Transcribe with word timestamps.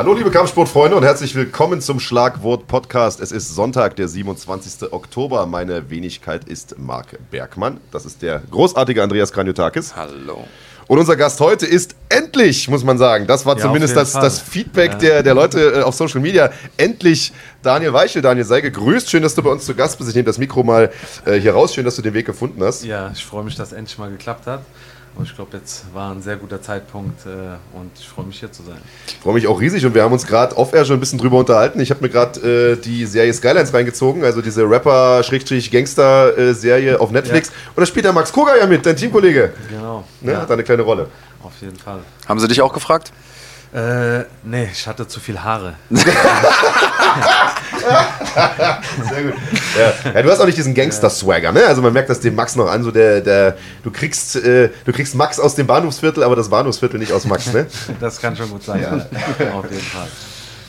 Hallo 0.00 0.14
liebe 0.14 0.30
Kampfsportfreunde 0.30 0.96
und 0.96 1.02
herzlich 1.02 1.34
willkommen 1.34 1.82
zum 1.82 2.00
Schlagwort 2.00 2.66
Podcast. 2.66 3.20
Es 3.20 3.32
ist 3.32 3.54
Sonntag, 3.54 3.96
der 3.96 4.08
27. 4.08 4.90
Oktober. 4.94 5.44
Meine 5.44 5.90
Wenigkeit 5.90 6.44
ist 6.44 6.78
Marc 6.78 7.18
Bergmann. 7.30 7.80
Das 7.92 8.06
ist 8.06 8.22
der 8.22 8.40
großartige 8.50 9.02
Andreas 9.02 9.30
Kranjotakis. 9.30 9.94
Hallo. 9.94 10.44
Und 10.86 10.98
unser 10.98 11.16
Gast 11.16 11.38
heute 11.40 11.66
ist 11.66 11.96
endlich, 12.08 12.66
muss 12.70 12.82
man 12.82 12.96
sagen, 12.96 13.26
das 13.26 13.44
war 13.44 13.56
Ja, 13.58 13.60
zumindest 13.64 13.94
das, 13.94 14.12
das. 14.14 14.38
Feedback 14.40 14.92
Ja. 14.92 14.98
der, 14.98 15.22
der 15.22 15.34
Leute 15.34 15.60
äh, 15.60 15.82
auf 15.82 15.94
Social 15.94 16.20
Media, 16.22 16.50
endlich 16.78 17.34
Daniel 17.62 17.92
Weichel. 17.92 18.22
Daniel, 18.22 18.46
sei 18.46 18.62
gegrüßt. 18.62 19.10
Schön, 19.10 19.22
dass 19.22 19.34
du 19.34 19.42
bei 19.42 19.50
uns 19.50 19.66
zu 19.66 19.74
Gast 19.74 19.98
bist. 19.98 20.08
Ich 20.08 20.16
nehme 20.16 20.24
das 20.24 20.38
Mikro 20.38 20.62
mal 20.62 20.90
äh, 21.26 21.34
hier 21.34 21.52
raus. 21.52 21.74
Schön, 21.74 21.84
dass 21.84 21.96
du 21.96 22.00
den 22.00 22.14
Weg 22.14 22.24
gefunden 22.24 22.64
hast. 22.64 22.84
Ja, 22.86 23.10
ich 23.14 23.22
freue 23.22 23.44
mich, 23.44 23.54
dass 23.54 23.68
es 23.72 23.74
endlich 23.74 23.98
mal 23.98 24.08
geklappt 24.10 24.46
hat. 24.46 24.62
Und 25.16 25.24
ich 25.24 25.34
glaube, 25.34 25.56
jetzt 25.56 25.84
war 25.92 26.12
ein 26.12 26.22
sehr 26.22 26.36
guter 26.36 26.62
Zeitpunkt 26.62 27.26
äh, 27.26 27.30
und 27.76 27.90
ich 27.98 28.08
freue 28.08 28.24
mich 28.26 28.38
hier 28.40 28.50
zu 28.52 28.62
sein. 28.62 28.78
Ich 29.06 29.16
freue 29.16 29.34
mich 29.34 29.46
auch 29.46 29.60
riesig 29.60 29.84
und 29.84 29.94
wir 29.94 30.02
haben 30.02 30.12
uns 30.12 30.26
gerade 30.26 30.56
off-air 30.56 30.84
schon 30.84 30.96
ein 30.96 31.00
bisschen 31.00 31.18
drüber 31.18 31.38
unterhalten. 31.38 31.80
Ich 31.80 31.90
habe 31.90 32.00
mir 32.02 32.08
gerade 32.08 32.72
äh, 32.72 32.76
die 32.76 33.04
Serie 33.06 33.32
Skylines 33.34 33.74
reingezogen, 33.74 34.24
also 34.24 34.40
diese 34.40 34.62
Rapper-Gangster-Serie 34.68 37.00
auf 37.00 37.10
Netflix. 37.10 37.48
Und 37.74 37.80
da 37.80 37.86
spielt 37.86 38.04
der 38.04 38.12
Max 38.12 38.32
Koga 38.32 38.56
ja 38.56 38.66
mit, 38.66 38.86
dein 38.86 38.96
Teamkollege. 38.96 39.52
Genau. 39.68 40.04
Ne? 40.20 40.32
Ja, 40.32 40.40
Hat 40.42 40.50
da 40.50 40.54
eine 40.54 40.64
kleine 40.64 40.82
Rolle. 40.82 41.08
auf 41.42 41.52
jeden 41.60 41.76
Fall. 41.76 41.98
Haben 42.26 42.38
sie 42.40 42.48
dich 42.48 42.62
auch 42.62 42.72
gefragt? 42.72 43.12
Äh, 43.72 44.24
nee, 44.42 44.68
ich 44.72 44.84
hatte 44.88 45.06
zu 45.06 45.20
viel 45.20 45.38
Haare. 45.38 45.74
Sehr 45.90 46.04
gut. 49.22 49.34
Ja. 49.78 49.92
ja, 50.12 50.22
du 50.22 50.30
hast 50.30 50.40
auch 50.40 50.46
nicht 50.46 50.58
diesen 50.58 50.74
Gangster-Swagger, 50.74 51.52
ne? 51.52 51.66
Also 51.66 51.80
man 51.80 51.92
merkt 51.92 52.10
das 52.10 52.18
dem 52.18 52.34
Max 52.34 52.56
noch 52.56 52.68
an, 52.68 52.82
so 52.82 52.90
der, 52.90 53.20
der 53.20 53.56
du 53.84 53.92
kriegst, 53.92 54.34
äh, 54.36 54.70
du 54.84 54.92
kriegst 54.92 55.14
Max 55.14 55.38
aus 55.38 55.54
dem 55.54 55.68
Bahnhofsviertel, 55.68 56.24
aber 56.24 56.34
das 56.34 56.48
Bahnhofsviertel 56.48 56.98
nicht 56.98 57.12
aus 57.12 57.26
Max, 57.26 57.52
ne? 57.52 57.68
Das 58.00 58.20
kann 58.20 58.34
schon 58.36 58.50
gut 58.50 58.64
sein. 58.64 58.84
Auf 59.54 59.70
jeden 59.70 59.82
Fall. 59.82 60.08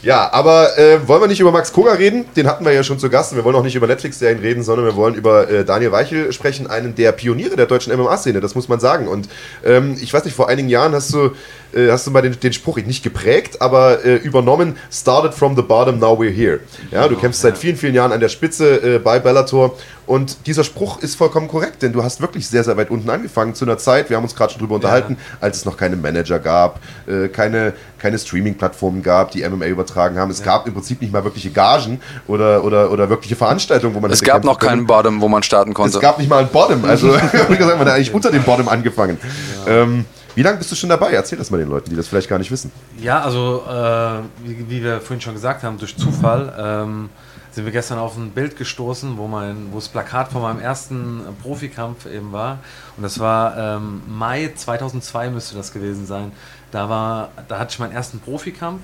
Ja, 0.04 0.34
aber 0.34 0.78
äh, 0.80 1.08
wollen 1.08 1.22
wir 1.22 1.28
nicht 1.28 1.40
über 1.40 1.52
Max 1.52 1.74
Koga 1.74 1.94
reden? 1.94 2.26
Den 2.36 2.48
hatten 2.48 2.66
wir 2.66 2.72
ja 2.72 2.84
schon 2.84 2.98
zu 2.98 3.10
Gast. 3.10 3.32
Und 3.32 3.38
wir 3.38 3.44
wollen 3.44 3.56
auch 3.56 3.64
nicht 3.64 3.76
über 3.76 3.86
Netflix-Serien 3.86 4.40
reden, 4.40 4.64
sondern 4.64 4.86
wir 4.86 4.96
wollen 4.96 5.14
über 5.14 5.48
äh, 5.48 5.64
Daniel 5.64 5.92
Weichel 5.92 6.34
sprechen, 6.34 6.68
einen 6.68 6.96
der 6.96 7.12
Pioniere 7.12 7.56
der 7.56 7.68
deutschen 7.68 7.96
MMA-Szene, 7.96 8.42
das 8.42 8.56
muss 8.56 8.68
man 8.68 8.80
sagen. 8.80 9.08
Und 9.08 9.30
ähm, 9.64 9.96
ich 10.02 10.12
weiß 10.12 10.26
nicht, 10.26 10.36
vor 10.36 10.50
einigen 10.50 10.70
Jahren 10.70 10.94
hast 10.94 11.14
du, 11.14 11.32
äh, 11.74 11.92
hast 11.92 12.08
du 12.08 12.12
mal 12.12 12.22
den, 12.22 12.40
den 12.40 12.54
Spruch 12.54 12.78
nicht 12.78 13.04
geprägt, 13.04 13.62
aber 13.62 14.04
äh, 14.04 14.16
übernommen, 14.16 14.78
started 14.92 15.34
from 15.34 15.56
the 15.56 15.62
bottom, 15.62 16.00
now 16.00 16.18
we're 16.18 16.32
here. 16.32 16.60
Ja, 16.92 17.08
du 17.08 17.16
kämpfst 17.16 17.42
seit 17.42 17.58
vielen, 17.58 17.76
vielen 17.76 17.96
Jahren 17.96 18.12
an 18.12 18.20
der 18.20 18.30
Spitze 18.30 18.96
äh, 18.96 19.00
bei 19.00 19.20
Bellator. 19.20 19.76
Und 20.08 20.46
dieser 20.46 20.66
Spruch 20.66 21.02
ist 21.02 21.16
vollkommen 21.16 21.48
korrekt, 21.48 21.84
denn 21.84 21.94
du 21.94 22.04
hast 22.04 22.22
wirklich 22.22 22.46
sehr, 22.48 22.66
sehr 22.66 22.76
weit 22.76 22.90
unten 22.90 23.10
angefangen 23.10 23.56
zu 23.56 23.64
einer 23.64 23.78
Zeit, 23.78 24.10
wir 24.10 24.18
haben 24.18 24.24
uns 24.24 24.36
gerade 24.36 24.52
schon 24.52 24.60
drüber 24.60 24.76
unterhalten, 24.76 25.18
als 25.40 25.58
es 25.58 25.66
noch 25.66 25.78
keine 25.78 25.96
Manager 25.96 26.40
gab, 26.40 26.82
äh, 27.08 27.30
keine, 27.30 27.74
keine 27.98 28.20
Streaming-Plattformen 28.20 29.04
gab, 29.04 29.32
die 29.32 29.48
MMA 29.48 29.68
übertragen 29.68 30.18
haben. 30.18 30.30
Es 30.30 30.44
gab 30.44 30.68
im 30.68 30.74
Prinzip 30.74 31.02
nicht 31.02 31.14
mal 31.14 31.24
wirkliche 31.24 31.52
Gagen 31.52 32.02
oder, 32.28 32.64
oder, 32.66 32.92
oder 32.92 33.10
wirkliche 33.10 33.36
Veranstaltungen, 33.38 33.96
wo 33.96 34.00
man 34.00 34.12
Es 34.12 34.22
gab 34.22 34.44
noch 34.44 34.60
keinen 34.60 34.70
können. 34.70 34.88
Bottom, 34.88 35.22
wo 35.22 35.30
man 35.30 35.44
starten 35.44 35.74
konnte. 35.74 35.96
Es 35.96 36.02
gab 36.02 36.20
nicht 36.20 36.30
mal 36.30 36.40
einen 36.40 36.50
Bottom. 36.50 36.84
Also, 36.84 37.14
wie 37.48 37.56
gesagt, 37.56 37.78
man 37.78 37.88
hat 37.88 37.96
eigentlich 37.96 38.14
unter 38.14 38.32
dem 38.32 38.44
Bottom 38.44 38.68
angefangen. 38.68 39.18
Ähm, 39.66 40.06
wie 40.36 40.42
lange 40.42 40.58
bist 40.58 40.72
du 40.72 40.76
schon 40.76 40.90
dabei? 40.90 41.12
Erzähl 41.12 41.38
das 41.38 41.52
mal 41.52 41.58
den 41.58 41.70
Leuten, 41.70 41.90
die 41.90 41.96
das 41.96 42.08
vielleicht 42.08 42.30
gar 42.30 42.40
nicht 42.40 42.52
wissen. 42.52 42.72
Ja, 42.98 43.22
also 43.22 43.64
äh, 43.68 44.48
wie, 44.48 44.70
wie 44.70 44.84
wir 44.84 45.02
vorhin 45.02 45.22
schon 45.22 45.34
gesagt 45.34 45.64
haben, 45.64 45.78
durch 45.78 45.98
Zufall 45.98 46.54
ähm, 46.58 47.10
sind 47.52 47.66
wir 47.66 47.72
gestern 47.72 47.98
auf 47.98 48.16
ein 48.16 48.32
Bild 48.32 48.58
gestoßen, 48.58 49.18
wo 49.18 49.28
mein, 49.28 49.72
wo 49.72 49.76
das 49.76 49.90
Plakat 49.90 50.32
von 50.32 50.42
meinem 50.42 50.60
ersten 50.60 51.22
Profikampf 51.42 52.06
eben 52.06 52.32
war. 52.32 52.60
Und 52.96 53.04
das 53.04 53.20
war 53.20 53.58
ähm, 53.58 54.02
Mai 54.08 54.52
2002 54.56 55.30
müsste 55.30 55.56
das 55.56 55.74
gewesen 55.74 56.06
sein. 56.06 56.32
Da 56.72 56.90
war, 56.90 57.30
da 57.48 57.60
hatte 57.60 57.74
ich 57.74 57.80
meinen 57.80 57.92
ersten 57.92 58.20
Profikampf 58.20 58.82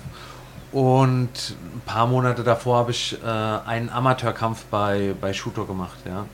und 0.74 1.30
ein 1.30 1.82
paar 1.86 2.08
Monate 2.08 2.44
davor 2.44 2.80
habe 2.80 2.92
ich 2.92 3.18
äh, 3.24 3.26
einen 3.26 3.90
Amateurkampf 3.90 4.66
bei, 4.66 5.16
bei 5.20 5.32
Shooto 5.34 5.66
gemacht, 5.66 6.00
ja. 6.06 6.26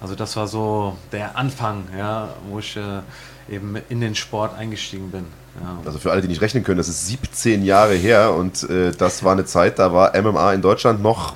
Also 0.00 0.14
das 0.14 0.36
war 0.36 0.46
so 0.46 0.96
der 1.12 1.38
Anfang, 1.38 1.84
ja, 1.96 2.28
wo 2.48 2.58
ich 2.58 2.76
äh, 2.76 3.00
eben 3.48 3.76
in 3.88 4.00
den 4.00 4.14
Sport 4.14 4.56
eingestiegen 4.56 5.10
bin. 5.10 5.26
Ja. 5.60 5.78
Also 5.84 5.98
für 5.98 6.10
alle, 6.10 6.20
die 6.20 6.28
nicht 6.28 6.40
rechnen 6.40 6.64
können, 6.64 6.78
das 6.78 6.88
ist 6.88 7.06
17 7.06 7.64
Jahre 7.64 7.94
her 7.94 8.34
und 8.34 8.68
äh, 8.68 8.92
das 8.92 9.24
war 9.24 9.32
eine 9.32 9.44
Zeit, 9.44 9.78
da 9.78 9.92
war 9.92 10.20
MMA 10.20 10.52
in 10.52 10.62
Deutschland 10.62 11.02
noch 11.02 11.34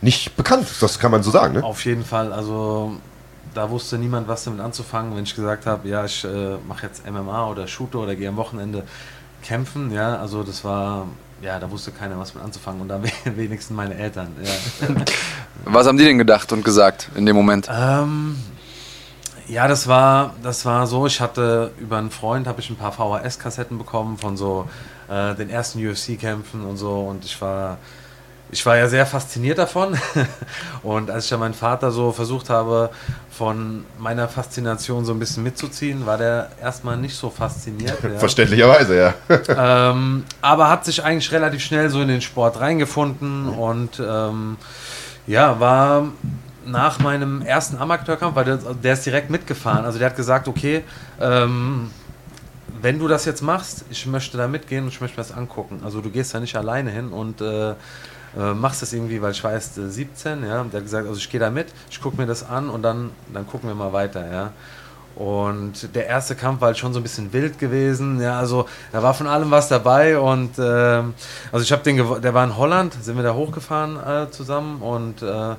nicht 0.00 0.36
bekannt. 0.36 0.68
Das 0.80 0.98
kann 0.98 1.10
man 1.10 1.22
so 1.22 1.30
sagen, 1.30 1.54
ne? 1.54 1.64
Auf 1.64 1.84
jeden 1.84 2.04
Fall, 2.04 2.32
also 2.32 2.96
da 3.54 3.70
wusste 3.70 3.98
niemand, 3.98 4.28
was 4.28 4.44
damit 4.44 4.60
anzufangen, 4.60 5.16
wenn 5.16 5.24
ich 5.24 5.34
gesagt 5.34 5.66
habe, 5.66 5.88
ja, 5.88 6.04
ich 6.04 6.24
äh, 6.24 6.56
mache 6.68 6.86
jetzt 6.86 7.08
MMA 7.10 7.48
oder 7.48 7.66
Shooter 7.66 8.00
oder 8.00 8.14
gehe 8.14 8.28
am 8.28 8.36
Wochenende 8.36 8.84
kämpfen, 9.42 9.90
ja, 9.92 10.16
also 10.16 10.42
das 10.42 10.64
war, 10.64 11.06
ja, 11.42 11.58
da 11.58 11.70
wusste 11.70 11.90
keiner, 11.90 12.18
was 12.18 12.34
mit 12.34 12.42
anzufangen 12.42 12.80
und 12.82 12.88
da 12.88 13.00
wenigstens 13.24 13.76
meine 13.76 13.94
Eltern, 13.96 14.28
ja. 14.42 14.94
Was 15.64 15.86
haben 15.86 15.96
die 15.96 16.04
denn 16.04 16.18
gedacht 16.18 16.52
und 16.52 16.64
gesagt 16.64 17.10
in 17.14 17.26
dem 17.26 17.36
Moment? 17.36 17.68
ähm, 17.72 18.36
ja, 19.48 19.68
das 19.68 19.86
war, 19.86 20.34
das 20.42 20.64
war 20.64 20.86
so, 20.86 21.06
ich 21.06 21.20
hatte 21.20 21.72
über 21.78 21.98
einen 21.98 22.10
Freund, 22.10 22.46
habe 22.46 22.60
ich 22.60 22.70
ein 22.70 22.76
paar 22.76 22.92
VHS-Kassetten 22.92 23.78
bekommen 23.78 24.18
von 24.18 24.36
so 24.36 24.68
äh, 25.08 25.34
den 25.34 25.50
ersten 25.50 25.86
UFC-Kämpfen 25.86 26.64
und 26.64 26.76
so 26.76 27.00
und 27.00 27.24
ich 27.24 27.40
war 27.40 27.78
ich 28.54 28.64
war 28.64 28.76
ja 28.76 28.88
sehr 28.88 29.04
fasziniert 29.04 29.58
davon. 29.58 29.98
Und 30.82 31.10
als 31.10 31.24
ich 31.24 31.30
dann 31.30 31.40
meinen 31.40 31.54
Vater 31.54 31.90
so 31.90 32.12
versucht 32.12 32.50
habe, 32.50 32.90
von 33.30 33.84
meiner 33.98 34.28
Faszination 34.28 35.04
so 35.04 35.12
ein 35.12 35.18
bisschen 35.18 35.42
mitzuziehen, 35.42 36.06
war 36.06 36.18
der 36.18 36.50
erstmal 36.62 36.96
nicht 36.96 37.16
so 37.16 37.30
fasziniert. 37.30 37.98
Ja. 38.04 38.18
Verständlicherweise, 38.18 38.96
ja. 38.96 39.14
ähm, 39.90 40.24
aber 40.40 40.68
hat 40.68 40.84
sich 40.84 41.02
eigentlich 41.02 41.32
relativ 41.32 41.62
schnell 41.62 41.88
so 41.88 42.00
in 42.00 42.08
den 42.08 42.20
Sport 42.20 42.60
reingefunden 42.60 43.48
und 43.48 43.98
ähm, 43.98 44.56
ja, 45.26 45.58
war 45.58 46.08
nach 46.66 46.98
meinem 46.98 47.42
ersten 47.42 47.76
Amateurkampf, 47.76 48.34
weil 48.36 48.44
der, 48.44 48.56
der 48.56 48.92
ist 48.94 49.06
direkt 49.06 49.30
mitgefahren. 49.30 49.84
Also 49.84 49.98
der 49.98 50.10
hat 50.10 50.16
gesagt, 50.16 50.48
okay, 50.48 50.84
ähm, 51.20 51.90
wenn 52.80 52.98
du 52.98 53.08
das 53.08 53.24
jetzt 53.24 53.42
machst, 53.42 53.84
ich 53.90 54.06
möchte 54.06 54.36
da 54.36 54.48
mitgehen 54.48 54.84
und 54.84 54.90
ich 54.90 55.00
möchte 55.00 55.18
mir 55.18 55.26
das 55.26 55.36
angucken. 55.36 55.80
Also 55.84 56.00
du 56.00 56.10
gehst 56.10 56.34
da 56.34 56.40
nicht 56.40 56.56
alleine 56.56 56.90
hin 56.90 57.08
und 57.08 57.40
äh, 57.40 57.70
äh, 57.70 58.52
machst 58.54 58.82
das 58.82 58.92
irgendwie, 58.92 59.22
weil 59.22 59.32
ich 59.32 59.42
weiß, 59.42 59.78
äh, 59.78 59.88
17, 59.88 60.42
ja, 60.42 60.64
der 60.64 60.80
hat 60.80 60.84
gesagt, 60.84 61.06
also 61.06 61.18
ich 61.18 61.30
gehe 61.30 61.40
da 61.40 61.50
mit, 61.50 61.68
ich 61.90 62.00
gucke 62.00 62.16
mir 62.16 62.26
das 62.26 62.48
an 62.48 62.68
und 62.68 62.82
dann, 62.82 63.10
dann 63.32 63.46
gucken 63.46 63.68
wir 63.68 63.74
mal 63.74 63.92
weiter, 63.92 64.30
ja. 64.30 64.52
Und 65.14 65.94
der 65.94 66.08
erste 66.08 66.34
Kampf 66.34 66.60
war 66.60 66.66
halt 66.66 66.78
schon 66.78 66.92
so 66.92 66.98
ein 66.98 67.04
bisschen 67.04 67.32
wild 67.32 67.60
gewesen, 67.60 68.20
ja, 68.20 68.38
also 68.38 68.66
da 68.90 69.02
war 69.02 69.14
von 69.14 69.28
allem 69.28 69.50
was 69.52 69.68
dabei 69.68 70.18
und 70.18 70.58
ähm, 70.58 71.14
also 71.52 71.62
ich 71.62 71.70
habe 71.70 71.84
den, 71.84 71.96
der 72.20 72.34
war 72.34 72.44
in 72.44 72.56
Holland, 72.56 72.94
sind 73.00 73.16
wir 73.16 73.22
da 73.22 73.34
hochgefahren 73.34 73.96
äh, 73.96 74.30
zusammen 74.32 74.82
und 74.82 75.22
äh, 75.22 75.54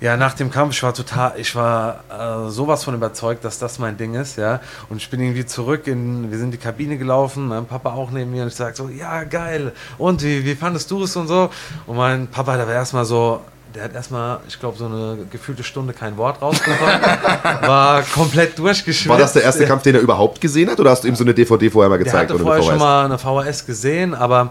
ja, 0.00 0.16
nach 0.16 0.34
dem 0.34 0.50
Kampf, 0.50 0.74
ich 0.74 0.82
war 0.82 0.92
total, 0.92 1.32
ich 1.38 1.54
war 1.54 2.04
äh, 2.10 2.50
sowas 2.50 2.84
von 2.84 2.94
überzeugt, 2.94 3.44
dass 3.44 3.58
das 3.58 3.78
mein 3.78 3.96
Ding 3.96 4.14
ist, 4.14 4.36
ja. 4.36 4.60
Und 4.90 4.98
ich 4.98 5.08
bin 5.08 5.20
irgendwie 5.20 5.46
zurück 5.46 5.86
in, 5.86 6.30
wir 6.30 6.38
sind 6.38 6.48
in 6.48 6.52
die 6.52 6.58
Kabine 6.58 6.98
gelaufen, 6.98 7.48
mein 7.48 7.64
Papa 7.64 7.94
auch 7.94 8.10
neben 8.10 8.30
mir 8.30 8.42
und 8.42 8.48
ich 8.48 8.54
sag 8.54 8.76
so, 8.76 8.88
ja, 8.88 9.24
geil. 9.24 9.72
Und 9.96 10.22
wie, 10.22 10.44
wie 10.44 10.54
fandest 10.54 10.90
du 10.90 11.04
es 11.04 11.16
und 11.16 11.28
so? 11.28 11.50
Und 11.86 11.96
mein 11.96 12.26
Papa, 12.26 12.56
der 12.56 12.66
war 12.66 12.74
erstmal 12.74 13.06
so, 13.06 13.40
der 13.74 13.84
hat 13.84 13.94
erstmal, 13.94 14.40
ich 14.48 14.60
glaube, 14.60 14.76
so 14.76 14.86
eine 14.86 15.18
gefühlte 15.30 15.64
Stunde 15.64 15.94
kein 15.94 16.16
Wort 16.18 16.42
rausgekommen. 16.42 17.00
war 17.62 18.02
komplett 18.02 18.58
durchgeschwitzt. 18.58 19.08
War 19.08 19.18
das 19.18 19.32
der 19.32 19.42
erste 19.42 19.66
Kampf, 19.66 19.82
den 19.82 19.94
er 19.94 20.00
überhaupt 20.02 20.40
gesehen 20.40 20.70
hat 20.70 20.78
oder 20.78 20.90
hast 20.90 21.04
du 21.04 21.08
ihm 21.08 21.16
so 21.16 21.24
eine 21.24 21.32
DVD 21.32 21.70
vorher 21.70 21.88
mal 21.88 21.98
gezeigt? 21.98 22.30
hatte 22.30 22.34
oder 22.34 22.44
vorher 22.44 22.62
schon 22.62 22.78
mal 22.78 23.04
eine 23.06 23.18
VHS 23.18 23.64
gesehen, 23.64 24.14
aber 24.14 24.50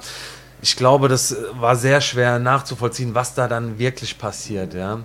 ich 0.62 0.76
glaube, 0.76 1.08
das 1.08 1.36
war 1.60 1.76
sehr 1.76 2.02
schwer 2.02 2.40
nachzuvollziehen, 2.40 3.14
was 3.14 3.36
da 3.36 3.48
dann 3.48 3.78
wirklich 3.78 4.18
passiert, 4.18 4.74
ja. 4.74 5.00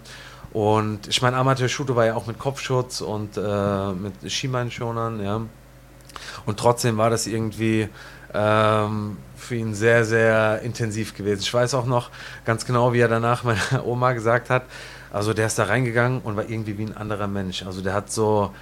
Und 0.53 1.07
ich 1.07 1.23
meine, 1.23 1.37
Amateur-Shooter 1.37 1.95
war 1.95 2.07
ja 2.07 2.15
auch 2.15 2.27
mit 2.27 2.39
Kopfschutz 2.39 3.01
und 3.01 3.37
äh, 3.37 3.93
mit 3.93 4.31
Schienbeinschonern, 4.31 5.23
ja. 5.23 5.41
Und 6.45 6.59
trotzdem 6.59 6.97
war 6.99 7.09
das 7.09 7.27
irgendwie 7.29 7.89
ähm, 8.35 9.17
für 9.37 9.55
ihn 9.55 9.75
sehr, 9.75 10.05
sehr 10.05 10.61
intensiv 10.63 11.15
gewesen. 11.15 11.41
Ich 11.43 11.55
weiß 11.55 11.75
auch 11.75 11.87
noch 11.87 12.11
ganz 12.45 12.67
genau, 12.67 12.93
wie 12.93 13.01
er 13.01 13.09
danach 13.09 13.45
meiner 13.45 13.85
Oma 13.85 14.13
gesagt 14.13 14.51
hat, 14.51 14.65
also 15.13 15.33
der 15.35 15.47
ist 15.47 15.59
da 15.59 15.65
reingegangen 15.65 16.21
und 16.21 16.37
war 16.37 16.49
irgendwie 16.49 16.79
wie 16.79 16.85
ein 16.85 16.97
anderer 16.97 17.27
Mensch. 17.27 17.65
Also 17.65 17.81
der 17.81 17.95
hat 17.95 18.11
so, 18.13 18.53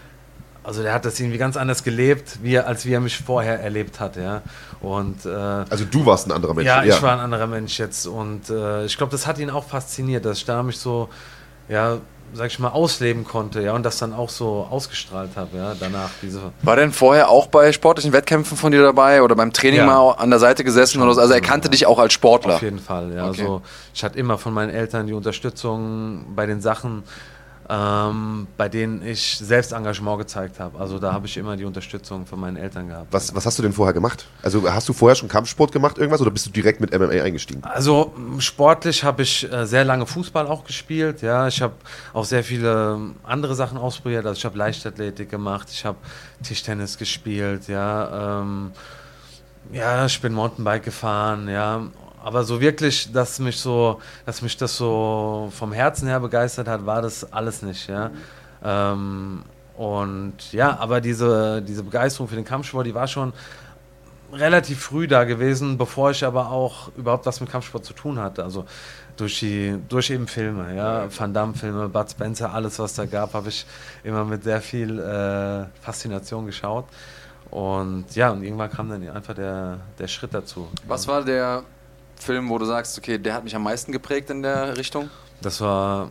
also 0.64 0.82
der 0.82 0.93
hat 0.93 1.05
das 1.05 1.19
irgendwie 1.20 1.38
ganz 1.38 1.56
anders 1.56 1.85
gelebt, 1.85 2.38
wie 2.43 2.55
er, 2.55 2.67
als 2.67 2.85
wie 2.87 2.93
er 2.93 3.00
mich 3.00 3.19
vorher 3.19 3.61
erlebt 3.61 4.00
hat, 4.00 4.17
ja. 4.17 4.43
Und 4.81 5.25
äh, 5.26 5.31
Also 5.31 5.85
du 5.85 6.05
warst 6.06 6.26
ein 6.26 6.32
anderer 6.32 6.55
Mensch. 6.55 6.67
ja, 6.67 6.85
ich 6.85 7.02
war 7.02 7.12
ein 7.14 7.20
anderer 7.20 7.46
Mensch 7.46 7.79
jetzt 7.79 8.06
und 8.06 8.50
äh, 8.50 8.85
ich 8.85 8.96
glaube, 8.96 9.12
das 9.12 9.26
hat 9.26 9.38
ihn 9.38 9.50
auch 9.50 9.64
fasziniert, 9.64 10.25
dass 10.25 10.38
ich 10.38 10.44
da 10.44 10.62
mich 10.62 10.79
so, 10.79 11.08
ja, 11.68 11.98
sag 12.34 12.48
ich 12.48 12.58
mal, 12.58 12.68
ausleben 12.68 13.24
konnte, 13.24 13.62
ja, 13.62 13.72
und 13.72 13.82
das 13.84 13.98
dann 13.98 14.12
auch 14.12 14.28
so 14.28 14.66
ausgestrahlt 14.70 15.30
habe, 15.36 15.56
ja, 15.56 15.74
danach 15.78 16.10
diese. 16.20 16.40
War 16.62 16.76
denn 16.76 16.92
vorher 16.92 17.30
auch 17.30 17.46
bei 17.46 17.72
sportlichen 17.72 18.12
Wettkämpfen 18.12 18.56
von 18.56 18.70
dir 18.70 18.82
dabei 18.82 19.22
oder 19.22 19.34
beim 19.34 19.52
Training 19.52 19.80
Ja. 19.80 19.86
mal 19.86 20.12
an 20.12 20.28
der 20.28 20.38
Seite 20.38 20.62
gesessen 20.62 21.00
oder 21.00 21.14
so? 21.14 21.20
Also 21.22 21.32
er 21.32 21.40
kannte 21.40 21.70
dich 21.70 21.86
auch 21.86 21.98
als 21.98 22.12
Sportler. 22.12 22.56
Auf 22.56 22.62
jeden 22.62 22.80
Fall, 22.80 23.12
ja. 23.14 23.28
Okay. 23.28 23.40
Also 23.42 23.62
ich 23.94 24.04
hatte 24.04 24.18
immer 24.18 24.36
von 24.36 24.52
meinen 24.52 24.70
Eltern 24.70 25.06
die 25.06 25.14
Unterstützung 25.14 26.26
bei 26.34 26.44
den 26.44 26.60
Sachen, 26.60 27.02
ähm, 27.70 28.46
bei 28.56 28.68
denen 28.68 29.06
ich 29.06 29.36
selbst 29.36 29.72
Engagement 29.72 30.18
gezeigt 30.18 30.58
habe. 30.58 30.78
Also 30.78 30.98
da 30.98 31.12
habe 31.12 31.26
ich 31.26 31.36
immer 31.36 31.56
die 31.56 31.66
Unterstützung 31.66 32.24
von 32.24 32.40
meinen 32.40 32.56
Eltern 32.56 32.88
gehabt. 32.88 33.08
Was, 33.10 33.34
was 33.34 33.44
hast 33.44 33.58
du 33.58 33.62
denn 33.62 33.74
vorher 33.74 33.92
gemacht? 33.92 34.26
Also 34.42 34.70
hast 34.72 34.88
du 34.88 34.94
vorher 34.94 35.14
schon 35.14 35.28
Kampfsport 35.28 35.72
gemacht, 35.72 35.98
irgendwas, 35.98 36.20
oder 36.22 36.30
bist 36.30 36.46
du 36.46 36.50
direkt 36.50 36.80
mit 36.80 36.98
MMA 36.98 37.22
eingestiegen? 37.22 37.62
Also 37.64 38.14
sportlich 38.38 39.04
habe 39.04 39.22
ich 39.22 39.50
äh, 39.52 39.66
sehr 39.66 39.84
lange 39.84 40.06
Fußball 40.06 40.46
auch 40.46 40.64
gespielt. 40.64 41.20
Ja, 41.20 41.46
ich 41.46 41.60
habe 41.60 41.74
auch 42.14 42.24
sehr 42.24 42.42
viele 42.42 42.94
ähm, 42.94 43.16
andere 43.22 43.54
Sachen 43.54 43.76
ausprobiert. 43.76 44.24
Also 44.24 44.38
ich 44.38 44.44
habe 44.46 44.56
Leichtathletik 44.56 45.28
gemacht, 45.28 45.68
ich 45.70 45.84
habe 45.84 45.98
Tischtennis 46.42 46.96
gespielt. 46.96 47.68
Ja, 47.68 48.40
ähm, 48.40 48.72
ja, 49.72 50.06
ich 50.06 50.18
bin 50.22 50.32
Mountainbike 50.32 50.84
gefahren. 50.84 51.48
Ja, 51.48 51.82
aber 52.22 52.44
so 52.44 52.60
wirklich, 52.60 53.10
dass 53.12 53.38
mich 53.38 53.58
so, 53.58 54.00
dass 54.26 54.42
mich 54.42 54.56
das 54.56 54.76
so 54.76 55.50
vom 55.56 55.72
Herzen 55.72 56.08
her 56.08 56.20
begeistert 56.20 56.68
hat, 56.68 56.84
war 56.84 57.02
das 57.02 57.32
alles 57.32 57.62
nicht, 57.62 57.88
ja. 57.88 58.10
Ähm, 58.64 59.42
und 59.76 60.52
ja, 60.52 60.76
aber 60.78 61.00
diese, 61.00 61.62
diese 61.62 61.84
Begeisterung 61.84 62.28
für 62.28 62.34
den 62.34 62.44
Kampfsport, 62.44 62.86
die 62.86 62.94
war 62.94 63.06
schon 63.06 63.32
relativ 64.32 64.80
früh 64.80 65.06
da 65.06 65.24
gewesen, 65.24 65.78
bevor 65.78 66.10
ich 66.10 66.24
aber 66.24 66.50
auch 66.50 66.90
überhaupt 66.96 67.26
was 67.26 67.40
mit 67.40 67.50
Kampfsport 67.50 67.84
zu 67.84 67.94
tun 67.94 68.18
hatte. 68.18 68.42
Also 68.42 68.64
durch 69.16 69.38
die, 69.40 69.76
durch 69.88 70.10
eben 70.10 70.26
Filme, 70.26 70.74
ja, 70.74 71.06
Van 71.16 71.32
Damme-Filme, 71.32 71.88
Bud 71.88 72.10
Spencer, 72.10 72.52
alles 72.52 72.78
was 72.78 72.94
da 72.94 73.06
gab, 73.06 73.34
habe 73.34 73.48
ich 73.48 73.66
immer 74.04 74.24
mit 74.24 74.44
sehr 74.44 74.60
viel 74.60 74.98
äh, 74.98 75.66
Faszination 75.80 76.46
geschaut. 76.46 76.86
Und 77.50 78.14
ja, 78.14 78.30
und 78.30 78.42
irgendwann 78.42 78.70
kam 78.70 78.90
dann 78.90 79.08
einfach 79.08 79.34
der, 79.34 79.78
der 79.98 80.08
Schritt 80.08 80.34
dazu. 80.34 80.68
Was 80.86 81.08
war 81.08 81.24
der 81.24 81.62
Film, 82.24 82.48
wo 82.48 82.58
du 82.58 82.64
sagst, 82.64 82.98
okay, 82.98 83.18
der 83.18 83.34
hat 83.34 83.44
mich 83.44 83.54
am 83.54 83.62
meisten 83.62 83.92
geprägt 83.92 84.30
in 84.30 84.42
der 84.42 84.76
Richtung? 84.76 85.10
Das 85.40 85.60
war, 85.60 86.10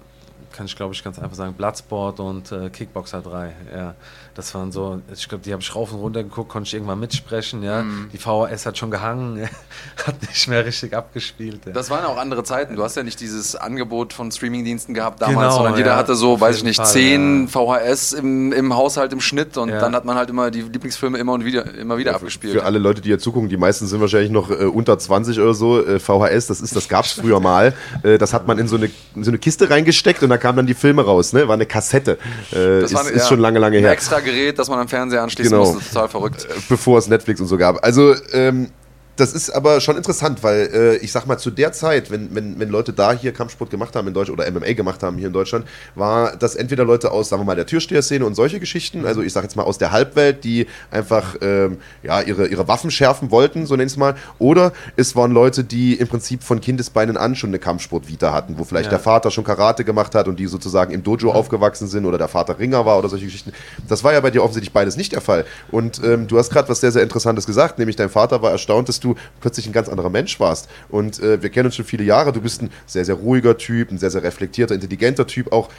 kann 0.51 0.65
ich 0.65 0.75
glaube 0.75 0.94
ich 0.94 1.04
ganz 1.04 1.19
einfach 1.19 1.36
sagen, 1.36 1.54
Bloodsport 1.54 2.19
und 2.19 2.51
äh, 2.51 2.69
Kickboxer 2.69 3.21
3. 3.21 3.54
Ja. 3.74 3.95
Das 4.38 4.54
waren 4.54 4.72
so, 4.72 5.01
ich 5.12 5.28
glaube, 5.28 5.44
die 5.44 5.51
habe 5.51 5.63
ich 5.63 5.75
rauf 5.75 5.92
und 5.92 5.98
runter 6.00 6.22
geguckt, 6.22 6.50
konnte 6.50 6.68
ich 6.68 6.74
irgendwann 6.75 7.00
mitsprechen. 7.00 7.63
Ja. 7.63 7.81
Mhm. 7.81 8.10
Die 8.13 8.19
VHS 8.19 8.68
hat 8.68 8.78
schon 8.78 8.92
gehangen, 8.92 9.38
ja. 9.38 9.48
hat 10.06 10.22
nicht 10.22 10.48
mehr 10.48 10.63
richtig 10.63 10.95
abgespielt. 10.95 11.62
Ja. 11.66 11.72
Das 11.72 11.89
waren 11.89 12.06
auch 12.06 12.18
andere 12.18 12.44
Zeiten. 12.44 12.75
Du 12.75 12.84
hast 12.84 12.95
ja 12.95 13.01
nicht 13.01 13.19
dieses 13.19 13.56
Angebot 13.56 14.13
von 14.13 14.31
Streamingdiensten 14.31 14.94
gehabt 14.94 15.24
damals, 15.24 15.38
Genau, 15.39 15.51
sondern 15.56 15.75
jeder 15.75 15.92
ja. 15.92 15.95
hatte 15.98 16.13
so, 16.16 16.39
weiß 16.39 16.57
ich 16.57 16.63
nicht, 16.63 16.75
Fall, 16.78 16.86
zehn 16.86 17.48
VHS 17.48 18.13
im, 18.13 18.54
im 18.54 18.75
Haushalt 18.75 19.12
im 19.12 19.22
Schnitt 19.22 19.57
und 19.57 19.69
Ja. 19.69 19.80
dann 19.80 19.95
hat 19.95 20.06
man 20.06 20.16
halt 20.16 20.30
immer 20.30 20.51
die 20.51 20.62
Lieblingsfilme 20.62 21.18
immer 21.18 21.33
und 21.33 21.44
wieder, 21.44 21.74
immer 21.74 21.98
wieder 21.98 22.13
abgespielt. 22.13 22.54
Für 22.54 22.63
alle 22.63 22.78
Leute, 22.78 23.01
die 23.01 23.10
hier 23.10 23.18
zugucken, 23.18 23.50
die 23.50 23.57
meisten 23.57 23.88
sind 23.88 24.00
wahrscheinlich 24.01 24.30
noch 24.30 24.51
äh, 24.51 24.66
unter 24.66 25.00
20 25.00 25.40
oder 25.40 25.56
so. 25.56 25.83
Äh, 25.83 26.00
VHS, 26.00 26.45
das 26.45 26.62
ist, 26.62 26.75
das 26.75 26.88
gab 26.88 27.06
es 27.06 27.13
früher 27.13 27.40
mal. 27.40 27.74
Äh, 28.04 28.19
das 28.19 28.36
hat 28.36 28.45
man 28.45 28.60
in 28.60 28.68
so, 28.68 28.75
eine, 28.75 28.92
in 29.16 29.24
so 29.24 29.31
eine 29.31 29.40
Kiste 29.40 29.68
reingesteckt 29.72 30.22
und 30.22 30.30
da 30.30 30.38
kamen 30.38 30.57
dann 30.57 30.68
die 30.68 30.75
Filme 30.75 31.04
raus. 31.04 31.33
Ne? 31.33 31.48
War 31.48 31.56
eine 31.56 31.66
Kassette. 31.66 32.19
Äh, 32.51 32.81
Das 32.81 32.92
ist, 32.92 32.94
war, 32.94 33.10
ist 33.10 33.24
ja, 33.24 33.28
schon 33.28 33.40
lange, 33.40 33.57
lange 33.57 33.80
her. 33.80 33.90
extra 33.90 34.19
Gerät, 34.28 34.60
das 34.60 34.70
man 34.70 34.80
am 34.80 34.88
Fernseher 34.88 35.24
anschließen 35.24 35.52
Genau. 35.52 35.72
musste. 35.74 35.88
Total 35.94 36.10
verrückt. 36.10 36.46
Äh, 36.46 36.54
bevor 36.70 37.00
es 37.00 37.08
Netflix 37.08 37.40
und 37.42 37.48
so 37.48 37.58
gab. 37.58 37.84
Also, 37.84 38.14
ähm, 38.34 38.70
das 39.18 39.34
ist 39.34 39.50
aber 39.50 39.81
schon 39.81 39.98
interessant, 39.98 40.44
weil 40.44 40.69
äh, 40.74 40.96
ich 40.98 41.12
sag 41.12 41.25
mal, 41.25 41.38
zu 41.38 41.52
der 41.52 41.72
Zeit, 41.74 42.10
wenn, 42.12 42.34
wenn, 42.34 42.60
wenn 42.60 42.69
Leute 42.69 42.94
da 42.94 43.12
hier 43.12 43.34
Kampfsport 43.34 43.69
gemacht 43.69 43.96
haben 43.96 44.08
in 44.08 44.14
Deutschland 44.14 44.40
oder 44.40 44.50
MMA 44.52 44.74
gemacht 44.74 45.04
haben 45.04 45.18
hier 45.18 45.28
in 45.28 45.34
Deutschland, 45.34 45.66
war 45.96 46.36
das 46.38 46.56
entweder 46.56 46.86
Leute 46.86 47.12
aus, 47.12 47.30
sagen 47.30 47.42
wir 47.42 47.46
mal, 47.46 47.56
der 47.56 47.66
Türsteher-Szene 47.66 48.25
und 48.25 48.36
solche 48.36 48.60
Geschichten, 48.60 49.06
also 49.06 49.22
ich 49.22 49.34
sag 49.34 49.44
jetzt 49.44 49.56
mal 49.56 49.64
aus 49.64 49.78
der 49.78 49.92
Halbwelt, 49.92 50.44
die 50.44 50.68
einfach 50.92 51.36
ähm, 51.42 51.78
ja, 52.04 52.22
ihre, 52.22 52.48
ihre 52.48 52.68
Waffen 52.68 52.92
schärfen 52.92 53.31
wollten, 53.31 53.66
so 53.66 53.75
nenn 53.75 53.88
ich 53.88 53.94
es 53.94 53.98
mal, 53.98 54.16
oder 54.40 54.72
es 54.96 55.16
waren 55.16 55.31
Leute, 55.31 55.64
die 55.64 55.96
im 55.96 56.08
Prinzip 56.08 56.44
von 56.44 56.62
Kindesbeinen 56.62 57.18
an 57.18 57.36
schon 57.36 57.50
eine 57.50 57.60
Kampfsport-Vita 57.60 58.31
hatten, 58.34 58.58
wo 58.58 58.64
vielleicht 58.64 58.86
Ja. 58.88 58.92
der 58.92 59.00
Vater 59.00 59.31
schon 59.31 59.44
Karate 59.44 59.84
gemacht 59.84 60.14
hat 60.16 60.28
und 60.28 60.40
die 60.40 60.46
sozusagen 60.48 60.94
im 60.94 61.04
Dojo 61.04 61.31
aufgewachsen 61.31 61.88
sind 61.88 62.06
oder 62.06 62.18
der 62.18 62.28
Vater 62.28 62.60
Ringer 62.60 62.86
war 62.86 63.00
oder 63.00 63.10
solche 63.10 63.25
Geschichten. 63.25 63.52
Das 63.88 64.04
war 64.04 64.14
ja 64.14 64.19
bei 64.19 64.31
dir 64.31 64.44
offensichtlich 64.44 64.74
beides 64.74 64.96
nicht 64.98 65.12
der 65.12 65.22
Fall. 65.22 65.46
Und 65.72 66.02
ähm, 66.04 66.28
du 66.28 66.38
hast 66.38 66.50
gerade 66.52 66.69
was 66.69 66.81
sehr, 66.81 66.92
sehr 66.92 67.04
Interessantes 67.04 67.46
gesagt, 67.46 67.80
nämlich 67.80 67.96
dein 67.96 68.10
Vater 68.10 68.42
war 68.42 68.52
erstaunt, 68.52 68.90
dass 68.90 69.00
du 69.00 69.06
plötzlich 69.39 69.68
ein 69.68 69.74
ganz 69.74 69.89
anderer 69.89 70.09
Mensch 70.09 70.39
warst. 70.39 70.69
Und 70.89 71.19
äh, 71.19 71.42
wir 71.42 71.50
kennen 71.50 71.68
uns 71.68 71.75
schon 71.75 71.86
viele 71.86 72.04
Jahre, 72.04 72.31
du 72.33 72.42
bist 72.42 72.62
ein 72.62 72.71
sehr, 72.86 73.06
sehr 73.06 73.15
ruhiger 73.15 73.57
Typ, 73.57 73.92
ein 73.92 73.98
sehr, 73.98 74.09
sehr 74.09 74.24
reflektierter, 74.24 74.75
intelligenter 74.75 75.27
Typ 75.27 75.51
auch. 75.51 75.69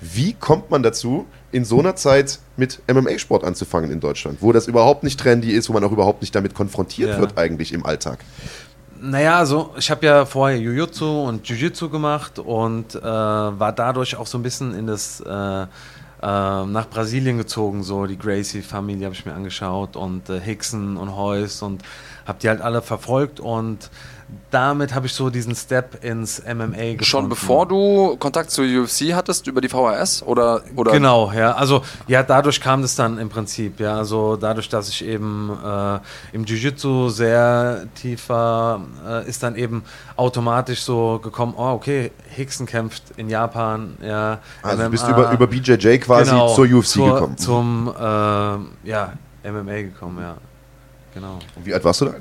Wie 0.00 0.34
kommt 0.34 0.70
man 0.70 0.82
dazu, 0.82 1.26
in 1.52 1.64
so 1.64 1.78
einer 1.78 1.96
Zeit 1.96 2.38
mit 2.58 2.80
MMA-Sport 2.86 3.44
anzufangen 3.44 3.90
in 3.90 4.00
Deutschland, 4.00 4.38
wo 4.42 4.52
das 4.52 4.66
überhaupt 4.68 5.04
nicht 5.04 5.18
trendy 5.18 5.52
ist, 5.52 5.70
wo 5.70 5.72
man 5.72 5.82
auch 5.84 5.92
überhaupt 5.92 6.20
nicht 6.20 6.34
damit 6.34 6.54
konfrontiert 6.54 7.10
Ja. 7.12 7.20
wird 7.20 7.38
eigentlich 7.38 7.72
im 7.72 7.86
Alltag? 7.86 8.18
Naja, 9.00 9.38
also 9.38 9.74
ich 9.78 9.90
habe 9.90 10.04
ja 10.06 10.24
vorher 10.26 10.58
Jujutsu 10.58 11.24
und 11.24 11.46
Jiu-Jitsu 11.48 11.88
gemacht 11.90 12.38
und 12.38 12.94
äh, 12.94 13.02
war 13.02 13.72
dadurch 13.72 14.16
auch 14.16 14.26
so 14.26 14.38
ein 14.38 14.42
bisschen 14.42 14.74
in 14.74 14.86
das 14.86 15.20
äh, 15.20 15.30
äh, 15.62 15.66
nach 16.22 16.88
Brasilien 16.88 17.36
gezogen, 17.38 17.82
so 17.82 18.06
die 18.06 18.18
Gracie-Familie 18.18 19.04
habe 19.04 19.14
ich 19.14 19.26
mir 19.26 19.34
angeschaut 19.34 19.96
und 19.96 20.28
äh, 20.30 20.40
Hickson 20.40 20.96
und 20.96 21.14
Heus 21.14 21.60
und 21.62 21.82
habe 22.26 22.38
die 22.40 22.48
halt 22.48 22.60
alle 22.60 22.82
verfolgt 22.82 23.40
und 23.40 23.90
damit 24.50 24.94
habe 24.94 25.06
ich 25.06 25.12
so 25.12 25.30
diesen 25.30 25.54
Step 25.54 26.02
ins 26.04 26.42
MMA 26.42 26.68
gefunden. 26.70 27.04
Schon 27.04 27.28
bevor 27.28 27.66
du 27.66 28.16
Kontakt 28.16 28.50
zur 28.50 28.64
UFC 28.64 29.12
hattest 29.12 29.46
über 29.46 29.60
die 29.60 29.68
VHS? 29.68 30.22
Oder, 30.24 30.62
oder 30.74 30.92
Genau, 30.92 31.30
ja. 31.32 31.52
Also 31.52 31.82
ja, 32.08 32.22
dadurch 32.22 32.60
kam 32.60 32.82
das 32.82 32.96
dann 32.96 33.18
im 33.18 33.28
Prinzip, 33.28 33.78
ja. 33.80 33.96
Also 33.96 34.36
dadurch, 34.36 34.68
dass 34.68 34.88
ich 34.88 35.04
eben 35.04 35.50
äh, 35.64 35.98
im 36.32 36.44
Jiu-Jitsu 36.44 37.08
sehr 37.08 37.86
tief 37.94 38.28
war, 38.28 38.80
äh, 39.06 39.28
ist 39.28 39.42
dann 39.42 39.56
eben 39.56 39.84
automatisch 40.16 40.80
so 40.80 41.20
gekommen, 41.22 41.54
oh, 41.56 41.72
okay, 41.72 42.10
Hickson 42.30 42.66
kämpft 42.66 43.02
in 43.16 43.28
Japan, 43.28 43.96
ja. 44.02 44.38
Also 44.62 44.82
du 44.82 44.90
bist 44.90 45.04
MMA. 45.08 45.12
über, 45.12 45.32
über 45.32 45.46
BJJ 45.46 45.98
quasi 45.98 46.30
Genau, 46.30 46.54
zur 46.54 46.64
UFC 46.64 46.86
zur, 46.86 47.14
gekommen. 47.14 47.38
Zum, 47.38 47.94
äh, 47.96 48.88
ja, 48.88 49.12
MMA 49.44 49.82
gekommen, 49.82 50.18
ja. 50.20 50.36
Genau. 51.16 51.38
Wie 51.64 51.72
alt 51.72 51.82
warst 51.82 52.02
du 52.02 52.04
da? 52.04 52.14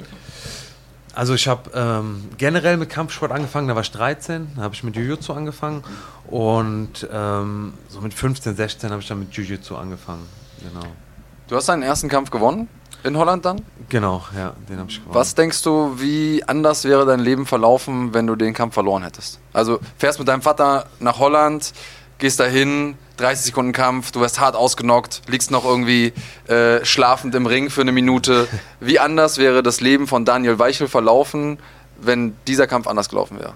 Also 1.14 1.34
ich 1.34 1.50
habe 1.50 1.70
ähm, 1.76 2.30
generell 2.38 2.78
mit 2.78 2.90
Kampfsport 2.90 3.30
angefangen, 3.30 3.68
da 3.68 3.76
war 3.76 3.82
ich 3.82 3.92
13, 3.92 4.54
da 4.56 4.62
habe 4.62 4.74
ich 4.74 4.86
mit 4.86 4.96
Jiu-Jitsu 4.96 5.34
angefangen 5.34 5.84
und 6.28 7.06
ähm, 7.12 7.74
so 7.90 8.00
mit 8.00 8.14
15, 8.14 8.56
16 8.56 8.92
habe 8.92 9.02
ich 9.02 9.08
dann 9.10 9.20
mit 9.20 9.34
Jiu-Jitsu 9.34 9.76
angefangen. 9.76 10.26
Genau. 10.62 10.88
du 11.50 11.58
hast 11.58 11.68
deinen 11.68 11.84
ersten 11.84 12.08
Kampf 12.08 12.32
gewonnen 12.32 12.70
in 13.04 13.18
Holland 13.18 13.44
dann? 13.44 13.62
Genau, 13.90 14.24
ja, 14.34 14.54
den 14.70 14.80
habe 14.80 14.90
ich 14.90 15.00
gewonnen. 15.02 15.14
Was 15.14 15.36
denkst 15.36 15.62
du, 15.64 16.00
wie 16.00 16.42
anders 16.48 16.86
wäre 16.86 17.06
dein 17.06 17.20
Leben 17.20 17.46
verlaufen, 17.46 18.14
wenn 18.14 18.28
du 18.28 18.38
den 18.38 18.54
Kampf 18.54 18.76
verloren 18.76 19.04
hättest? 19.04 19.40
Also 19.52 19.80
fährst 19.98 20.20
mit 20.20 20.28
deinem 20.30 20.42
Vater 20.42 20.86
nach 21.02 21.20
Holland, 21.20 21.74
gehst 22.18 22.40
dahin, 22.40 22.98
30 23.18 23.46
Sekunden 23.46 23.72
Kampf, 23.72 24.12
du 24.12 24.22
wirst 24.22 24.40
hart 24.40 24.56
ausgenockt, 24.56 25.22
liegst 25.28 25.52
noch 25.52 25.66
irgendwie 25.66 26.14
äh, 26.48 26.84
schlafend 26.84 27.36
im 27.36 27.46
Ring 27.46 27.70
für 27.70 27.82
eine 27.82 27.92
Minute. 27.92 28.48
Wie 28.80 29.00
anders 29.00 29.38
wäre 29.38 29.64
das 29.64 29.82
Leben 29.82 30.08
von 30.08 30.26
Daniel 30.26 30.60
Weichel 30.60 30.88
verlaufen, 30.88 31.60
wenn 31.98 32.36
dieser 32.48 32.68
Kampf 32.68 32.88
anders 32.88 33.10
gelaufen 33.10 33.40
wäre? 33.40 33.54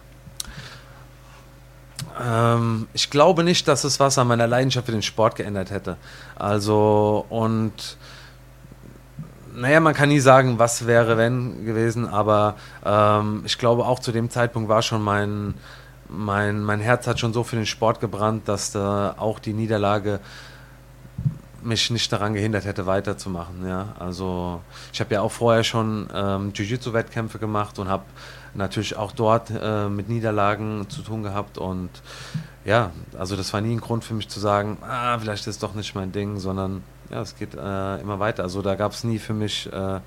Ähm, 2.21 2.87
ich 2.93 3.09
glaube 3.09 3.43
nicht, 3.43 3.67
dass 3.67 3.83
es 3.83 3.99
was 3.99 4.17
an 4.17 4.27
meiner 4.27 4.47
Leidenschaft 4.47 4.85
für 4.85 4.91
den 4.91 5.01
Sport 5.01 5.35
geändert 5.35 5.71
hätte. 5.71 5.97
Also, 6.35 7.25
und 7.29 7.97
naja, 9.53 9.79
man 9.79 9.93
kann 9.93 10.09
nie 10.09 10.19
sagen, 10.19 10.59
was 10.59 10.85
wäre, 10.85 11.17
wenn 11.17 11.65
gewesen, 11.65 12.07
aber 12.07 12.55
ähm, 12.85 13.41
ich 13.45 13.57
glaube 13.57 13.85
auch 13.85 13.99
zu 13.99 14.11
dem 14.11 14.29
Zeitpunkt 14.29 14.69
war 14.69 14.81
schon 14.81 15.01
mein, 15.01 15.55
mein, 16.09 16.63
mein 16.63 16.79
Herz 16.79 17.07
hat 17.07 17.19
schon 17.19 17.33
so 17.33 17.43
für 17.43 17.55
den 17.55 17.65
Sport 17.65 17.99
gebrannt, 17.99 18.47
dass 18.47 18.71
da 18.71 19.15
auch 19.17 19.39
die 19.39 19.53
Niederlage 19.53 20.19
mich 21.61 21.89
nicht 21.91 22.11
daran 22.11 22.33
gehindert 22.33 22.65
hätte, 22.65 22.85
weiterzumachen. 22.85 23.67
Ja? 23.67 23.95
Also 23.99 24.61
ich 24.93 24.99
habe 24.99 25.13
ja 25.13 25.21
auch 25.21 25.31
vorher 25.31 25.63
schon 25.63 26.07
ähm, 26.13 26.51
Jiu-Jitsu-Wettkämpfe 26.53 27.37
gemacht 27.39 27.79
und 27.79 27.89
habe 27.89 28.03
natürlich 28.53 28.95
auch 28.95 29.11
dort 29.11 29.51
äh, 29.51 29.89
mit 29.89 30.09
Niederlagen 30.09 30.89
zu 30.89 31.01
tun 31.01 31.23
gehabt 31.23 31.57
und 31.57 31.89
ja, 32.65 32.91
also 33.17 33.35
das 33.35 33.53
war 33.53 33.61
nie 33.61 33.73
ein 33.73 33.81
Grund 33.81 34.03
für 34.03 34.13
mich 34.13 34.27
zu 34.27 34.39
sagen, 34.39 34.77
ah, 34.81 35.17
vielleicht 35.17 35.47
ist 35.47 35.63
doch 35.63 35.73
nicht 35.73 35.95
mein 35.95 36.11
Ding, 36.11 36.39
sondern 36.39 36.83
ja, 37.09 37.21
es 37.21 37.35
geht 37.35 37.55
äh, 37.55 37.97
immer 38.01 38.19
weiter. 38.19 38.43
Also 38.43 38.61
da 38.61 38.75
gab 38.75 38.91
es 38.91 39.03
nie 39.03 39.17
für 39.17 39.33
mich, 39.33 39.71
äh, 39.71 39.99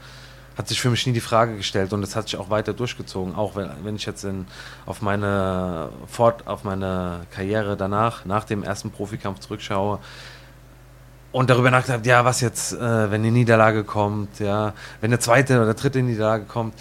hat 0.57 0.69
sich 0.69 0.81
für 0.81 0.91
mich 0.91 1.07
nie 1.07 1.13
die 1.13 1.21
Frage 1.21 1.57
gestellt 1.57 1.93
und 1.93 2.03
es 2.03 2.15
hat 2.15 2.29
sich 2.29 2.39
auch 2.39 2.51
weiter 2.51 2.73
durchgezogen, 2.73 3.35
auch 3.35 3.57
wenn, 3.57 3.71
wenn 3.83 3.97
ich 3.97 4.07
jetzt 4.07 4.25
in, 4.25 4.47
auf 4.87 5.03
meine 5.03 5.89
fort 6.07 6.47
auf 6.47 6.65
meine 6.65 7.21
Karriere 7.31 7.77
danach, 7.77 8.25
nach 8.25 8.45
dem 8.45 8.63
ersten 8.63 8.91
Profikampf 8.91 9.41
zurückschaue, 9.41 9.99
und 11.33 11.49
darüber 11.49 11.71
nachgedacht, 11.71 12.05
ja, 12.07 12.25
was 12.25 12.41
jetzt, 12.43 12.75
äh, 12.75 13.11
wenn 13.11 13.23
die 13.23 13.31
Niederlage 13.31 13.85
kommt, 13.85 14.39
ja, 14.39 14.75
wenn 15.01 15.09
eine 15.11 15.19
zweite 15.19 15.61
oder 15.63 15.75
dritte 15.75 16.03
Niederlage 16.03 16.45
kommt. 16.45 16.75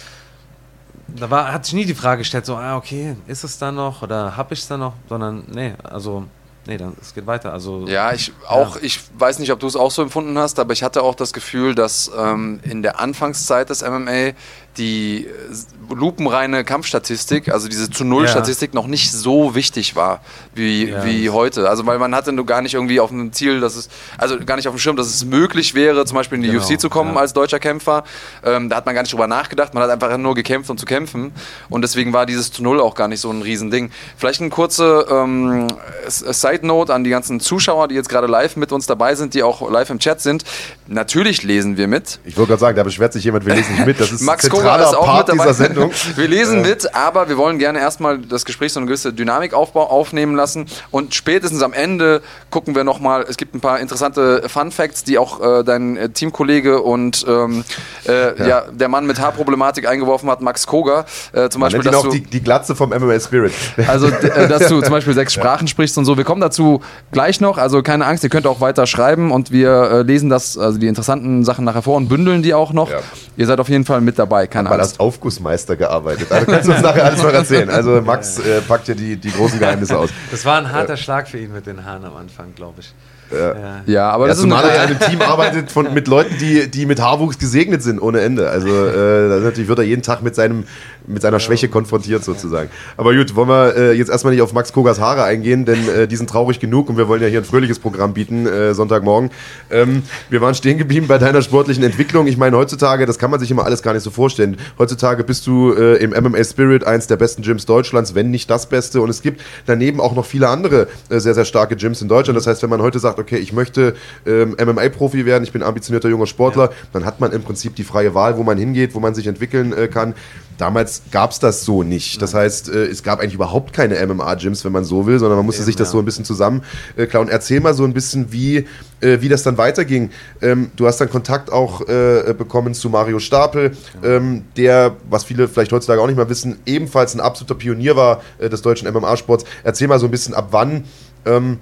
Da 1.08 1.30
war, 1.30 1.52
hat 1.52 1.64
sich 1.64 1.74
nie 1.74 1.84
die 1.84 1.94
Frage 1.94 2.18
gestellt, 2.18 2.46
so, 2.46 2.56
ah, 2.56 2.76
okay, 2.76 3.16
ist 3.26 3.44
es 3.44 3.58
da 3.58 3.72
noch 3.72 4.02
oder 4.02 4.36
hab 4.36 4.52
ich 4.52 4.60
es 4.60 4.68
da 4.68 4.76
noch? 4.76 4.94
Sondern, 5.08 5.44
nee, 5.50 5.74
also, 5.82 6.26
nee, 6.66 6.76
dann, 6.76 6.96
es 7.00 7.14
geht 7.14 7.26
weiter. 7.26 7.52
Also, 7.52 7.86
Ja, 7.86 8.12
ich 8.12 8.32
auch, 8.48 8.76
ich 8.76 9.00
weiß 9.18 9.38
nicht, 9.38 9.52
ob 9.52 9.60
du 9.60 9.66
es 9.66 9.76
auch 9.76 9.90
so 9.90 10.02
empfunden 10.02 10.38
hast, 10.38 10.58
aber 10.58 10.72
ich 10.72 10.82
hatte 10.82 11.02
auch 11.02 11.14
das 11.14 11.32
Gefühl, 11.32 11.74
dass 11.74 12.10
ähm, 12.16 12.60
in 12.62 12.82
der 12.82 13.00
Anfangszeit 13.00 13.70
des 13.70 13.82
MMA 13.82 14.32
die 14.78 15.26
äh, 15.26 15.94
lupenreine 15.94 16.64
Kampfstatistik, 16.64 17.52
also 17.52 17.68
diese 17.68 17.90
zu 17.90 18.04
Null 18.04 18.26
Statistik, 18.28 18.72
noch 18.72 18.86
nicht 18.86 19.12
so 19.12 19.54
wichtig 19.54 19.94
war 19.96 20.20
wie, 20.54 20.88
Ja. 20.88 21.04
wie 21.04 21.28
heute. 21.30 21.68
Also 21.68 21.84
weil 21.86 21.98
man 21.98 22.14
hatte 22.14 22.32
nur 22.32 22.46
gar 22.46 22.62
nicht 22.62 22.74
irgendwie 22.74 22.98
auf 23.00 23.10
dem 23.10 23.32
Ziel, 23.32 23.60
dass 23.60 23.76
es, 23.76 23.88
also 24.16 24.38
gar 24.44 24.56
nicht 24.56 24.68
auf 24.68 24.74
dem 24.74 24.78
Schirm, 24.78 24.96
dass 24.96 25.08
es 25.08 25.24
möglich 25.24 25.74
wäre, 25.74 26.04
zum 26.06 26.16
Beispiel 26.16 26.36
in 26.36 26.42
die 26.42 26.48
Genau, 26.50 26.62
UFC 26.62 26.80
zu 26.80 26.88
kommen 26.88 27.14
ja. 27.14 27.20
als 27.20 27.32
deutscher 27.32 27.58
Kämpfer. 27.58 28.04
Ähm, 28.44 28.68
da 28.70 28.76
hat 28.76 28.86
man 28.86 28.94
gar 28.94 29.02
nicht 29.02 29.12
drüber 29.12 29.26
nachgedacht, 29.26 29.74
man 29.74 29.82
hat 29.82 29.90
einfach 29.90 30.16
nur 30.16 30.34
gekämpft, 30.34 30.70
um 30.70 30.78
zu 30.78 30.86
kämpfen. 30.86 31.32
Und 31.68 31.82
deswegen 31.82 32.12
war 32.12 32.24
dieses 32.26 32.50
zu 32.52 32.62
Null 32.62 32.80
auch 32.80 32.94
gar 32.94 33.08
nicht 33.08 33.20
so 33.20 33.30
ein 33.30 33.42
Riesending. 33.42 33.90
Vielleicht 34.16 34.40
eine 34.40 34.50
kurze 34.50 35.06
ähm, 35.10 35.68
Side-Note 36.08 36.94
an 36.94 37.04
die 37.04 37.10
ganzen 37.10 37.40
Zuschauer, 37.40 37.88
die 37.88 37.94
jetzt 37.94 38.08
gerade 38.08 38.26
live 38.26 38.56
mit 38.56 38.72
uns 38.72 38.86
dabei 38.86 39.14
sind, 39.14 39.34
die 39.34 39.42
auch 39.42 39.70
live 39.70 39.90
im 39.90 39.98
Chat 39.98 40.20
sind. 40.20 40.44
Natürlich 40.88 41.42
lesen 41.42 41.76
wir 41.76 41.86
mit. 41.86 42.18
Ich 42.24 42.36
wollte 42.36 42.50
gerade 42.50 42.60
sagen, 42.60 42.76
da 42.76 42.82
beschwert 42.82 43.12
sich 43.12 43.24
jemand, 43.24 43.46
wir 43.46 43.54
lesen 43.54 43.74
nicht 43.74 43.86
mit. 43.86 44.00
Das 44.00 44.10
ist 44.12 44.22
Max 44.22 44.42
zentraler 44.42 44.88
ist 44.88 44.96
auch 44.96 45.06
Part 45.06 45.28
mit 45.28 45.38
dabei. 45.38 45.50
dieser 45.50 45.66
Sendung. 45.66 45.92
Wir 46.16 46.28
lesen 46.28 46.62
mit, 46.62 46.94
aber 46.94 47.28
wir 47.28 47.36
wollen 47.36 47.58
gerne 47.58 47.78
erstmal 47.78 48.18
das 48.18 48.44
Gespräch 48.44 48.72
so 48.72 48.80
eine 48.80 48.86
gewisse 48.86 49.12
Dynamik 49.12 49.54
aufbau, 49.54 49.88
aufnehmen 49.88 50.34
lassen. 50.34 50.66
Und 50.90 51.14
spätestens 51.14 51.62
am 51.62 51.72
Ende 51.72 52.22
gucken 52.50 52.74
wir 52.74 52.84
nochmal, 52.84 53.24
es 53.28 53.36
gibt 53.36 53.54
ein 53.54 53.60
paar 53.60 53.80
interessante 53.80 54.48
Fun 54.48 54.70
Facts, 54.70 55.04
die 55.04 55.18
auch 55.18 55.40
äh, 55.40 55.64
dein 55.64 55.96
äh, 55.96 56.08
Teamkollege 56.10 56.82
und 56.82 57.24
ähm, 57.28 57.64
äh, 58.06 58.48
ja. 58.48 58.62
der 58.70 58.88
Mann 58.88 59.06
mit 59.06 59.20
Haarproblematik 59.20 59.88
eingeworfen 59.88 60.30
hat, 60.30 60.40
Max 60.40 60.66
Koga. 60.66 61.06
Äh, 61.32 61.48
zum 61.48 61.60
Man 61.60 61.72
Beispiel, 61.72 61.90
dass 61.90 62.00
auch 62.00 62.04
du, 62.04 62.10
die, 62.10 62.22
die 62.22 62.42
Glatze 62.42 62.74
vom 62.74 62.90
MMA 62.90 63.20
Spirit. 63.20 63.52
also, 63.86 64.08
äh, 64.08 64.48
dass 64.48 64.68
du 64.68 64.80
zum 64.80 64.90
Beispiel 64.90 65.14
sechs 65.14 65.32
Sprachen 65.32 65.68
sprichst 65.68 65.96
und 65.98 66.04
so. 66.04 66.16
Wir 66.16 66.24
kommen 66.24 66.40
dazu 66.40 66.82
gleich 67.10 67.40
noch. 67.40 67.58
Also 67.58 67.82
keine 67.82 68.06
Angst, 68.06 68.24
ihr 68.24 68.30
könnt 68.30 68.46
auch 68.46 68.60
weiter 68.60 68.86
schreiben 68.86 69.30
und 69.30 69.50
wir 69.50 69.70
äh, 69.70 70.02
lesen 70.02 70.28
das, 70.28 70.58
also 70.58 70.71
die 70.78 70.86
interessanten 70.86 71.44
Sachen 71.44 71.64
nachher 71.64 71.82
vor 71.82 71.96
und 71.96 72.08
bündeln 72.08 72.42
die 72.42 72.54
auch 72.54 72.72
noch. 72.72 72.90
Ja. 72.90 72.98
Ihr 73.36 73.46
seid 73.46 73.60
auf 73.60 73.68
jeden 73.68 73.84
Fall 73.84 74.00
mit 74.00 74.18
dabei, 74.18 74.46
keine 74.46 74.70
Angst. 74.70 74.80
als 74.80 75.00
Aufgussmeister 75.00 75.76
gearbeitet. 75.76 76.30
Also 76.30 76.46
kannst 76.46 76.68
du 76.68 76.72
uns 76.72 76.82
nachher 76.82 77.04
alles 77.04 77.22
noch 77.22 77.32
erzählen. 77.32 77.70
Also 77.70 78.00
Max 78.00 78.38
äh, 78.38 78.60
packt 78.60 78.88
ja 78.88 78.94
die, 78.94 79.16
die 79.16 79.30
großen 79.30 79.58
Geheimnisse 79.58 79.98
aus. 79.98 80.10
Das 80.30 80.44
war 80.44 80.58
ein 80.58 80.72
harter 80.72 80.96
Schlag 80.96 81.28
für 81.28 81.38
ihn 81.38 81.52
mit 81.52 81.66
den 81.66 81.84
Haaren 81.84 82.04
am 82.04 82.16
Anfang, 82.16 82.54
glaube 82.54 82.80
ich. 82.80 82.92
Ja. 83.32 83.82
Ja, 83.86 84.10
aber 84.10 84.24
Ja, 84.24 84.28
das 84.28 84.38
ist 84.38 84.42
zumal 84.42 84.64
er 84.64 84.76
ja 84.76 84.82
ein, 84.82 84.88
in 84.92 84.96
einem 84.96 85.10
Team 85.10 85.22
arbeitet 85.22 85.70
von, 85.70 85.92
mit 85.94 86.08
Leuten, 86.08 86.36
die, 86.38 86.70
die 86.70 86.86
mit 86.86 87.00
Haarwuchs 87.00 87.38
gesegnet 87.38 87.82
sind, 87.82 88.00
ohne 88.00 88.20
Ende. 88.20 88.50
Also 88.50 88.68
äh, 88.68 89.40
natürlich 89.40 89.68
wird 89.68 89.78
er 89.78 89.84
jeden 89.84 90.02
Tag 90.02 90.22
mit, 90.22 90.34
seinem, 90.34 90.64
mit 91.06 91.22
seiner 91.22 91.40
Schwäche 91.40 91.68
konfrontiert 91.68 92.24
sozusagen. 92.24 92.70
Aber 92.96 93.14
gut, 93.14 93.34
wollen 93.34 93.48
wir 93.48 93.76
äh, 93.76 93.92
jetzt 93.92 94.10
erstmal 94.10 94.32
nicht 94.32 94.42
auf 94.42 94.52
Max 94.52 94.72
Kogas 94.72 95.00
Haare 95.00 95.24
eingehen, 95.24 95.64
denn 95.64 95.88
äh, 95.88 96.08
die 96.08 96.16
sind 96.16 96.30
traurig 96.30 96.60
genug 96.60 96.88
und 96.88 96.96
wir 96.96 97.08
wollen 97.08 97.22
ja 97.22 97.28
hier 97.28 97.40
ein 97.40 97.44
fröhliches 97.44 97.78
Programm 97.78 98.14
bieten, 98.14 98.46
äh, 98.46 98.74
Sonntagmorgen. 98.74 99.30
Ähm, 99.70 100.02
wir 100.30 100.40
waren 100.40 100.54
stehen 100.54 100.78
geblieben 100.78 101.06
bei 101.08 101.18
deiner 101.18 101.42
sportlichen 101.42 101.84
Entwicklung. 101.84 102.26
Ich 102.26 102.36
meine, 102.36 102.56
heutzutage, 102.56 103.06
das 103.06 103.18
kann 103.18 103.30
man 103.30 103.40
sich 103.40 103.50
immer 103.50 103.64
alles 103.64 103.82
gar 103.82 103.94
nicht 103.94 104.02
so 104.02 104.10
vorstellen. 104.10 104.56
Heutzutage 104.78 105.24
bist 105.24 105.46
du 105.46 105.72
äh, 105.72 105.96
im 105.96 106.10
MMA 106.10 106.42
Spirit 106.44 106.84
eins 106.84 107.06
der 107.06 107.16
besten 107.16 107.42
Gyms 107.42 107.66
Deutschlands, 107.66 108.14
wenn 108.14 108.30
nicht 108.30 108.50
das 108.50 108.68
Beste. 108.68 109.00
Und 109.00 109.10
es 109.10 109.22
gibt 109.22 109.42
daneben 109.66 110.00
auch 110.00 110.14
noch 110.14 110.26
viele 110.26 110.48
andere 110.48 110.88
äh, 111.08 111.18
sehr, 111.18 111.34
sehr 111.34 111.44
starke 111.44 111.76
Gyms 111.76 112.02
in 112.02 112.08
Deutschland. 112.08 112.36
Das 112.36 112.46
heißt, 112.46 112.62
wenn 112.62 112.70
man 112.70 112.82
heute 112.82 112.98
sagt, 112.98 113.18
okay, 113.18 113.36
ich 113.36 113.52
möchte 113.52 113.94
ähm, 114.26 114.56
MMA-Profi 114.62 115.26
werden, 115.26 115.44
ich 115.44 115.52
bin 115.52 115.62
ambitionierter 115.62 116.08
junger 116.08 116.26
Sportler, 116.26 116.70
dann 116.92 117.04
hat 117.04 117.20
man 117.20 117.32
im 117.32 117.42
Prinzip 117.42 117.76
die 117.76 117.84
freie 117.84 118.14
Wahl, 118.14 118.36
wo 118.36 118.42
man 118.42 118.58
hingeht, 118.58 118.94
wo 118.94 119.00
man 119.00 119.14
sich 119.14 119.26
entwickeln 119.26 119.72
äh, 119.72 119.88
kann. 119.88 120.14
Damals 120.62 121.02
gab 121.10 121.32
es 121.32 121.40
das 121.40 121.64
so 121.64 121.82
nicht. 121.82 122.22
Das 122.22 122.34
heißt, 122.34 122.68
äh, 122.68 122.84
es 122.84 123.02
gab 123.02 123.18
eigentlich 123.18 123.34
überhaupt 123.34 123.72
keine 123.72 123.96
MMA-Gyms, 124.06 124.64
wenn 124.64 124.70
man 124.70 124.84
so 124.84 125.06
will, 125.08 125.18
sondern 125.18 125.38
man 125.38 125.44
musste 125.44 125.62
Eben, 125.62 125.66
sich 125.66 125.74
das 125.74 125.88
ja. 125.88 125.92
so 125.94 125.98
ein 125.98 126.04
bisschen 126.04 126.24
zusammen 126.24 126.62
äh. 126.96 127.08
Erzähl 127.30 127.58
mal 127.58 127.74
so 127.74 127.82
ein 127.82 127.92
bisschen, 127.92 128.30
wie, 128.30 128.58
äh, 129.00 129.20
wie 129.20 129.28
das 129.28 129.42
dann 129.42 129.58
weiterging. 129.58 130.10
Ähm, 130.40 130.70
du 130.76 130.86
hast 130.86 131.00
dann 131.00 131.10
Kontakt 131.10 131.50
auch 131.50 131.80
äh, 131.88 132.32
bekommen 132.38 132.74
zu 132.74 132.90
Mario 132.90 133.18
Stapel, 133.18 133.72
ähm, 134.04 134.44
der, 134.56 134.94
was 135.10 135.24
viele 135.24 135.48
vielleicht 135.48 135.72
heutzutage 135.72 136.00
auch 136.00 136.06
nicht 136.06 136.14
mehr 136.14 136.28
wissen, 136.28 136.60
ebenfalls 136.64 137.12
ein 137.16 137.20
absoluter 137.20 137.56
Pionier 137.56 137.96
war 137.96 138.22
äh, 138.38 138.48
des 138.48 138.62
deutschen 138.62 138.88
MMA-Sports. 138.88 139.44
Erzähl 139.64 139.88
mal 139.88 139.98
so 139.98 140.06
ein 140.06 140.12
bisschen, 140.12 140.32
ab 140.32 140.50
wann 140.52 140.84
ähm, 141.26 141.58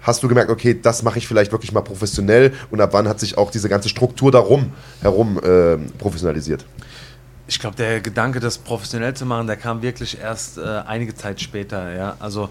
hast 0.00 0.22
du 0.22 0.28
gemerkt, 0.28 0.50
okay, 0.50 0.78
das 0.80 1.02
mache 1.02 1.18
ich 1.18 1.28
vielleicht 1.28 1.52
wirklich 1.52 1.72
mal 1.72 1.82
professionell 1.82 2.54
und 2.70 2.80
ab 2.80 2.94
wann 2.94 3.08
hat 3.08 3.20
sich 3.20 3.36
auch 3.36 3.50
diese 3.50 3.68
ganze 3.68 3.90
Struktur 3.90 4.32
darum 4.32 4.72
herum 5.02 5.38
ähm, 5.44 5.92
professionalisiert? 5.98 6.64
Ich 7.48 7.58
glaube, 7.58 7.74
der 7.74 8.00
Gedanke, 8.00 8.38
das 8.38 8.58
professionell 8.58 9.14
zu 9.14 9.26
machen, 9.26 9.46
der 9.46 9.56
kam 9.56 9.82
wirklich 9.82 10.20
erst 10.20 10.58
äh, 10.58 10.82
einige 10.86 11.14
Zeit 11.14 11.40
später. 11.40 11.92
Ja? 11.92 12.16
Also, 12.20 12.50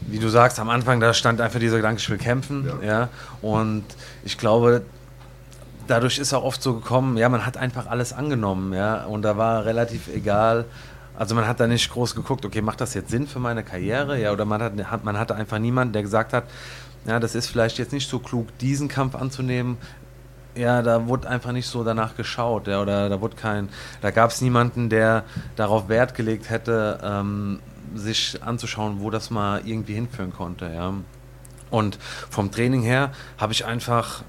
wie 0.00 0.18
du 0.18 0.28
sagst, 0.28 0.58
am 0.58 0.70
Anfang, 0.70 1.00
da 1.00 1.12
stand 1.12 1.40
einfach 1.40 1.58
dieser 1.58 1.76
Gedanke, 1.76 2.00
ich 2.00 2.08
will 2.08 2.18
kämpfen. 2.18 2.70
Ja. 2.82 3.08
Und 3.42 3.84
ich 4.24 4.38
glaube, 4.38 4.82
dadurch 5.86 6.18
ist 6.18 6.32
auch 6.32 6.44
oft 6.44 6.62
so 6.62 6.74
gekommen, 6.74 7.16
ja, 7.16 7.28
man 7.28 7.44
hat 7.44 7.56
einfach 7.56 7.86
alles 7.86 8.12
angenommen. 8.12 8.72
Ja? 8.72 9.04
Und 9.04 9.22
da 9.22 9.36
war 9.36 9.64
relativ 9.64 10.08
egal. 10.08 10.64
Also 11.16 11.34
man 11.34 11.48
hat 11.48 11.58
da 11.58 11.66
nicht 11.66 11.90
groß 11.90 12.14
geguckt, 12.14 12.44
okay, 12.44 12.62
macht 12.62 12.80
das 12.80 12.94
jetzt 12.94 13.10
Sinn 13.10 13.26
für 13.26 13.40
meine 13.40 13.64
Karriere? 13.64 14.20
Ja, 14.20 14.30
oder 14.30 14.44
man, 14.44 14.62
hat, 14.62 14.72
hat, 14.84 15.04
man 15.04 15.18
hatte 15.18 15.34
einfach 15.34 15.58
niemanden, 15.58 15.92
der 15.92 16.02
gesagt 16.02 16.32
hat, 16.32 16.44
ja, 17.06 17.18
das 17.18 17.34
ist 17.34 17.48
vielleicht 17.48 17.78
jetzt 17.78 17.92
nicht 17.92 18.08
so 18.08 18.18
klug, 18.18 18.56
diesen 18.58 18.86
Kampf 18.86 19.14
anzunehmen. 19.16 19.78
Ja, 20.58 20.82
da 20.82 21.06
wurde 21.06 21.28
einfach 21.28 21.52
nicht 21.52 21.68
so 21.68 21.84
danach 21.84 22.16
geschaut, 22.16 22.66
ja, 22.66 22.82
oder 22.82 23.08
da 23.08 23.20
wurde 23.20 23.36
kein, 23.36 23.68
da 24.00 24.10
gab 24.10 24.32
es 24.32 24.40
niemanden, 24.40 24.90
der 24.90 25.22
darauf 25.54 25.88
Wert 25.88 26.16
gelegt 26.16 26.50
hätte, 26.50 26.98
ähm, 27.02 27.60
sich 27.94 28.42
anzuschauen, 28.42 28.96
wo 28.98 29.10
das 29.10 29.30
mal 29.30 29.62
irgendwie 29.64 29.94
hinführen 29.94 30.32
konnte, 30.32 30.68
ja. 30.74 30.94
Und 31.70 31.98
vom 32.28 32.50
Training 32.50 32.82
her 32.82 33.12
habe 33.38 33.52
ich 33.52 33.64
einfach 33.64 34.24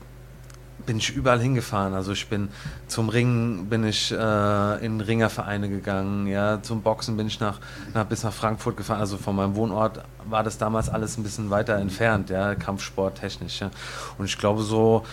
bin 0.86 0.98
ich 0.98 1.16
überall 1.16 1.40
hingefahren. 1.40 1.94
Also 1.94 2.14
ich 2.14 2.28
bin 2.30 2.50
zum 2.88 3.10
Ringen 3.10 3.68
bin 3.68 3.84
ich 3.84 4.12
äh, 4.12 4.86
in 4.86 5.02
Ringervereine 5.02 5.70
gegangen, 5.70 6.26
ja, 6.26 6.62
zum 6.64 6.82
Boxen 6.82 7.16
bin 7.18 7.28
ich 7.28 7.40
nach, 7.40 7.60
nach 7.94 8.06
bis 8.06 8.24
nach 8.24 8.34
Frankfurt 8.34 8.78
gefahren. 8.78 9.00
Also 9.00 9.18
von 9.18 9.36
meinem 9.36 9.56
Wohnort 9.56 10.04
war 10.26 10.44
das 10.44 10.58
damals 10.58 10.90
alles 10.90 11.18
ein 11.18 11.24
bisschen 11.24 11.50
weiter 11.50 11.76
entfernt, 11.76 12.30
ja, 12.30 12.56
Kampfsport 12.56 13.20
technisch, 13.20 13.60
ja. 13.60 13.70
Und 14.18 14.26
ich 14.26 14.38
glaube 14.38 14.64
so 14.64 15.06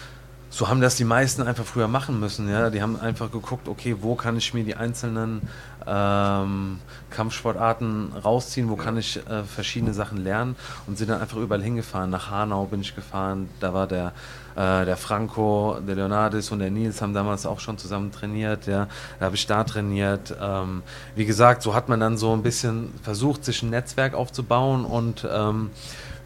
so 0.57 0.69
haben 0.69 0.81
das 0.81 0.97
die 0.97 1.05
meisten 1.05 1.43
einfach 1.43 1.67
früher 1.67 1.87
machen 1.87 2.19
müssen, 2.19 2.49
ja. 2.49 2.71
Die 2.71 2.81
haben 2.81 2.99
einfach 2.99 3.31
geguckt, 3.31 3.69
okay, 3.69 3.95
wo 4.01 4.15
kann 4.15 4.39
ich 4.39 4.55
mir 4.55 4.65
die 4.65 4.75
einzelnen 4.75 5.43
ähm, 5.87 6.79
Kampfsportarten 7.11 8.15
rausziehen, 8.25 8.71
wo 8.71 8.77
kann 8.77 8.97
ich 8.97 9.19
äh, 9.29 9.45
verschiedene 9.45 9.93
Sachen 9.93 10.17
lernen 10.17 10.57
und 10.87 10.97
sind 10.97 11.11
dann 11.11 11.21
einfach 11.21 11.37
überall 11.37 11.63
hingefahren. 11.63 12.09
Nach 12.09 12.31
Hanau 12.31 12.65
bin 12.65 12.81
ich 12.81 12.97
gefahren, 12.97 13.51
da 13.61 13.75
war 13.75 13.87
der, 13.87 14.15
äh, 14.55 14.87
der 14.87 14.97
Franco, 14.97 15.77
der 15.87 15.97
Leonardis 15.97 16.51
und 16.51 16.61
der 16.61 16.71
Nils 16.71 17.03
haben 17.03 17.13
damals 17.13 17.45
auch 17.45 17.61
schon 17.61 17.77
zusammen 17.77 18.11
trainiert, 18.11 18.67
ja. 18.67 18.89
Da 19.19 19.27
habe 19.27 19.37
ich 19.37 19.47
da 19.47 19.63
trainiert. 19.63 20.35
Ähm, 20.41 20.83
wie 21.17 21.27
gesagt, 21.27 21.61
so 21.61 21.75
hat 21.75 21.91
man 21.91 22.01
dann 22.01 22.17
so 22.17 22.33
ein 22.33 22.43
bisschen 22.43 22.95
versucht, 23.03 23.45
sich 23.45 23.63
ein 23.63 23.69
Netzwerk 23.69 24.15
aufzubauen 24.15 24.87
und 24.87 25.29
ähm, 25.31 25.69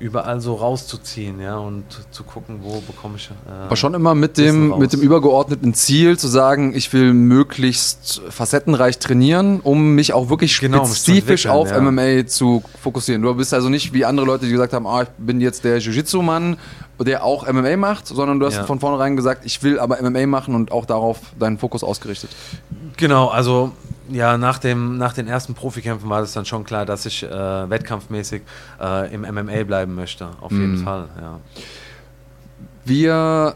überall 0.00 0.40
so 0.40 0.54
rauszuziehen, 0.54 1.40
ja, 1.40 1.58
und 1.58 1.84
zu 2.10 2.24
gucken, 2.24 2.60
wo 2.62 2.80
bekomme 2.80 3.14
ich. 3.16 3.30
Äh, 3.46 3.64
Aber 3.66 3.76
schon 3.76 3.94
immer 3.94 4.14
mit 4.14 4.38
dem, 4.38 4.78
mit 4.78 4.92
dem 4.92 5.00
übergeordneten 5.00 5.74
Ziel 5.74 6.18
zu 6.18 6.26
sagen, 6.26 6.74
ich 6.74 6.92
will 6.92 7.12
möglichst 7.12 8.22
facettenreich 8.30 8.98
trainieren, 8.98 9.60
um 9.60 9.94
mich 9.94 10.12
auch 10.12 10.28
wirklich 10.30 10.58
Genau, 10.58 10.84
spezifisch 10.86 11.46
auf 11.46 11.70
ja. 11.70 11.80
MMA 11.80 12.26
zu 12.26 12.62
fokussieren. 12.82 13.22
Du 13.22 13.32
bist 13.34 13.52
also 13.54 13.68
nicht 13.68 13.92
wie 13.92 14.04
andere 14.04 14.26
Leute, 14.26 14.46
die 14.46 14.52
gesagt 14.52 14.72
haben, 14.72 14.86
ah, 14.86 15.02
ich 15.02 15.08
bin 15.18 15.40
jetzt 15.40 15.64
der 15.64 15.78
Jiu-Jitsu-Mann, 15.78 16.56
der 16.98 17.22
auch 17.24 17.46
MMA 17.50 17.76
macht, 17.76 18.06
sondern 18.06 18.40
du 18.40 18.46
hast 18.46 18.56
Ja. 18.56 18.64
von 18.64 18.80
vornherein 18.80 19.16
gesagt, 19.16 19.44
ich 19.44 19.62
will 19.62 19.78
aber 19.78 19.98
MMA 20.02 20.26
machen 20.26 20.54
und 20.54 20.72
auch 20.72 20.86
darauf 20.86 21.18
deinen 21.38 21.58
Fokus 21.58 21.84
ausgerichtet. 21.84 22.30
Genau, 22.96 23.28
also 23.28 23.72
ja, 24.10 24.36
nach, 24.38 24.58
dem, 24.58 24.98
nach 24.98 25.12
den 25.12 25.28
ersten 25.28 25.54
Profikämpfen 25.54 26.08
war 26.10 26.20
das 26.20 26.32
dann 26.32 26.44
schon 26.44 26.64
klar, 26.64 26.84
dass 26.86 27.06
ich 27.06 27.22
äh, 27.22 27.28
wettkampfmäßig 27.70 28.42
äh, 28.80 29.14
im 29.14 29.22
MMA 29.22 29.64
bleiben 29.64 29.94
möchte. 29.94 30.28
Auf 30.40 30.52
jeden 30.52 30.80
Mhm. 30.80 30.84
Fall, 30.84 31.08
ja. 31.20 31.40
Wir, 32.84 33.54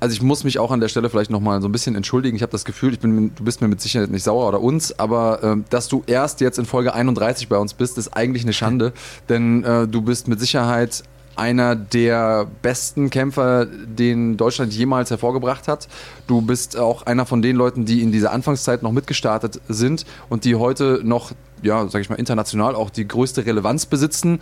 also 0.00 0.12
ich 0.12 0.22
muss 0.22 0.44
mich 0.44 0.58
auch 0.58 0.70
an 0.70 0.80
der 0.80 0.88
Stelle 0.88 1.10
vielleicht 1.10 1.30
nochmal 1.30 1.60
so 1.60 1.68
ein 1.68 1.72
bisschen 1.72 1.94
entschuldigen. 1.96 2.36
Ich 2.36 2.42
habe 2.42 2.52
das 2.52 2.64
Gefühl, 2.64 2.92
ich 2.92 3.00
bin, 3.00 3.34
du 3.34 3.44
bist 3.44 3.60
mir 3.60 3.68
mit 3.68 3.80
Sicherheit 3.80 4.10
nicht 4.10 4.22
sauer 4.22 4.48
oder 4.48 4.60
uns, 4.60 4.98
aber 4.98 5.40
ähm, 5.42 5.64
dass 5.70 5.88
du 5.88 6.04
erst 6.06 6.40
jetzt 6.40 6.58
in 6.58 6.66
Folge 6.66 6.94
31 6.94 7.48
bei 7.48 7.56
uns 7.56 7.74
bist, 7.74 7.98
ist 7.98 8.08
eigentlich 8.16 8.44
eine 8.44 8.52
Schande, 8.52 8.92
denn 9.28 9.64
äh, 9.64 9.88
du 9.88 10.02
bist 10.02 10.28
mit 10.28 10.38
Sicherheit 10.40 11.02
einer 11.38 11.76
der 11.76 12.46
besten 12.62 13.10
Kämpfer, 13.10 13.66
den 13.66 14.36
Deutschland 14.36 14.72
jemals 14.72 15.10
hervorgebracht 15.10 15.68
hat. 15.68 15.88
Du 16.26 16.40
bist 16.40 16.76
auch 16.76 17.02
einer 17.02 17.26
von 17.26 17.42
den 17.42 17.56
Leuten, 17.56 17.84
die 17.84 18.02
in 18.02 18.12
dieser 18.12 18.32
Anfangszeit 18.32 18.82
noch 18.82 18.92
mitgestartet 18.92 19.60
sind 19.68 20.04
und 20.28 20.44
die 20.44 20.56
heute 20.56 21.00
noch, 21.04 21.32
ja, 21.62 21.86
sag 21.88 22.00
ich 22.00 22.10
mal, 22.10 22.16
international 22.16 22.74
auch 22.74 22.90
die 22.90 23.06
größte 23.06 23.46
Relevanz 23.46 23.86
besitzen. 23.86 24.40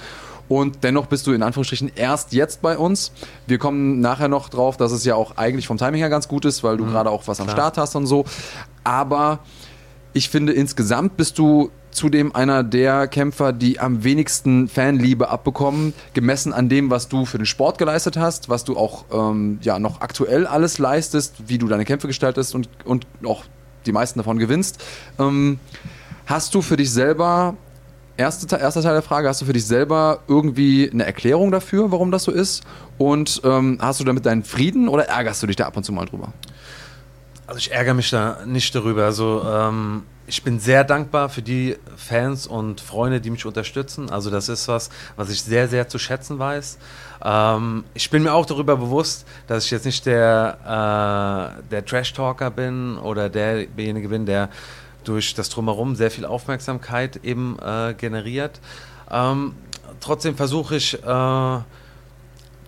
Und 0.48 0.84
dennoch 0.84 1.06
bist 1.06 1.26
du 1.26 1.32
in 1.32 1.42
Anführungsstrichen 1.42 1.90
erst 1.96 2.32
jetzt 2.32 2.62
bei 2.62 2.78
uns. 2.78 3.12
Wir 3.46 3.58
kommen 3.58 4.00
nachher 4.00 4.28
noch 4.28 4.48
drauf, 4.48 4.76
dass 4.76 4.92
es 4.92 5.04
ja 5.04 5.16
auch 5.16 5.36
eigentlich 5.36 5.66
vom 5.66 5.76
Timing 5.76 6.00
her 6.00 6.08
ganz 6.08 6.28
gut 6.28 6.44
ist, 6.44 6.62
weil 6.62 6.76
du 6.76 6.86
gerade 6.86 7.10
auch 7.10 7.26
was 7.26 7.40
am 7.40 7.46
klar. 7.46 7.56
Start 7.56 7.78
hast 7.78 7.96
und 7.96 8.06
so. 8.06 8.24
Aber 8.84 9.40
ich 10.12 10.30
finde, 10.30 10.52
insgesamt 10.52 11.16
bist 11.16 11.38
du 11.38 11.70
zudem 11.96 12.34
einer 12.34 12.62
der 12.62 13.08
Kämpfer, 13.08 13.52
die 13.52 13.80
am 13.80 14.04
wenigsten 14.04 14.68
Fanliebe 14.68 15.28
abbekommen, 15.30 15.94
gemessen 16.14 16.52
an 16.52 16.68
dem, 16.68 16.90
was 16.90 17.08
du 17.08 17.24
für 17.24 17.38
den 17.38 17.46
Sport 17.46 17.78
geleistet 17.78 18.16
hast, 18.16 18.48
was 18.48 18.64
du 18.64 18.76
auch 18.76 19.06
ähm, 19.12 19.58
ja, 19.62 19.78
noch 19.78 20.00
aktuell 20.00 20.46
alles 20.46 20.78
leistest, 20.78 21.48
wie 21.48 21.58
du 21.58 21.66
deine 21.66 21.84
Kämpfe 21.84 22.06
gestaltest 22.06 22.54
und, 22.54 22.68
und 22.84 23.06
auch 23.24 23.44
die 23.86 23.92
meisten 23.92 24.18
davon 24.18 24.38
gewinnst. 24.38 24.84
Ähm, 25.18 25.58
hast 26.26 26.54
du 26.54 26.62
für 26.62 26.76
dich 26.76 26.92
selber, 26.92 27.56
erste, 28.16 28.54
erster 28.56 28.82
Teil 28.82 28.92
der 28.92 29.02
Frage, 29.02 29.28
hast 29.28 29.40
du 29.40 29.46
für 29.46 29.52
dich 29.52 29.66
selber 29.66 30.20
irgendwie 30.28 30.90
eine 30.92 31.04
Erklärung 31.04 31.50
dafür, 31.50 31.90
warum 31.92 32.10
das 32.10 32.24
so 32.24 32.32
ist? 32.32 32.62
Und 32.98 33.40
ähm, 33.44 33.78
hast 33.80 34.00
du 34.00 34.04
damit 34.04 34.26
deinen 34.26 34.44
Frieden 34.44 34.88
oder 34.88 35.08
ärgerst 35.08 35.42
du 35.42 35.46
dich 35.46 35.56
da 35.56 35.66
ab 35.66 35.76
und 35.76 35.84
zu 35.84 35.92
mal 35.92 36.06
drüber? 36.06 36.32
Also 37.46 37.58
ich 37.58 37.72
ärgere 37.72 37.94
mich 37.94 38.10
da 38.10 38.38
nicht 38.44 38.74
darüber. 38.74 39.04
Also 39.04 39.42
ähm, 39.46 40.02
ich 40.26 40.42
bin 40.42 40.58
sehr 40.58 40.84
dankbar 40.84 41.28
für 41.28 41.42
die 41.42 41.76
Fans 41.96 42.46
und 42.46 42.80
Freunde, 42.80 43.20
die 43.20 43.30
mich 43.30 43.46
unterstützen. 43.46 44.10
Also 44.10 44.30
das 44.30 44.48
ist 44.48 44.66
was, 44.68 44.90
was 45.16 45.30
ich 45.30 45.42
sehr, 45.42 45.68
sehr 45.68 45.88
zu 45.88 45.98
schätzen 45.98 46.38
weiß. 46.38 46.78
Ähm, 47.24 47.84
ich 47.94 48.10
bin 48.10 48.24
mir 48.24 48.32
auch 48.32 48.46
darüber 48.46 48.76
bewusst, 48.76 49.26
dass 49.46 49.64
ich 49.64 49.70
jetzt 49.70 49.84
nicht 49.84 50.04
der, 50.06 50.58
äh, 51.62 51.70
der 51.70 51.84
Trash-Talker 51.84 52.50
bin 52.50 52.98
oder 52.98 53.28
derjenige 53.28 54.08
bin, 54.08 54.26
der 54.26 54.48
durch 55.04 55.34
das 55.34 55.48
Drumherum 55.48 55.94
sehr 55.94 56.10
viel 56.10 56.24
Aufmerksamkeit 56.24 57.20
eben 57.22 57.56
äh, 57.60 57.94
generiert. 57.94 58.60
Ähm, 59.10 59.54
trotzdem 60.00 60.36
versuche 60.36 60.76
ich... 60.76 61.02
Äh, 61.02 61.58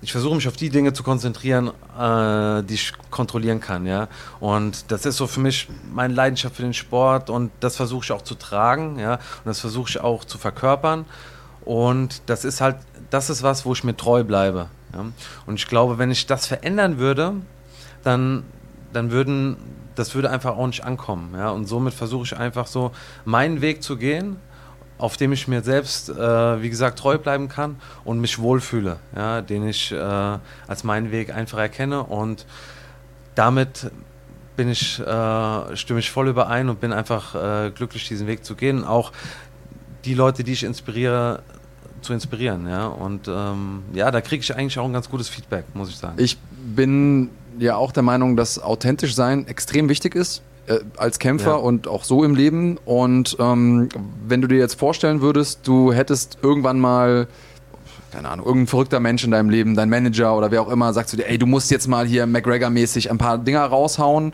ich 0.01 0.13
versuche 0.13 0.35
mich 0.35 0.47
auf 0.47 0.57
die 0.57 0.71
Dinge 0.71 0.93
zu 0.93 1.03
konzentrieren, 1.03 1.69
äh, 1.69 2.63
die 2.63 2.75
ich 2.75 2.93
kontrollieren 3.11 3.61
kann, 3.61 3.87
ja. 3.87 4.09
Und 4.41 4.91
das 4.91 5.07
ist 5.07 5.17
so 5.17 5.27
für 5.27 5.41
mich 5.41 5.69
meine 5.93 6.15
Leidenschaft 6.15 6.57
für 6.57 6.63
den 6.63 6.75
Sport 6.75 7.31
und 7.31 7.51
das 7.61 7.77
versuche 7.77 8.05
ich 8.05 8.13
auch 8.13 8.23
zu 8.23 8.35
tragen, 8.35 8.99
ja. 8.99 9.15
Und 9.15 9.47
das 9.47 9.61
versuche 9.61 9.91
ich 9.91 10.01
auch 10.01 10.25
zu 10.25 10.39
verkörpern. 10.39 11.05
Und 11.65 12.23
das 12.27 12.45
ist 12.45 12.61
halt, 12.61 12.77
das 13.11 13.29
ist 13.31 13.43
was, 13.43 13.67
wo 13.67 13.73
ich 13.73 13.85
mir 13.85 13.97
treu 13.97 14.25
bleibe. 14.25 14.69
Ja? 14.95 15.07
Und 15.47 15.57
ich 15.57 15.67
glaube, 15.67 15.99
wenn 15.99 16.11
ich 16.11 16.27
das 16.27 16.47
verändern 16.47 16.99
würde, 16.99 17.35
dann, 18.05 18.45
dann 18.93 19.11
würden, 19.11 19.57
das 19.95 20.15
würde 20.15 20.31
einfach 20.31 20.57
auch 20.57 20.67
nicht 20.67 20.85
ankommen, 20.85 21.35
ja. 21.37 21.51
Und 21.51 21.67
somit 21.67 21.95
versuche 21.95 22.25
ich 22.25 22.37
einfach 22.37 22.67
so 22.67 22.93
meinen 23.25 23.61
Weg 23.61 23.83
zu 23.83 23.97
gehen 23.97 24.37
auf 24.99 25.17
dem 25.17 25.33
ich 25.33 25.49
mir 25.49 25.63
selbst, 25.63 26.11
äh, 26.11 26.63
wie 26.63 26.69
gesagt, 26.69 26.99
treu 26.99 27.19
bleiben 27.19 27.49
kann 27.49 27.77
und 28.05 28.21
mich 28.21 28.39
wohlfühle, 28.39 28.99
ja, 29.17 29.41
den 29.41 29.67
ich 29.67 29.93
äh, 29.93 29.97
als 29.97 30.85
meinen 30.85 31.13
Weg 31.13 31.35
einfach 31.35 31.59
erkenne 31.59 32.03
und 32.03 32.47
damit 33.35 33.91
bin 34.57 34.69
ich, 34.69 34.99
äh, 34.99 35.77
stimme 35.77 36.01
ich 36.01 36.11
voll 36.11 36.29
überein 36.29 36.69
und 36.69 36.81
bin 36.81 36.93
einfach 36.93 37.35
äh, 37.37 37.71
glücklich, 37.71 38.09
diesen 38.09 38.27
Weg 38.27 38.45
zu 38.45 38.57
gehen. 38.57 38.85
Auch 38.85 39.13
die 40.05 40.15
Leute, 40.15 40.43
die 40.43 40.53
ich 40.53 40.65
inspiriere, 40.65 41.43
zu 42.03 42.13
inspirieren, 42.13 42.69
ja. 42.69 42.89
Und 42.89 43.29
ähm, 43.29 43.85
ja, 43.93 44.11
da 44.11 44.21
kriege 44.21 44.41
ich 44.41 44.57
eigentlich 44.57 44.77
auch 44.81 44.85
ein 44.85 44.93
ganz 44.93 45.09
gutes 45.09 45.29
Feedback, 45.29 45.65
muss 45.75 45.89
ich 45.91 45.97
sagen. 45.97 46.17
Ich 46.19 46.39
bin 46.39 47.31
ja 47.61 47.77
auch 47.77 47.93
der 47.93 48.03
Meinung, 48.03 48.37
dass 48.37 48.59
authentisch 48.59 49.15
sein 49.15 49.47
extrem 49.47 49.89
wichtig 49.89 50.17
ist 50.17 50.43
äh, 50.69 50.81
als 50.97 51.19
Kämpfer 51.19 51.51
ja. 51.51 51.57
und 51.57 51.89
auch 51.89 52.05
so 52.05 52.25
im 52.25 52.35
Leben. 52.35 52.79
Und 52.85 53.37
ähm, 53.41 53.89
wenn 54.27 54.41
du 54.41 54.49
dir 54.49 54.59
jetzt 54.59 54.79
vorstellen 54.79 55.21
würdest, 55.21 55.67
du 55.67 55.93
hättest 55.93 56.39
irgendwann 56.43 56.79
mal 56.79 57.29
keine 58.11 58.31
Ahnung, 58.31 58.47
irgendein 58.47 58.69
verrückter 58.69 59.01
Mensch 59.01 59.23
in 59.25 59.31
deinem 59.31 59.51
Leben, 59.51 59.75
dein 59.75 59.91
Manager 59.91 60.35
oder 60.37 60.51
wer 60.51 60.63
auch 60.63 60.71
immer, 60.71 60.95
sagst 60.95 61.13
du 61.13 61.19
dir, 61.19 61.29
ey, 61.29 61.37
du 61.37 61.45
musst 61.45 61.71
jetzt 61.71 61.89
mal 61.89 62.07
hier 62.07 62.27
McGregor-mäßig 62.27 63.11
ein 63.11 63.19
paar 63.19 63.37
Dinger 63.37 63.65
raushauen 63.65 64.33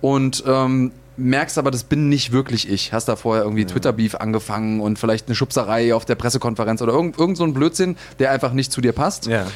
und 0.00 0.42
ähm, 0.46 0.90
merkst 1.16 1.58
aber, 1.58 1.70
das 1.70 1.84
bin 1.84 2.08
nicht 2.08 2.32
wirklich 2.32 2.68
ich. 2.68 2.92
Hast 2.92 3.08
da 3.08 3.16
vorher 3.16 3.42
irgendwie 3.42 3.62
ja. 3.62 3.68
Twitter-Beef 3.68 4.14
angefangen 4.16 4.80
und 4.80 4.98
vielleicht 4.98 5.28
eine 5.28 5.34
Schubserei 5.34 5.94
auf 5.94 6.04
der 6.04 6.14
Pressekonferenz 6.14 6.80
oder 6.82 6.92
irgend, 6.92 7.18
irgend 7.18 7.36
so 7.36 7.44
ein 7.44 7.54
Blödsinn, 7.54 7.96
der 8.18 8.30
einfach 8.30 8.52
nicht 8.52 8.72
zu 8.72 8.80
dir 8.80 8.92
passt. 8.92 9.26
Ja. 9.26 9.46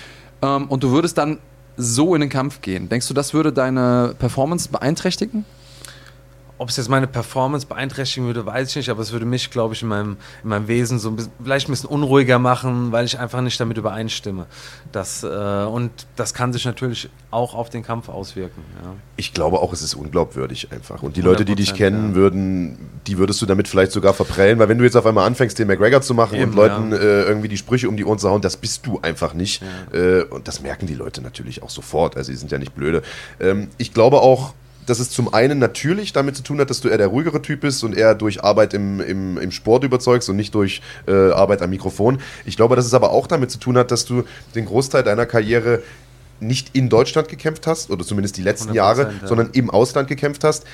Ähm, 0.42 0.66
und 0.68 0.82
du 0.82 0.90
würdest 0.90 1.18
dann 1.18 1.38
so 1.76 2.14
in 2.14 2.20
den 2.20 2.30
Kampf 2.30 2.60
gehen. 2.60 2.88
Denkst 2.88 3.08
du, 3.08 3.14
das 3.14 3.32
würde 3.32 3.52
deine 3.52 4.14
Performance 4.18 4.68
beeinträchtigen? 4.68 5.44
Ob 6.62 6.68
es 6.68 6.76
jetzt 6.76 6.88
meine 6.88 7.08
Performance 7.08 7.66
beeinträchtigen 7.66 8.26
würde, 8.26 8.46
weiß 8.46 8.70
ich 8.70 8.76
nicht, 8.76 8.88
aber 8.88 9.02
es 9.02 9.10
würde 9.10 9.26
mich, 9.26 9.50
glaube 9.50 9.74
ich, 9.74 9.82
in 9.82 9.88
meinem, 9.88 10.16
in 10.44 10.48
meinem 10.48 10.68
Wesen 10.68 11.00
so 11.00 11.08
ein 11.08 11.16
bisschen, 11.16 11.32
vielleicht 11.42 11.68
ein 11.68 11.72
bisschen 11.72 11.88
unruhiger 11.88 12.38
machen, 12.38 12.92
weil 12.92 13.04
ich 13.04 13.18
einfach 13.18 13.40
nicht 13.40 13.58
damit 13.58 13.78
übereinstimme. 13.78 14.46
Das, 14.92 15.24
äh, 15.24 15.26
und 15.26 15.90
das 16.14 16.34
kann 16.34 16.52
sich 16.52 16.64
natürlich 16.64 17.10
auch 17.32 17.56
auf 17.56 17.68
den 17.68 17.82
Kampf 17.82 18.08
auswirken. 18.08 18.62
Ja. 18.80 18.90
Ich 19.16 19.34
glaube 19.34 19.58
auch, 19.58 19.72
es 19.72 19.82
ist 19.82 19.94
unglaubwürdig 19.94 20.70
einfach. 20.70 21.02
Und 21.02 21.16
die 21.16 21.20
Leute, 21.20 21.44
die 21.44 21.56
dich 21.56 21.74
kennen, 21.74 22.10
ja. 22.10 22.14
würden, 22.14 22.78
die 23.08 23.18
würdest 23.18 23.42
du 23.42 23.46
damit 23.46 23.66
vielleicht 23.66 23.90
sogar 23.90 24.14
verprellen, 24.14 24.60
weil 24.60 24.68
wenn 24.68 24.78
du 24.78 24.84
jetzt 24.84 24.96
auf 24.96 25.04
einmal 25.04 25.26
anfängst, 25.26 25.58
den 25.58 25.66
McGregor 25.66 26.00
zu 26.00 26.14
machen 26.14 26.36
Eben, 26.36 26.52
und 26.52 26.56
Leuten 26.56 26.92
ja. 26.92 26.98
äh, 26.98 27.22
irgendwie 27.22 27.48
die 27.48 27.58
Sprüche 27.58 27.88
um 27.88 27.96
die 27.96 28.04
Ohren 28.04 28.20
zu 28.20 28.30
hauen, 28.30 28.40
das 28.40 28.56
bist 28.56 28.86
du 28.86 29.00
einfach 29.02 29.34
nicht. 29.34 29.64
Äh, 29.92 30.22
und 30.22 30.46
das 30.46 30.62
merken 30.62 30.86
die 30.86 30.94
Leute 30.94 31.22
natürlich 31.22 31.60
auch 31.64 31.70
sofort. 31.70 32.16
Also, 32.16 32.30
sie 32.30 32.38
sind 32.38 32.52
ja 32.52 32.58
nicht 32.58 32.76
blöde. 32.76 33.02
Ähm, 33.40 33.68
ich 33.78 33.92
glaube 33.92 34.20
auch, 34.20 34.54
dass 34.86 34.98
es 34.98 35.10
zum 35.10 35.32
einen 35.32 35.58
natürlich 35.58 36.12
damit 36.12 36.36
zu 36.36 36.42
tun 36.42 36.60
hat, 36.60 36.70
dass 36.70 36.80
du 36.80 36.88
eher 36.88 36.98
der 36.98 37.08
ruhigere 37.08 37.42
Typ 37.42 37.60
bist 37.60 37.84
und 37.84 37.96
eher 37.96 38.14
durch 38.14 38.42
Arbeit 38.42 38.74
im, 38.74 39.00
im, 39.00 39.38
im 39.38 39.50
Sport 39.50 39.84
überzeugst 39.84 40.28
und 40.28 40.36
nicht 40.36 40.54
durch 40.54 40.82
äh, 41.06 41.30
Arbeit 41.30 41.62
am 41.62 41.70
Mikrofon. 41.70 42.20
Ich 42.44 42.56
glaube, 42.56 42.76
dass 42.76 42.86
es 42.86 42.94
aber 42.94 43.10
auch 43.10 43.26
damit 43.26 43.50
zu 43.50 43.58
tun 43.58 43.76
hat, 43.76 43.90
dass 43.90 44.04
du 44.04 44.24
den 44.54 44.66
Großteil 44.66 45.02
deiner 45.02 45.26
Karriere 45.26 45.82
nicht 46.40 46.74
in 46.74 46.88
Deutschland 46.88 47.28
gekämpft 47.28 47.66
hast, 47.66 47.90
oder 47.90 48.04
zumindest 48.04 48.36
die 48.36 48.42
letzten 48.42 48.74
Jahre, 48.74 49.12
ja. 49.20 49.28
sondern 49.28 49.50
im 49.52 49.70
Ausland 49.70 50.08
gekämpft 50.08 50.42
hast 50.42 50.64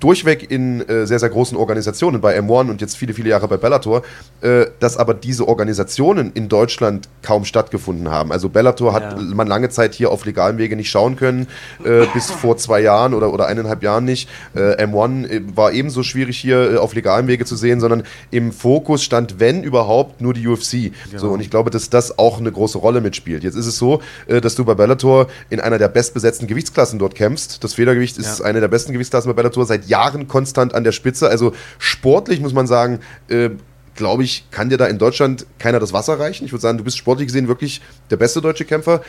durchweg 0.00 0.50
in 0.50 0.80
äh, 0.88 1.06
sehr, 1.06 1.18
sehr 1.18 1.28
großen 1.28 1.56
Organisationen, 1.56 2.20
bei 2.20 2.38
M1 2.38 2.70
und 2.70 2.80
jetzt 2.80 2.96
viele, 2.96 3.14
viele 3.14 3.30
Jahre 3.30 3.48
bei 3.48 3.56
Bellator, 3.56 4.02
äh, 4.40 4.66
dass 4.80 4.96
aber 4.96 5.14
diese 5.14 5.48
Organisationen 5.48 6.32
in 6.34 6.48
Deutschland 6.48 7.08
kaum 7.22 7.44
stattgefunden 7.44 8.10
haben. 8.10 8.30
Also 8.30 8.48
Bellator 8.48 8.92
hat 8.92 9.18
ja. 9.18 9.22
man 9.34 9.46
lange 9.46 9.70
Zeit 9.70 9.94
hier 9.94 10.10
auf 10.10 10.24
legalem 10.24 10.58
Wege 10.58 10.76
nicht 10.76 10.90
schauen 10.90 11.16
können, 11.16 11.48
äh, 11.84 12.06
bis 12.14 12.30
vor 12.30 12.56
zwei 12.56 12.80
Jahren 12.80 13.14
oder, 13.14 13.32
oder 13.32 13.46
eineinhalb 13.46 13.82
Jahren 13.82 14.04
nicht. 14.04 14.28
Äh, 14.54 14.84
M1 14.84 15.28
äh, 15.28 15.42
war 15.56 15.72
ebenso 15.72 16.02
schwierig 16.02 16.38
hier 16.38 16.74
äh, 16.74 16.76
auf 16.76 16.94
legalem 16.94 17.26
Wege 17.26 17.44
zu 17.44 17.56
sehen, 17.56 17.80
sondern 17.80 18.02
im 18.30 18.52
Fokus 18.52 19.02
stand, 19.02 19.40
wenn 19.40 19.62
überhaupt, 19.62 20.20
nur 20.20 20.34
die 20.34 20.46
UFC. 20.46 20.70
Genau. 20.70 20.92
So, 21.16 21.30
und 21.30 21.40
ich 21.40 21.50
glaube, 21.50 21.70
dass 21.70 21.90
das 21.90 22.18
auch 22.18 22.38
eine 22.38 22.52
große 22.52 22.78
Rolle 22.78 23.00
mitspielt. 23.00 23.42
Jetzt 23.42 23.56
ist 23.56 23.66
es 23.66 23.78
so, 23.78 24.02
dass 24.26 24.54
du 24.54 24.64
bei 24.64 24.74
Bellator 24.74 25.28
in 25.50 25.60
einer 25.60 25.78
der 25.78 25.88
bestbesetzten 25.88 26.46
Gewichtsklassen 26.46 26.98
dort 26.98 27.14
kämpfst. 27.14 27.62
Das 27.64 27.74
Federgewicht 27.74 28.18
ist 28.18 28.40
ja. 28.40 28.44
eine 28.44 28.60
der 28.60 28.68
besten 28.68 28.92
Gewichtsklassen 28.92 29.30
bei 29.30 29.34
Bellator 29.34 29.64
seit 29.66 29.77
seit 29.78 29.88
Jahren 29.88 30.28
konstant 30.28 30.74
an 30.74 30.84
der 30.84 30.92
Spitze. 30.92 31.28
Also 31.28 31.54
sportlich 31.78 32.40
muss 32.40 32.52
man 32.52 32.66
sagen, 32.66 33.00
äh, 33.28 33.50
glaube 33.94 34.22
ich, 34.22 34.44
kann 34.50 34.70
dir 34.70 34.78
da 34.78 34.86
in 34.86 34.98
Deutschland 34.98 35.44
keiner 35.58 35.80
das 35.80 35.92
Wasser 35.92 36.18
reichen. 36.20 36.44
Ich 36.44 36.52
würde 36.52 36.62
sagen, 36.62 36.78
du 36.78 36.84
bist 36.84 36.96
sportlich 36.96 37.26
gesehen 37.26 37.48
wirklich 37.48 37.80
der 38.10 38.16
beste 38.16 38.40
deutsche 38.40 38.64
Kämpfer. 38.64 39.02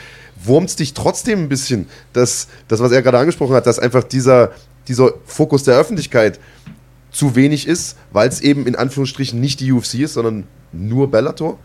Wurmt 0.44 0.70
es 0.70 0.76
dich 0.76 0.94
trotzdem 0.94 1.44
ein 1.44 1.50
bisschen, 1.50 1.88
dass 2.14 2.48
das, 2.68 2.80
was 2.80 2.92
er 2.92 3.02
gerade 3.02 3.20
angesprochen 3.20 3.56
hat, 3.56 3.68
dass 3.68 3.78
einfach 3.78 4.04
dieser, 4.04 4.52
dieser 4.88 5.14
Fokus 5.26 5.64
der 5.64 5.78
Öffentlichkeit 5.78 6.40
zu 7.12 7.36
wenig 7.36 7.68
ist, 7.68 7.98
weil 8.12 8.30
es 8.30 8.42
eben 8.42 8.66
in 8.68 8.76
Anführungsstrichen 8.76 9.40
nicht 9.40 9.60
die 9.60 9.72
UFC 9.72 9.96
ist, 9.96 10.14
sondern 10.14 10.46
nur 10.72 11.10
Bellator? 11.10 11.60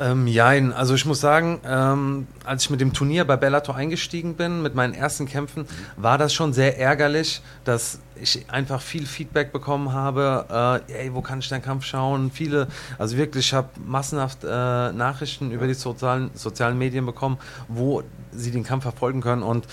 Ähm, 0.00 0.26
jein, 0.26 0.72
also 0.72 0.94
ich 0.94 1.04
muss 1.04 1.20
sagen, 1.20 1.60
ähm, 1.66 2.26
als 2.44 2.64
ich 2.64 2.70
mit 2.70 2.80
dem 2.80 2.94
Turnier 2.94 3.26
bei 3.26 3.36
Bellator 3.36 3.76
eingestiegen 3.76 4.34
bin, 4.34 4.62
mit 4.62 4.74
meinen 4.74 4.94
ersten 4.94 5.26
Kämpfen, 5.26 5.66
war 5.96 6.16
das 6.16 6.32
schon 6.32 6.54
sehr 6.54 6.78
ärgerlich, 6.78 7.42
dass 7.64 7.98
ich 8.14 8.50
einfach 8.50 8.80
viel 8.80 9.04
Feedback 9.06 9.52
bekommen 9.52 9.92
habe, 9.92 10.82
äh, 10.88 11.04
ey, 11.04 11.14
wo 11.14 11.20
kann 11.20 11.40
ich 11.40 11.48
deinen 11.48 11.62
Kampf 11.62 11.84
schauen? 11.84 12.30
Viele, 12.30 12.68
also 12.98 13.18
wirklich, 13.18 13.48
ich 13.48 13.54
habe 13.54 13.68
massenhaft 13.84 14.44
äh, 14.44 14.46
Nachrichten 14.46 15.50
über 15.50 15.66
die 15.66 15.74
sozialen, 15.74 16.30
sozialen 16.34 16.78
Medien 16.78 17.04
bekommen, 17.04 17.38
wo 17.68 18.02
sie 18.32 18.50
den 18.50 18.64
Kampf 18.64 18.84
verfolgen 18.84 19.20
können 19.20 19.42
und 19.42 19.66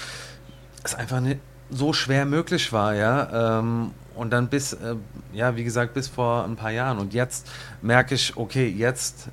es 0.83 0.95
einfach 0.95 1.21
nicht 1.21 1.39
so 1.69 1.93
schwer 1.93 2.25
möglich 2.25 2.73
war, 2.73 2.93
ja. 2.93 3.59
Ähm, 3.59 3.91
und 4.15 4.31
dann 4.31 4.49
bis, 4.49 4.73
äh, 4.73 4.95
ja, 5.31 5.55
wie 5.55 5.63
gesagt, 5.63 5.93
bis 5.93 6.09
vor 6.09 6.43
ein 6.43 6.57
paar 6.57 6.71
Jahren. 6.71 6.97
Und 6.97 7.13
jetzt 7.13 7.47
merke 7.81 8.15
ich, 8.15 8.35
okay, 8.35 8.67
jetzt 8.67 9.29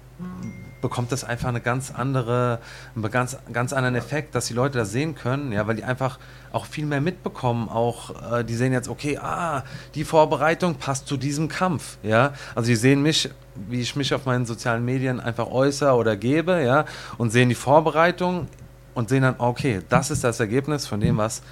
bekommt 0.86 1.10
das 1.10 1.24
einfach 1.24 1.48
eine 1.48 1.60
ganz 1.60 1.90
andere, 1.90 2.60
einen 2.94 3.10
ganz, 3.10 3.36
ganz 3.52 3.72
anderen 3.72 3.96
Effekt, 3.96 4.36
dass 4.36 4.46
die 4.46 4.54
Leute 4.54 4.78
das 4.78 4.92
sehen 4.92 5.16
können, 5.16 5.50
ja, 5.50 5.66
weil 5.66 5.74
die 5.74 5.82
einfach 5.82 6.20
auch 6.52 6.64
viel 6.64 6.86
mehr 6.86 7.00
mitbekommen. 7.00 7.68
Auch 7.68 8.10
äh, 8.32 8.44
die 8.44 8.54
sehen 8.54 8.72
jetzt, 8.72 8.88
okay, 8.88 9.18
ah, 9.18 9.64
die 9.96 10.04
Vorbereitung 10.04 10.76
passt 10.76 11.08
zu 11.08 11.16
diesem 11.16 11.48
Kampf, 11.48 11.98
ja. 12.04 12.34
Also 12.54 12.68
die 12.68 12.76
sehen 12.76 13.02
mich, 13.02 13.30
wie 13.68 13.80
ich 13.80 13.96
mich 13.96 14.14
auf 14.14 14.26
meinen 14.26 14.46
sozialen 14.46 14.84
Medien 14.84 15.18
einfach 15.18 15.48
äußere 15.48 15.96
oder 15.96 16.16
gebe, 16.16 16.62
ja, 16.62 16.84
und 17.18 17.30
sehen 17.30 17.48
die 17.48 17.56
Vorbereitung 17.56 18.46
und 18.94 19.08
sehen 19.08 19.22
dann, 19.22 19.34
okay, 19.38 19.80
das 19.88 20.12
ist 20.12 20.22
das 20.22 20.38
Ergebnis 20.38 20.86
von 20.86 21.00
dem, 21.00 21.16
was 21.16 21.42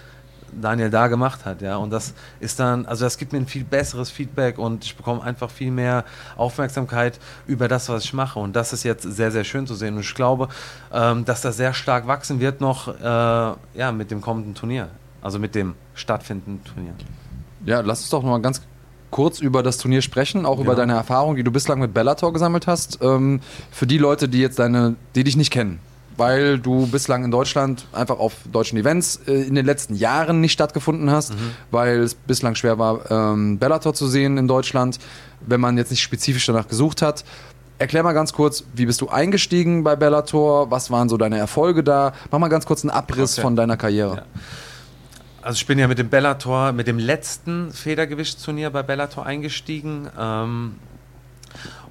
Daniel 0.61 0.91
da 0.91 1.09
gemacht 1.09 1.45
hat, 1.45 1.63
ja. 1.63 1.77
Und 1.77 1.91
das 1.91 2.15
ist 2.41 2.61
dann, 2.61 2.87
also 2.87 3.05
das 3.05 3.19
gibt 3.19 3.33
mir 3.33 3.39
ein 3.39 3.47
viel 3.47 3.65
besseres 3.65 4.11
Feedback 4.11 4.59
und 4.59 4.85
ich 4.85 4.97
bekomme 4.97 5.23
einfach 5.23 5.51
viel 5.51 5.71
mehr 5.71 6.05
Aufmerksamkeit 6.37 7.19
über 7.47 7.69
das, 7.69 7.89
was 7.89 8.05
ich 8.05 8.13
mache. 8.13 8.39
Und 8.39 8.55
das 8.55 8.73
ist 8.73 8.83
jetzt 8.83 9.03
sehr, 9.03 9.31
sehr 9.31 9.45
schön 9.45 9.67
zu 9.67 9.75
sehen. 9.75 9.95
Und 9.95 10.01
ich 10.01 10.15
glaube, 10.15 10.49
ähm, 10.93 11.25
dass 11.25 11.41
das 11.41 11.57
sehr 11.57 11.75
stark 11.75 12.07
wachsen 12.07 12.41
wird 12.41 12.61
noch, 12.61 12.89
äh, 12.89 13.03
ja, 13.03 13.93
mit 13.93 14.11
dem 14.11 14.21
kommenden 14.21 14.55
Turnier. 14.55 14.89
Also 15.23 15.39
mit 15.39 15.55
dem 15.55 15.75
stattfindenden 15.95 16.63
Turnier. 16.65 16.93
Ja, 17.65 17.81
lass 17.81 18.01
uns 18.01 18.11
doch 18.11 18.23
noch 18.23 18.31
mal 18.31 18.43
ganz 18.43 18.61
kurz 19.11 19.39
über 19.39 19.63
das 19.63 19.79
Turnier 19.79 20.03
sprechen, 20.03 20.45
auch 20.45 20.59
ja. 20.59 20.65
über 20.65 20.75
deine 20.75 20.95
Erfahrung, 20.95 21.37
die 21.37 21.45
du 21.45 21.51
bislang 21.51 21.79
mit 21.79 21.95
Bellator 21.95 22.33
gesammelt 22.33 22.67
hast. 22.67 22.99
Ähm, 23.01 23.41
für 23.71 23.87
die 23.87 23.97
Leute, 23.99 24.29
die 24.29 24.41
jetzt 24.41 24.59
deine, 24.59 24.97
die 25.15 25.25
dich 25.25 25.37
nicht 25.37 25.53
kennen, 25.53 25.79
weil 26.17 26.59
du 26.59 26.87
bislang 26.87 27.25
in 27.25 27.31
Deutschland 27.31 27.87
einfach 27.93 28.19
auf 28.19 28.35
deutschen 28.51 28.79
Events 28.79 29.21
äh, 29.27 29.33
in 29.33 29.55
den 29.55 29.67
letzten 29.67 29.95
Jahren 29.95 30.41
nicht 30.41 30.53
stattgefunden 30.53 31.11
hast, 31.11 31.33
mhm. 31.33 31.51
weil 31.71 32.01
es 32.01 32.15
bislang 32.15 32.55
schwer 32.55 32.79
war, 32.79 33.11
ähm, 33.11 33.59
Bellator 33.59 33.95
zu 33.95 34.07
sehen 34.07 34.39
in 34.39 34.49
Deutschland, 34.49 34.99
wenn 35.41 35.61
man 35.61 35.77
jetzt 35.77 35.91
nicht 35.91 36.03
spezifisch 36.03 36.47
danach 36.47 36.69
gesucht 36.69 37.03
hat. 37.03 37.25
Erklär 37.79 38.03
mal 38.05 38.13
ganz 38.13 38.33
kurz, 38.33 38.65
wie 38.75 38.87
bist 38.87 39.01
du 39.01 39.09
eingestiegen 39.09 39.83
bei 39.83 39.97
Bellator? 39.97 40.71
Was 40.71 40.91
waren 40.91 41.09
so 41.09 41.17
deine 41.17 41.39
Erfolge 41.39 41.83
da? 41.83 42.13
Mach 42.31 42.39
mal 42.39 42.49
ganz 42.49 42.67
kurz 42.67 42.85
einen 42.85 42.91
Abriss 42.91 43.35
okay. 43.35 43.43
von 43.43 43.57
deiner 43.57 43.77
Karriere. 43.77 44.17
Ja. 44.17 44.23
Also 45.43 45.57
ich 45.57 45.67
bin 45.67 45.79
ja 45.79 45.89
mit 45.89 45.99
dem 45.99 46.09
Bellator, 46.09 46.73
mit 46.73 46.87
dem 46.87 46.99
letzten 46.99 47.71
Federgewichtsturnier 47.73 48.71
bei 48.71 48.83
Bellator 48.83 49.27
eingestiegen. 49.27 50.09
Ähm, 50.19 50.77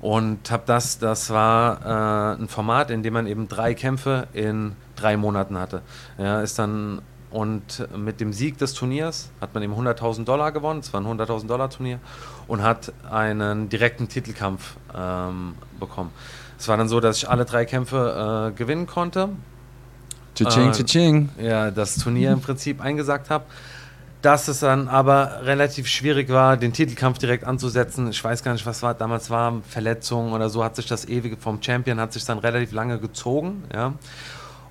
und 0.04 0.52
habe 0.52 0.64
das, 0.66 1.00
das 1.00 1.30
war 1.30 2.36
äh, 2.36 2.42
ein 2.42 2.50
Format, 2.50 2.92
in 2.92 3.04
dem 3.04 3.14
man 3.14 3.26
eben 3.26 3.48
drei 3.48 3.74
Kämpfe 3.74 4.28
in 4.34 4.74
drei 4.98 5.16
Monaten 5.16 5.58
hatte. 5.58 5.82
Ja, 6.18 6.42
ist 6.42 6.60
dann 6.60 7.02
und 7.32 7.88
mit 7.98 8.20
dem 8.20 8.34
Sieg 8.34 8.58
des 8.58 8.74
Turniers 8.74 9.30
hat 9.40 9.54
man 9.54 9.64
eben 9.64 9.74
100.000 9.74 10.26
Dollar 10.26 10.52
gewonnen, 10.52 10.82
es 10.82 10.92
war 10.92 11.00
ein 11.00 11.08
100.000 11.08 11.48
Dollar 11.48 11.70
Turnier 11.70 12.00
und 12.48 12.62
hat 12.62 12.92
einen 13.10 13.70
direkten 13.70 14.10
Titelkampf 14.10 14.76
ähm, 14.94 15.54
bekommen. 15.80 16.12
Es 16.60 16.68
war 16.68 16.76
dann 16.76 16.90
so, 16.90 17.00
dass 17.00 17.18
ich 17.18 17.30
alle 17.30 17.46
drei 17.46 17.64
Kämpfe 17.64 18.52
äh, 18.52 18.58
gewinnen 18.58 18.88
konnte. 18.88 19.30
Tsching, 20.36 20.72
äh, 20.72 20.74
Ja, 21.40 21.72
das 21.72 21.96
Turnier 21.96 22.34
im 22.34 22.42
Prinzip 22.42 22.82
eingesagt 22.82 23.30
habe 23.30 23.46
dass 24.24 24.48
es 24.48 24.62
dann 24.62 24.88
aber 24.88 25.42
relativ 25.44 25.88
schwierig 25.88 26.30
war, 26.30 26.56
den 26.56 26.72
Titelkampf 26.72 27.18
direkt 27.18 27.44
anzusetzen. 27.44 28.10
Ich 28.10 28.24
weiß 28.24 28.42
gar 28.42 28.54
nicht, 28.54 28.66
was 28.66 28.82
war 28.82 28.94
damals 28.94 29.30
war, 29.30 29.62
Verletzungen 29.68 30.32
oder 30.32 30.50
so, 30.50 30.64
hat 30.64 30.78
sich 30.78 30.88
das 30.88 31.06
ewige 31.06 31.36
vom 31.36 31.62
Champion 31.62 32.00
hat 32.00 32.14
sich 32.14 32.24
dann 32.24 32.40
relativ 32.40 32.72
lange 32.72 33.00
gezogen, 33.00 33.66
ja. 33.74 33.94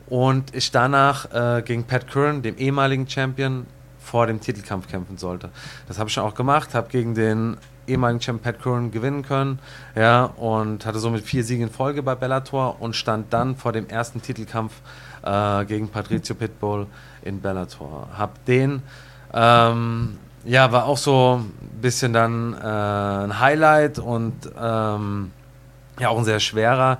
Und 0.09 0.55
ich 0.55 0.71
danach 0.71 1.31
äh, 1.33 1.63
gegen 1.63 1.85
Pat 1.85 2.11
Curran, 2.11 2.43
dem 2.43 2.57
ehemaligen 2.57 3.09
Champion, 3.09 3.67
vor 4.01 4.27
dem 4.27 4.41
Titelkampf 4.41 4.89
kämpfen 4.89 5.17
sollte. 5.17 5.51
Das 5.87 5.99
habe 5.99 6.09
ich 6.09 6.15
schon 6.15 6.25
auch 6.25 6.35
gemacht, 6.35 6.75
habe 6.75 6.89
gegen 6.89 7.15
den 7.15 7.59
ehemaligen 7.87 8.21
Champion 8.21 8.55
Pat 8.55 8.63
Curran 8.63 8.91
gewinnen 8.91 9.23
können, 9.23 9.59
ja, 9.95 10.25
und 10.25 10.87
hatte 10.87 10.99
somit 10.99 11.25
vier 11.25 11.45
Siege 11.45 11.63
in 11.63 11.71
Folge 11.71 12.03
bei 12.03 12.15
Bellator 12.15 12.81
und 12.81 12.97
stand 12.97 13.33
dann 13.35 13.57
vor 13.57 13.73
dem 13.73 13.87
ersten 13.89 14.23
Titelkampf 14.23 14.73
äh, 15.23 15.67
gegen 15.67 15.89
Patricio 15.89 16.35
Pitbull 16.35 16.87
in 17.23 17.43
Bellator. 17.43 18.09
Hab 18.17 18.43
den 18.47 18.83
ähm, 19.33 20.19
ja, 20.45 20.73
war 20.73 20.87
auch 20.87 20.99
so 20.99 21.41
ein 21.41 21.81
bisschen 21.81 22.13
dann 22.13 22.55
äh, 22.55 23.25
ein 23.25 23.39
Highlight 23.39 23.99
und 23.99 24.35
ähm, 24.61 25.31
ja 25.99 26.09
auch 26.09 26.19
ein 26.19 26.25
sehr 26.25 26.41
schwerer 26.41 26.99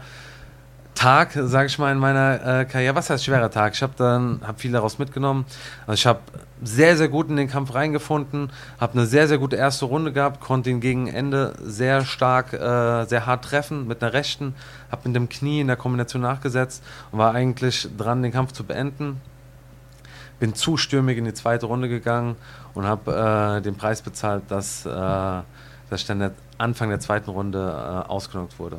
Tag, 0.95 1.33
sage 1.33 1.67
ich 1.67 1.79
mal, 1.79 1.91
in 1.91 1.99
meiner 1.99 2.61
äh, 2.61 2.65
Karriere. 2.65 2.95
Was 2.95 3.11
heißt 3.11 3.25
schwerer 3.25 3.51
Tag? 3.51 3.75
Ich 3.75 3.83
habe 3.83 3.95
dann 3.97 4.41
hab 4.47 4.61
viel 4.61 4.73
daraus 4.73 4.99
mitgenommen. 4.99 5.47
Also 5.87 5.95
ich 5.95 6.07
habe 6.07 6.21
sehr, 6.63 6.97
sehr 6.97 7.09
gut 7.09 7.29
in 7.29 7.37
den 7.37 7.49
Kampf 7.49 7.75
reingefunden, 7.75 8.51
habe 8.79 8.93
eine 8.93 9.07
sehr, 9.07 9.27
sehr 9.27 9.39
gute 9.39 9.57
erste 9.57 9.87
Runde 9.87 10.13
gehabt, 10.13 10.41
konnte 10.41 10.71
ihn 10.71 10.81
gegen 10.81 11.09
Ende 11.09 11.55
sehr 11.65 12.05
stark, 12.05 12.53
äh, 12.53 13.05
sehr 13.07 13.27
hart 13.27 13.45
treffen 13.45 13.89
mit 13.89 14.03
einer 14.03 14.13
rechten, 14.13 14.55
habe 14.91 15.09
mit 15.09 15.17
dem 15.17 15.29
Knie 15.29 15.61
in 15.61 15.67
der 15.67 15.77
Kombination 15.77 16.23
nachgesetzt 16.23 16.85
und 17.11 17.19
war 17.19 17.35
eigentlich 17.35 17.89
dran, 17.97 18.23
den 18.23 18.31
Kampf 18.31 18.53
zu 18.53 18.63
beenden 18.63 19.21
bin 20.43 20.57
zu 20.57 20.77
stürmig 20.77 21.19
in 21.19 21.25
die 21.25 21.35
zweite 21.35 21.67
Runde 21.67 21.89
gegangen 21.89 22.35
und 22.75 22.85
habe 22.85 23.59
äh, 23.59 23.63
den 23.63 23.77
Preis 23.77 24.03
bezahlt, 24.03 24.43
dass, 24.49 24.85
äh, 24.85 24.91
dass 24.91 25.45
ich 26.01 26.05
dann 26.05 26.33
Anfang 26.59 26.89
der 26.89 26.99
zweiten 26.99 27.31
Runde 27.31 27.61
äh, 27.61 28.11
ausgenockt 28.11 28.59
wurde. 28.59 28.79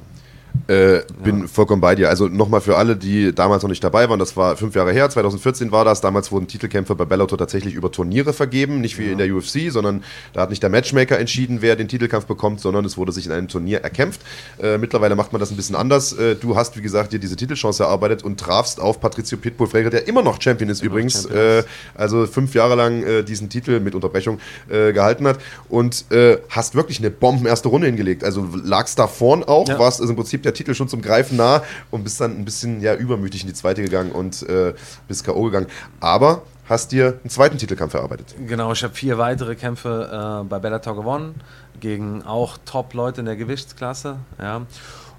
Äh, 0.68 1.02
bin 1.24 1.42
ja. 1.42 1.48
vollkommen 1.48 1.82
bei 1.82 1.96
dir. 1.96 2.10
Also 2.10 2.28
nochmal 2.28 2.62
für 2.62 2.78
alle, 2.78 2.96
die 2.96 3.34
damals 3.34 3.64
noch 3.64 3.70
nicht 3.70 3.84
dabei 3.84 4.10
waren, 4.10 4.20
das 4.20 4.38
war 4.38 4.56
fünf 4.56 4.76
Jahre 4.76 4.94
her, 4.94 5.10
2014 5.10 5.72
war 5.72 5.84
das. 5.84 6.02
Damals 6.02 6.32
wurden 6.32 6.48
Titelkämpfe 6.48 6.96
bei 6.96 7.06
Bellator 7.06 7.38
tatsächlich 7.38 7.74
über 7.74 7.92
Turniere 7.92 8.34
vergeben, 8.34 8.80
nicht 8.82 8.98
wie 8.98 9.06
ja. 9.06 9.12
in 9.12 9.18
der 9.18 9.34
UFC, 9.34 9.70
sondern 9.72 10.04
da 10.32 10.42
hat 10.42 10.50
nicht 10.50 10.64
der 10.64 10.70
Matchmaker 10.70 11.20
entschieden, 11.20 11.62
wer 11.62 11.76
den 11.76 11.88
Titelkampf 11.88 12.26
bekommt, 12.26 12.62
sondern 12.62 12.86
es 12.86 12.98
wurde 12.98 13.12
sich 13.12 13.26
in 13.26 13.32
einem 13.32 13.48
Turnier 13.48 13.82
erkämpft. 13.82 14.22
Äh, 14.62 14.78
mittlerweile 14.78 15.16
macht 15.16 15.34
man 15.34 15.40
das 15.40 15.52
ein 15.52 15.58
bisschen 15.58 15.76
anders. 15.76 16.14
Äh, 16.14 16.36
du 16.36 16.56
hast, 16.56 16.78
wie 16.78 16.82
gesagt, 16.82 17.14
dir 17.14 17.20
diese 17.20 17.36
Titelchance 17.36 17.84
erarbeitet 17.84 18.24
und 18.24 18.40
trafst 18.40 18.80
auf 18.80 19.02
Patricio 19.02 19.38
Pitbull 19.38 19.68
Freire, 19.68 19.90
der 19.90 20.08
immer 20.08 20.22
noch 20.22 20.42
Champion 20.42 20.70
ist 20.70 20.82
immer 20.82 20.92
übrigens. 20.92 21.24
Champion. 21.24 21.60
Äh, 21.60 21.64
also 21.96 22.26
fünf 22.26 22.56
Jahre 22.56 22.76
lang 22.76 23.04
äh, 23.04 23.24
diesen 23.24 23.50
Titel 23.50 23.80
mit 23.80 23.96
Unterbrechung 23.96 24.40
äh, 24.70 24.94
gehalten 24.94 25.28
hat 25.28 25.40
und 25.70 26.06
hast 26.50 26.76
wirklich 26.76 27.00
eine 27.00 27.10
Bomben 27.10 27.46
erste 27.46 27.70
Runde 27.70 27.88
hingelegt. 27.88 28.24
Also 28.24 28.48
lagst 28.64 29.00
da 29.00 29.08
vorn 29.08 29.44
auch, 29.44 29.68
ja. 29.68 29.80
warst 29.80 30.00
also 30.00 30.12
im 30.12 30.18
Prinzip 30.18 30.44
der 30.44 30.53
Titel 30.54 30.74
schon 30.74 30.88
zum 30.88 31.02
Greifen 31.02 31.38
nah 31.38 31.64
und 31.92 32.04
bist 32.04 32.20
dann 32.22 32.38
ein 32.38 32.46
bisschen 32.46 32.82
ja, 32.82 32.96
übermütig 32.96 33.42
in 33.42 33.48
die 33.48 33.54
zweite 33.54 33.82
gegangen 33.82 34.12
und 34.12 34.44
äh, 34.44 34.74
bist 35.08 35.24
K.O. 35.26 35.44
gegangen. 35.44 35.68
Aber 36.00 36.44
hast 36.68 36.92
dir 36.92 37.20
einen 37.22 37.30
zweiten 37.30 37.58
Titelkampf 37.58 37.94
erarbeitet. 37.94 38.36
Genau, 38.48 38.72
ich 38.72 38.84
habe 38.84 38.94
vier 38.94 39.18
weitere 39.18 39.56
Kämpfe 39.56 40.42
äh, 40.44 40.48
bei 40.48 40.60
Bellator 40.60 40.96
gewonnen, 40.96 41.42
gegen 41.80 42.24
auch 42.24 42.58
Top-Leute 42.66 43.22
in 43.22 43.26
der 43.26 43.36
Gewichtsklasse. 43.36 44.18
Ja. 44.40 44.62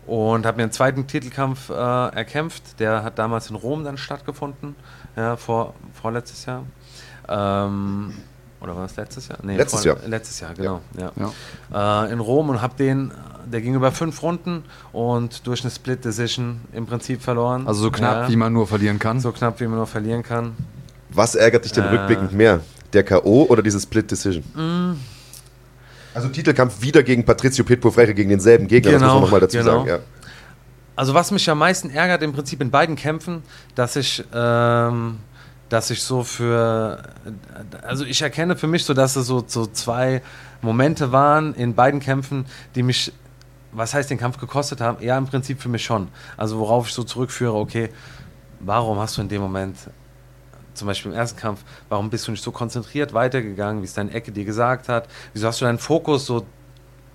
Und 0.06 0.44
habe 0.44 0.58
mir 0.58 0.64
einen 0.64 0.72
zweiten 0.72 1.06
Titelkampf 1.06 1.70
äh, 1.70 1.72
erkämpft. 1.72 2.78
Der 2.78 3.02
hat 3.02 3.18
damals 3.18 3.48
in 3.48 3.56
Rom 3.56 3.84
dann 3.84 3.96
stattgefunden, 3.96 4.74
ja, 5.16 5.36
vor, 5.36 5.74
vorletztes 5.94 6.44
Jahr. 6.44 6.64
Ähm, 7.28 8.14
oder 8.60 8.76
war 8.76 8.82
das 8.82 8.96
letztes 8.96 9.28
Jahr? 9.28 9.38
Nee, 9.42 9.56
letztes 9.56 9.82
vor, 9.82 9.92
Jahr. 9.92 10.08
Letztes 10.08 10.40
Jahr, 10.40 10.54
genau. 10.54 10.80
Ja. 10.98 11.12
ja. 11.70 12.04
Äh, 12.04 12.12
in 12.12 12.20
Rom 12.20 12.48
und 12.50 12.62
habe 12.62 12.74
den, 12.76 13.12
der 13.50 13.60
ging 13.60 13.74
über 13.74 13.92
fünf 13.92 14.22
Runden 14.22 14.64
und 14.92 15.46
durch 15.46 15.62
eine 15.62 15.70
Split 15.70 16.04
Decision 16.04 16.60
im 16.72 16.86
Prinzip 16.86 17.22
verloren. 17.22 17.66
Also 17.66 17.82
so 17.82 17.90
knapp, 17.90 18.24
ja. 18.24 18.28
wie 18.28 18.36
man 18.36 18.52
nur 18.52 18.66
verlieren 18.66 18.98
kann. 18.98 19.20
So 19.20 19.32
knapp, 19.32 19.60
wie 19.60 19.66
man 19.66 19.76
nur 19.76 19.86
verlieren 19.86 20.22
kann. 20.22 20.52
Was 21.10 21.34
ärgert 21.34 21.64
dich 21.64 21.72
denn 21.72 21.84
äh, 21.84 21.88
rückblickend 21.88 22.32
mehr? 22.32 22.60
Der 22.92 23.04
K.O. 23.04 23.44
oder 23.44 23.62
diese 23.62 23.80
Split 23.80 24.10
Decision? 24.10 24.44
Mm. 24.54 24.98
Also 26.14 26.28
Titelkampf 26.28 26.80
wieder 26.80 27.02
gegen 27.02 27.24
Patricio 27.24 27.64
Pitbull 27.64 27.90
Freire, 27.90 28.14
gegen 28.14 28.30
denselben 28.30 28.68
Gegner, 28.68 28.92
genau, 28.92 29.00
das 29.00 29.08
muss 29.08 29.14
man 29.14 29.22
nochmal 29.22 29.40
dazu 29.40 29.58
genau. 29.58 29.70
sagen. 29.78 29.88
Ja. 29.88 29.98
Also 30.96 31.12
was 31.12 31.30
mich 31.32 31.48
am 31.50 31.58
meisten 31.58 31.90
ärgert 31.90 32.22
im 32.22 32.32
Prinzip 32.32 32.60
in 32.60 32.70
beiden 32.70 32.96
Kämpfen, 32.96 33.42
dass 33.74 33.96
ich... 33.96 34.24
Ähm, 34.32 35.18
dass 35.68 35.90
ich 35.90 36.02
so 36.02 36.22
für, 36.22 37.02
also 37.82 38.04
ich 38.04 38.22
erkenne 38.22 38.54
für 38.54 38.68
mich 38.68 38.84
so, 38.84 38.94
dass 38.94 39.16
es 39.16 39.26
so, 39.26 39.42
so 39.46 39.66
zwei 39.66 40.22
Momente 40.62 41.10
waren 41.10 41.54
in 41.54 41.74
beiden 41.74 42.00
Kämpfen, 42.00 42.46
die 42.74 42.82
mich, 42.82 43.12
was 43.74 43.94
heißt 43.94 44.10
den 44.10 44.18
Kampf 44.18 44.38
gekostet 44.38 44.80
haben? 44.80 45.02
Ja, 45.02 45.18
im 45.18 45.26
Prinzip 45.26 45.60
für 45.60 45.68
mich 45.68 45.84
schon. 45.84 46.08
Also 46.36 46.58
worauf 46.58 46.88
ich 46.88 46.94
so 46.94 47.02
zurückführe, 47.02 47.54
okay, 47.54 47.90
warum 48.60 48.98
hast 48.98 49.16
du 49.16 49.22
in 49.22 49.28
dem 49.28 49.42
Moment, 49.42 49.76
zum 50.74 50.88
Beispiel 50.88 51.12
im 51.12 51.18
ersten 51.18 51.38
Kampf, 51.38 51.60
warum 51.88 52.10
bist 52.10 52.26
du 52.26 52.32
nicht 52.32 52.42
so 52.42 52.50
konzentriert 52.50 53.12
weitergegangen, 53.12 53.82
wie 53.82 53.86
es 53.86 53.94
deine 53.94 54.12
Ecke 54.12 54.32
dir 54.32 54.44
gesagt 54.44 54.88
hat? 54.88 55.08
Wieso 55.32 55.48
hast 55.48 55.60
du 55.60 55.64
deinen 55.66 55.78
Fokus 55.78 56.26
so 56.26 56.46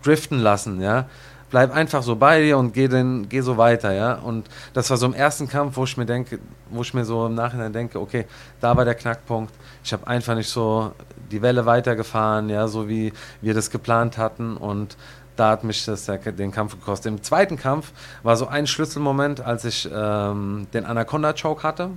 driften 0.03 0.39
lassen, 0.39 0.81
ja? 0.81 1.07
bleib 1.49 1.73
einfach 1.73 2.03
so 2.03 2.15
bei 2.15 2.41
dir 2.41 2.57
und 2.57 2.73
geh, 2.73 2.87
den, 2.87 3.27
geh 3.27 3.41
so 3.41 3.57
weiter, 3.57 3.91
ja. 3.93 4.13
Und 4.15 4.47
das 4.73 4.89
war 4.89 4.97
so 4.97 5.05
im 5.05 5.13
ersten 5.13 5.47
Kampf, 5.47 5.77
wo 5.77 5.83
ich 5.83 5.97
mir 5.97 6.05
denke, 6.05 6.39
wo 6.69 6.81
ich 6.81 6.93
mir 6.93 7.05
so 7.05 7.25
im 7.25 7.35
Nachhinein 7.35 7.73
denke, 7.73 7.99
okay, 7.99 8.25
da 8.61 8.75
war 8.77 8.85
der 8.85 8.95
Knackpunkt. 8.95 9.53
Ich 9.83 9.93
habe 9.93 10.05
einfach 10.07 10.35
nicht 10.35 10.49
so 10.49 10.91
die 11.31 11.41
Welle 11.41 11.65
weitergefahren, 11.65 12.49
ja, 12.49 12.67
so 12.67 12.87
wie 12.87 13.13
wir 13.41 13.53
das 13.53 13.69
geplant 13.69 14.17
hatten 14.17 14.57
und 14.57 14.97
da 15.39 15.51
hat 15.51 15.63
mich 15.63 15.85
das 15.85 16.05
den 16.05 16.51
Kampf 16.51 16.73
gekostet. 16.73 17.11
Im 17.11 17.23
zweiten 17.23 17.57
Kampf 17.57 17.91
war 18.23 18.35
so 18.35 18.47
ein 18.47 18.67
Schlüsselmoment, 18.67 19.41
als 19.41 19.65
ich 19.65 19.89
ähm, 19.91 20.67
den 20.73 20.85
Anaconda 20.85 21.33
Choke 21.33 21.63
hatte 21.63 21.91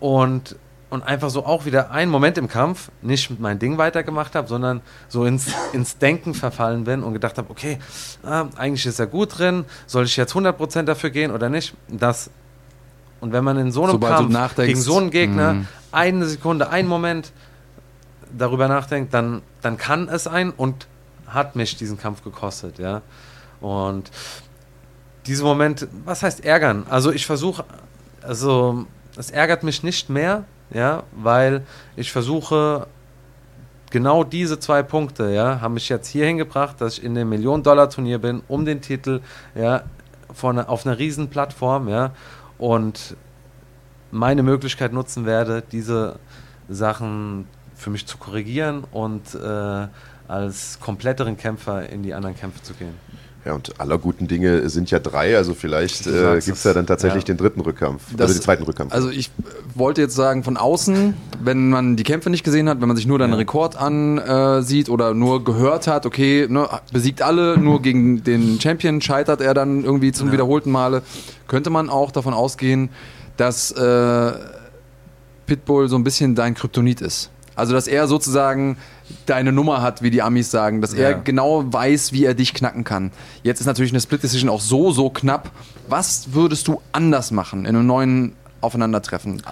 und 0.00 0.56
und 0.88 1.02
einfach 1.02 1.30
so 1.30 1.44
auch 1.44 1.64
wieder 1.64 1.90
einen 1.90 2.12
Moment 2.12 2.38
im 2.38 2.48
Kampf 2.48 2.90
nicht 3.02 3.40
mein 3.40 3.58
Ding 3.58 3.76
weitergemacht 3.76 4.36
habe, 4.36 4.46
sondern 4.46 4.82
so 5.08 5.24
ins, 5.24 5.48
ins 5.72 5.98
Denken 5.98 6.32
verfallen 6.32 6.84
bin 6.84 7.02
und 7.02 7.12
gedacht 7.12 7.38
habe, 7.38 7.50
okay, 7.50 7.78
äh, 8.24 8.44
eigentlich 8.56 8.86
ist 8.86 9.00
er 9.00 9.08
gut 9.08 9.36
drin, 9.36 9.64
soll 9.86 10.04
ich 10.04 10.16
jetzt 10.16 10.34
100% 10.34 10.82
dafür 10.82 11.10
gehen 11.10 11.32
oder 11.32 11.48
nicht? 11.48 11.74
Das 11.88 12.30
und 13.20 13.32
wenn 13.32 13.42
man 13.42 13.58
in 13.58 13.72
so 13.72 13.82
einem 13.82 13.92
Sobald 13.92 14.30
Kampf 14.30 14.54
gegen 14.56 14.80
so 14.80 14.98
einen 14.98 15.10
Gegner 15.10 15.54
mm. 15.54 15.68
eine 15.90 16.26
Sekunde, 16.26 16.70
einen 16.70 16.86
Moment 16.86 17.32
darüber 18.36 18.68
nachdenkt, 18.68 19.12
dann, 19.12 19.42
dann 19.62 19.78
kann 19.78 20.08
es 20.08 20.28
ein 20.28 20.50
und 20.50 20.86
hat 21.26 21.56
mich 21.56 21.76
diesen 21.76 21.98
Kampf 21.98 22.22
gekostet, 22.22 22.78
ja. 22.78 23.02
Und 23.60 24.10
diese 25.26 25.42
Moment, 25.42 25.88
was 26.04 26.22
heißt 26.22 26.44
ärgern? 26.44 26.86
Also 26.88 27.10
ich 27.12 27.26
versuche, 27.26 27.64
also 28.22 28.86
es 29.16 29.30
ärgert 29.30 29.62
mich 29.62 29.82
nicht 29.82 30.08
mehr, 30.08 30.44
ja, 30.70 31.02
weil 31.12 31.64
ich 31.96 32.12
versuche, 32.12 32.86
genau 33.90 34.24
diese 34.24 34.58
zwei 34.58 34.82
Punkte, 34.82 35.32
ja, 35.32 35.60
haben 35.60 35.74
mich 35.74 35.88
jetzt 35.88 36.08
hier 36.08 36.26
hingebracht, 36.26 36.80
dass 36.80 36.98
ich 36.98 37.04
in 37.04 37.14
dem 37.14 37.28
Millionen-Dollar-Turnier 37.28 38.18
bin, 38.18 38.42
um 38.48 38.64
den 38.64 38.80
Titel, 38.80 39.20
ja, 39.54 39.82
von, 40.32 40.58
auf 40.58 40.86
einer 40.86 40.98
riesen 40.98 41.28
Plattform, 41.28 41.88
ja, 41.88 42.12
und 42.58 43.16
meine 44.10 44.42
Möglichkeit 44.42 44.92
nutzen 44.92 45.26
werde, 45.26 45.62
diese 45.72 46.18
Sachen 46.68 47.46
für 47.74 47.90
mich 47.90 48.06
zu 48.06 48.18
korrigieren 48.18 48.84
und 48.90 49.34
äh, 49.34 49.86
als 50.28 50.78
kompletteren 50.80 51.36
Kämpfer 51.36 51.88
in 51.88 52.02
die 52.02 52.14
anderen 52.14 52.36
Kämpfe 52.36 52.62
zu 52.62 52.74
gehen. 52.74 52.94
Ja, 53.44 53.52
und 53.52 53.78
aller 53.80 53.96
guten 53.96 54.26
Dinge 54.26 54.68
sind 54.68 54.90
ja 54.90 54.98
drei, 54.98 55.36
also 55.36 55.54
vielleicht 55.54 56.08
äh, 56.08 56.40
gibt 56.44 56.56
es 56.58 56.64
ja 56.64 56.72
dann 56.74 56.84
tatsächlich 56.84 57.22
Ja. 57.22 57.26
den 57.28 57.36
dritten 57.36 57.60
Rückkampf, 57.60 58.02
Das- 58.10 58.22
also 58.22 58.34
den 58.34 58.42
zweiten 58.42 58.64
Rückkampf. 58.64 58.92
Also 58.92 59.08
ich 59.08 59.30
wollte 59.76 60.00
jetzt 60.00 60.16
sagen, 60.16 60.42
von 60.42 60.56
außen, 60.56 61.14
wenn 61.44 61.68
man 61.70 61.94
die 61.94 62.02
Kämpfe 62.02 62.28
nicht 62.28 62.42
gesehen 62.42 62.68
hat, 62.68 62.80
wenn 62.80 62.88
man 62.88 62.96
sich 62.96 63.06
nur 63.06 63.20
deinen 63.20 63.34
Rekord 63.34 63.76
ansieht 63.76 64.88
oder 64.88 65.14
nur 65.14 65.44
gehört 65.44 65.86
hat, 65.86 66.06
okay, 66.06 66.48
ne, 66.50 66.68
besiegt 66.92 67.22
alle, 67.22 67.56
nur 67.56 67.82
gegen 67.82 68.24
den 68.24 68.60
Champion 68.60 69.00
scheitert 69.00 69.40
er 69.40 69.54
dann 69.54 69.84
irgendwie 69.84 70.10
zum 70.10 70.32
wiederholten 70.32 70.72
Male, 70.72 71.02
könnte 71.46 71.70
man 71.70 71.88
auch 71.88 72.10
davon 72.10 72.34
ausgehen, 72.34 72.88
dass 73.36 73.70
äh, 73.70 74.32
Pitbull 75.46 75.88
so 75.88 75.94
ein 75.96 76.02
bisschen 76.02 76.34
dein 76.34 76.54
Kryptonit 76.54 77.00
ist. 77.00 77.30
Also 77.54 77.72
dass 77.74 77.86
er 77.86 78.08
sozusagen 78.08 78.76
deine 79.26 79.52
Nummer 79.52 79.82
hat, 79.82 80.02
wie 80.02 80.10
die 80.10 80.22
Amis 80.22 80.50
sagen, 80.50 80.80
dass 80.80 80.92
er 80.94 81.10
Ja. 81.10 81.16
genau 81.18 81.64
weiß, 81.72 82.12
wie 82.12 82.24
er 82.24 82.34
dich 82.34 82.54
knacken 82.54 82.84
kann. 82.84 83.12
Jetzt 83.42 83.60
ist 83.60 83.66
natürlich 83.66 83.92
eine 83.92 84.00
Split 84.00 84.22
Decision 84.22 84.50
auch 84.50 84.60
so, 84.60 84.90
so 84.92 85.10
knapp. 85.10 85.50
Was 85.88 86.32
würdest 86.32 86.68
du 86.68 86.80
anders 86.92 87.30
machen 87.30 87.60
in 87.66 87.76
einem 87.76 87.86
neuen 87.86 88.32
Aufeinandertreffen? 88.60 89.42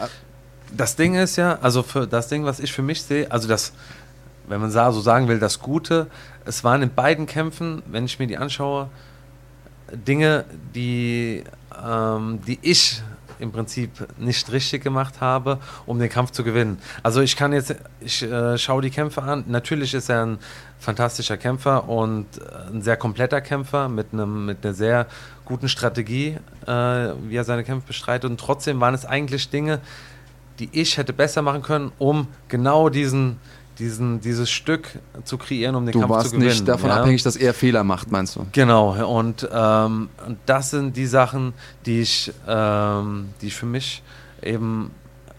Das 0.76 0.96
Ding 0.96 1.14
ist 1.14 1.36
ja, 1.36 1.58
also 1.62 1.82
für 1.82 2.06
das 2.06 2.28
Ding, 2.28 2.44
was 2.44 2.58
ich 2.58 2.72
für 2.72 2.82
mich 2.82 3.02
sehe, 3.02 3.30
also 3.30 3.46
das, 3.46 3.72
wenn 4.48 4.60
man 4.60 4.70
so 4.70 5.00
sagen 5.00 5.28
will, 5.28 5.38
das 5.38 5.60
Gute, 5.60 6.08
es 6.44 6.64
waren 6.64 6.82
in 6.82 6.92
beiden 6.92 7.26
Kämpfen, 7.26 7.82
wenn 7.86 8.04
ich 8.04 8.18
mir 8.18 8.26
die 8.26 8.36
anschaue, 8.36 8.88
Dinge, 9.92 10.44
die, 10.74 11.44
ähm, 11.86 12.40
die 12.46 12.58
ich 12.62 13.02
im 13.38 13.52
Prinzip 13.52 14.06
nicht 14.18 14.50
richtig 14.52 14.82
gemacht 14.82 15.20
habe, 15.20 15.58
um 15.86 15.98
den 15.98 16.08
Kampf 16.08 16.30
zu 16.30 16.44
gewinnen. 16.44 16.78
Also 17.02 17.20
ich 17.20 17.36
kann 17.36 17.52
jetzt, 17.52 17.74
ich 18.00 18.22
äh, 18.22 18.58
schaue 18.58 18.82
die 18.82 18.90
Kämpfe 18.90 19.22
an. 19.22 19.44
Natürlich 19.48 19.94
ist 19.94 20.08
er 20.08 20.26
ein 20.26 20.38
fantastischer 20.78 21.36
Kämpfer 21.36 21.88
und 21.88 22.26
äh, 22.38 22.72
ein 22.72 22.82
sehr 22.82 22.96
kompletter 22.96 23.40
Kämpfer 23.40 23.88
mit 23.88 24.12
einem 24.12 24.46
mit 24.46 24.64
einer 24.64 24.74
sehr 24.74 25.06
guten 25.44 25.68
Strategie, 25.68 26.36
äh, 26.66 26.70
wie 26.70 27.36
er 27.36 27.44
seine 27.44 27.64
Kämpfe 27.64 27.88
bestreitet. 27.88 28.30
Und 28.30 28.38
trotzdem 28.38 28.80
waren 28.80 28.94
es 28.94 29.04
eigentlich 29.04 29.50
Dinge, 29.50 29.80
die 30.58 30.68
ich 30.72 30.96
hätte 30.96 31.12
besser 31.12 31.42
machen 31.42 31.62
können, 31.62 31.92
um 31.98 32.28
genau 32.48 32.88
diesen, 32.88 33.38
diesen, 33.78 34.20
dieses 34.20 34.50
Stück 34.50 34.98
zu 35.24 35.38
kreieren, 35.38 35.74
um 35.74 35.84
den 35.86 35.92
Du 35.92 36.00
Kampf 36.00 36.10
zu 36.12 36.16
warst 36.16 36.32
gewinnen. 36.32 36.48
nicht 36.48 36.68
davon 36.68 36.90
ja? 36.90 36.96
abhängig, 36.96 37.22
dass 37.22 37.36
er 37.36 37.54
Fehler 37.54 37.84
macht, 37.84 38.10
meinst 38.10 38.36
du? 38.36 38.46
Genau, 38.52 38.94
und, 39.18 39.48
ähm, 39.52 40.08
und 40.26 40.38
das 40.46 40.70
sind 40.70 40.96
die 40.96 41.06
Sachen, 41.06 41.54
die 41.86 42.00
ich, 42.00 42.32
ähm, 42.46 43.30
die 43.40 43.48
ich 43.48 43.54
für 43.54 43.66
mich 43.66 44.02
eben 44.42 44.90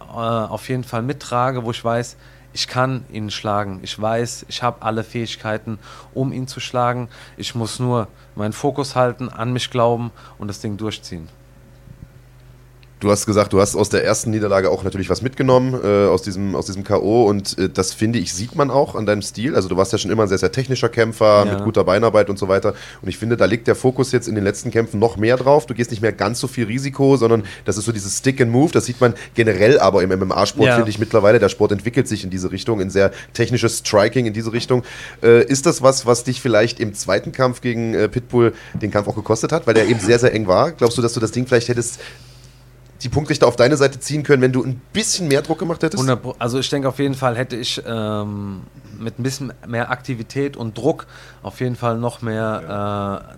äh, 0.01 0.03
auf 0.15 0.69
jeden 0.69 0.83
Fall 0.83 1.01
mittrage, 1.01 1.63
wo 1.63 1.71
ich 1.71 1.83
weiß, 1.83 2.17
ich 2.53 2.69
kann 2.69 3.03
ihn 3.11 3.29
schlagen. 3.31 3.79
Ich 3.83 4.01
weiß, 4.01 4.45
ich 4.47 4.63
habe 4.63 4.81
alle 4.81 5.03
Fähigkeiten, 5.03 5.77
um 6.13 6.31
ihn 6.31 6.47
zu 6.47 6.61
schlagen. 6.61 7.09
Ich 7.35 7.53
muss 7.53 7.79
nur 7.79 8.07
meinen 8.35 8.53
Fokus 8.53 8.95
halten, 8.95 9.27
an 9.27 9.51
mich 9.51 9.69
glauben 9.69 10.11
und 10.37 10.47
das 10.47 10.61
Ding 10.61 10.77
durchziehen. 10.77 11.27
Du 13.05 13.11
hast 13.11 13.27
gesagt, 13.27 13.53
du 13.53 13.61
hast 13.61 13.75
aus 13.75 13.89
der 13.89 14.03
ersten 14.03 14.31
Niederlage 14.31 14.71
auch 14.71 14.83
natürlich 14.83 15.11
was 15.11 15.21
mitgenommen, 15.21 15.75
äh, 15.83 16.07
aus, 16.07 16.23
diesem, 16.23 16.55
aus 16.55 16.65
diesem 16.65 16.83
K.O. 16.83 17.25
Und 17.25 17.55
äh, 17.59 17.69
das 17.69 17.93
finde 17.93 18.17
ich, 18.17 18.33
sieht 18.33 18.55
man 18.55 18.71
auch 18.71 18.95
an 18.95 19.05
deinem 19.05 19.21
Stil. 19.21 19.53
Also 19.55 19.69
du 19.69 19.77
warst 19.77 19.91
ja 19.91 19.99
schon 19.99 20.09
immer 20.09 20.23
ein 20.23 20.27
sehr, 20.27 20.39
sehr 20.39 20.51
technischer 20.51 20.89
Kämpfer 20.89 21.45
Ja. 21.45 21.53
mit 21.53 21.63
guter 21.63 21.83
Beinarbeit 21.83 22.31
und 22.31 22.39
so 22.39 22.47
weiter. 22.47 22.73
Und 23.03 23.07
ich 23.07 23.19
finde, 23.19 23.37
da 23.37 23.45
liegt 23.45 23.67
der 23.67 23.75
Fokus 23.75 24.11
jetzt 24.11 24.27
in 24.27 24.33
den 24.33 24.43
letzten 24.43 24.71
Kämpfen 24.71 24.99
noch 24.99 25.17
mehr 25.17 25.37
drauf. 25.37 25.67
Du 25.67 25.75
gehst 25.75 25.91
nicht 25.91 26.01
mehr 26.01 26.13
ganz 26.13 26.39
so 26.39 26.47
viel 26.47 26.65
Risiko, 26.65 27.15
sondern 27.15 27.43
das 27.63 27.77
ist 27.77 27.85
so 27.85 27.91
dieses 27.91 28.17
Stick 28.17 28.41
and 28.41 28.51
Move. 28.51 28.71
Das 28.71 28.85
sieht 28.85 28.99
man 28.99 29.13
generell 29.35 29.77
aber 29.79 30.01
im 30.01 30.09
MMA-Sport, 30.11 30.65
Ja. 30.67 30.75
finde 30.77 30.89
ich 30.89 30.97
mittlerweile. 30.97 31.37
Der 31.37 31.49
Sport 31.49 31.73
entwickelt 31.73 32.07
sich 32.07 32.23
in 32.23 32.31
diese 32.31 32.51
Richtung, 32.51 32.79
in 32.79 32.89
sehr 32.89 33.11
technisches 33.33 33.77
Striking 33.85 34.25
in 34.25 34.33
diese 34.33 34.51
Richtung. 34.51 34.81
Äh, 35.21 35.45
ist 35.45 35.67
das 35.67 35.83
was, 35.83 36.07
was 36.07 36.23
dich 36.23 36.41
vielleicht 36.41 36.79
im 36.79 36.95
zweiten 36.95 37.31
Kampf 37.31 37.61
gegen 37.61 37.93
äh, 37.93 38.09
Pitbull 38.09 38.53
den 38.73 38.89
Kampf 38.89 39.07
auch 39.07 39.15
gekostet 39.15 39.51
hat, 39.51 39.67
weil 39.67 39.75
der 39.75 39.85
eben 39.89 39.99
sehr, 39.99 40.17
sehr 40.17 40.33
eng 40.33 40.47
war? 40.47 40.71
Glaubst 40.71 40.97
du, 40.97 41.03
dass 41.03 41.13
du 41.13 41.19
das 41.19 41.29
Ding 41.29 41.45
vielleicht 41.45 41.67
hättest 41.69 41.99
die 43.03 43.09
Punktrichter 43.09 43.47
auf 43.47 43.55
deine 43.55 43.77
Seite 43.77 43.99
ziehen 43.99 44.23
können, 44.23 44.41
wenn 44.41 44.51
du 44.51 44.63
ein 44.63 44.81
bisschen 44.93 45.27
mehr 45.27 45.41
Druck 45.41 45.59
gemacht 45.59 45.83
hättest? 45.83 46.01
100 46.01 46.21
Pro- 46.21 46.35
also 46.39 46.59
ich 46.59 46.69
denke 46.69 46.87
auf 46.87 46.99
jeden 46.99 47.15
Fall 47.15 47.35
hätte 47.35 47.55
ich 47.55 47.81
ähm, 47.85 48.61
mit 48.99 49.19
ein 49.19 49.23
bisschen 49.23 49.53
mehr 49.67 49.91
Aktivität 49.91 50.55
und 50.57 50.77
Druck 50.77 51.05
auf 51.43 51.59
jeden 51.59 51.75
Fall 51.75 51.97
noch 51.97 52.21
mehr 52.21 53.21
äh, 53.31 53.35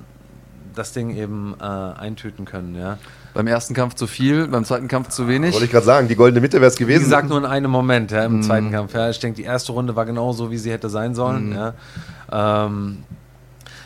das 0.76 0.94
Ding 0.94 1.10
eben 1.16 1.56
äh, 1.60 1.64
eintüten 1.64 2.46
können, 2.46 2.76
ja. 2.76 2.98
Beim 3.34 3.48
ersten 3.48 3.74
Kampf 3.76 3.94
zu 3.96 4.08
viel, 4.08 4.48
beim 4.48 4.64
zweiten 4.66 4.88
Kampf 4.88 5.10
zu 5.10 5.28
wenig. 5.28 5.54
Wollte 5.54 5.66
ich 5.66 5.72
gerade 5.72 5.86
sagen, 5.86 6.08
die 6.08 6.16
goldene 6.16 6.42
Mitte 6.42 6.58
wäre 6.60 6.72
es 6.72 6.80
Wie 6.80 6.84
gewesen. 6.86 7.04
gesagt, 7.04 7.30
nur 7.30 7.38
in 7.38 7.46
einem 7.46 7.70
Moment, 7.70 8.10
ja, 8.12 8.24
im 8.26 8.42
zweiten 8.42 8.72
Kampf. 8.72 8.94
Ja. 8.96 9.10
Ich 9.12 9.20
denke, 9.20 9.36
die 9.38 9.44
erste 9.44 9.74
Runde 9.74 9.96
war 9.96 10.06
genauso, 10.06 10.50
wie 10.50 10.58
sie 10.58 10.72
hätte 10.72 10.90
sein 10.90 11.14
sollen. 11.14 11.54
Ja. 11.54 12.66
Ähm, 12.66 13.04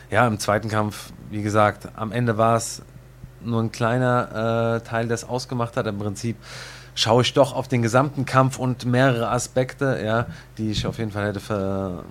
ja, 0.09 0.25
im 0.27 0.39
zweiten 0.39 0.69
Kampf, 0.69 1.11
wie 1.29 1.41
gesagt, 1.41 1.87
am 1.95 2.11
Ende 2.13 2.37
war 2.37 2.55
es 2.57 2.81
nur 3.45 3.61
ein 3.61 3.71
kleiner 3.71 4.81
äh, 4.83 4.87
Teil, 4.87 5.11
es 5.11 5.27
ausgemacht 5.27 5.77
hat. 5.77 5.87
Im 5.87 5.97
Prinzip 5.97 6.35
schaue 6.95 7.21
ich 7.21 7.33
doch 7.33 7.55
auf 7.55 7.67
den 7.67 7.81
gesamten 7.81 8.25
Kampf 8.25 8.59
und 8.59 8.85
mehrere 8.85 9.29
Aspekte, 9.29 9.99
ja, 10.03 10.27
die 10.57 10.71
ich 10.71 10.85
auf 10.85 10.97
jeden 10.97 11.11
Fall 11.11 11.27
hätte 11.27 11.39
ver, 11.39 12.03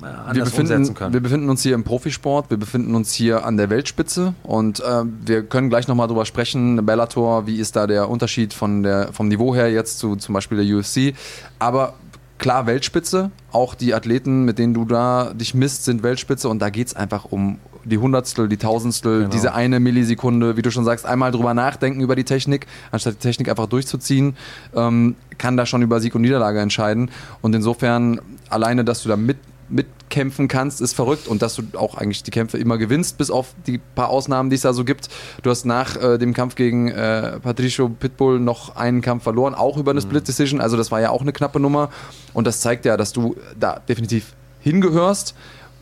wir 0.00 0.08
anders 0.08 0.48
umsetzen 0.48 0.66
befinden, 0.68 0.94
können. 0.94 1.14
wir 1.14 1.20
befinden 1.20 1.48
uns 1.48 1.62
hier 1.62 1.74
im 1.74 1.84
Profisport, 1.84 2.50
wir 2.50 2.56
befinden 2.56 2.94
uns 2.94 3.12
hier 3.12 3.44
an 3.44 3.56
der 3.56 3.70
Weltspitze 3.70 4.34
und 4.42 4.80
äh, 4.80 5.02
wir 5.24 5.44
können 5.44 5.70
gleich 5.70 5.88
nochmal 5.88 6.08
drüber 6.08 6.26
sprechen, 6.26 6.84
Bellator, 6.84 7.46
wie 7.46 7.58
ist 7.58 7.76
da 7.76 7.86
der 7.86 8.08
Unterschied 8.10 8.54
von 8.54 8.82
der, 8.82 9.12
vom 9.12 9.28
Niveau 9.28 9.54
her 9.54 9.70
jetzt 9.70 9.98
zu 9.98 10.16
zum 10.16 10.34
Beispiel 10.34 10.64
der 10.64 10.76
UFC. 10.76 11.14
Aber 11.58 11.94
klar, 12.38 12.66
Weltspitze, 12.66 13.30
auch 13.52 13.74
die 13.74 13.94
Athleten, 13.94 14.44
mit 14.44 14.58
denen 14.58 14.74
du 14.74 14.84
da 14.84 15.32
dich 15.32 15.54
misst, 15.54 15.84
sind 15.84 16.02
Weltspitze 16.02 16.48
und 16.48 16.58
da 16.58 16.70
geht 16.70 16.88
es 16.88 16.96
einfach 16.96 17.24
um 17.24 17.58
die 17.84 17.98
Hundertstel, 17.98 18.48
die 18.48 18.56
Tausendstel, 18.56 19.18
Genau. 19.20 19.30
diese 19.30 19.54
eine 19.54 19.80
Millisekunde, 19.80 20.56
wie 20.56 20.62
du 20.62 20.70
schon 20.70 20.84
sagst, 20.84 21.06
einmal 21.06 21.32
drüber 21.32 21.54
nachdenken 21.54 22.00
über 22.00 22.16
die 22.16 22.24
Technik, 22.24 22.66
anstatt 22.90 23.14
die 23.14 23.18
Technik 23.18 23.48
einfach 23.48 23.66
durchzuziehen, 23.66 24.36
ähm, 24.74 25.16
kann 25.38 25.56
da 25.56 25.66
schon 25.66 25.82
über 25.82 26.00
Sieg 26.00 26.14
und 26.14 26.22
Niederlage 26.22 26.60
entscheiden. 26.60 27.10
Und 27.42 27.54
insofern, 27.54 28.20
alleine, 28.48 28.84
dass 28.84 29.02
du 29.02 29.08
da 29.08 29.16
mit, 29.16 29.38
mitkämpfen 29.68 30.46
kannst, 30.46 30.80
ist 30.80 30.94
verrückt 30.94 31.26
und 31.26 31.40
dass 31.42 31.56
du 31.56 31.62
auch 31.76 31.96
eigentlich 31.96 32.22
die 32.22 32.30
Kämpfe 32.30 32.58
immer 32.58 32.76
gewinnst, 32.78 33.16
bis 33.18 33.30
auf 33.30 33.54
die 33.66 33.78
paar 33.78 34.10
Ausnahmen, 34.10 34.50
die 34.50 34.56
es 34.56 34.62
da 34.62 34.72
so 34.72 34.84
gibt. 34.84 35.08
Du 35.42 35.50
hast 35.50 35.64
nach 35.64 35.96
äh, 35.96 36.18
dem 36.18 36.34
Kampf 36.34 36.54
gegen 36.54 36.88
äh, 36.88 37.40
Patricio 37.40 37.88
Pitbull 37.88 38.38
noch 38.40 38.76
einen 38.76 39.00
Kampf 39.00 39.22
verloren, 39.24 39.54
auch 39.54 39.76
über 39.78 39.92
eine 39.92 40.00
Split 40.02 40.28
Decision, 40.28 40.60
also 40.60 40.76
das 40.76 40.90
war 40.90 41.00
ja 41.00 41.10
auch 41.10 41.22
eine 41.22 41.32
knappe 41.32 41.58
Nummer 41.60 41.90
und 42.34 42.46
das 42.46 42.60
zeigt 42.60 42.84
ja, 42.84 42.96
dass 42.96 43.12
du 43.12 43.36
da 43.58 43.80
definitiv 43.88 44.34
hingehörst. 44.60 45.34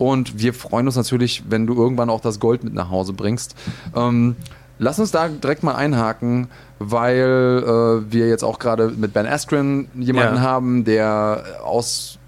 Und 0.03 0.39
wir 0.41 0.53
freuen 0.53 0.87
uns 0.87 0.97
natürlich, 0.97 1.45
wenn 1.49 1.67
du 1.67 1.75
irgendwann 1.75 2.11
auch 2.11 2.21
das 2.21 2.41
Gold 2.41 2.65
mit 2.65 2.75
nach 2.75 2.91
Hause 2.91 3.13
bringst. 3.13 3.55
Ähm, 3.95 4.35
lass 4.81 4.99
uns 4.99 5.13
da 5.13 5.29
direkt 5.29 5.63
mal 5.63 5.77
einhaken, 5.77 6.49
weil 6.81 7.63
äh, 8.09 8.13
wir 8.13 8.29
jetzt 8.29 8.43
auch 8.43 8.59
gerade 8.59 8.89
mit 8.89 9.13
Ben 9.13 9.27
Askren 9.27 9.87
jemanden 9.95 10.37
Ja. 10.37 10.41
haben, 10.43 10.85
der 10.85 11.45
aus 11.65 12.19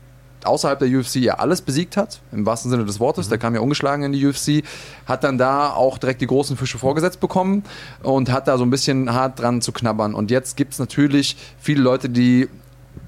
außerhalb 0.44 0.78
der 0.78 0.88
UFC 0.88 1.16
ja 1.16 1.34
alles 1.38 1.62
besiegt 1.62 1.96
hat, 1.96 2.20
im 2.30 2.44
wahrsten 2.46 2.70
Sinne 2.70 2.84
des 2.84 3.00
Wortes. 3.00 3.28
Der 3.30 3.38
kam 3.38 3.54
ja 3.54 3.60
ungeschlagen 3.60 4.04
in 4.04 4.12
die 4.12 4.24
UFC, 4.26 4.62
hat 5.06 5.24
dann 5.24 5.38
da 5.38 5.70
auch 5.70 5.96
direkt 5.98 6.20
die 6.20 6.26
großen 6.26 6.56
Fische 6.58 6.78
vorgesetzt 6.78 7.18
bekommen 7.18 7.64
und 8.02 8.30
hat 8.30 8.46
da 8.46 8.56
so 8.58 8.62
ein 8.64 8.68
bisschen 8.70 9.12
hart 9.12 9.40
dran 9.40 9.62
zu 9.62 9.72
knabbern. 9.72 10.14
Und 10.14 10.30
jetzt 10.30 10.56
gibt 10.58 10.74
es 10.74 10.78
natürlich 10.78 11.36
viele 11.58 11.80
Leute, 11.82 12.10
die 12.10 12.48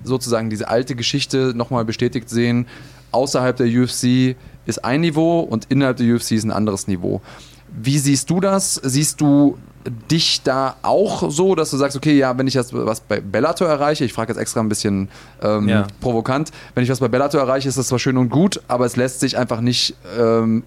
sozusagen 0.02 0.48
diese 0.50 0.68
alte 0.68 0.96
Geschichte 0.96 1.52
nochmal 1.54 1.84
bestätigt 1.84 2.30
sehen. 2.30 2.66
Außerhalb 3.12 3.54
der 3.56 3.66
UFC 3.66 4.34
ist 4.66 4.84
ein 4.84 5.00
Niveau 5.00 5.40
und 5.40 5.66
innerhalb 5.70 5.96
der 5.96 6.14
UFC 6.14 6.32
ist 6.32 6.44
ein 6.44 6.50
anderes 6.50 6.86
Niveau. 6.88 7.20
Wie 7.68 7.98
siehst 7.98 8.30
du 8.30 8.40
das? 8.40 8.74
Siehst 8.74 9.20
du 9.20 9.58
dich 10.10 10.42
da 10.42 10.76
auch 10.82 11.30
so, 11.30 11.54
dass 11.54 11.70
du 11.70 11.76
sagst, 11.76 11.96
okay, 11.96 12.16
ja, 12.16 12.36
wenn 12.36 12.48
ich 12.48 12.54
jetzt 12.54 12.72
was 12.74 13.00
bei 13.00 13.20
Bellator 13.20 13.68
erreiche, 13.68 14.04
ich 14.04 14.12
frage 14.12 14.32
jetzt 14.32 14.40
extra 14.40 14.60
ein 14.60 14.68
bisschen 14.68 15.08
ähm, 15.42 15.68
Ja. 15.68 15.86
provokant, 16.00 16.50
wenn 16.74 16.82
ich 16.82 16.90
was 16.90 16.98
bei 16.98 17.06
Bellator 17.08 17.40
erreiche, 17.40 17.68
ist 17.68 17.78
das 17.78 17.86
zwar 17.88 17.98
schön 18.00 18.16
und 18.16 18.28
gut, 18.30 18.60
aber 18.66 18.84
es 18.86 18.96
lässt 18.96 19.20
sich 19.20 19.38
einfach 19.38 19.60
nicht 19.60 19.94
ähm, 20.18 20.64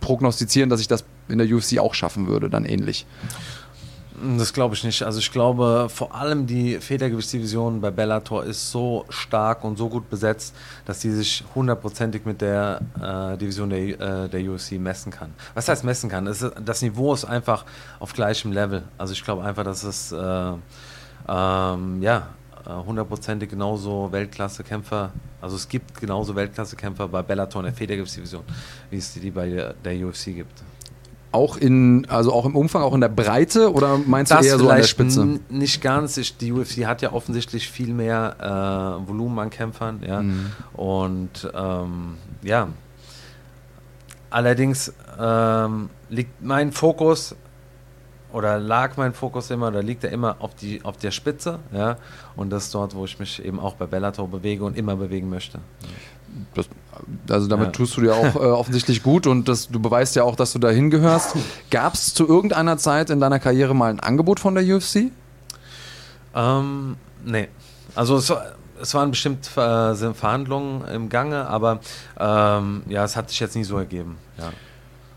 prognostizieren, 0.00 0.70
dass 0.70 0.80
ich 0.80 0.88
das 0.88 1.04
in 1.28 1.38
der 1.38 1.46
UFC 1.54 1.78
auch 1.78 1.92
schaffen 1.94 2.28
würde, 2.28 2.48
dann 2.48 2.64
ähnlich. 2.64 3.04
Das 4.38 4.52
glaube 4.54 4.74
ich 4.74 4.82
nicht. 4.82 5.02
Also 5.02 5.18
ich 5.18 5.30
glaube, 5.30 5.88
vor 5.90 6.14
allem 6.14 6.46
die 6.46 6.78
Federgewichtsdivision 6.80 7.80
bei 7.82 7.90
Bellator 7.90 8.44
ist 8.44 8.70
so 8.70 9.04
stark 9.10 9.62
und 9.62 9.76
so 9.76 9.90
gut 9.90 10.08
besetzt, 10.08 10.54
dass 10.86 11.02
sie 11.02 11.10
sich 11.10 11.44
hundertprozentig 11.54 12.24
mit 12.24 12.40
der 12.40 12.80
äh, 12.98 13.36
Division 13.36 13.68
der, 13.68 14.24
äh, 14.24 14.28
der 14.28 14.50
UFC 14.50 14.72
messen 14.72 15.12
kann. 15.12 15.34
Was 15.54 15.68
heißt 15.68 15.84
messen 15.84 16.08
kann? 16.08 16.26
Ist, 16.26 16.50
das 16.64 16.80
Niveau 16.80 17.12
ist 17.12 17.26
einfach 17.26 17.66
auf 18.00 18.14
gleichem 18.14 18.52
Level. 18.52 18.84
Also 18.96 19.12
ich 19.12 19.22
glaube 19.22 19.44
einfach, 19.44 19.64
dass 19.64 19.82
es 19.82 20.12
äh, 20.12 20.52
ähm, 21.28 22.02
ja 22.02 22.28
hundertprozentig 22.66 23.50
genauso 23.50 24.10
Weltklasse-Kämpfer, 24.10 25.12
also 25.40 25.56
es 25.56 25.68
gibt 25.68 26.00
genauso 26.00 26.34
Weltklasse-Kämpfer 26.34 27.06
bei 27.06 27.22
Bellator 27.22 27.60
in 27.60 27.66
der 27.66 27.74
Federgewichtsdivision, 27.74 28.42
wie 28.90 28.96
es 28.96 29.12
die 29.12 29.30
bei 29.30 29.74
der 29.84 30.06
UFC 30.06 30.26
gibt. 30.26 30.62
Auch 31.32 31.56
in, 31.56 32.06
also 32.08 32.32
auch 32.32 32.46
im 32.46 32.56
Umfang, 32.56 32.82
auch 32.82 32.94
in 32.94 33.00
der 33.00 33.08
Breite 33.08 33.72
oder 33.72 33.98
meinst 33.98 34.32
du 34.32 34.36
Das 34.36 34.46
eher 34.46 34.58
so 34.58 34.70
an 34.70 34.76
der 34.76 34.84
Spitze? 34.84 35.40
nicht 35.50 35.82
ganz. 35.82 36.16
Ich, 36.16 36.36
die 36.36 36.52
UFC 36.52 36.86
hat 36.86 37.02
ja 37.02 37.12
offensichtlich 37.12 37.68
viel 37.68 37.92
mehr 37.92 39.00
äh, 39.04 39.08
Volumen 39.08 39.38
an 39.38 39.50
Kämpfern. 39.50 40.02
Ja? 40.06 40.22
Mhm. 40.22 40.52
Und 40.74 41.50
ähm, 41.54 42.16
ja, 42.42 42.68
allerdings, 44.30 44.92
ähm, 45.20 45.90
liegt 46.08 46.42
mein 46.42 46.72
Fokus 46.72 47.34
oder 48.32 48.58
lag 48.58 48.96
mein 48.96 49.12
Fokus 49.14 49.50
immer 49.50 49.68
oder 49.68 49.82
liegt 49.82 50.04
er 50.04 50.10
immer 50.10 50.36
auf, 50.40 50.54
die, 50.54 50.84
auf 50.84 50.96
der 50.96 51.10
Spitze. 51.10 51.58
Ja? 51.72 51.96
Und 52.36 52.50
das 52.50 52.64
ist 52.64 52.74
dort, 52.74 52.94
wo 52.94 53.04
ich 53.04 53.18
mich 53.18 53.44
eben 53.44 53.58
auch 53.58 53.74
bei 53.74 53.86
Bellator 53.86 54.28
bewege 54.28 54.64
und 54.64 54.76
immer 54.76 54.96
bewegen 54.96 55.28
möchte. 55.28 55.58
Das, 56.54 56.68
also 57.28 57.46
damit 57.46 57.66
Ja. 57.66 57.72
tust 57.72 57.96
du 57.96 58.00
dir 58.02 58.14
auch 58.14 58.34
äh, 58.36 58.38
offensichtlich 58.38 59.02
gut 59.02 59.26
und 59.26 59.48
das, 59.48 59.68
du 59.68 59.80
beweist 59.80 60.16
ja 60.16 60.24
auch, 60.24 60.36
dass 60.36 60.52
du 60.52 60.58
da 60.58 60.70
hingehörst. 60.70 61.36
Gab 61.70 61.94
es 61.94 62.14
zu 62.14 62.26
irgendeiner 62.26 62.78
Zeit 62.78 63.10
in 63.10 63.20
deiner 63.20 63.38
Karriere 63.38 63.74
mal 63.74 63.90
ein 63.90 64.00
Angebot 64.00 64.40
von 64.40 64.54
der 64.54 64.64
UFC? 64.64 65.10
Ähm, 66.34 66.96
nee. 67.24 67.48
Also 67.94 68.16
es, 68.16 68.32
es 68.80 68.94
waren 68.94 69.10
bestimmt 69.10 69.48
äh, 69.56 69.94
sind 69.94 70.16
Verhandlungen 70.16 70.86
im 70.88 71.08
Gange, 71.08 71.46
aber 71.48 71.80
ähm, 72.18 72.82
ja, 72.88 73.04
es 73.04 73.16
hat 73.16 73.30
sich 73.30 73.40
jetzt 73.40 73.56
nicht 73.56 73.66
so 73.66 73.78
ergeben. 73.78 74.16
Ja. 74.38 74.50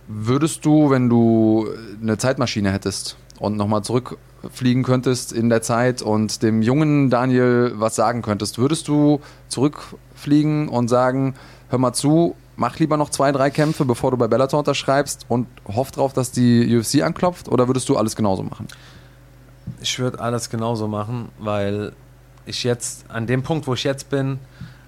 Würdest 0.07 0.65
du, 0.65 0.89
wenn 0.89 1.09
du 1.09 1.67
eine 2.01 2.17
Zeitmaschine 2.17 2.71
hättest 2.71 3.17
und 3.37 3.57
nochmal 3.57 3.83
zurückfliegen 3.83 4.83
könntest 4.83 5.31
in 5.33 5.49
der 5.49 5.61
Zeit 5.61 6.01
und 6.01 6.41
dem 6.41 6.61
jungen 6.61 7.09
Daniel 7.09 7.73
was 7.75 7.95
sagen 7.95 8.21
könntest, 8.21 8.57
würdest 8.57 8.87
du 8.87 9.21
zurückfliegen 9.49 10.67
und 10.69 10.87
sagen, 10.87 11.35
hör 11.69 11.79
mal 11.79 11.93
zu, 11.93 12.35
mach 12.55 12.77
lieber 12.77 12.97
noch 12.97 13.09
zwei, 13.09 13.31
drei 13.31 13.49
Kämpfe, 13.49 13.85
bevor 13.85 14.11
du 14.11 14.17
bei 14.17 14.27
Bellator 14.27 14.59
unterschreibst 14.59 15.25
und 15.29 15.47
hoff 15.67 15.91
drauf, 15.91 16.13
dass 16.13 16.31
die 16.31 16.77
UFC 16.77 17.01
anklopft? 17.01 17.49
Oder 17.49 17.67
würdest 17.67 17.87
du 17.89 17.97
alles 17.97 18.15
genauso 18.15 18.43
machen? 18.43 18.67
Ich 19.81 19.97
würde 19.99 20.19
alles 20.19 20.49
genauso 20.49 20.87
machen, 20.87 21.29
weil 21.39 21.93
ich 22.45 22.63
jetzt 22.63 23.05
an 23.09 23.27
dem 23.27 23.43
Punkt, 23.43 23.67
wo 23.67 23.73
ich 23.73 23.83
jetzt 23.83 24.09
bin, 24.09 24.39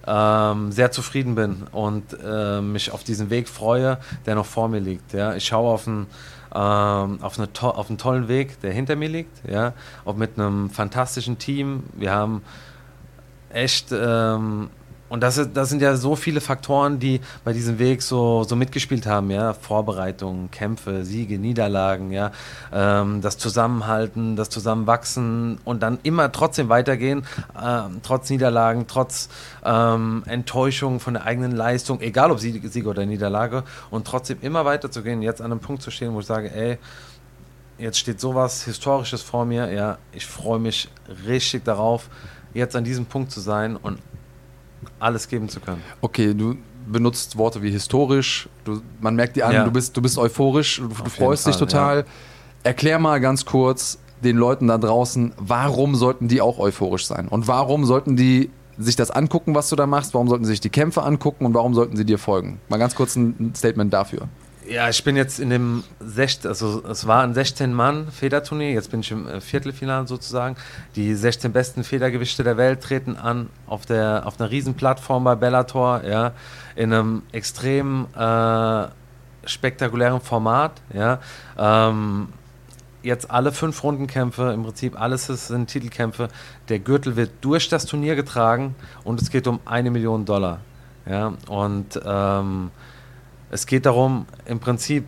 ähm, 0.07 0.71
sehr 0.71 0.91
zufrieden 0.91 1.35
bin 1.35 1.63
und 1.71 2.17
äh, 2.23 2.61
mich 2.61 2.91
auf 2.91 3.03
diesen 3.03 3.29
Weg 3.29 3.47
freue, 3.47 3.99
der 4.25 4.35
noch 4.35 4.45
vor 4.45 4.67
mir 4.67 4.79
liegt. 4.79 5.13
Ja? 5.13 5.35
Ich 5.35 5.45
schaue 5.45 5.71
auf 5.71 5.87
einen, 5.87 6.07
ähm, 6.53 7.19
auf, 7.21 7.37
eine 7.37 7.53
to 7.53 7.69
auf 7.69 7.89
einen 7.89 7.99
tollen 7.99 8.27
Weg, 8.27 8.59
der 8.61 8.73
hinter 8.73 8.95
mir 8.95 9.09
liegt, 9.09 9.47
ja? 9.47 9.73
auch 10.03 10.15
mit 10.15 10.39
einem 10.39 10.69
fantastischen 10.69 11.37
Team. 11.37 11.83
Wir 11.93 12.11
haben 12.11 12.41
echt, 13.49 13.91
ähm, 13.91 14.69
und 15.12 15.19
das, 15.19 15.41
das 15.54 15.67
sind 15.67 15.82
ja 15.82 15.97
so 15.97 16.15
viele 16.15 16.39
Faktoren, 16.39 16.97
die 16.97 17.19
bei 17.43 17.52
diesem 17.52 17.80
Weg 17.80 18.02
so, 18.02 18.45
so 18.45 18.56
mitgespielt 18.56 19.06
haben, 19.06 19.30
ja, 19.30 19.54
Vorbereitungen, 19.54 20.50
Kämpfe, 20.52 21.04
Siege, 21.04 21.38
Niederlagen, 21.38 22.12
ja, 22.12 22.32
ähm, 22.71 23.19
das 23.19 23.38
Zusammenhalten, 23.38 24.38
das 24.38 24.47
Zusammenwachsen 24.47 25.60
und 25.65 25.84
dann 25.84 26.00
immer 26.04 26.32
trotzdem 26.32 26.69
weitergehen, 26.69 27.26
ähm, 27.62 28.00
trotz 28.04 28.30
Niederlagen, 28.30 28.86
trotz 28.88 29.28
ähm, 29.65 30.24
Enttäuschung 30.28 31.02
von 31.02 31.15
der 31.15 31.26
eigenen 31.26 31.52
Leistung, 31.52 32.00
egal 32.00 32.32
ob 32.32 32.39
Sieg, 32.39 32.65
Sieg 32.71 32.88
oder 32.88 33.06
Niederlage, 33.06 33.65
und 33.89 34.08
trotzdem 34.08 34.38
immer 34.41 34.63
weiterzugehen, 34.63 35.21
jetzt 35.21 35.41
an 35.41 35.52
einem 35.52 35.60
Punkt 35.60 35.82
zu 35.82 35.91
stehen, 35.91 36.13
wo 36.13 36.21
ich 36.21 36.26
sage, 36.26 36.56
ey, 36.56 36.78
jetzt 37.78 38.00
steht 38.00 38.21
sowas 38.21 38.63
Historisches 38.63 39.21
vor 39.24 39.43
mir, 39.43 39.74
ja, 39.74 39.97
ich 40.13 40.26
freue 40.26 40.60
mich 40.60 40.88
richtig 41.28 41.65
darauf, 41.65 42.08
jetzt 42.54 42.78
an 42.78 42.86
diesem 42.86 43.08
Punkt 43.08 43.30
zu 43.30 43.41
sein 43.41 43.76
und 43.76 44.00
alles 44.99 45.27
geben 45.27 45.49
zu 45.49 45.59
können. 45.59 45.81
Okay, 46.01 46.33
du 46.33 46.55
benutzt 46.87 47.37
Worte 47.37 47.61
wie 47.61 47.71
historisch, 47.71 48.49
du, 48.65 48.81
man 48.99 49.15
merkt 49.15 49.35
dir 49.35 49.45
an, 49.47 49.53
Ja. 49.53 49.63
du, 49.65 49.71
bist, 49.71 49.95
du 49.95 50.01
bist 50.01 50.17
euphorisch, 50.17 50.77
du, 50.77 50.87
du 50.87 51.09
freust 51.09 51.47
dich 51.47 51.55
Fall, 51.55 51.67
total. 51.67 52.05
Erklär 52.63 52.99
mal 52.99 53.19
ganz 53.19 53.45
kurz 53.45 53.99
den 54.23 54.37
Leuten 54.37 54.67
da 54.67 54.77
draußen, 54.77 55.33
warum 55.37 55.95
sollten 55.95 56.27
die 56.27 56.41
auch 56.41 56.59
euphorisch 56.59 57.05
sein? 57.07 57.27
Und 57.27 57.47
warum 57.47 57.85
sollten 57.85 58.15
die 58.15 58.49
sich 58.77 58.95
das 58.95 59.11
angucken, 59.11 59.53
was 59.55 59.69
du 59.69 59.75
da 59.75 59.85
machst? 59.85 60.13
Warum 60.13 60.27
sollten 60.27 60.45
sie 60.45 60.51
sich 60.51 60.59
die 60.59 60.69
Kämpfe 60.69 61.03
angucken 61.03 61.45
und 61.45 61.53
warum 61.53 61.73
sollten 61.73 61.95
sie 61.95 62.05
dir 62.05 62.17
folgen? 62.17 62.59
Mal 62.69 62.77
ganz 62.77 62.95
kurz 62.95 63.15
ein 63.15 63.53
Statement 63.55 63.93
dafür. 63.93 64.27
Ja, 64.71 64.88
ich 64.88 65.03
bin 65.03 65.17
jetzt 65.17 65.38
in 65.41 65.49
dem 65.49 65.84
16, 65.99 66.47
also 66.47 66.81
es 66.88 67.05
war 67.05 67.23
ein 67.23 67.34
16-Mann-Federturnier, 67.34 68.71
jetzt 68.71 68.89
bin 68.89 69.01
ich 69.01 69.12
im 69.12 69.27
äh, 69.27 69.41
Viertelfinale 69.41 70.07
sozusagen. 70.07 70.55
Die 70.95 71.13
16 71.13 71.51
besten 71.51 71.84
Federgewichte 71.84 72.45
der 72.45 72.55
Welt 72.55 72.79
treten 72.79 73.17
an 73.17 73.49
auf, 73.67 73.86
der, 73.86 74.23
auf 74.25 74.39
einer 74.39 74.49
riesen 74.49 74.75
Plattform 74.75 75.25
bei 75.25 75.36
Bellator, 75.36 76.05
ja, 76.05 76.31
in 76.77 76.93
einem 76.93 77.23
extrem 77.34 78.07
äh, 78.15 78.88
spektakulären 79.43 80.21
Format, 80.21 80.81
ja. 80.93 81.19
Ähm, 81.57 82.29
jetzt 83.03 83.29
alle 83.29 83.51
fünf 83.51 83.84
Rundenkämpfe, 83.84 84.53
im 84.53 84.63
Prinzip 84.63 84.97
alles 84.97 85.25
sind 85.25 85.69
Titelkämpfe. 85.69 86.29
Der 86.69 86.79
Gürtel 86.79 87.17
wird 87.17 87.31
durch 87.41 87.67
das 87.67 87.88
Turnier 87.88 88.15
getragen 88.15 88.75
und 89.03 89.21
es 89.21 89.31
geht 89.31 89.47
um 89.47 89.60
eine 89.65 89.91
Million 89.91 90.23
Dollar. 90.23 90.60
Ja, 91.05 91.34
und 91.49 91.99
ähm, 92.05 92.71
es 93.51 93.65
geht 93.65 93.85
darum, 93.85 94.25
im 94.45 94.59
Prinzip, 94.59 95.03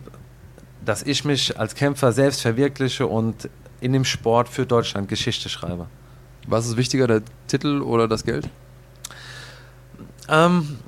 dass 0.84 1.02
ich 1.02 1.24
mich 1.24 1.58
als 1.58 1.74
Kämpfer 1.74 2.12
selbst 2.12 2.42
verwirkliche 2.42 3.06
und 3.06 3.48
in 3.80 3.94
dem 3.94 4.04
Sport 4.04 4.50
für 4.50 4.66
Deutschland 4.66 5.08
Geschichte 5.08 5.48
schreibe. 5.48 5.86
Was 6.46 6.66
ist 6.66 6.76
wichtiger, 6.76 7.06
der 7.06 7.22
Titel 7.48 7.80
oder 7.80 8.06
das 8.06 8.22
Geld? 8.22 8.48
Ähm, 10.28 10.78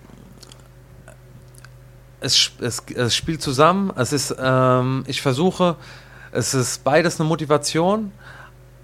es, 2.21 2.51
es, 2.61 2.83
es 2.95 3.17
spielt 3.17 3.41
zusammen. 3.41 3.91
Es 3.97 4.13
ist, 4.13 4.37
ähm, 4.39 5.05
ich 5.07 5.23
versuche, 5.23 5.77
es 6.33 6.53
ist 6.53 6.85
beides 6.85 7.19
eine 7.19 7.27
Motivation 7.27 8.13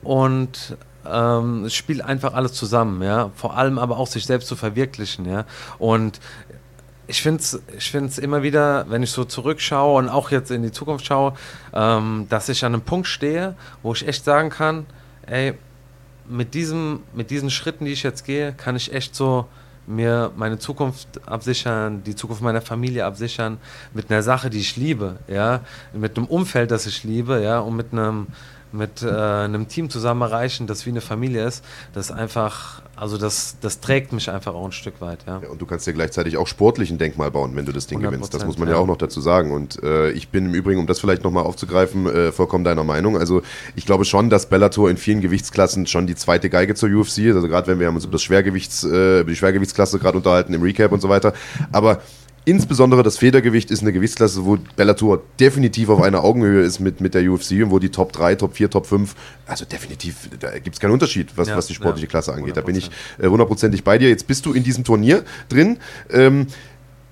und 0.02 0.78
ähm, 1.06 1.66
es 1.66 1.74
spielt 1.74 2.00
einfach 2.00 2.32
alles 2.32 2.54
zusammen, 2.54 3.02
ja. 3.02 3.30
Vor 3.34 3.54
allem 3.58 3.78
aber 3.78 3.98
auch 3.98 4.06
sich 4.06 4.24
selbst 4.24 4.48
zu 4.48 4.56
verwirklichen, 4.56 5.26
ja. 5.26 5.44
Und 5.78 6.20
ich 7.06 7.22
finde 7.22 7.40
es 7.40 7.60
ich 7.76 7.90
find's 7.90 8.18
immer 8.18 8.42
wieder, 8.42 8.86
wenn 8.88 9.02
ich 9.02 9.10
so 9.10 9.24
zurückschaue 9.24 9.98
und 9.98 10.08
auch 10.08 10.30
jetzt 10.30 10.50
in 10.50 10.62
die 10.62 10.72
Zukunft 10.72 11.06
schaue, 11.06 11.34
ähm, 11.72 12.26
dass 12.28 12.48
ich 12.48 12.64
an 12.64 12.74
einem 12.74 12.82
Punkt 12.82 13.06
stehe, 13.06 13.54
wo 13.82 13.92
ich 13.92 14.06
echt 14.06 14.24
sagen 14.24 14.50
kann, 14.50 14.86
ey, 15.26 15.54
mit, 16.28 16.54
diesem, 16.54 17.00
mit 17.14 17.30
diesen 17.30 17.50
Schritten, 17.50 17.84
die 17.84 17.92
ich 17.92 18.02
jetzt 18.02 18.24
gehe, 18.24 18.52
kann 18.52 18.76
ich 18.76 18.92
echt 18.92 19.14
so 19.14 19.46
mir 19.86 20.30
meine 20.36 20.58
Zukunft 20.58 21.26
absichern, 21.26 22.04
die 22.04 22.14
Zukunft 22.14 22.42
meiner 22.42 22.60
Familie 22.60 23.04
absichern, 23.04 23.58
mit 23.92 24.10
einer 24.10 24.22
Sache, 24.22 24.48
die 24.48 24.60
ich 24.60 24.76
liebe, 24.76 25.18
ja, 25.26 25.60
mit 25.92 26.16
einem 26.16 26.26
Umfeld, 26.26 26.70
das 26.70 26.86
ich 26.86 27.02
liebe, 27.02 27.42
ja, 27.42 27.58
und 27.58 27.76
mit 27.76 27.92
einem 27.92 28.28
mit 28.72 29.02
äh, 29.02 29.08
einem 29.08 29.68
Team 29.68 29.90
zusammen 29.90 30.22
erreichen, 30.22 30.66
das 30.66 30.86
wie 30.86 30.90
eine 30.90 31.00
Familie 31.00 31.46
ist, 31.46 31.64
das 31.92 32.10
einfach, 32.10 32.82
also 32.96 33.18
das, 33.18 33.56
das 33.60 33.80
trägt 33.80 34.12
mich 34.12 34.30
einfach 34.30 34.54
auch 34.54 34.64
ein 34.64 34.72
Stück 34.72 35.00
weit, 35.00 35.20
ja. 35.26 35.40
Ja, 35.42 35.48
und 35.48 35.60
du 35.60 35.66
kannst 35.66 35.86
dir 35.86 35.92
gleichzeitig 35.92 36.36
auch 36.36 36.46
sportlich 36.46 36.90
ein 36.90 36.98
Denkmal 36.98 37.30
bauen, 37.30 37.54
wenn 37.54 37.66
du 37.66 37.72
das 37.72 37.86
Ding 37.86 38.00
100%, 38.00 38.02
gewinnst. 38.02 38.34
Das 38.34 38.46
muss 38.46 38.58
man 38.58 38.68
ja. 38.68 38.74
ja. 38.74 38.80
auch 38.80 38.86
noch 38.86 38.96
dazu 38.96 39.20
sagen. 39.20 39.52
Und 39.52 39.82
äh, 39.82 40.10
ich 40.10 40.28
bin 40.28 40.46
im 40.46 40.54
Übrigen, 40.54 40.80
um 40.80 40.86
das 40.86 41.00
vielleicht 41.00 41.24
nochmal 41.24 41.44
aufzugreifen, 41.44 42.06
äh, 42.06 42.32
vollkommen 42.32 42.64
deiner 42.64 42.84
Meinung. 42.84 43.16
Also 43.16 43.42
ich 43.76 43.86
glaube 43.86 44.04
schon, 44.04 44.30
dass 44.30 44.46
Bellator 44.46 44.90
in 44.90 44.96
vielen 44.96 45.20
Gewichtsklassen 45.20 45.86
schon 45.86 46.06
die 46.06 46.14
zweite 46.14 46.50
Geige 46.50 46.74
zur 46.74 46.90
UFC 46.90 47.18
ist. 47.18 47.36
Also 47.36 47.48
gerade 47.48 47.66
wenn 47.66 47.80
wir 47.80 47.86
haben 47.86 47.96
uns 47.96 48.04
über 48.04 48.12
das 48.12 48.22
Schwergewichts, 48.22 48.84
äh, 48.84 49.20
über 49.20 49.30
die 49.30 49.36
Schwergewichtsklasse 49.36 49.98
gerade 49.98 50.18
unterhalten 50.18 50.54
im 50.54 50.62
Recap 50.62 50.92
und 50.92 51.00
so 51.00 51.08
weiter. 51.08 51.32
Aber 51.72 52.00
Insbesondere 52.44 53.04
das 53.04 53.18
Federgewicht 53.18 53.70
ist 53.70 53.82
eine 53.82 53.92
Gewichtsklasse, 53.92 54.44
wo 54.44 54.58
Bellator 54.74 55.22
definitiv 55.38 55.88
auf 55.90 56.02
einer 56.02 56.24
Augenhöhe 56.24 56.62
ist 56.62 56.80
mit, 56.80 57.00
mit 57.00 57.14
der 57.14 57.30
UFC 57.30 57.52
und 57.62 57.70
wo 57.70 57.78
die 57.78 57.90
Top 57.90 58.12
3, 58.12 58.34
Top 58.34 58.56
4, 58.56 58.68
Top 58.68 58.86
5, 58.86 59.14
also 59.46 59.64
definitiv, 59.64 60.28
da 60.40 60.58
gibt 60.58 60.74
es 60.74 60.80
keinen 60.80 60.90
Unterschied, 60.90 61.36
was, 61.36 61.48
Ja, 61.48 61.56
was 61.56 61.68
die 61.68 61.74
sportliche 61.74 62.06
ja, 62.06 62.10
Klasse 62.10 62.32
angeht. 62.32 62.56
Da 62.56 62.62
bin 62.62 62.74
ich 62.74 62.90
100%. 63.20 63.24
äh, 63.24 63.26
hundertprozentig 63.28 63.84
bei 63.84 63.96
dir. 63.96 64.08
Jetzt 64.08 64.26
bist 64.26 64.44
du 64.44 64.52
in 64.52 64.64
diesem 64.64 64.82
Turnier 64.82 65.24
drin. 65.48 65.78
Ähm, 66.10 66.48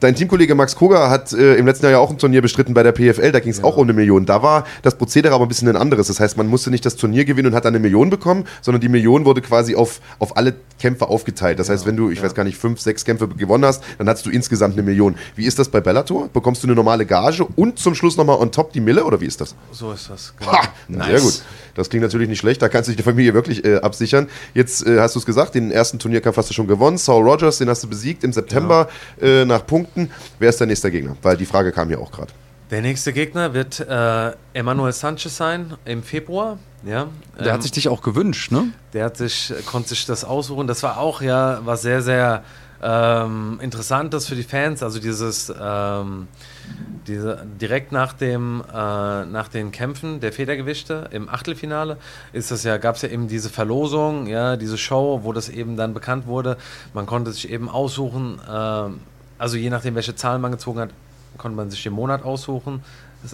Dein 0.01 0.15
Teamkollege 0.15 0.55
Max 0.55 0.77
Koga 0.77 1.11
hat 1.11 1.35
äh, 1.35 1.57
im 1.57 1.67
letzten 1.67 1.85
Jahr 1.85 1.93
ja 1.93 1.99
auch 1.99 2.09
ein 2.09 2.17
Turnier 2.17 2.41
bestritten 2.41 2.73
bei 2.73 2.83
der 2.83 2.93
PFL, 2.93 3.33
da 3.33 3.41
ging 3.41 3.51
es 3.51 3.63
auch 3.63 3.77
um 3.77 3.83
eine 3.83 3.93
Million. 3.93 4.25
Da 4.25 4.43
war 4.43 4.65
das 4.81 4.97
Prozedere 4.97 5.35
aber 5.35 5.45
ein 5.45 5.49
bisschen 5.49 5.69
ein 5.69 5.77
anderes. 5.77 6.07
Das 6.07 6.21
heißt, 6.21 6.39
man 6.39 6.47
musste 6.47 6.71
nicht 6.71 6.87
das 6.87 6.97
Turnier 6.97 7.27
gewinnen 7.27 7.49
und 7.49 7.55
hat 7.55 7.67
dann 7.67 7.75
eine 7.75 7.81
Million 7.81 8.09
bekommen, 8.09 8.47
sondern 8.63 8.81
die 8.81 8.89
Million 8.89 9.27
wurde 9.27 9.43
quasi 9.43 9.75
auf, 9.75 10.01
auf 10.19 10.39
alle 10.39 10.55
Kämpfe 10.79 11.07
aufgeteilt. 11.09 11.59
Das 11.59 11.69
heißt, 11.69 11.85
wenn 11.85 11.99
du, 11.99 12.11
ich 12.11 12.23
weiß 12.23 12.35
gar 12.35 12.45
nicht, 12.45 12.57
fünf, 12.57 12.81
sechs 12.81 13.05
Kämpfe 13.05 13.29
gewonnen 13.29 13.67
hast, 13.67 13.85
dann 13.99 14.09
hattest 14.09 14.25
du 14.25 14.31
insgesamt 14.31 14.73
eine 14.73 14.83
Million. 14.83 15.17
Wie 15.37 15.45
ist 15.45 15.59
das 15.59 15.69
bei 15.69 15.83
Bellator? 15.83 16.29
Bekommst 16.33 16.63
du 16.63 16.67
eine 16.67 16.75
normale 16.75 17.05
Gage 17.05 17.47
und 17.57 17.79
zum 17.79 17.95
Schluss 17.95 18.17
nochmal 18.17 18.39
on 18.39 18.51
top 18.53 18.73
die 18.73 18.81
Mille 18.81 19.05
oder 19.05 19.21
wie 19.21 19.27
ist 19.27 19.43
das? 19.43 19.55
So 19.71 19.93
ist 19.93 20.09
das. 20.09 20.33
Ha, 20.47 20.63
Sehr 20.89 21.21
gut. 21.21 21.43
Das 21.75 21.89
klingt 21.91 22.03
natürlich 22.03 22.29
nicht 22.29 22.39
schlecht. 22.41 22.61
Da 22.63 22.69
kannst 22.69 22.89
du 22.89 22.93
dich 22.93 22.97
die 22.97 23.03
Familie 23.03 23.35
wirklich 23.35 23.65
äh, 23.65 23.77
absichern. 23.77 24.29
Jetzt 24.55 24.87
äh, 24.87 25.01
hast 25.01 25.15
du 25.15 25.19
es 25.21 25.27
gesagt, 25.27 25.55
den 25.55 25.71
ersten 25.71 25.99
Turnierkampf 25.99 26.37
hast 26.37 26.51
du 26.51 26.55
schon 26.55 26.67
gewonnen. 26.67 26.99
Saul 26.99 27.29
Rogers, 27.29 27.59
den 27.59 27.69
hast 27.69 27.83
du 27.83 27.89
besiegt 27.89 28.25
im 28.25 28.33
September 28.33 28.89
äh, 29.21 29.45
nach 29.45 29.67
Punkten. 29.67 30.11
Wer 30.39 30.51
ist 30.51 30.61
dein 30.61 30.69
nächster 30.69 30.91
Gegner? 30.91 31.17
Weil 31.23 31.37
die 31.37 31.47
Frage 31.47 31.73
kam 31.73 31.89
hier 31.89 32.01
auch 32.01 32.11
gerade. 32.13 32.33
Der 32.71 32.83
nächste 32.83 33.13
Gegner 33.13 33.53
wird 33.53 33.81
äh, 33.81 34.33
Emmanuel 34.55 34.93
Sanchez 34.93 35.37
sein 35.37 35.75
im 35.85 36.03
Februar. 36.05 36.59
Ja, 36.85 37.09
Der 37.39 37.47
Ähm, 37.49 37.53
hat 37.53 37.63
sich 37.63 37.73
dich 37.73 37.89
auch 37.89 38.01
gewünscht, 38.01 38.53
ne? 38.53 38.69
Der 38.93 39.07
hat 39.07 39.17
sich, 39.17 39.53
konnte 39.67 39.91
sich 39.91 40.07
das 40.07 40.25
aussuchen. 40.25 40.67
Das 40.67 40.83
war 40.83 40.99
auch 40.99 41.21
ja 41.21 41.61
was 41.65 41.83
sehr, 41.83 42.01
sehr 42.01 42.45
ähm, 42.83 43.59
Interessantes 43.61 44.27
für 44.27 44.35
die 44.35 44.43
Fans. 44.43 44.83
Also 44.83 45.01
dieses 45.01 45.53
ähm, 45.61 46.29
diese, 47.07 47.47
direkt 47.61 47.93
nach 47.93 48.13
dem 48.13 48.63
äh, 48.69 49.25
nach 49.25 49.49
den 49.49 49.71
Kämpfen 49.71 50.21
der 50.21 50.33
Federgewichte 50.33 51.09
im 51.11 51.29
Achtelfinale 51.29 51.97
ist 52.33 52.51
das 52.51 52.65
ja 52.65 52.77
gab 52.79 52.97
es 52.97 53.03
ja 53.03 53.09
eben 53.09 53.29
diese 53.29 53.51
Verlosung, 53.51 54.27
ja 54.27 54.57
diese 54.57 54.79
Show, 54.79 55.21
wo 55.23 55.33
das 55.33 55.49
eben 55.49 55.77
dann 55.77 55.95
bekannt 55.95 56.27
wurde. 56.27 56.57
Man 56.95 57.07
konnte 57.07 57.33
sich 57.33 57.51
eben 57.51 57.69
aussuchen, 57.69 58.41
ähm, 58.51 59.01
also 59.39 59.57
je 59.57 59.71
nachdem 59.71 59.95
welche 59.95 60.15
Zahlen 60.15 60.41
man 60.41 60.53
gezogen 60.53 60.81
hat, 60.81 60.91
konnte 61.39 61.57
man 61.57 61.71
sich 61.71 61.83
den 61.83 61.93
Monat 61.93 62.25
aussuchen. 62.25 62.83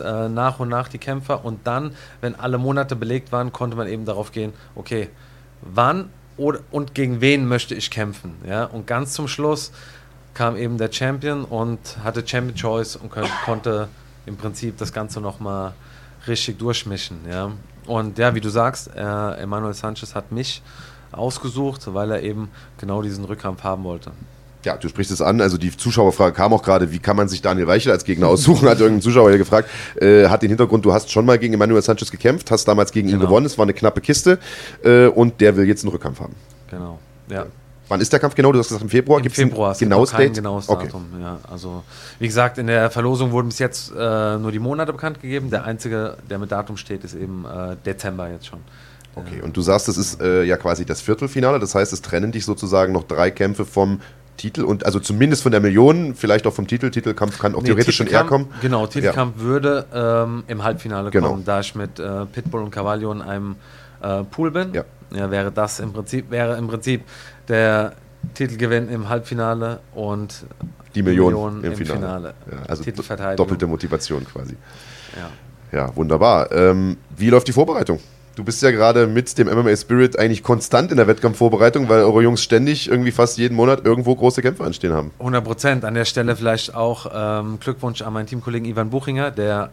äh, 0.02 0.28
nach 0.28 0.58
und 0.58 0.68
nach 0.68 0.88
die 0.88 0.98
Kämpfer 0.98 1.44
und 1.44 1.66
dann, 1.66 1.92
wenn 2.20 2.34
alle 2.34 2.58
Monate 2.58 2.96
belegt 2.96 3.30
waren, 3.30 3.52
konnte 3.52 3.76
man 3.76 3.86
eben 3.86 4.04
darauf 4.04 4.32
gehen, 4.32 4.52
okay, 4.74 5.08
wann 5.62 6.10
oder, 6.36 6.60
und 6.70 6.94
gegen 6.94 7.20
wen 7.20 7.46
möchte 7.46 7.74
ich 7.74 7.90
kämpfen. 7.90 8.34
Ja? 8.46 8.64
Und 8.64 8.86
ganz 8.86 9.12
zum 9.12 9.28
Schluss 9.28 9.72
kam 10.34 10.56
eben 10.56 10.78
der 10.78 10.92
Champion 10.92 11.44
und 11.44 11.78
hatte 12.04 12.26
Champion 12.26 12.54
Choice 12.54 12.96
und 12.96 13.10
konnte 13.44 13.88
im 14.26 14.36
Prinzip 14.36 14.76
das 14.76 14.92
Ganze 14.92 15.20
nochmal 15.20 15.72
richtig 16.26 16.58
durchmischen. 16.58 17.20
Ja? 17.30 17.52
Und 17.86 18.18
ja, 18.18 18.34
wie 18.34 18.40
du 18.40 18.48
sagst, 18.48 18.94
äh, 18.94 19.32
Emmanuel 19.36 19.74
Sanchez 19.74 20.14
hat 20.14 20.32
mich 20.32 20.62
ausgesucht, 21.12 21.82
weil 21.94 22.10
er 22.10 22.22
eben 22.22 22.50
genau 22.78 23.00
diesen 23.00 23.24
Rückkampf 23.24 23.62
haben 23.62 23.84
wollte. 23.84 24.10
Ja, 24.66 24.76
du 24.76 24.88
sprichst 24.88 25.12
es 25.12 25.22
an. 25.22 25.40
Also 25.40 25.58
die 25.58 25.74
Zuschauerfrage 25.74 26.34
kam 26.34 26.52
auch 26.52 26.64
gerade, 26.64 26.90
wie 26.90 26.98
kann 26.98 27.14
man 27.14 27.28
sich 27.28 27.40
Daniel 27.40 27.68
Weichel 27.68 27.92
als 27.92 28.04
Gegner 28.04 28.26
aussuchen? 28.26 28.68
Hat 28.68 28.80
irgendein 28.80 29.00
Zuschauer 29.00 29.30
ja 29.30 29.36
gefragt. 29.36 29.70
Äh, 29.94 30.26
hat 30.26 30.42
den 30.42 30.48
Hintergrund, 30.48 30.84
du 30.84 30.92
hast 30.92 31.08
schon 31.08 31.24
mal 31.24 31.38
gegen 31.38 31.54
Emmanuel 31.54 31.80
Sanchez 31.82 32.10
gekämpft, 32.10 32.50
hast 32.50 32.66
damals 32.66 32.90
gegen 32.90 33.06
genau. 33.06 33.20
ihn 33.20 33.26
gewonnen. 33.26 33.46
Es 33.46 33.56
war 33.58 33.62
eine 33.62 33.74
knappe 33.74 34.00
Kiste 34.00 34.40
äh, 34.82 35.06
und 35.06 35.40
der 35.40 35.56
will 35.56 35.68
jetzt 35.68 35.84
einen 35.84 35.92
Rückkampf 35.92 36.18
haben. 36.18 36.34
Genau, 36.68 36.98
ja. 37.28 37.46
Wann 37.86 38.00
ist 38.00 38.12
der 38.12 38.18
Kampf 38.18 38.34
genau? 38.34 38.50
Du 38.50 38.58
hast 38.58 38.66
gesagt 38.66 38.82
im 38.82 38.88
Februar. 38.88 39.24
Im 39.24 39.30
Februar. 39.30 39.72
Ein 39.72 39.78
genaues 39.78 40.10
Date? 40.10 40.34
genaues 40.34 40.66
Datum. 40.66 41.06
Okay. 41.12 41.22
Ja, 41.22 41.38
also 41.48 41.84
wie 42.18 42.26
gesagt, 42.26 42.58
in 42.58 42.66
der 42.66 42.90
Verlosung 42.90 43.30
wurden 43.30 43.46
bis 43.46 43.60
jetzt 43.60 43.92
äh, 43.96 44.36
nur 44.38 44.50
die 44.50 44.58
Monate 44.58 44.92
bekannt 44.92 45.22
gegeben. 45.22 45.50
Der 45.50 45.64
einzige, 45.64 46.16
der 46.28 46.40
mit 46.40 46.50
Datum 46.50 46.76
steht, 46.76 47.04
ist 47.04 47.14
eben 47.14 47.44
äh, 47.44 47.76
Dezember 47.86 48.28
jetzt 48.28 48.48
schon. 48.48 48.58
Okay, 49.14 49.40
und 49.42 49.56
du 49.56 49.62
sagst, 49.62 49.86
das 49.86 49.96
ist 49.96 50.20
äh, 50.20 50.42
ja 50.42 50.56
quasi 50.56 50.84
das 50.84 51.00
Viertelfinale. 51.00 51.60
Das 51.60 51.76
heißt, 51.76 51.92
es 51.92 52.02
trennen 52.02 52.32
dich 52.32 52.44
sozusagen 52.44 52.92
noch 52.92 53.04
drei 53.04 53.30
Kämpfe 53.30 53.64
vom 53.64 54.00
Titel 54.36 54.62
und 54.62 54.84
also 54.84 55.00
zumindest 55.00 55.42
von 55.42 55.52
der 55.52 55.60
Million, 55.60 56.14
vielleicht 56.14 56.46
auch 56.46 56.52
vom 56.52 56.66
Titel. 56.66 56.90
Titelkampf 56.90 57.38
kann 57.38 57.54
auch 57.54 57.62
nee, 57.62 57.68
theoretisch 57.68 57.96
schon 57.96 58.06
eher 58.06 58.24
kommen. 58.24 58.52
Genau, 58.60 58.86
Titelkampf 58.86 59.36
ja. 59.38 59.42
würde 59.42 59.86
ähm, 59.92 60.44
im 60.46 60.62
Halbfinale 60.62 61.10
genau. 61.10 61.30
kommen, 61.30 61.44
da 61.44 61.60
ich 61.60 61.74
mit 61.74 61.98
äh, 61.98 62.26
Pitbull 62.26 62.62
und 62.62 62.70
Cavallio 62.70 63.12
in 63.12 63.22
einem 63.22 63.56
äh, 64.02 64.24
Pool 64.24 64.50
bin. 64.50 64.72
Ja. 64.74 64.84
ja. 65.12 65.30
wäre 65.30 65.50
das 65.50 65.80
im 65.80 65.92
Prinzip, 65.92 66.30
wäre 66.30 66.56
im 66.56 66.68
Prinzip 66.68 67.02
der 67.48 67.92
Titelgewinn 68.34 68.88
im 68.88 69.08
Halbfinale 69.08 69.80
und 69.94 70.44
die 70.94 71.02
Million, 71.02 71.32
Million 71.32 71.64
im, 71.64 71.72
im, 71.72 71.76
Finale. 71.76 71.98
Finale. 71.98 72.34
Ja, 72.50 72.68
also 72.68 73.36
doppelte 73.36 73.66
Motivation 73.66 74.24
quasi. 74.24 74.56
Ja, 75.72 75.78
ja 75.78 75.96
wunderbar. 75.96 76.50
Ähm, 76.52 76.96
wie 77.16 77.30
läuft 77.30 77.48
die 77.48 77.52
Vorbereitung? 77.52 78.00
Du 78.36 78.44
bist 78.44 78.62
ja 78.62 78.70
gerade 78.70 79.06
mit 79.06 79.38
dem 79.38 79.48
MMA 79.48 79.74
Spirit 79.76 80.18
eigentlich 80.18 80.42
konstant 80.42 80.90
in 80.90 80.98
der 80.98 81.06
Wettkampfvorbereitung, 81.06 81.88
weil 81.88 82.00
eure 82.02 82.22
Jungs 82.22 82.42
ständig 82.42 82.86
irgendwie 82.86 83.10
fast 83.10 83.38
jeden 83.38 83.56
Monat 83.56 83.86
irgendwo 83.86 84.14
große 84.14 84.42
Kämpfe 84.42 84.62
anstehen 84.62 84.92
haben. 84.92 85.10
100 85.18 85.42
Prozent. 85.42 85.84
An 85.86 85.94
der 85.94 86.04
Stelle 86.04 86.36
vielleicht 86.36 86.74
auch 86.74 87.10
ähm, 87.14 87.58
Glückwunsch 87.60 88.02
an 88.02 88.12
meinen 88.12 88.26
Teamkollegen 88.26 88.68
Ivan 88.68 88.90
Buchinger, 88.90 89.30
der 89.30 89.70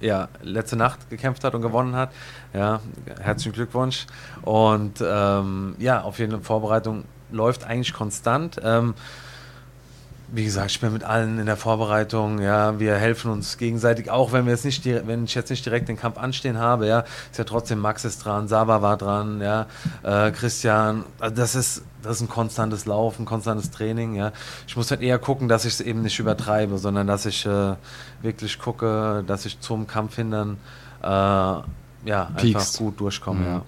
ja 0.00 0.28
letzte 0.42 0.76
Nacht 0.76 1.08
gekämpft 1.08 1.44
hat 1.44 1.54
und 1.54 1.62
gewonnen 1.62 1.96
hat. 1.96 2.10
Ja, 2.52 2.80
herzlichen 3.22 3.54
Glückwunsch. 3.54 4.04
Und 4.42 5.02
ähm, 5.02 5.74
ja, 5.78 6.02
auf 6.02 6.18
jeden 6.18 6.32
Fall 6.32 6.42
Vorbereitung 6.42 7.04
läuft 7.32 7.64
eigentlich 7.64 7.94
konstant. 7.94 8.60
Ähm, 8.62 8.92
wie 10.28 10.44
gesagt, 10.44 10.70
ich 10.70 10.80
bin 10.80 10.92
mit 10.92 11.04
allen 11.04 11.38
in 11.38 11.46
der 11.46 11.56
Vorbereitung, 11.56 12.40
ja, 12.40 12.78
wir 12.80 12.96
helfen 12.96 13.30
uns 13.30 13.58
gegenseitig, 13.58 14.10
auch 14.10 14.32
wenn 14.32 14.46
wir 14.46 14.52
jetzt 14.52 14.64
nicht, 14.64 14.84
wenn 14.84 15.24
ich 15.24 15.34
jetzt 15.34 15.50
nicht 15.50 15.64
direkt 15.64 15.88
den 15.88 15.96
Kampf 15.96 16.18
anstehen 16.18 16.58
habe, 16.58 16.86
ja, 16.86 17.04
ist 17.30 17.38
ja 17.38 17.44
trotzdem 17.44 17.78
Max 17.78 18.04
ist 18.04 18.24
dran, 18.24 18.48
Saba 18.48 18.82
war 18.82 18.96
dran, 18.96 19.40
ja, 19.40 19.66
äh, 20.02 20.30
Christian, 20.32 21.04
also 21.20 21.34
das 21.34 21.54
ist, 21.54 21.82
das 22.02 22.16
ist 22.16 22.22
ein 22.22 22.28
konstantes 22.28 22.86
Laufen, 22.86 23.22
ein 23.22 23.26
konstantes 23.26 23.70
Training, 23.70 24.14
ja. 24.14 24.32
Ich 24.66 24.76
muss 24.76 24.90
halt 24.90 25.02
eher 25.02 25.18
gucken, 25.18 25.48
dass 25.48 25.64
ich 25.64 25.74
es 25.74 25.80
eben 25.80 26.02
nicht 26.02 26.18
übertreibe, 26.18 26.78
sondern 26.78 27.06
dass 27.06 27.26
ich 27.26 27.46
äh, 27.46 27.74
wirklich 28.22 28.58
gucke, 28.58 29.24
dass 29.26 29.46
ich 29.46 29.60
zum 29.60 29.86
Kampf 29.86 30.16
hindern, 30.16 30.56
äh, 31.02 31.06
ja, 31.06 31.64
einfach 32.06 32.40
Peaks. 32.40 32.78
gut 32.78 32.98
durchkomme, 32.98 33.40
mhm. 33.40 33.46
ja. 33.46 33.62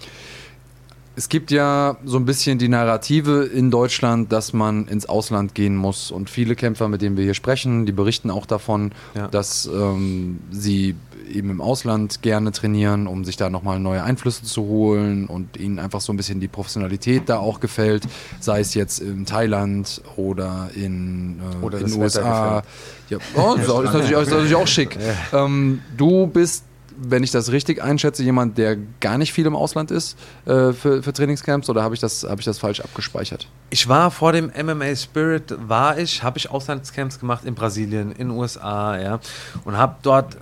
Es 1.16 1.30
gibt 1.30 1.50
ja 1.50 1.96
so 2.04 2.18
ein 2.18 2.26
bisschen 2.26 2.58
die 2.58 2.68
Narrative 2.68 3.44
in 3.44 3.70
Deutschland, 3.70 4.30
dass 4.32 4.52
man 4.52 4.86
ins 4.86 5.06
Ausland 5.06 5.54
gehen 5.54 5.74
muss. 5.74 6.10
Und 6.10 6.28
viele 6.28 6.54
Kämpfer, 6.54 6.88
mit 6.88 7.00
denen 7.00 7.16
wir 7.16 7.24
hier 7.24 7.34
sprechen, 7.34 7.86
die 7.86 7.92
berichten 7.92 8.30
auch 8.30 8.44
davon, 8.44 8.92
ja. 9.14 9.26
dass 9.28 9.64
ähm, 9.66 10.40
sie 10.50 10.94
eben 11.32 11.50
im 11.50 11.60
Ausland 11.60 12.22
gerne 12.22 12.52
trainieren, 12.52 13.06
um 13.06 13.24
sich 13.24 13.36
da 13.36 13.50
nochmal 13.50 13.80
neue 13.80 14.02
Einflüsse 14.02 14.44
zu 14.44 14.62
holen 14.62 15.26
und 15.26 15.56
ihnen 15.56 15.78
einfach 15.78 16.00
so 16.00 16.12
ein 16.12 16.16
bisschen 16.16 16.40
die 16.40 16.48
Professionalität 16.48 17.22
da 17.26 17.38
auch 17.38 17.60
gefällt, 17.60 18.04
sei 18.38 18.60
es 18.60 18.74
jetzt 18.74 19.00
in 19.00 19.24
Thailand 19.26 20.02
oder 20.16 20.70
in 20.74 21.40
äh, 21.62 21.78
den 21.78 21.92
USA. 21.94 22.62
Ja, 23.08 23.18
oh, 23.34 23.54
das, 23.56 23.66
ist 23.66 23.74
natürlich, 23.74 24.10
ist 24.10 24.30
natürlich 24.30 24.54
auch 24.54 24.66
schick. 24.66 24.98
Ähm, 25.32 25.80
du 25.96 26.26
bist 26.26 26.64
wenn 26.96 27.22
ich 27.22 27.30
das 27.30 27.52
richtig 27.52 27.82
einschätze, 27.82 28.22
jemand, 28.22 28.58
der 28.58 28.76
gar 29.00 29.18
nicht 29.18 29.32
viel 29.32 29.46
im 29.46 29.54
Ausland 29.54 29.90
ist 29.90 30.18
äh, 30.46 30.72
für, 30.72 31.02
für 31.02 31.12
Trainingscamps 31.12 31.68
oder 31.68 31.82
habe 31.82 31.94
ich, 31.94 32.00
das, 32.00 32.24
hab 32.24 32.38
ich 32.38 32.44
das 32.44 32.58
falsch 32.58 32.80
abgespeichert? 32.80 33.48
Ich 33.70 33.88
war 33.88 34.10
vor 34.10 34.32
dem 34.32 34.46
MMA 34.46 34.96
Spirit, 34.96 35.54
war 35.68 35.98
ich, 35.98 36.22
habe 36.22 36.38
ich 36.38 36.50
Auslandscamps 36.50 37.18
gemacht 37.18 37.44
in 37.44 37.54
Brasilien, 37.54 38.12
in 38.12 38.28
den 38.28 38.30
USA, 38.30 38.98
ja, 38.98 39.20
und 39.64 39.76
habe 39.76 39.96
dort 40.02 40.36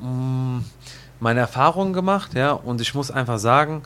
mh, 0.00 0.08
mm, 0.08 0.64
meine 1.18 1.40
Erfahrungen 1.40 1.92
gemacht, 1.92 2.34
ja, 2.34 2.52
und 2.52 2.80
ich 2.80 2.94
muss 2.94 3.10
einfach 3.10 3.38
sagen, 3.38 3.82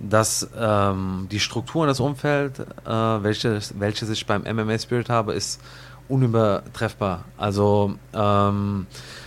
dass 0.00 0.48
ähm, 0.56 1.26
die 1.30 1.40
Struktur 1.40 1.82
und 1.82 1.88
das 1.88 2.00
Umfeld, 2.00 2.60
äh, 2.60 2.90
welche, 2.90 3.60
welches 3.74 4.08
ich 4.10 4.26
beim 4.26 4.42
MMA 4.42 4.78
Spirit 4.78 5.08
habe, 5.08 5.32
ist 5.34 5.60
unübertreffbar. 6.08 7.24
Also 7.36 7.94
ähm, 8.12 8.86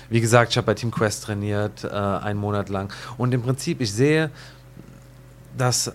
wie 0.09 0.21
gesagt, 0.21 0.51
ich 0.51 0.57
habe 0.57 0.65
bei 0.65 0.73
Team 0.73 0.91
Quest 0.91 1.23
trainiert, 1.23 1.83
äh, 1.83 1.89
einen 1.89 2.39
Monat 2.39 2.69
lang. 2.69 2.93
Und 3.17 3.33
im 3.33 3.41
Prinzip, 3.41 3.81
ich 3.81 3.93
sehe, 3.93 4.29
dass 5.57 5.87
äh, 5.87 5.93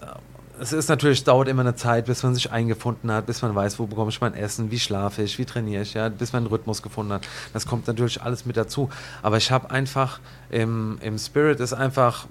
es 0.59 0.73
ist 0.73 0.89
natürlich, 0.89 1.23
dauert 1.23 1.49
immer 1.49 1.61
eine 1.61 1.75
Zeit, 1.75 2.07
bis 2.07 2.23
man 2.23 2.35
sich 2.35 2.51
eingefunden 2.51 3.11
hat, 3.13 3.27
bis 3.27 3.43
man 3.43 3.55
weiß, 3.55 3.79
wo 3.79 3.87
bekomme 3.87 4.09
ich 4.09 4.21
mein 4.21 4.33
Essen, 4.33 4.71
wie 4.71 4.79
schlafe 4.79 5.23
ich, 5.23 5.39
wie 5.39 5.45
trainiere 5.45 5.83
ich, 5.83 5.95
ja, 5.95 6.09
bis 6.09 6.33
man 6.33 6.45
einen 6.45 6.47
Rhythmus 6.47 6.83
gefunden 6.83 7.13
hat. 7.13 7.29
Das 7.53 7.67
kommt 7.67 7.87
natürlich 7.87 8.23
alles 8.23 8.47
mit 8.47 8.57
dazu. 8.57 8.89
Aber 9.23 9.37
ich 9.37 9.51
habe 9.51 9.71
einfach, 9.71 10.19
im, 10.49 10.99
im 11.03 11.19
Spirit 11.19 11.61
ist 11.61 11.75
einfach, 11.75 12.27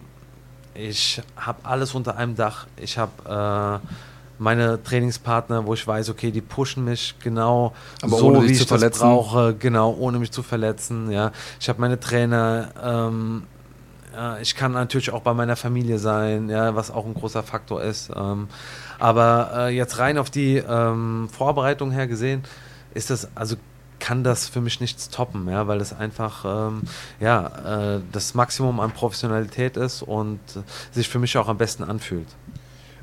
ich 0.74 1.22
habe 1.38 1.60
alles 1.64 1.94
unter 1.94 2.18
einem 2.18 2.36
Dach. 2.36 2.68
Ich 2.78 2.98
habe 2.98 3.82
äh, 3.84 3.88
meine 4.38 4.82
Trainingspartner, 4.84 5.66
wo 5.66 5.74
ich 5.74 5.86
weiß, 5.86 6.10
okay, 6.10 6.32
die 6.32 6.42
pushen 6.42 6.86
mich 6.86 7.16
genau 7.20 7.74
Aber 8.02 8.18
so, 8.18 8.44
wie 8.44 8.52
ich 8.52 8.66
das 8.66 9.00
brauche, 9.00 9.56
genau, 9.56 9.94
ohne 9.94 10.20
mich 10.20 10.32
zu 10.32 10.44
verletzen. 10.44 11.12
Ja, 11.12 11.32
ich 11.60 11.70
habe 11.70 11.82
meine 11.82 12.00
Trainer. 12.00 12.70
Ähm, 12.82 13.44
ja, 14.14 14.38
ich 14.38 14.56
kann 14.56 14.72
natürlich 14.72 15.12
auch 15.12 15.22
bei 15.22 15.34
meiner 15.34 15.56
Familie 15.56 16.00
sein, 16.00 16.50
ja, 16.50 16.76
was 16.76 16.90
auch 16.90 17.06
ein 17.06 17.14
großer 17.14 17.44
Faktor 17.44 17.84
ist. 17.84 18.10
Ähm, 18.16 18.48
aber 18.98 19.52
äh, 19.56 19.76
jetzt 19.76 20.00
rein 20.00 20.18
auf 20.18 20.30
die 20.30 20.58
ähm, 20.58 21.28
Vorbereitung 21.30 21.92
her 21.92 22.08
gesehen, 22.08 22.44
ist 22.94 23.10
das 23.10 23.28
also 23.36 23.58
kann 24.00 24.24
das 24.24 24.48
für 24.48 24.62
mich 24.62 24.82
nichts 24.82 25.10
toppen, 25.10 25.50
ja, 25.50 25.68
weil 25.68 25.82
es 25.82 25.94
einfach 25.94 26.46
ähm, 26.46 26.84
ja, 27.20 27.96
äh, 27.96 28.02
das 28.12 28.34
Maximum 28.34 28.80
an 28.80 28.92
Professionalität 28.92 29.78
ist 29.78 30.02
und 30.02 30.40
äh, 30.56 30.62
sich 30.92 31.10
für 31.10 31.20
mich 31.20 31.38
auch 31.38 31.48
am 31.48 31.58
besten 31.58 31.84
anfühlt. 31.84 32.28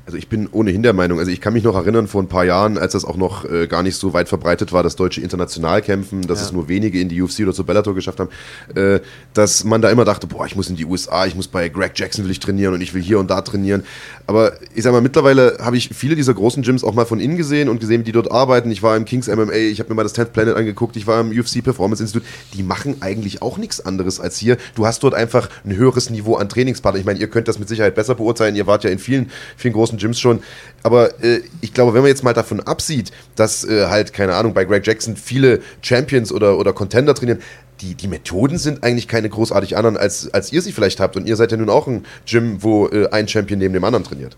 Also 0.05 0.17
ich 0.17 0.27
bin 0.27 0.49
ohnehin 0.51 0.83
der 0.83 0.91
Meinung, 0.91 1.19
also 1.19 1.31
ich 1.31 1.39
kann 1.39 1.53
mich 1.53 1.63
noch 1.63 1.75
erinnern 1.75 2.07
vor 2.07 2.21
ein 2.21 2.27
paar 2.27 2.43
Jahren, 2.43 2.77
als 2.77 2.91
das 2.91 3.05
auch 3.05 3.15
noch 3.15 3.45
äh, 3.45 3.67
gar 3.67 3.83
nicht 3.83 3.95
so 3.95 4.13
weit 4.13 4.27
verbreitet 4.27 4.73
war, 4.73 4.83
das 4.83 4.97
deutsche 4.97 5.21
Internationalkämpfen, 5.21 6.23
dass 6.23 6.39
ja. 6.39 6.45
es 6.47 6.51
nur 6.51 6.67
wenige 6.67 6.99
in 6.99 7.07
die 7.07 7.21
UFC 7.21 7.39
oder 7.41 7.53
zu 7.53 7.63
Bellator 7.63 7.95
geschafft 7.95 8.19
haben, 8.19 8.29
äh, 8.75 8.99
dass 9.33 9.63
man 9.63 9.81
da 9.81 9.89
immer 9.89 10.03
dachte, 10.03 10.27
boah, 10.27 10.45
ich 10.45 10.57
muss 10.57 10.69
in 10.69 10.75
die 10.75 10.85
USA, 10.85 11.25
ich 11.25 11.35
muss 11.35 11.47
bei 11.47 11.69
Greg 11.69 11.93
Jackson 11.95 12.25
will 12.25 12.31
ich 12.31 12.41
trainieren 12.41 12.73
und 12.73 12.81
ich 12.81 12.93
will 12.93 13.01
hier 13.01 13.17
und 13.17 13.29
da 13.29 13.41
trainieren. 13.41 13.83
Aber 14.27 14.53
ich 14.75 14.83
sag 14.83 14.91
mal, 14.91 15.01
mittlerweile 15.01 15.57
habe 15.61 15.77
ich 15.77 15.89
viele 15.93 16.15
dieser 16.15 16.33
großen 16.33 16.63
Gyms 16.63 16.83
auch 16.83 16.93
mal 16.93 17.05
von 17.05 17.19
innen 17.19 17.37
gesehen 17.37 17.69
und 17.69 17.79
gesehen, 17.79 18.01
wie 18.01 18.05
die 18.05 18.11
dort 18.11 18.31
arbeiten. 18.31 18.71
Ich 18.71 18.83
war 18.83 18.97
im 18.97 19.05
Kings 19.05 19.27
MMA, 19.27 19.53
ich 19.53 19.79
habe 19.79 19.89
mir 19.89 19.95
mal 19.95 20.03
das 20.03 20.15
10th 20.15 20.25
Planet 20.25 20.55
angeguckt, 20.55 20.97
ich 20.97 21.07
war 21.07 21.21
im 21.21 21.29
UFC 21.29 21.63
Performance 21.63 22.03
Institute. 22.03 22.25
Die 22.53 22.63
machen 22.63 22.97
eigentlich 23.01 23.41
auch 23.41 23.57
nichts 23.57 23.85
anderes 23.85 24.19
als 24.19 24.37
hier. 24.37 24.57
Du 24.75 24.85
hast 24.85 25.03
dort 25.03 25.13
einfach 25.13 25.49
ein 25.65 25.75
höheres 25.75 26.09
Niveau 26.09 26.35
an 26.35 26.49
Trainingspartnern. 26.49 26.99
Ich 26.99 27.05
meine, 27.05 27.19
ihr 27.19 27.29
könnt 27.29 27.47
das 27.47 27.59
mit 27.59 27.69
Sicherheit 27.69 27.95
besser 27.95 28.15
beurteilen. 28.15 28.55
Ihr 28.55 28.67
wart 28.67 28.83
ja 28.83 28.89
in 28.89 28.99
vielen, 28.99 29.29
vielen 29.57 29.73
großen 29.73 29.92
Gyms 29.97 30.19
schon. 30.19 30.41
Aber 30.83 31.21
äh, 31.23 31.41
ich 31.61 31.73
glaube, 31.73 31.93
wenn 31.93 32.01
man 32.01 32.09
jetzt 32.09 32.23
mal 32.23 32.33
davon 32.33 32.59
absieht, 32.59 33.11
dass 33.35 33.63
äh, 33.63 33.87
halt, 33.87 34.13
keine 34.13 34.35
Ahnung, 34.35 34.53
bei 34.53 34.65
Greg 34.65 34.85
Jackson 34.85 35.15
viele 35.15 35.61
Champions 35.81 36.31
oder, 36.31 36.57
oder 36.57 36.73
Contender 36.73 37.15
trainieren, 37.15 37.39
die, 37.81 37.95
die 37.95 38.07
Methoden 38.07 38.57
sind 38.57 38.83
eigentlich 38.83 39.07
keine 39.07 39.29
großartig 39.29 39.75
anderen, 39.77 39.97
als, 39.97 40.33
als 40.33 40.53
ihr 40.53 40.61
sie 40.61 40.71
vielleicht 40.71 40.99
habt. 40.99 41.15
Und 41.15 41.27
ihr 41.27 41.35
seid 41.35 41.51
ja 41.51 41.57
nun 41.57 41.69
auch 41.69 41.87
ein 41.87 42.05
Gym, 42.25 42.63
wo 42.63 42.87
äh, 42.87 43.09
ein 43.11 43.27
Champion 43.27 43.59
neben 43.59 43.73
dem 43.73 43.83
anderen 43.83 44.03
trainiert. 44.03 44.37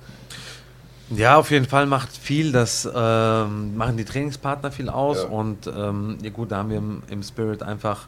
Ja, 1.12 1.38
auf 1.38 1.52
jeden 1.52 1.68
Fall 1.68 1.86
macht 1.86 2.10
viel, 2.18 2.52
das 2.52 2.90
ähm, 2.94 3.78
machen 3.78 3.98
die 3.98 4.06
Trainingspartner 4.06 4.72
viel 4.72 4.90
aus. 4.90 5.24
Ja. 5.24 5.30
Und 5.30 5.68
ähm, 5.68 6.18
ja 6.24 6.32
gut, 6.32 6.52
da 6.52 6.58
haben 6.58 6.70
wir 6.72 6.78
im, 6.78 7.04
im 7.10 7.22
Spirit 7.22 7.62
einfach 7.62 8.08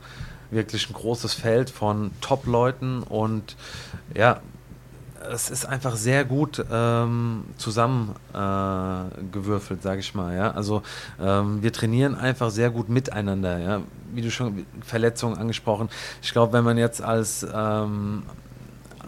wirklich 0.50 0.90
ein 0.90 0.94
großes 0.94 1.34
Feld 1.34 1.70
von 1.70 2.12
Top-Leuten 2.22 3.04
und 3.04 3.56
ja, 4.16 4.40
es 5.32 5.50
ist 5.50 5.66
einfach 5.66 5.96
sehr 5.96 6.26
gut 6.26 6.64
ähm, 6.72 7.46
zusammengewürfelt, 7.58 9.80
äh, 9.80 9.84
sage 9.84 10.00
ich 10.00 10.16
mal. 10.16 10.36
Ja? 10.36 10.52
Also 10.52 10.82
ähm, 11.20 11.62
wir 11.62 11.74
trainieren 11.74 12.16
einfach 12.16 12.50
sehr 12.50 12.70
gut 12.70 12.88
miteinander. 12.90 13.60
Ja? 13.60 13.82
Wie 14.14 14.22
du 14.22 14.32
schon 14.32 14.66
Verletzungen 14.82 15.38
angesprochen. 15.38 15.90
Ich 16.22 16.32
glaube, 16.32 16.54
wenn 16.54 16.64
man 16.64 16.78
jetzt 16.78 17.02
als 17.02 17.46
ähm, 17.54 18.24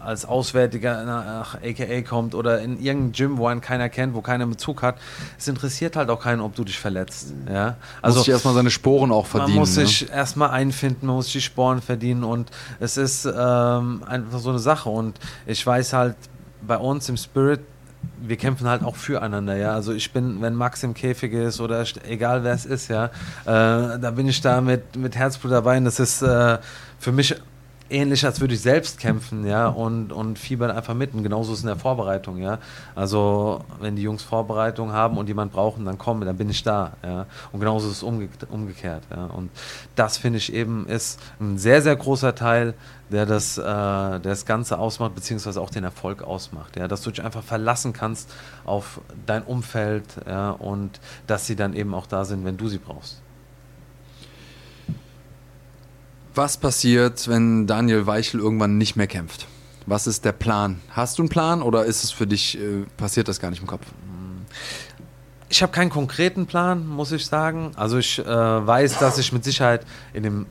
als 0.03 0.25
Auswärtiger 0.25 1.03
nach 1.03 1.55
AKA 1.55 2.01
kommt 2.01 2.35
oder 2.35 2.61
in 2.61 2.81
irgendein 2.81 3.11
Gym, 3.11 3.37
wo 3.37 3.47
einen 3.47 3.61
keiner 3.61 3.89
kennt, 3.89 4.15
wo 4.15 4.21
keiner 4.21 4.47
Bezug 4.47 4.81
hat, 4.81 4.97
es 5.37 5.47
interessiert 5.47 5.95
halt 5.95 6.09
auch 6.09 6.21
keinen, 6.21 6.41
ob 6.41 6.55
du 6.55 6.63
dich 6.63 6.79
verletzt. 6.79 7.33
Ja? 7.51 7.77
Also 8.01 8.17
muss 8.17 8.25
sich 8.25 8.33
erstmal 8.33 8.53
seine 8.53 8.71
Sporen 8.71 9.11
auch 9.11 9.25
verdienen. 9.25 9.55
Man 9.55 9.59
muss 9.59 9.75
ne? 9.77 9.85
sich 9.85 10.09
erstmal 10.09 10.51
einfinden, 10.51 11.07
man 11.07 11.15
muss 11.17 11.31
die 11.31 11.41
Sporen 11.41 11.81
verdienen 11.81 12.23
und 12.23 12.49
es 12.79 12.97
ist 12.97 13.25
ähm, 13.25 14.03
einfach 14.05 14.39
so 14.39 14.49
eine 14.49 14.59
Sache 14.59 14.89
und 14.89 15.19
ich 15.45 15.65
weiß 15.65 15.93
halt 15.93 16.15
bei 16.61 16.77
uns 16.77 17.07
im 17.09 17.17
Spirit, 17.17 17.61
wir 18.21 18.37
kämpfen 18.37 18.67
halt 18.67 18.83
auch 18.83 18.95
füreinander, 18.95 19.55
ja. 19.55 19.73
Also 19.73 19.93
ich 19.93 20.11
bin, 20.11 20.41
wenn 20.41 20.55
Max 20.55 20.83
im 20.83 20.93
Käfig 20.93 21.33
ist 21.33 21.59
oder 21.59 21.83
egal 22.07 22.43
wer 22.43 22.53
es 22.53 22.65
ist, 22.65 22.89
ja, 22.89 23.05
äh, 23.05 23.09
da 23.45 24.11
bin 24.15 24.27
ich 24.27 24.41
da 24.41 24.61
mit, 24.61 24.95
mit 24.95 25.15
Herzblut 25.15 25.51
dabei 25.51 25.77
und 25.77 25.85
das 25.85 25.99
ist 25.99 26.21
äh, 26.21 26.57
für 26.99 27.11
mich 27.11 27.35
ähnlich, 27.89 28.25
als 28.25 28.39
würde 28.39 28.53
ich 28.53 28.61
selbst 28.61 28.99
kämpfen, 28.99 29.45
ja, 29.45 29.67
und, 29.67 30.11
und 30.11 30.39
fiebern 30.39 30.71
einfach 30.71 30.93
mit. 30.93 31.13
Und 31.13 31.23
genauso 31.23 31.51
ist 31.51 31.59
es 31.59 31.63
in 31.63 31.67
der 31.67 31.77
Vorbereitung, 31.77 32.37
ja. 32.37 32.59
Also, 32.95 33.61
wenn 33.79 33.95
die 33.95 34.01
Jungs 34.01 34.23
Vorbereitung 34.23 34.91
haben 34.91 35.17
und 35.17 35.27
jemand 35.27 35.51
brauchen, 35.51 35.85
dann 35.85 35.97
kommen, 35.97 36.25
dann 36.25 36.37
bin 36.37 36.49
ich 36.49 36.63
da, 36.63 36.93
ja. 37.03 37.25
Und 37.51 37.59
genauso 37.59 37.87
ist 37.87 37.97
es 37.97 38.03
umge 38.03 38.29
umgekehrt, 38.49 39.03
ja. 39.09 39.25
Und 39.25 39.49
das 39.95 40.17
finde 40.17 40.37
ich 40.37 40.53
eben 40.53 40.87
ist 40.87 41.19
ein 41.39 41.57
sehr, 41.57 41.81
sehr 41.81 41.95
großer 41.95 42.35
Teil, 42.35 42.73
der 43.11 43.25
das, 43.25 43.57
äh, 43.57 43.63
der 43.63 44.19
das 44.19 44.45
Ganze 44.45 44.77
ausmacht, 44.77 45.15
beziehungsweise 45.15 45.59
auch 45.61 45.69
den 45.69 45.83
Erfolg 45.83 46.23
ausmacht, 46.23 46.77
ja. 46.77 46.87
Dass 46.87 47.01
du 47.01 47.11
dich 47.11 47.23
einfach 47.23 47.43
verlassen 47.43 47.93
kannst 47.93 48.31
auf 48.65 49.01
dein 49.25 49.43
Umfeld, 49.43 50.05
ja, 50.27 50.51
und 50.51 50.99
dass 51.27 51.47
sie 51.47 51.55
dann 51.55 51.73
eben 51.73 51.93
auch 51.93 52.07
da 52.07 52.25
sind, 52.25 52.45
wenn 52.45 52.57
du 52.57 52.67
sie 52.67 52.77
brauchst. 52.77 53.21
Was 56.39 56.55
passiert, 56.55 57.27
wenn 57.27 57.67
Daniel 57.67 58.07
Weichel 58.07 58.39
irgendwann 58.39 58.77
nicht 58.77 58.95
mehr 58.95 59.07
kämpft? 59.07 59.45
Was 59.85 60.07
ist 60.07 60.23
der 60.23 60.31
Plan? 60.31 60.79
Hast 60.89 61.17
du 61.17 61.23
einen 61.23 61.27
Plan 61.27 61.61
oder 61.61 61.83
ist 61.83 62.05
es 62.05 62.11
für 62.11 62.25
dich, 62.25 62.57
äh, 62.57 62.85
passiert 62.95 63.27
das 63.27 63.41
gar 63.41 63.49
nicht 63.49 63.59
im 63.59 63.67
Kopf? 63.67 63.85
Ich 65.49 65.61
habe 65.61 65.73
keinen 65.73 65.89
konkreten 65.89 66.45
Plan, 66.45 66.87
muss 66.87 67.11
ich 67.11 67.25
sagen. 67.25 67.73
Also 67.75 67.97
ich 67.97 68.19
äh, 68.19 68.25
weiß, 68.25 68.99
dass 68.99 69.17
ich 69.17 69.33
mit 69.33 69.43
Sicherheit 69.43 69.85
in 70.13 70.23
dem 70.23 70.45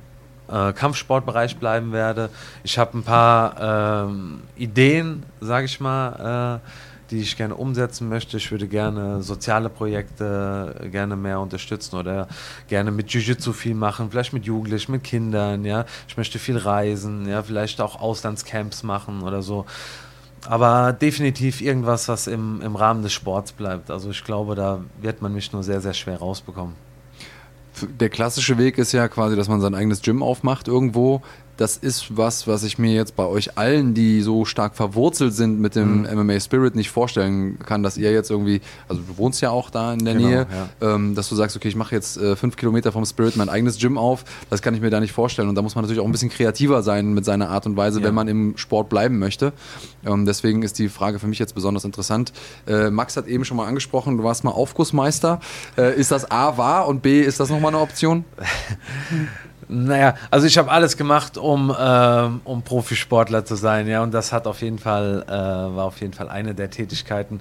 äh, 0.49 0.74
Kampfsportbereich 0.74 1.57
bleiben 1.57 1.91
werde. 1.93 2.28
Ich 2.64 2.76
habe 2.78 2.99
ein 2.99 3.03
paar 3.03 4.09
ähm, 4.11 4.43
Ideen, 4.57 5.22
sage 5.41 5.64
ich 5.64 5.80
mal, 5.80 6.61
äh, 6.61 6.68
die 7.11 7.20
ich 7.20 7.36
gerne 7.36 7.54
umsetzen 7.54 8.09
möchte. 8.09 8.36
Ich 8.36 8.50
würde 8.50 8.68
gerne 8.68 9.22
soziale 9.22 9.68
Projekte 9.68 10.88
gerne 10.90 11.16
mehr 11.16 11.40
unterstützen 11.40 11.96
oder 11.96 12.28
gerne 12.68 12.90
mit 12.90 13.11
Jiu-Jitsu 13.11 13.52
viel 13.52 13.74
machen, 13.74 14.11
vielleicht 14.11 14.32
mit 14.32 14.44
Jugendlichen, 14.44 14.92
mit 14.92 15.04
Kindern, 15.04 15.64
ja. 15.64 15.84
Ich 16.06 16.16
möchte 16.16 16.38
viel 16.38 16.59
reisen, 16.59 17.28
ja, 17.28 17.42
vielleicht 17.42 17.80
auch 17.80 18.00
Auslandscamps 18.00 18.82
machen 18.82 19.22
oder 19.22 19.42
so. 19.42 19.64
Aber 20.46 20.92
definitiv 20.92 21.61
irgendwas, 21.61 22.09
was 22.09 22.26
im, 22.26 22.61
im 22.61 22.76
Rahmen 22.76 23.02
des 23.02 23.12
Sports 23.12 23.52
bleibt. 23.52 23.90
Also 23.90 24.11
ich 24.11 24.24
glaube, 24.24 24.54
da 24.54 24.80
wird 25.00 25.20
man 25.20 25.34
mich 25.34 25.52
nur 25.52 25.62
sehr, 25.62 25.80
sehr 25.80 25.94
schwer 25.94 26.18
rausbekommen. 26.18 26.74
Der 28.00 28.09
klassische 28.09 28.59
Weg 28.59 28.78
ist 28.78 28.92
ja 28.92 29.09
quasi, 29.09 29.36
dass 29.36 29.48
man 29.48 29.61
sein 29.61 29.74
eigenes 29.74 30.02
Gym 30.02 30.22
aufmacht 30.22 30.68
irgendwo 30.68 31.22
das 31.59 31.76
ist 31.76 32.16
was, 32.16 32.46
was 32.46 32.62
ich 32.62 32.78
mir 32.78 32.94
jetzt 32.94 33.16
bei 33.16 33.26
euch 33.26 33.59
allen, 33.59 33.92
die 33.92 34.22
so 34.22 34.44
stark 34.44 34.76
verwurzelt 34.76 35.34
sind 35.34 35.61
mit 35.61 35.74
dem 35.74 36.02
mhm. 36.02 36.22
MMA 36.22 36.38
Spirit, 36.38 36.76
nicht 36.76 36.90
vorstellen 36.90 37.59
kann, 37.59 37.82
dass 37.82 37.96
ihr 37.96 38.12
jetzt 38.12 38.30
irgendwie, 38.30 38.61
also 38.88 39.02
du 39.02 39.18
wohnst 39.18 39.40
ja 39.40 39.50
auch 39.50 39.68
da 39.68 39.92
in 39.92 40.04
der 40.04 40.14
genau, 40.14 40.28
Nähe, 40.28 40.46
ja. 40.80 40.94
ähm, 40.94 41.16
dass 41.16 41.28
du 41.28 41.34
sagst, 41.34 41.56
okay, 41.56 41.66
ich 41.66 41.74
mache 41.74 41.96
jetzt 41.96 42.16
äh, 42.16 42.36
fünf 42.36 42.56
Kilometer 42.56 42.92
vom 42.92 43.04
Spirit 43.04 43.36
mein 43.36 43.48
eigenes 43.48 43.78
Gym 43.78 43.98
auf. 43.98 44.24
Das 44.50 44.62
kann 44.62 44.72
ich 44.74 44.80
mir 44.80 44.90
da 44.90 45.00
nicht 45.00 45.12
vorstellen. 45.12 45.48
Und 45.48 45.56
da 45.56 45.62
muss 45.62 45.74
man 45.74 45.82
natürlich 45.82 46.00
auch 46.00 46.06
ein 46.06 46.12
bisschen 46.12 46.30
kreativer 46.30 46.82
sein 46.84 47.12
mit 47.12 47.24
seiner 47.24 47.50
Art 47.50 47.66
und 47.66 47.76
Weise, 47.76 47.98
ja. 48.00 48.06
wenn 48.06 48.14
man 48.14 48.28
im 48.28 48.56
Sport 48.56 48.88
bleiben 48.88 49.18
möchte. 49.18 49.52
Ähm, 50.06 50.26
deswegen 50.26 50.62
ist 50.62 50.78
die 50.78 50.88
Frage 50.88 51.18
für 51.18 51.26
mich 51.26 51.40
jetzt 51.40 51.56
besonders 51.56 51.84
interessant. 51.84 52.32
Äh, 52.68 52.90
Max 52.90 53.16
hat 53.16 53.26
eben 53.26 53.44
schon 53.44 53.56
mal 53.56 53.66
angesprochen, 53.66 54.16
du 54.16 54.22
warst 54.22 54.44
mal 54.44 54.52
Aufgussmeister. 54.52 55.40
Äh, 55.76 55.98
ist 55.98 56.12
das 56.12 56.30
A 56.30 56.56
wahr 56.56 56.86
und 56.86 57.02
B, 57.02 57.20
ist 57.20 57.40
das 57.40 57.50
nochmal 57.50 57.74
eine 57.74 57.82
Option? 57.82 58.24
Naja, 59.68 60.14
also 60.30 60.46
ich 60.46 60.56
habe 60.56 60.70
alles 60.70 60.96
gemacht, 60.96 61.36
um, 61.36 61.70
äh, 61.70 62.28
um 62.44 62.62
Profisportler 62.62 63.44
zu 63.44 63.54
sein, 63.54 63.86
ja, 63.86 64.02
und 64.02 64.12
das 64.12 64.32
hat 64.32 64.46
auf 64.46 64.62
jeden 64.62 64.78
Fall, 64.78 65.24
äh, 65.26 65.30
war 65.30 65.84
auf 65.84 66.00
jeden 66.00 66.14
Fall 66.14 66.30
eine 66.30 66.54
der 66.54 66.70
Tätigkeiten, 66.70 67.40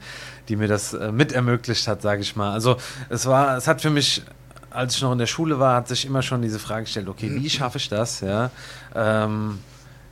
die 0.49 0.57
mir 0.57 0.67
das 0.67 0.93
äh, 0.93 1.11
mit 1.13 1.31
ermöglicht 1.31 1.87
hat, 1.87 2.01
sage 2.01 2.21
ich 2.21 2.35
mal. 2.35 2.51
Also 2.51 2.75
es 3.07 3.25
war, 3.27 3.55
es 3.55 3.67
hat 3.67 3.81
für 3.81 3.89
mich, 3.89 4.23
als 4.69 4.95
ich 4.95 5.01
noch 5.01 5.13
in 5.13 5.19
der 5.19 5.25
Schule 5.25 5.57
war, 5.59 5.75
hat 5.75 5.87
sich 5.87 6.05
immer 6.05 6.21
schon 6.21 6.41
diese 6.41 6.59
Frage 6.59 6.83
gestellt, 6.83 7.07
okay, 7.07 7.31
wie 7.33 7.49
schaffe 7.49 7.77
ich 7.77 7.87
das, 7.87 8.19
ja, 8.19 8.51
ähm, 8.93 9.59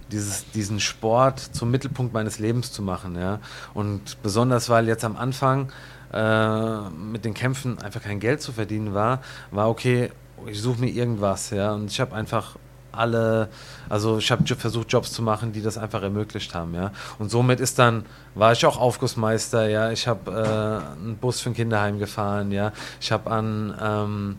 dieses, 0.09 0.49
diesen 0.51 0.79
Sport 0.79 1.39
zum 1.39 1.69
Mittelpunkt 1.69 2.13
meines 2.13 2.39
Lebens 2.39 2.71
zu 2.71 2.81
machen, 2.81 3.17
ja, 3.19 3.39
und 3.73 4.21
besonders, 4.23 4.69
weil 4.69 4.87
jetzt 4.87 5.03
am 5.03 5.17
Anfang 5.17 5.69
äh, 6.13 6.89
mit 6.91 7.25
den 7.25 7.33
Kämpfen 7.33 7.77
einfach 7.79 8.01
kein 8.01 8.21
Geld 8.21 8.41
zu 8.41 8.53
verdienen 8.53 8.93
war, 8.93 9.21
war 9.51 9.69
okay, 9.69 10.11
ich 10.47 10.61
suche 10.61 10.79
mir 10.79 10.89
irgendwas, 10.89 11.49
ja. 11.49 11.73
Und 11.73 11.91
ich 11.91 11.99
habe 11.99 12.15
einfach 12.15 12.57
alle, 12.91 13.49
also 13.89 14.17
ich 14.17 14.31
habe 14.31 14.43
versucht, 14.55 14.91
Jobs 14.91 15.11
zu 15.11 15.21
machen, 15.21 15.51
die 15.51 15.61
das 15.61 15.77
einfach 15.77 16.01
ermöglicht 16.01 16.55
haben, 16.55 16.73
ja. 16.73 16.91
Und 17.19 17.29
somit 17.29 17.59
ist 17.59 17.79
dann, 17.79 18.05
war 18.35 18.51
ich 18.51 18.65
auch 18.65 18.77
Aufgussmeister, 18.77 19.67
ja. 19.67 19.91
Ich 19.91 20.07
habe 20.07 20.31
äh, 20.31 21.01
einen 21.01 21.17
Bus 21.17 21.41
für 21.41 21.49
ein 21.49 21.55
Kinderheim 21.55 21.99
gefahren, 21.99 22.51
ja. 22.51 22.71
Ich 22.99 23.11
habe 23.11 23.29
an 23.31 23.75
ähm, 23.81 24.37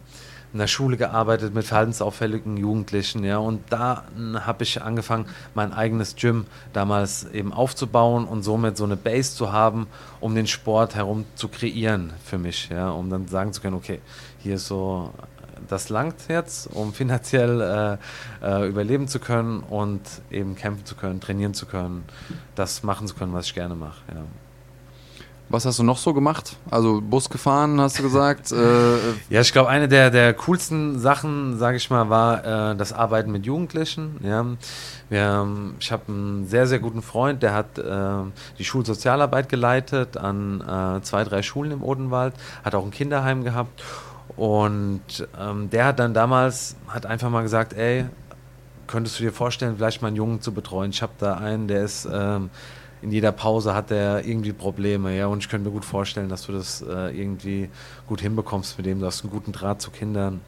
in 0.57 0.61
der 0.61 0.69
Schule 0.69 0.97
gearbeitet 0.97 1.55
mit 1.55 1.67
verhaltensauffälligen 1.67 2.57
Jugendlichen, 2.57 3.25
ja, 3.25 3.37
und 3.37 3.61
da 3.69 4.05
habe 4.41 4.63
ich 4.63 4.81
angefangen, 4.81 5.27
mein 5.55 5.75
eigenes 5.75 6.17
Gym 6.17 6.47
damals 6.73 7.25
eben 7.31 7.53
aufzubauen 7.53 8.25
und 8.25 8.43
somit 8.43 8.79
so 8.79 8.85
eine 8.85 8.97
Base 8.97 9.37
zu 9.37 9.53
haben, 9.53 9.87
um 10.19 10.35
den 10.35 10.47
Sport 10.47 10.95
herum 10.95 11.27
zu 11.35 11.49
kreieren 11.49 12.15
für 12.25 12.39
mich, 12.39 12.71
ja, 12.71 12.89
um 12.89 13.11
dann 13.11 13.29
sagen 13.29 13.53
zu 13.53 13.61
können, 13.61 13.77
okay, 13.77 14.01
hier 14.39 14.55
ist 14.55 14.67
so 14.67 15.13
das 15.69 15.89
langt 15.89 16.29
jetzt, 16.29 16.69
um 16.73 16.93
finanziell 16.93 17.99
äh, 18.43 18.47
äh, 18.47 18.69
überleben 18.69 19.09
zu 19.09 19.19
können 19.19 19.61
und 19.61 20.03
eben 20.31 20.57
kämpfen 20.57 20.85
zu 20.85 20.95
können, 20.95 21.21
trainieren 21.21 21.55
zu 21.55 21.67
können, 21.67 22.05
das 22.55 22.83
machen 22.83 23.07
zu 23.07 23.15
können, 23.15 23.33
was 23.33 23.47
ich 23.47 23.55
gerne 23.55 23.75
mache. 23.75 24.01
Ja. 24.15 24.23
Was 25.49 25.65
hast 25.65 25.79
du 25.79 25.85
noch 25.85 25.99
so 25.99 26.13
gemacht? 26.13 26.57
Also 26.73 27.01
Bus 27.01 27.31
gefahren, 27.31 27.81
hast 27.81 28.01
du 28.01 28.03
gesagt? 28.03 28.51
äh, 28.51 28.57
ja, 29.31 29.41
ich 29.41 29.53
glaube, 29.53 29.69
eine 29.69 29.87
der, 29.87 30.11
der 30.11 30.35
coolsten 30.35 30.99
Sachen, 30.99 31.57
sage 31.57 31.77
ich 31.77 31.89
mal, 31.89 32.11
war 32.11 32.73
äh, 32.73 32.77
das 32.77 32.93
Arbeiten 32.93 33.31
mit 33.31 33.47
Jugendlichen. 33.47 34.17
Ja. 34.25 34.45
Wir, 35.09 35.47
ich 35.79 35.93
habe 35.93 36.03
einen 36.09 36.49
sehr, 36.49 36.67
sehr 36.67 36.81
guten 36.81 37.01
Freund, 37.01 37.45
der 37.45 37.55
hat 37.55 37.79
äh, 37.79 38.29
die 38.59 38.65
Schulsozialarbeit 38.65 39.49
geleitet 39.49 40.17
an 40.17 40.63
äh, 40.63 41.03
zwei, 41.03 41.23
drei 41.23 41.43
Schulen 41.43 41.71
im 41.71 41.85
Odenwald, 41.85 42.35
hat 42.65 42.75
auch 42.75 42.85
ein 42.85 42.91
Kinderheim 42.91 43.45
gehabt 43.45 43.85
und 44.37 45.29
ähm, 45.39 45.71
der 45.71 45.87
hat 45.87 45.99
dann 45.99 46.13
damals, 46.15 46.77
hat 46.89 47.07
einfach 47.07 47.31
mal 47.31 47.43
gesagt, 47.43 47.73
ey, 47.73 48.07
könntest 48.87 49.19
du 49.19 49.25
dir 49.25 49.33
vorstellen, 49.33 49.77
vielleicht 49.77 50.03
mal 50.03 50.09
einen 50.09 50.17
Jungen 50.17 50.41
zu 50.41 50.53
betreuen? 50.53 50.91
Ich 50.91 51.03
habe 51.03 51.13
da 51.19 51.35
einen, 51.35 51.69
der 51.69 51.85
ist 51.85 52.07
ähm, 52.13 52.51
in 53.03 53.13
jeder 53.13 53.33
Pause 53.33 53.75
hat 53.75 53.91
der 53.91 54.27
irgendwie 54.27 54.53
Probleme, 54.53 55.17
ja, 55.17 55.27
und 55.27 55.39
ich 55.39 55.49
könnte 55.49 55.69
mir 55.69 55.73
gut 55.73 55.85
vorstellen, 55.85 56.29
dass 56.29 56.47
du 56.47 56.53
das 56.53 56.83
äh, 56.83 57.17
irgendwie 57.19 57.69
gut 58.09 58.21
hinbekommst 58.21 58.77
mit 58.79 58.87
dem, 58.87 59.01
du 59.01 59.07
hast 59.07 59.23
einen 59.23 59.33
guten 59.33 59.53
Draht 59.53 59.81
zu 59.81 59.91
Kindern. 59.91 60.41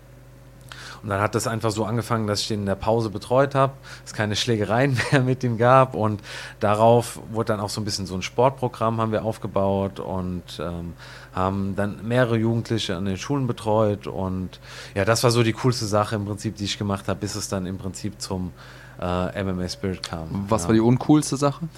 Und 1.02 1.10
dann 1.10 1.20
hat 1.20 1.34
das 1.34 1.46
einfach 1.46 1.70
so 1.70 1.84
angefangen, 1.84 2.26
dass 2.26 2.40
ich 2.40 2.48
den 2.48 2.60
in 2.60 2.66
der 2.66 2.74
Pause 2.74 3.10
betreut 3.10 3.54
habe, 3.54 3.74
es 4.04 4.12
keine 4.12 4.34
Schlägereien 4.34 4.98
mehr 5.12 5.22
mit 5.22 5.44
ihm 5.44 5.58
gab 5.58 5.94
und 5.94 6.20
darauf 6.60 7.20
wurde 7.30 7.52
dann 7.52 7.60
auch 7.60 7.70
so 7.70 7.80
ein 7.80 7.84
bisschen 7.84 8.06
so 8.06 8.14
ein 8.14 8.22
Sportprogramm 8.22 9.00
haben 9.00 9.12
wir 9.12 9.24
aufgebaut 9.24 10.00
und 10.00 10.42
ähm, 10.60 10.94
haben 11.38 11.76
dann 11.76 12.06
mehrere 12.06 12.36
Jugendliche 12.36 12.96
an 12.96 13.06
den 13.06 13.16
Schulen 13.16 13.46
betreut 13.46 14.06
und 14.06 14.60
ja, 14.94 15.04
das 15.04 15.24
war 15.24 15.30
so 15.30 15.42
die 15.42 15.54
coolste 15.54 15.86
Sache 15.86 16.16
im 16.16 16.26
Prinzip, 16.26 16.56
die 16.56 16.64
ich 16.64 16.76
gemacht 16.76 17.08
habe, 17.08 17.20
bis 17.20 17.34
es 17.34 17.48
dann 17.48 17.64
im 17.64 17.78
Prinzip 17.78 18.20
zum 18.20 18.52
äh, 19.00 19.42
MMA 19.42 19.68
Spirit 19.68 20.02
kam. 20.02 20.46
Was 20.48 20.62
ja. 20.62 20.68
war 20.68 20.74
die 20.74 20.80
uncoolste 20.80 21.36
Sache? 21.36 21.68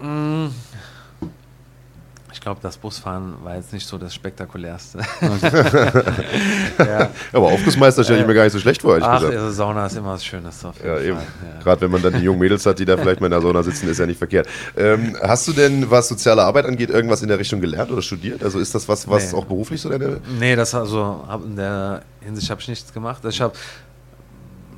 Mmh 0.00 0.48
ich 2.32 2.40
glaube, 2.40 2.60
das 2.62 2.76
Busfahren 2.76 3.34
war 3.42 3.56
jetzt 3.56 3.72
nicht 3.72 3.86
so 3.86 3.98
das 3.98 4.14
spektakulärste. 4.14 4.98
ja. 6.78 7.10
Aber 7.32 7.48
Aufgussmeister 7.48 8.04
stelle 8.04 8.20
ich 8.20 8.26
mir 8.26 8.34
gar 8.34 8.44
nicht 8.44 8.52
so 8.52 8.58
schlecht 8.58 8.82
vor, 8.82 8.92
ehrlich 8.92 9.06
Ach, 9.06 9.20
gesagt. 9.20 9.36
Also 9.36 9.50
Sauna 9.52 9.86
ist 9.86 9.96
immer 9.96 10.14
was 10.14 10.24
Schönes. 10.24 10.62
ja, 10.62 10.98
eben. 10.98 11.18
Ja. 11.18 11.62
Gerade 11.62 11.80
wenn 11.82 11.90
man 11.90 12.02
dann 12.02 12.14
die 12.14 12.20
jungen 12.20 12.38
Mädels 12.38 12.64
hat, 12.66 12.78
die 12.78 12.84
da 12.84 12.96
vielleicht 12.96 13.20
mal 13.20 13.26
in 13.26 13.32
der 13.32 13.40
Sauna 13.40 13.62
sitzen, 13.62 13.88
ist 13.88 13.98
ja 13.98 14.06
nicht 14.06 14.18
verkehrt. 14.18 14.48
Ähm, 14.76 15.16
hast 15.20 15.48
du 15.48 15.52
denn, 15.52 15.90
was 15.90 16.08
soziale 16.08 16.42
Arbeit 16.42 16.66
angeht, 16.66 16.90
irgendwas 16.90 17.22
in 17.22 17.28
der 17.28 17.38
Richtung 17.38 17.60
gelernt 17.60 17.90
oder 17.90 18.02
studiert? 18.02 18.42
Also 18.44 18.58
ist 18.58 18.74
das 18.74 18.88
was, 18.88 19.08
was 19.08 19.32
nee. 19.32 19.38
auch 19.38 19.44
beruflich 19.44 19.80
so 19.80 19.88
deine... 19.88 20.20
Nee, 20.38 20.56
das 20.56 20.74
also 20.74 21.24
in 21.44 21.56
der 21.56 22.02
Hinsicht 22.20 22.50
habe 22.50 22.60
ich 22.60 22.68
nichts 22.68 22.92
gemacht. 22.92 23.24
Ich 23.24 23.40
habe 23.40 23.54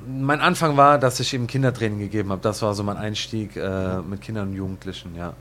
mein 0.06 0.40
Anfang 0.40 0.76
war, 0.76 0.98
dass 0.98 1.20
ich 1.20 1.32
ihm 1.34 1.46
Kindertraining 1.46 1.98
gegeben 1.98 2.30
habe. 2.30 2.40
Das 2.42 2.62
war 2.62 2.74
so 2.74 2.82
mein 2.82 2.96
Einstieg 2.96 3.56
äh, 3.56 3.98
mit 3.98 4.20
Kindern 4.20 4.48
und 4.48 4.54
Jugendlichen, 4.54 5.14
ja. 5.16 5.34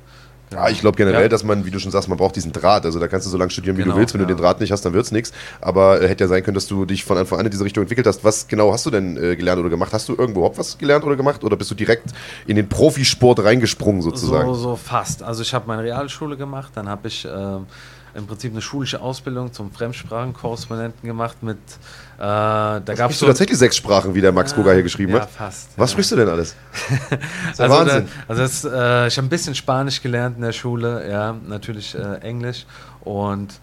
Ja, 0.52 0.68
ich 0.70 0.82
glaube 0.82 0.98
generell, 0.98 1.24
Ja. 1.24 1.28
dass 1.30 1.44
man, 1.44 1.66
wie 1.66 1.72
du 1.72 1.80
schon 1.80 1.92
sagst, 1.92 2.10
man 2.10 2.18
braucht 2.18 2.36
diesen 2.36 2.52
Draht. 2.52 2.86
Also 2.86 3.00
da 3.00 3.08
kannst 3.08 3.26
du 3.26 3.32
so 3.32 3.38
lange 3.38 3.52
studieren, 3.52 3.78
wie 3.78 3.84
Genau, 3.84 3.94
du 3.96 4.00
willst. 4.02 4.14
Wenn 4.14 4.20
du 4.20 4.28
ja. 4.28 4.36
den 4.36 4.42
Draht 4.42 4.60
nicht 4.60 4.72
hast, 4.72 4.84
dann 4.84 4.94
wird's 4.94 5.12
nichts. 5.12 5.32
Aber 5.62 6.02
äh, 6.02 6.08
hätte 6.10 6.26
ja 6.26 6.28
sein 6.28 6.44
können, 6.44 6.56
dass 6.56 6.68
du 6.68 6.86
dich 6.86 7.06
von 7.06 7.18
Anfang 7.18 7.40
an 7.40 7.46
in 7.46 7.52
diese 7.52 7.64
Richtung 7.64 7.84
entwickelt 7.84 8.06
hast. 8.06 8.24
Was 8.24 8.48
genau 8.48 8.74
hast 8.74 8.86
du 8.86 8.90
denn 8.92 9.16
äh, 9.16 9.36
gelernt 9.36 9.60
oder 9.62 9.70
gemacht? 9.70 9.94
Hast 9.94 10.10
du 10.10 10.16
irgendwo 10.16 10.42
überhaupt 10.42 10.58
was 10.58 10.78
gelernt 10.78 11.06
oder 11.06 11.16
gemacht? 11.16 11.44
Oder 11.44 11.56
bist 11.56 11.72
du 11.72 11.76
direkt 11.76 12.10
in 12.48 12.56
den 12.58 12.68
Profisport 12.68 13.40
reingesprungen 13.44 14.02
sozusagen? 14.02 14.48
So, 14.50 14.56
so 14.56 14.76
fast. 14.76 15.24
Also 15.24 15.42
ich 15.42 15.54
habe 15.54 15.68
meine 15.68 15.84
Realschule 15.84 16.36
gemacht, 16.36 16.72
dann 16.76 16.90
habe 16.90 17.08
ich 17.08 17.26
ähm, 17.26 17.66
im 18.14 18.28
Prinzip 18.28 18.52
eine 18.52 18.62
schulische 18.62 19.00
Ausbildung 19.02 19.54
zum 19.54 19.72
Fremdsprachenkorrespondenten 19.72 21.08
gemacht 21.08 21.42
mit, 21.44 21.58
äh, 21.58 22.11
da 22.22 22.94
gab 22.96 23.10
es 23.10 23.20
du 23.20 23.26
tatsächlich 23.26 23.58
sechs 23.58 23.76
Sprachen, 23.78 24.14
wie 24.14 24.22
der 24.22 24.32
Max 24.32 24.54
Koga 24.54 24.74
hier 24.74 24.84
geschrieben 24.84 25.14
ja, 25.14 25.22
hat? 25.22 25.32
fast. 25.32 25.70
Was 25.76 25.90
ja. 25.90 25.94
sprichst 25.94 26.12
du 26.12 26.16
denn 26.18 26.30
alles? 26.30 26.56
Das 27.10 27.20
ist 27.52 27.60
ja 27.60 27.66
Also, 27.66 27.76
Wahnsinn. 27.76 28.06
Da, 28.06 28.24
also 28.28 28.42
das, 28.44 28.64
äh, 28.64 29.08
ich 29.08 29.18
habe 29.18 29.28
ein 29.28 29.30
bisschen 29.30 29.56
Spanisch 29.56 30.02
gelernt 30.02 30.36
in 30.36 30.44
der 30.44 30.52
Schule, 30.52 31.10
ja, 31.10 31.36
natürlich 31.48 31.96
äh, 31.96 32.18
Englisch 32.22 32.66
und 33.02 33.60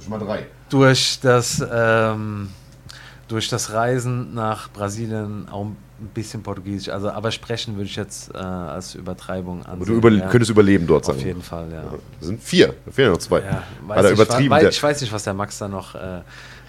Schon 0.00 0.10
mal 0.10 0.18
drei. 0.18 0.46
durch 0.70 1.18
das, 1.20 1.62
ähm, 1.70 2.48
durch 3.28 3.48
das 3.48 3.72
Reisen 3.72 4.32
nach 4.32 4.70
Brasilien 4.72 5.46
auch 5.50 5.66
ein 5.66 5.76
bisschen 6.14 6.42
Portugiesisch. 6.42 6.88
Also, 6.88 7.10
aber 7.10 7.30
sprechen 7.30 7.76
würde 7.76 7.90
ich 7.90 7.96
jetzt 7.96 8.34
äh, 8.34 8.38
als 8.38 8.94
Übertreibung 8.94 9.66
ansehen. 9.66 9.86
Du 9.86 9.92
über, 9.94 10.10
ja. 10.10 10.28
könntest 10.28 10.50
überleben 10.50 10.86
dort, 10.86 11.02
Auf 11.02 11.06
sagen 11.08 11.18
wir. 11.20 11.26
jeden 11.26 11.42
Fall, 11.42 11.70
ja. 11.70 11.82
Das 12.20 12.28
sind 12.28 12.42
vier. 12.42 12.74
Da 12.86 12.90
fehlen 12.92 13.12
noch 13.12 13.18
zwei. 13.18 13.40
ja 13.40 13.62
weiß 13.86 14.06
ich, 14.06 14.12
übertrieben. 14.12 14.50
Weil, 14.50 14.68
ich 14.68 14.82
weiß 14.82 15.00
nicht, 15.00 15.12
was 15.12 15.24
der 15.24 15.34
Max 15.34 15.58
da 15.58 15.68
noch. 15.68 15.94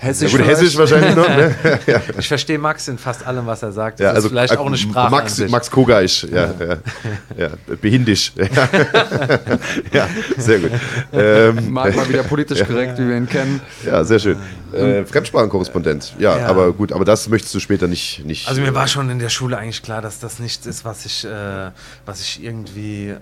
Äh, 0.01 0.05
ja, 0.05 0.07
Hessisch. 0.07 0.31
gut? 0.31 0.45
Hessisch 0.45 0.77
wahrscheinlich 0.77 1.15
noch. 1.15 1.27
Ne? 1.27 1.55
ja, 1.87 2.01
ich 2.17 2.27
verstehe 2.27 2.57
Max 2.57 2.87
in 2.87 2.97
fast 2.97 3.25
allem, 3.25 3.45
was 3.45 3.61
er 3.63 3.71
sagt. 3.71 3.99
Das 3.99 4.05
ja, 4.05 4.09
also 4.11 4.27
ist 4.27 4.31
vielleicht 4.31 4.57
auch 4.57 4.65
eine 4.65 4.75
äh, 4.75 4.79
Sprache. 4.79 5.11
Max. 5.11 5.39
Max 5.49 5.69
Kogaisch, 5.71 6.23
ja, 6.23 6.53
ja. 6.59 6.77
ja, 7.37 7.49
behindisch. 7.81 8.31
Ja. 9.91 10.07
sehr 10.37 10.59
gut. 10.59 10.71
Ähm, 11.13 11.69
Marc 11.71 11.95
mal 11.95 12.07
wieder 12.09 12.23
politisch 12.23 12.63
korrekt, 12.65 12.97
wie 12.97 13.07
wir 13.07 13.17
ihn 13.17 13.27
kennen. 13.27 13.61
ja, 13.85 14.03
sehr 14.03 14.19
schön. 14.19 14.37
Äh, 14.73 15.05
Fremdsprachenkorrespondent. 15.05 16.13
Ja, 16.19 16.37
Ja. 16.37 16.47
aber 16.47 16.71
gut, 16.73 16.91
aber 16.91 17.05
das 17.05 17.27
möchtest 17.27 17.53
du 17.55 17.59
später 17.59 17.87
nicht. 17.87 18.25
nicht 18.25 18.47
Also 18.47 18.61
mir 18.61 18.73
war 18.73 18.87
schon 18.87 19.09
in 19.09 19.19
der 19.19 19.29
Schule 19.29 19.57
eigentlich 19.57 19.81
klar, 19.83 20.01
dass 20.01 20.19
das 20.19 20.39
nichts 20.39 20.65
ist, 20.65 20.85
was 20.85 21.05
ich, 21.05 21.25
äh, 21.25 21.71
was 22.05 22.21
ich 22.21 22.43
irgendwie 22.43 23.15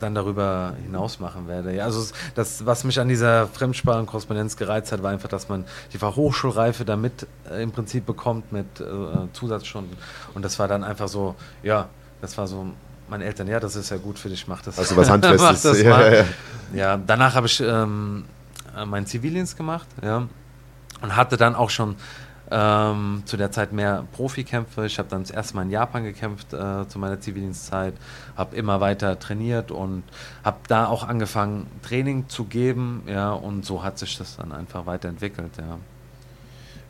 dann 0.00 0.14
darüber 0.14 0.74
hinaus 0.82 1.20
machen 1.20 1.48
werde. 1.48 1.74
Ja, 1.74 1.84
also 1.84 2.12
das, 2.34 2.66
was 2.66 2.84
mich 2.84 2.98
an 3.00 3.08
dieser 3.08 3.46
Fremdsprachenkorrespondenz 3.48 4.56
gereizt 4.56 4.92
hat, 4.92 5.02
war 5.02 5.10
einfach, 5.10 5.28
dass 5.28 5.48
man 5.48 5.64
die 5.92 5.98
Fachhochschulreife 5.98 6.84
damit 6.84 7.26
äh, 7.50 7.62
im 7.62 7.72
Prinzip 7.72 8.06
bekommt 8.06 8.52
mit 8.52 8.80
äh, 8.80 8.84
Zusatzstunden. 9.32 9.96
Und 10.34 10.44
das 10.44 10.58
war 10.58 10.68
dann 10.68 10.84
einfach 10.84 11.08
so, 11.08 11.34
ja, 11.62 11.88
das 12.20 12.36
war 12.38 12.46
so, 12.46 12.66
meine 13.08 13.24
Eltern, 13.24 13.48
ja, 13.48 13.60
das 13.60 13.76
ist 13.76 13.90
ja 13.90 13.96
gut 13.96 14.18
für 14.18 14.28
dich, 14.28 14.48
mach 14.48 14.62
das. 14.62 14.78
Also 14.78 14.96
was 14.96 15.10
Handfestes. 15.10 15.62
das 15.62 15.80
ja, 15.82 16.00
ja, 16.00 16.14
ja. 16.14 16.24
Ja, 16.74 16.96
danach 16.96 17.34
habe 17.34 17.46
ich 17.46 17.60
ähm, 17.60 18.24
äh, 18.76 18.84
meinen 18.84 19.06
Zivildienst 19.06 19.56
gemacht, 19.56 19.86
ja, 20.02 20.26
und 21.02 21.16
hatte 21.16 21.36
dann 21.36 21.54
auch 21.54 21.70
schon 21.70 21.96
ähm, 22.54 23.22
zu 23.24 23.36
der 23.36 23.50
Zeit 23.50 23.72
mehr 23.72 24.04
Profikämpfe. 24.12 24.86
Ich 24.86 24.98
habe 24.98 25.08
dann 25.08 25.22
das 25.22 25.30
erste 25.30 25.56
Mal 25.56 25.62
in 25.62 25.70
Japan 25.70 26.04
gekämpft 26.04 26.52
äh, 26.52 26.86
zu 26.86 27.00
meiner 27.00 27.20
Zivildienstzeit, 27.20 27.94
habe 28.36 28.54
immer 28.54 28.80
weiter 28.80 29.18
trainiert 29.18 29.72
und 29.72 30.04
habe 30.44 30.58
da 30.68 30.86
auch 30.86 31.02
angefangen, 31.02 31.66
Training 31.82 32.28
zu 32.28 32.44
geben, 32.44 33.02
ja, 33.06 33.32
und 33.32 33.66
so 33.66 33.82
hat 33.82 33.98
sich 33.98 34.16
das 34.16 34.36
dann 34.36 34.52
einfach 34.52 34.86
weiterentwickelt, 34.86 35.56
ja. 35.58 35.78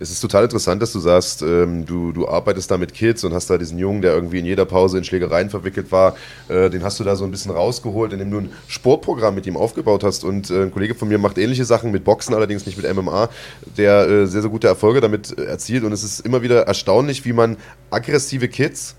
Es 0.05 0.11
ist 0.11 0.21
total 0.21 0.45
interessant, 0.45 0.83
dass 0.83 0.93
du 0.93 1.01
sagst, 1.01 1.41
ähm, 1.41 1.87
du, 1.87 2.13
du 2.13 2.29
arbeitest 2.29 2.71
da 2.71 2.77
mit 2.77 2.93
Kids 2.93 3.25
und 3.25 3.33
hast 3.33 3.49
da 3.49 3.57
diesen 3.57 3.79
Jungen, 3.79 4.03
der 4.03 4.13
irgendwie 4.13 4.39
in 4.39 4.45
jeder 4.45 4.67
Pause 4.67 4.99
in 4.99 5.05
Schlägereien 5.05 5.49
verwickelt 5.49 5.91
war, 5.93 6.15
äh, 6.51 6.69
den 6.69 6.85
hast 6.85 7.01
du 7.01 7.05
da 7.05 7.17
so 7.17 7.25
ein 7.25 7.31
bisschen 7.31 7.51
rausgeholt, 7.53 8.13
indem 8.13 8.31
du 8.31 8.39
ein 8.41 8.53
Sportprogramm 8.69 9.35
mit 9.35 9.47
ihm 9.47 9.57
aufgebaut 9.57 10.05
hast. 10.05 10.23
Und 10.23 10.51
äh, 10.51 10.65
ein 10.65 10.73
Kollege 10.73 10.95
von 10.95 11.09
mir 11.09 11.17
macht 11.17 11.39
ähnliche 11.39 11.65
Sachen 11.65 11.91
mit 11.91 12.05
Boxen, 12.05 12.35
allerdings 12.35 12.67
nicht 12.67 12.77
mit 12.77 12.95
MMA, 12.95 13.31
der 13.79 14.07
äh, 14.07 14.27
sehr, 14.27 14.43
sehr 14.43 14.51
gute 14.51 14.67
Erfolge 14.67 15.01
damit 15.01 15.39
äh, 15.39 15.45
erzielt. 15.45 15.85
Und 15.85 15.93
es 15.93 16.05
ist 16.05 16.21
immer 16.21 16.43
wieder 16.43 16.67
erstaunlich, 16.67 17.25
wie 17.25 17.33
man 17.33 17.57
aggressive 17.91 18.49
Kids 18.49 18.97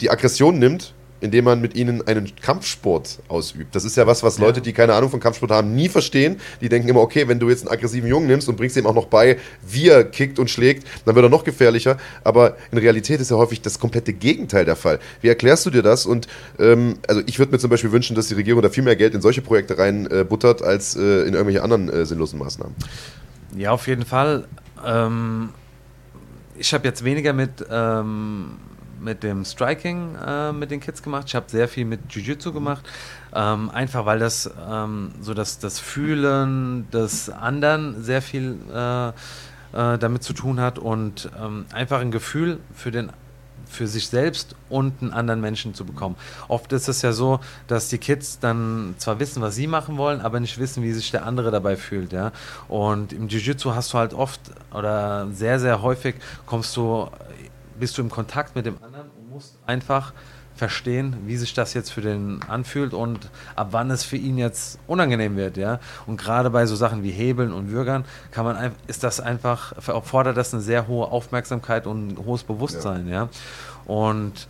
die 0.00 0.08
Aggression 0.08 0.58
nimmt, 0.58 0.94
indem 1.24 1.46
man 1.46 1.62
mit 1.62 1.74
ihnen 1.74 2.06
einen 2.06 2.36
Kampfsport 2.36 3.20
ausübt. 3.28 3.74
Das 3.74 3.84
ist 3.84 3.96
ja 3.96 4.06
was, 4.06 4.22
was 4.22 4.38
Leute, 4.38 4.60
die 4.60 4.74
keine 4.74 4.92
Ahnung 4.92 5.08
von 5.08 5.20
Kampfsport 5.20 5.50
haben, 5.50 5.74
nie 5.74 5.88
verstehen. 5.88 6.38
Die 6.60 6.68
denken 6.68 6.86
immer, 6.86 7.00
okay, 7.00 7.26
wenn 7.28 7.40
du 7.40 7.48
jetzt 7.48 7.62
einen 7.62 7.72
aggressiven 7.72 8.08
Jungen 8.08 8.26
nimmst 8.26 8.46
und 8.46 8.56
bringst 8.56 8.76
ihm 8.76 8.86
auch 8.86 8.94
noch 8.94 9.06
bei, 9.06 9.38
wie 9.66 9.88
er 9.88 10.04
kickt 10.04 10.38
und 10.38 10.50
schlägt, 10.50 10.86
dann 11.06 11.14
wird 11.14 11.24
er 11.24 11.30
noch 11.30 11.42
gefährlicher. 11.42 11.96
Aber 12.24 12.58
in 12.70 12.76
Realität 12.76 13.20
ist 13.20 13.30
ja 13.30 13.38
häufig 13.38 13.62
das 13.62 13.78
komplette 13.78 14.12
Gegenteil 14.12 14.66
der 14.66 14.76
Fall. 14.76 14.98
Wie 15.22 15.28
erklärst 15.28 15.64
du 15.64 15.70
dir 15.70 15.82
das? 15.82 16.04
Und 16.04 16.28
ähm, 16.58 16.96
also 17.08 17.22
ich 17.24 17.38
würde 17.38 17.52
mir 17.52 17.58
zum 17.58 17.70
Beispiel 17.70 17.90
wünschen, 17.90 18.14
dass 18.14 18.28
die 18.28 18.34
Regierung 18.34 18.60
da 18.60 18.68
viel 18.68 18.84
mehr 18.84 18.96
Geld 18.96 19.14
in 19.14 19.22
solche 19.22 19.40
Projekte 19.40 19.78
rein 19.78 20.06
äh, 20.10 20.26
als 20.62 20.94
äh, 20.94 21.22
in 21.22 21.32
irgendwelche 21.32 21.62
anderen 21.62 21.88
äh, 21.88 22.04
sinnlosen 22.04 22.38
Maßnahmen. 22.38 22.74
Ja, 23.56 23.70
auf 23.70 23.86
jeden 23.86 24.04
Fall. 24.04 24.46
Ähm, 24.84 25.48
ich 26.56 26.74
habe 26.74 26.86
jetzt 26.86 27.02
weniger 27.04 27.32
mit, 27.32 27.64
ähm, 27.70 28.56
mit 29.04 29.22
dem 29.22 29.44
Striking 29.44 30.16
äh, 30.16 30.52
mit 30.52 30.70
den 30.70 30.80
Kids 30.80 31.02
gemacht. 31.02 31.24
Ich 31.28 31.34
habe 31.34 31.46
sehr 31.48 31.68
viel 31.68 31.84
mit 31.84 32.00
Jiu-Jitsu 32.10 32.52
gemacht. 32.52 32.84
Ähm, 33.34 33.70
einfach 33.70 34.06
weil 34.06 34.18
das 34.18 34.50
ähm, 34.68 35.12
so 35.20 35.34
das, 35.34 35.58
das 35.58 35.78
Fühlen 35.78 36.88
des 36.90 37.30
anderen 37.30 38.02
sehr 38.02 38.22
viel 38.22 38.56
äh, 38.72 39.08
äh, 39.08 39.98
damit 39.98 40.22
zu 40.22 40.32
tun 40.32 40.60
hat 40.60 40.78
und 40.78 41.30
ähm, 41.40 41.66
einfach 41.72 42.00
ein 42.00 42.10
Gefühl 42.10 42.60
für 42.74 42.90
den 42.90 43.10
für 43.66 43.88
sich 43.88 44.08
selbst 44.08 44.54
und 44.68 45.02
einen 45.02 45.12
anderen 45.12 45.40
Menschen 45.40 45.74
zu 45.74 45.84
bekommen. 45.84 46.14
Oft 46.48 46.72
ist 46.72 46.86
es 46.86 47.02
ja 47.02 47.12
so, 47.12 47.40
dass 47.66 47.88
die 47.88 47.98
Kids 47.98 48.38
dann 48.38 48.94
zwar 48.98 49.18
wissen, 49.18 49.42
was 49.42 49.56
sie 49.56 49.66
machen 49.66 49.96
wollen, 49.96 50.20
aber 50.20 50.38
nicht 50.38 50.58
wissen, 50.58 50.82
wie 50.84 50.92
sich 50.92 51.10
der 51.10 51.26
andere 51.26 51.50
dabei 51.50 51.76
fühlt, 51.76 52.12
ja. 52.12 52.30
Und 52.68 53.12
im 53.12 53.26
Jiu-Jitsu 53.26 53.74
hast 53.74 53.92
du 53.92 53.98
halt 53.98 54.14
oft 54.14 54.40
oder 54.72 55.26
sehr, 55.32 55.58
sehr 55.58 55.82
häufig 55.82 56.14
kommst 56.46 56.76
du, 56.76 57.08
bist 57.80 57.98
du 57.98 58.02
im 58.02 58.10
Kontakt 58.10 58.54
mit 58.54 58.66
dem 58.66 58.76
anderen 58.76 58.93
musst 59.34 59.58
einfach 59.66 60.12
verstehen, 60.54 61.16
wie 61.26 61.36
sich 61.36 61.54
das 61.54 61.74
jetzt 61.74 61.90
für 61.90 62.00
den 62.00 62.40
anfühlt 62.46 62.94
und 62.94 63.30
ab 63.56 63.68
wann 63.72 63.90
es 63.90 64.04
für 64.04 64.16
ihn 64.16 64.38
jetzt 64.38 64.78
unangenehm 64.86 65.36
wird, 65.36 65.56
ja. 65.56 65.80
Und 66.06 66.20
gerade 66.20 66.50
bei 66.50 66.66
so 66.66 66.76
Sachen 66.76 67.02
wie 67.02 67.10
Hebeln 67.10 67.52
und 67.52 67.72
Würgern 67.72 68.04
kann 68.30 68.44
man 68.44 68.56
einfach, 68.56 68.78
ist 68.86 69.02
das 69.02 69.18
einfach, 69.18 69.72
erfordert 69.88 70.36
das 70.36 70.54
eine 70.54 70.62
sehr 70.62 70.86
hohe 70.86 71.08
Aufmerksamkeit 71.08 71.88
und 71.88 72.12
ein 72.12 72.24
hohes 72.24 72.44
Bewusstsein, 72.44 73.08
ja. 73.08 73.28
Und 73.86 74.46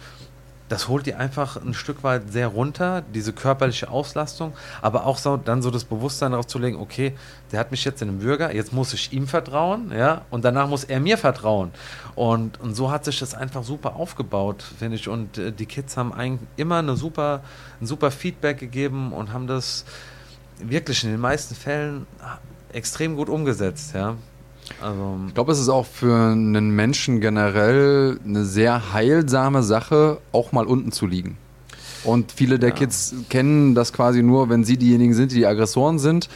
das 0.69 0.89
holt 0.89 1.07
die 1.07 1.15
einfach 1.15 1.57
ein 1.57 1.75
Stück 1.75 2.03
weit 2.03 2.33
sehr 2.33 2.49
runter, 2.49 3.03
diese 3.15 3.33
körperliche 3.33 3.91
Auslastung, 3.91 4.55
aber 4.81 5.05
auch 5.05 5.19
so, 5.19 5.37
dann 5.37 5.61
so 5.61 5.71
das 5.71 5.85
Bewusstsein 5.85 6.31
darauf 6.33 6.47
zu 6.47 6.59
legen, 6.59 6.79
okay, 6.79 7.15
der 7.53 7.61
hat 7.61 7.71
mich 7.71 7.85
jetzt 7.85 8.01
in 8.01 8.09
einem 8.09 8.21
Bürger, 8.21 8.55
jetzt 8.55 8.73
muss 8.73 8.95
ich 8.95 9.13
ihm 9.13 9.27
vertrauen, 9.27 9.93
ja, 9.95 10.23
und 10.31 10.45
danach 10.45 10.69
muss 10.69 10.85
er 10.85 11.01
mir 11.01 11.19
vertrauen. 11.19 11.71
Und, 12.15 12.61
und 12.61 12.75
so 12.75 12.91
hat 12.91 13.05
sich 13.05 13.19
das 13.19 13.35
einfach 13.35 13.63
super 13.63 13.97
aufgebaut, 13.97 14.65
finde 14.79 14.97
ich. 14.97 15.09
Und 15.09 15.37
äh, 15.37 15.53
die 15.53 15.67
Kids 15.67 15.97
haben 15.97 16.13
eigentlich 16.13 16.49
immer 16.57 16.79
eine 16.79 16.97
super, 16.97 17.43
ein 17.81 17.87
super 17.87 18.11
Feedback 18.11 18.59
gegeben 18.59 19.13
und 19.13 19.33
haben 19.33 19.47
das 19.47 19.85
wirklich 20.59 21.05
in 21.05 21.11
den 21.11 21.21
meisten 21.21 21.55
Fällen 21.55 22.07
extrem 22.73 23.17
gut 23.17 23.29
umgesetzt, 23.29 23.95
ja. 23.95 24.17
Also, 24.81 25.19
Ich 25.29 25.35
glaube, 25.35 25.53
es 25.53 25.59
ist 25.59 25.69
auch 25.69 25.87
für 25.87 26.15
einen 26.33 26.71
Menschen 26.71 27.21
generell 27.21 28.19
eine 28.25 28.45
sehr 28.45 28.93
heilsame 28.93 29.63
Sache, 29.63 30.19
auch 30.33 30.53
mal 30.53 30.67
unten 30.67 30.93
zu 30.93 31.07
liegen. 31.07 31.37
Und 32.05 32.33
viele 32.33 32.59
der 32.59 32.71
Ja. 32.71 32.75
Kids 32.75 33.15
kennen 33.31 33.75
das 33.75 33.93
quasi 33.93 34.23
nur, 34.23 34.49
wenn 34.51 34.65
sie 34.65 34.77
diejenigen 34.77 35.15
sind, 35.15 35.33
die 35.33 35.37
die 35.37 35.47
Aggressoren 35.47 35.99
sind. 35.99 36.29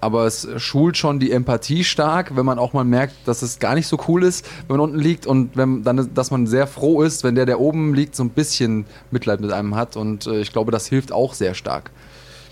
Aber 0.00 0.26
es 0.26 0.46
schult 0.58 0.98
schon 0.98 1.18
die 1.18 1.32
Empathie 1.32 1.82
stark, 1.82 2.36
wenn 2.36 2.44
man 2.44 2.58
auch 2.58 2.74
mal 2.74 2.84
merkt, 2.84 3.14
dass 3.26 3.40
es 3.40 3.58
gar 3.58 3.74
nicht 3.74 3.86
so 3.86 3.98
cool 4.06 4.22
ist, 4.22 4.44
wenn 4.68 4.76
man 4.76 4.80
unten 4.90 4.98
liegt 4.98 5.26
und 5.26 5.56
wenn 5.56 5.82
dann, 5.82 6.12
dass 6.12 6.30
man 6.30 6.46
sehr 6.46 6.66
froh 6.66 7.00
ist, 7.00 7.24
wenn 7.24 7.34
der, 7.34 7.46
der 7.46 7.58
oben 7.58 7.94
liegt, 7.94 8.14
so 8.14 8.22
ein 8.22 8.28
bisschen 8.28 8.84
Mitleid 9.10 9.40
mit 9.40 9.50
einem 9.50 9.76
hat. 9.76 9.96
Und 9.96 10.26
äh, 10.26 10.40
ich 10.40 10.52
glaube, 10.52 10.72
das 10.72 10.86
hilft 10.86 11.10
auch 11.10 11.32
sehr 11.32 11.54
stark. 11.54 11.90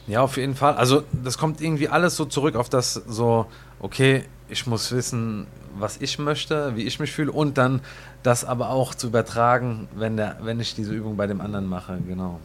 Ja, 0.06 0.22
auf 0.22 0.38
jeden 0.38 0.54
Fall. 0.54 0.74
Also 0.76 1.02
das 1.12 1.36
kommt 1.36 1.60
irgendwie 1.60 1.88
alles 1.88 2.16
so 2.16 2.24
zurück 2.24 2.56
auf 2.56 2.70
das 2.70 2.94
so, 2.94 3.44
okay, 3.80 4.24
ich 4.52 4.66
muss 4.66 4.92
wissen, 4.92 5.46
was 5.78 5.96
ich 6.00 6.18
möchte, 6.18 6.76
wie 6.76 6.82
ich 6.82 7.00
mich 7.00 7.12
fühle 7.12 7.32
und 7.32 7.58
dann 7.58 7.80
das 8.22 8.44
aber 8.44 8.68
auch 8.68 8.94
zu 8.94 9.08
übertragen, 9.08 9.88
wenn, 9.96 10.16
der, 10.16 10.36
wenn 10.42 10.60
ich 10.60 10.74
diese 10.74 10.92
Übung 10.92 11.16
bei 11.16 11.26
dem 11.26 11.40
anderen 11.40 11.66
mache. 11.66 11.98
Genau, 12.06 12.38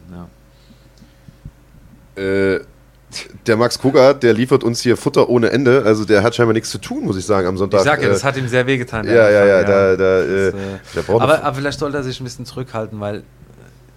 ja. 2.16 2.22
Äh, 2.22 2.60
der 3.46 3.56
Max 3.56 3.78
Koga, 3.78 4.12
der 4.12 4.34
liefert 4.34 4.64
uns 4.64 4.82
hier 4.82 4.96
Futter 4.96 5.28
ohne 5.30 5.50
Ende. 5.50 5.82
Also 5.84 6.04
der 6.04 6.22
hat 6.22 6.34
scheinbar 6.34 6.52
nichts 6.52 6.70
zu 6.70 6.78
tun, 6.78 7.04
muss 7.04 7.16
ich 7.16 7.24
sagen, 7.24 7.46
am 7.46 7.56
Sonntag. 7.56 7.80
Ich 7.80 7.84
sag 7.84 8.02
ja, 8.02 8.08
Äh, 8.08 8.10
das 8.10 8.24
hat 8.24 8.36
ihm 8.36 8.48
sehr 8.48 8.66
wehgetan. 8.66 9.06
ja, 9.06 9.30
ja, 9.30 9.46
ja, 9.46 9.62
da, 9.62 9.96
da, 9.96 10.20
äh, 10.22 10.52
Das, 10.52 10.54
äh, 10.54 10.78
der 10.94 11.02
braucht 11.02 11.22
aber, 11.22 11.42
aber 11.42 11.54
vielleicht 11.56 11.78
sollte 11.78 11.96
er 11.98 12.02
sich 12.02 12.20
ein 12.20 12.24
bisschen 12.24 12.44
zurückhalten, 12.44 13.00
weil 13.00 13.22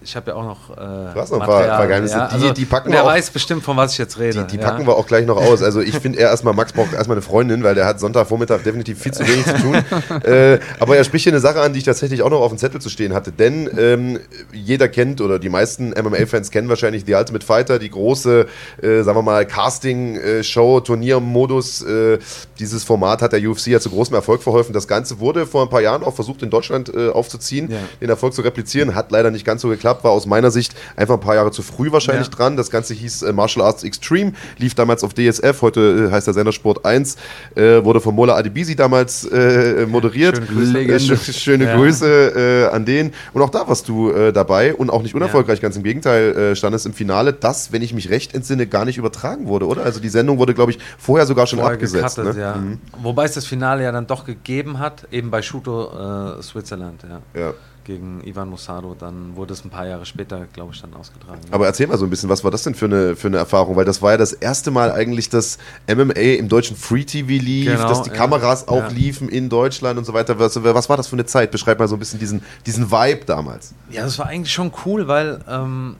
ich 0.03 0.15
habe 0.15 0.31
ja 0.31 0.37
auch 0.37 0.43
noch. 0.43 0.69
Äh, 0.71 1.13
du 1.13 1.15
hast 1.15 1.31
noch 1.31 1.41
ein 1.41 1.47
paar, 1.47 1.63
paar 1.63 1.87
Geheimnisse. 1.87 2.15
Ja? 2.15 2.25
Also, 2.25 2.47
die, 2.47 2.53
die 2.53 2.65
packen 2.65 2.91
der 2.91 3.03
auch, 3.03 3.07
weiß 3.07 3.29
bestimmt, 3.29 3.63
von 3.63 3.77
was 3.77 3.93
ich 3.93 3.99
jetzt 3.99 4.17
rede. 4.17 4.43
Die, 4.45 4.57
die 4.57 4.61
ja? 4.61 4.69
packen 4.69 4.87
wir 4.87 4.95
auch 4.95 5.05
gleich 5.05 5.25
noch 5.25 5.37
aus. 5.37 5.61
Also 5.61 5.79
ich 5.79 5.95
finde, 5.99 6.19
er 6.19 6.29
erstmal, 6.29 6.53
Max 6.53 6.73
braucht 6.73 6.93
erstmal 6.93 7.17
eine 7.17 7.21
Freundin, 7.21 7.63
weil 7.63 7.75
der 7.75 7.85
hat 7.85 7.99
Sonntagvormittag 7.99 8.63
definitiv 8.63 8.99
viel 8.99 9.13
zu 9.13 9.27
wenig 9.27 9.45
zu 9.45 9.53
tun. 9.57 9.75
äh, 10.23 10.59
aber 10.79 10.97
er 10.97 11.03
spricht 11.03 11.23
hier 11.23 11.33
eine 11.33 11.39
Sache 11.39 11.61
an, 11.61 11.73
die 11.73 11.79
ich 11.79 11.85
tatsächlich 11.85 12.23
auch 12.23 12.31
noch 12.31 12.41
auf 12.41 12.49
dem 12.49 12.57
Zettel 12.57 12.81
zu 12.81 12.89
stehen 12.89 13.13
hatte. 13.13 13.31
Denn 13.31 13.69
ähm, 13.77 14.19
jeder 14.51 14.87
kennt 14.87 15.21
oder 15.21 15.37
die 15.37 15.49
meisten 15.49 15.89
MMA-Fans 15.89 16.49
kennen 16.49 16.67
wahrscheinlich 16.67 17.03
The 17.05 17.13
Ultimate 17.13 17.45
Fighter, 17.45 17.77
die 17.77 17.91
große, 17.91 18.47
äh, 18.81 19.03
sagen 19.03 19.17
wir 19.17 19.21
mal, 19.21 19.45
Casting-Show, 19.45 20.79
Turniermodus. 20.79 21.83
Äh, 21.83 22.19
dieses 22.57 22.83
Format 22.83 23.21
hat 23.21 23.33
der 23.33 23.47
UFC 23.47 23.67
ja 23.67 23.79
zu 23.79 23.91
großem 23.91 24.15
Erfolg 24.15 24.41
verholfen. 24.41 24.73
Das 24.73 24.87
Ganze 24.87 25.19
wurde 25.19 25.45
vor 25.45 25.61
ein 25.63 25.69
paar 25.69 25.81
Jahren 25.81 26.03
auch 26.03 26.15
versucht, 26.15 26.41
in 26.41 26.49
Deutschland 26.49 26.91
äh, 26.93 27.09
aufzuziehen, 27.09 27.69
Ja. 27.69 27.77
den 28.01 28.09
Erfolg 28.09 28.33
zu 28.33 28.41
replizieren. 28.41 28.95
Hat 28.95 29.11
leider 29.11 29.29
nicht 29.29 29.45
ganz 29.45 29.61
so 29.61 29.69
geklappt, 29.69 29.90
war 30.03 30.11
aus 30.11 30.25
meiner 30.25 30.51
Sicht 30.51 30.73
einfach 30.95 31.15
ein 31.15 31.19
paar 31.19 31.35
Jahre 31.35 31.51
zu 31.51 31.61
früh 31.61 31.91
wahrscheinlich 31.91 32.27
Ja. 32.27 32.33
dran. 32.33 32.57
Das 32.57 32.69
Ganze 32.71 32.93
hieß 32.93 33.23
äh, 33.23 33.33
Martial 33.33 33.65
Arts 33.65 33.83
Extreme, 33.83 34.33
lief 34.57 34.73
damals 34.75 35.03
auf 35.03 35.13
DSF, 35.13 35.61
heute 35.61 36.07
äh, 36.09 36.11
heißt 36.11 36.27
der 36.27 36.33
Sender 36.33 36.51
Sport 36.51 36.85
1, 36.85 37.17
äh, 37.55 37.83
wurde 37.83 38.01
von 38.01 38.15
Mola 38.15 38.35
Adebisi 38.35 38.75
damals 38.75 39.25
äh, 39.25 39.85
moderiert. 39.87 40.37
Schöne 40.37 40.47
Grüße. 40.47 40.79
Äh, 40.79 40.95
schö- 40.97 41.33
schöne 41.39 41.65
Ja. 41.65 41.75
Grüße 41.75 42.67
äh, 42.71 42.75
an 42.75 42.85
den. 42.85 43.11
Und 43.33 43.41
auch 43.41 43.49
da 43.49 43.67
warst 43.67 43.87
du 43.89 44.11
äh, 44.11 44.31
dabei 44.33 44.73
und 44.73 44.89
auch 44.89 45.01
nicht 45.03 45.15
unerfolgreich, 45.15 45.61
ganz 45.61 45.75
im 45.75 45.83
Gegenteil, 45.83 46.35
äh, 46.35 46.55
standest 46.55 46.85
im 46.85 46.93
Finale, 46.93 47.33
das, 47.33 47.71
wenn 47.71 47.81
ich 47.81 47.93
mich 47.93 48.09
recht 48.09 48.33
entsinne, 48.33 48.67
gar 48.67 48.85
nicht 48.85 48.97
übertragen 48.97 49.47
wurde, 49.47 49.67
oder? 49.67 49.83
Also 49.83 49.99
die 49.99 50.09
Sendung 50.09 50.37
wurde, 50.37 50.53
glaube 50.53 50.71
ich, 50.71 50.79
vorher 50.97 51.25
sogar 51.25 51.47
schon 51.47 51.59
Vorher 51.59 51.73
abgesetzt. 51.75 52.15
gecuttet, 52.15 52.35
ne? 52.37 52.41
ja. 52.41 52.55
Mhm. 52.55 52.79
Wobei 53.01 53.25
es 53.25 53.33
das 53.33 53.45
Finale 53.45 53.83
ja 53.83 53.91
dann 53.91 54.07
doch 54.07 54.25
gegeben 54.25 54.79
hat, 54.79 55.07
eben 55.11 55.31
bei 55.31 55.41
Shuto 55.41 56.37
äh, 56.39 56.41
Switzerland, 56.41 57.03
ja. 57.35 57.53
Gegen 57.83 58.21
Ivan 58.23 58.49
Musado. 58.49 58.95
Dann 58.97 59.35
wurde 59.35 59.53
es 59.53 59.65
ein 59.65 59.69
paar 59.69 59.87
Jahre 59.87 60.05
später, 60.05 60.45
glaube 60.53 60.73
ich, 60.73 60.81
dann 60.81 60.93
ausgetragen. 60.93 61.39
Aber 61.51 61.65
erzähl 61.65 61.87
mal 61.87 61.97
so 61.97 62.05
ein 62.05 62.09
bisschen, 62.09 62.29
was 62.29 62.43
war 62.43 62.51
das 62.51 62.63
denn 62.63 62.75
für 62.75 62.85
eine, 62.85 63.15
für 63.15 63.27
eine 63.27 63.37
Erfahrung? 63.37 63.75
Weil 63.75 63.85
das 63.85 64.01
war 64.01 64.11
ja 64.11 64.17
das 64.17 64.33
erste 64.33 64.69
Mal 64.71 64.91
eigentlich, 64.91 65.29
dass 65.29 65.57
MMA 65.87 66.13
im 66.13 66.47
deutschen 66.47 66.77
Free 66.77 67.03
TV 67.05 67.27
lief, 67.43 67.65
Genau, 67.65 67.87
dass 67.87 68.03
die 68.03 68.09
ja. 68.09 68.15
Kameras 68.15 68.67
auch 68.67 68.83
Ja. 68.83 68.87
liefen 68.89 69.29
in 69.29 69.49
Deutschland 69.49 69.97
und 69.97 70.05
so 70.05 70.13
weiter. 70.13 70.37
Was, 70.37 70.61
was 70.63 70.89
war 70.89 70.97
das 70.97 71.07
für 71.07 71.15
eine 71.15 71.25
Zeit? 71.25 71.49
Beschreib 71.51 71.79
mal 71.79 71.87
so 71.87 71.95
ein 71.95 71.99
bisschen 71.99 72.19
diesen, 72.19 72.43
diesen 72.65 72.91
Vibe 72.91 73.25
damals. 73.25 73.73
Ja, 73.89 74.03
das 74.03 74.19
war 74.19 74.27
eigentlich 74.27 74.53
schon 74.53 74.71
cool, 74.85 75.07
weil 75.07 75.39
ähm, 75.49 75.95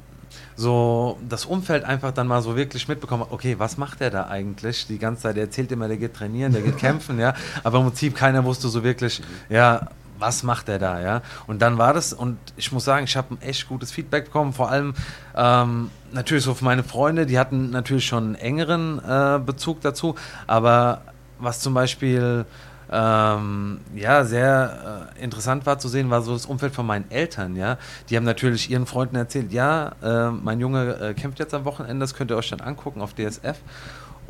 so 0.56 1.18
das 1.28 1.46
Umfeld 1.46 1.84
einfach 1.84 2.12
dann 2.12 2.28
mal 2.28 2.42
so 2.42 2.56
wirklich 2.56 2.88
mitbekommen, 2.88 3.24
hat, 3.24 3.32
okay, 3.32 3.56
was 3.58 3.78
macht 3.78 4.00
der 4.02 4.12
da 4.12 4.28
eigentlich? 4.28 4.86
Die 4.88 5.00
ganze 5.00 5.24
Zeit, 5.24 5.36
der 5.36 5.46
erzählt 5.46 5.72
immer, 5.72 5.88
der 5.88 5.98
geht 5.98 6.14
trainieren, 6.14 6.54
der 6.54 6.62
geht 6.62 6.78
kämpfen, 6.80 7.20
ja. 7.20 7.34
Aber 7.64 7.80
im 7.80 7.86
Prinzip 7.86 8.16
keiner 8.16 8.44
wusste 8.44 8.68
so 8.70 8.84
wirklich, 8.84 9.22
ja, 9.50 9.88
was 10.22 10.44
macht 10.44 10.68
der 10.68 10.80
da, 10.80 11.02
ja? 11.02 11.22
Und 11.48 11.62
dann 11.62 11.78
war 11.78 11.94
das, 11.94 12.14
und 12.14 12.38
ich 12.56 12.72
muss 12.72 12.86
sagen, 12.86 13.04
ich 13.04 13.18
habe 13.18 13.34
ein 13.34 13.42
echt 13.42 13.68
gutes 13.68 13.92
Feedback 13.92 14.26
bekommen, 14.26 14.54
vor 14.54 14.70
allem 14.70 14.94
ähm, 15.36 15.90
natürlich 16.12 16.44
so 16.44 16.54
für 16.54 16.64
meine 16.64 16.84
Freunde, 16.84 17.26
die 17.26 17.38
hatten 17.38 17.72
natürlich 17.72 18.06
schon 18.06 18.24
einen 18.24 18.36
engeren 18.36 19.00
äh, 19.00 19.40
Bezug 19.40 19.82
dazu, 19.82 20.16
aber 20.48 21.02
was 21.40 21.60
zum 21.60 21.74
Beispiel 21.74 22.46
ähm, 22.92 23.80
ja, 23.96 24.24
sehr 24.26 25.10
äh, 25.18 25.24
interessant 25.24 25.66
war 25.66 25.80
zu 25.80 25.88
sehen, 25.88 26.10
war 26.10 26.22
so 26.22 26.34
das 26.34 26.46
Umfeld 26.46 26.74
von 26.74 26.86
meinen 26.86 27.10
Eltern, 27.10 27.56
ja. 27.56 27.78
Die 28.10 28.18
haben 28.18 28.26
natürlich 28.26 28.70
ihren 28.70 28.86
Freunden 28.86 29.16
erzählt, 29.16 29.52
ja, 29.54 29.94
äh, 30.04 30.30
mein 30.30 30.60
Junge 30.60 30.96
äh, 30.96 31.14
kämpft 31.14 31.40
jetzt 31.40 31.54
am 31.54 31.66
Wochenende, 31.66 32.04
das 32.04 32.14
könnt 32.14 32.32
ihr 32.32 32.38
euch 32.38 32.50
dann 32.50 32.62
angucken 32.62 33.02
auf 33.02 33.14
DSF. 33.14 33.58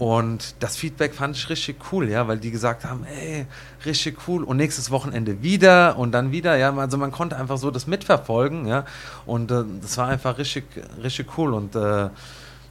Und 0.01 0.55
das 0.61 0.77
Feedback 0.77 1.13
fand 1.13 1.37
ich 1.37 1.47
richtig 1.47 1.75
cool, 1.91 2.09
ja, 2.09 2.27
weil 2.27 2.39
die 2.39 2.49
gesagt 2.49 2.85
haben, 2.85 3.05
ey, 3.05 3.45
richtig 3.85 4.27
cool. 4.27 4.43
Und 4.43 4.57
nächstes 4.57 4.89
Wochenende 4.89 5.43
wieder 5.43 5.95
und 5.95 6.11
dann 6.11 6.31
wieder, 6.31 6.55
ja, 6.55 6.75
also 6.75 6.97
man 6.97 7.11
konnte 7.11 7.37
einfach 7.37 7.59
so 7.59 7.69
das 7.69 7.85
mitverfolgen, 7.85 8.65
ja, 8.65 8.83
und 9.27 9.51
äh, 9.51 9.63
das 9.79 9.99
war 9.99 10.07
einfach 10.07 10.39
richtig, 10.39 10.63
richtig 11.03 11.37
cool. 11.37 11.53
Und 11.53 11.75
äh, 11.75 12.09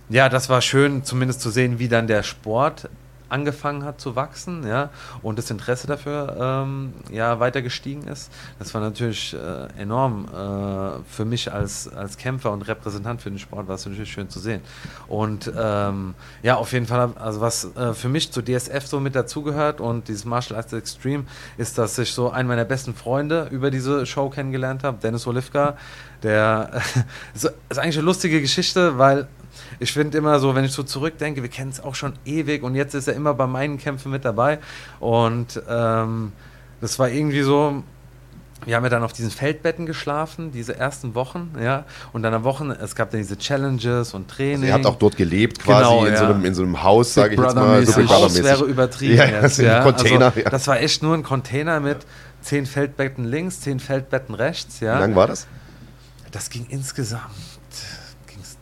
ja, 0.09 0.29
das 0.29 0.49
war 0.49 0.61
schön, 0.61 1.05
zumindest 1.05 1.41
zu 1.41 1.51
sehen, 1.51 1.79
wie 1.79 1.87
dann 1.87 2.09
der 2.09 2.25
Sport 2.25 2.89
angefangen 3.31 3.85
hat 3.85 4.01
zu 4.01 4.17
wachsen, 4.17 4.67
ja, 4.67 4.91
und 5.23 5.39
das 5.39 5.51
Interesse 5.51 5.87
dafür 5.87 6.37
ähm, 6.67 6.93
ja 7.11 7.41
weiter 7.41 7.63
gestiegen 7.63 8.07
ist. 8.09 8.31
Das 8.59 8.75
war 8.75 8.81
natürlich 8.81 9.35
äh, 9.35 9.81
enorm 9.81 10.27
äh, 10.27 11.03
für 11.09 11.25
mich 11.25 11.53
als, 11.53 11.89
als 11.89 12.17
Kämpfer 12.17 12.53
und 12.53 12.63
Repräsentant 12.63 13.23
für 13.23 13.31
den 13.31 13.39
Sport, 13.39 13.69
war 13.69 13.77
es 13.77 13.87
natürlich 13.87 14.13
schön 14.13 14.29
zu 14.29 14.41
sehen. 14.41 14.61
Und 15.09 15.51
ähm, 15.57 16.15
ja, 16.43 16.57
auf 16.57 16.73
jeden 16.73 16.87
Fall, 16.87 17.13
also 17.17 17.41
was 17.41 17.75
äh, 17.77 17.95
für 17.95 18.09
mich 18.09 18.33
zu 18.33 18.43
DSF 18.43 18.87
so 18.87 19.01
mit 19.01 19.15
dazugehört 19.15 19.81
und 19.81 20.09
dieses 20.09 20.25
Martial 20.25 20.59
Arts 20.59 20.73
Extreme 20.73 21.25
ist, 21.57 21.79
dass 21.79 21.99
ich 21.99 22.13
so 22.13 22.31
einen 22.31 22.49
meiner 22.49 22.65
besten 22.65 22.95
Freunde 22.95 23.49
über 23.51 23.71
diese 23.71 24.07
Show 24.07 24.29
kennengelernt 24.29 24.85
habe, 24.85 24.99
Dennis 25.03 25.27
Olivka, 25.27 25.77
der 26.23 26.83
ist 27.35 27.51
ist 27.69 27.79
eigentlich 27.79 27.97
eine 27.97 28.07
lustige 28.07 28.41
Geschichte, 28.41 28.99
weil 28.99 29.29
ich 29.81 29.93
finde 29.93 30.19
immer 30.19 30.39
so, 30.39 30.55
wenn 30.55 30.65
ich 30.65 30.73
so 30.73 30.83
zurückdenke, 30.83 31.43
wir 31.43 31.49
kennen 31.49 31.71
es 31.71 31.83
auch 31.83 31.95
schon 31.95 32.13
ewig 32.27 32.63
und 32.63 32.75
jetzt 32.75 32.95
ist 32.95 33.09
er 33.09 33.15
immer 33.15 33.35
bei 33.35 33.47
meinen 33.47 33.79
Kämpfen 33.79 34.13
mit 34.13 34.25
dabei. 34.25 34.59
Und 35.01 35.61
ähm, 35.69 36.33
das 36.83 36.99
war 36.99 37.09
irgendwie 37.09 37.41
so, 37.41 37.83
wir 38.67 38.77
haben 38.77 38.85
ja 38.85 38.91
dann 38.91 39.03
auf 39.03 39.15
diesen 39.15 39.31
Feldbetten 39.31 39.87
geschlafen, 39.87 40.53
diese 40.53 40.77
ersten 40.77 41.15
Wochen, 41.15 41.57
ja. 41.59 41.85
Und 42.13 42.23
dann 42.23 42.35
am 42.35 42.45
Wochen, 42.45 42.71
es 42.71 42.95
gab 42.95 43.11
dann 43.11 43.21
diese 43.21 43.39
Challenges 43.39 44.13
und 44.13 44.29
Training. 44.29 44.57
Also 44.57 44.67
ihr 44.67 44.75
habt 44.75 44.87
auch 44.87 44.97
dort 44.97 45.17
gelebt, 45.17 45.61
quasi 45.61 45.83
Genau, 45.83 46.05
in, 46.05 46.17
so 46.17 46.25
ja. 46.25 46.31
einem, 46.31 46.45
in 46.45 46.55
so 46.55 46.63
einem 46.63 46.83
Haus, 46.83 47.15
sage 47.15 47.35
ich 47.35 47.41
jetzt 47.41 47.55
mal. 47.55 47.87
So 47.87 48.07
Haus 48.07 48.43
wäre 48.43 48.65
übertrieben 48.67 49.17
Ja, 49.17 49.25
jetzt, 49.25 49.43
das 49.43 49.57
ja. 49.57 49.83
Container, 49.83 50.27
also, 50.27 50.41
ja. 50.41 50.51
Das 50.51 50.67
war 50.67 50.79
echt 50.79 51.03
nur 51.03 51.15
ein 51.15 51.23
Container 51.23 51.81
mit 51.81 51.99
zehn 52.43 52.67
Feldbetten 52.67 53.25
links, 53.25 53.61
zehn 53.63 53.81
Feldbetten 53.81 54.35
rechts, 54.35 54.81
ja. 54.81 54.97
Wie 54.97 55.01
lang 55.01 55.15
war 55.15 55.27
das? 55.27 55.47
Das 56.33 56.51
ging 56.51 56.67
insgesamt 56.69 57.25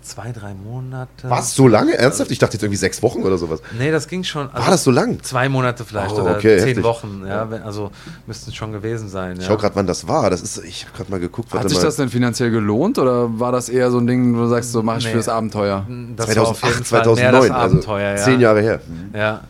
zwei, 0.08 0.32
drei 0.32 0.54
Monate. 0.54 1.28
Was? 1.30 1.54
So 1.54 1.68
lange? 1.68 1.96
Ernsthaft? 1.96 2.30
Ich 2.30 2.38
dachte 2.38 2.54
jetzt 2.54 2.62
irgendwie 2.62 2.76
sechs 2.78 3.02
Wochen 3.02 3.22
oder 3.22 3.38
sowas. 3.38 3.60
Nee, 3.78 3.90
das 3.90 4.08
ging 4.08 4.24
schon. 4.24 4.48
also 4.50 4.64
War 4.64 4.70
das 4.70 4.84
so 4.84 4.90
lang? 4.90 5.22
Zwei 5.22 5.48
Monate 5.48 5.84
vielleicht 5.84 6.14
Oh, 6.14 6.22
oder 6.22 6.36
okay, 6.36 6.58
zehn 6.58 6.68
heftig. 6.68 6.84
Wochen, 6.84 7.24
ja, 7.26 7.50
wenn, 7.50 7.62
also 7.62 7.90
müssten 8.26 8.50
es 8.50 8.56
schon 8.56 8.72
gewesen 8.72 9.08
sein. 9.08 9.34
Ich 9.36 9.42
ja. 9.42 9.48
schau 9.48 9.56
gerade, 9.56 9.76
wann 9.76 9.86
das 9.86 10.08
war. 10.08 10.30
Das 10.30 10.40
ist, 10.42 10.58
ich 10.64 10.86
habe 10.86 10.96
gerade 10.96 11.10
mal 11.10 11.20
geguckt. 11.20 11.52
Hat 11.52 11.68
sich 11.68 11.78
mal. 11.78 11.84
das 11.84 11.96
denn 11.96 12.08
finanziell 12.08 12.50
gelohnt 12.50 12.98
oder 12.98 13.38
war 13.38 13.52
das 13.52 13.68
eher 13.68 13.90
so 13.90 13.98
ein 13.98 14.06
Ding, 14.06 14.34
wo 14.36 14.40
du 14.40 14.48
sagst, 14.48 14.72
so 14.72 14.82
mache 14.82 14.98
ich 14.98 15.04
Nee. 15.06 15.12
fürs 15.12 15.28
Abenteuer? 15.28 15.86
Das 16.16 16.34
war 16.36 16.48
auf 16.48 16.58
2008, 16.58 16.74
jeden 16.74 16.84
Fall 16.84 16.98
mehr 16.98 17.04
2009, 17.04 17.48
das 17.48 17.50
Abenteuer, 17.50 18.08
also 18.10 18.20
ja. 18.20 18.24
zehn 18.32 18.40
Jahre 18.40 18.60
her. 18.62 18.80
Ja. 19.14 19.40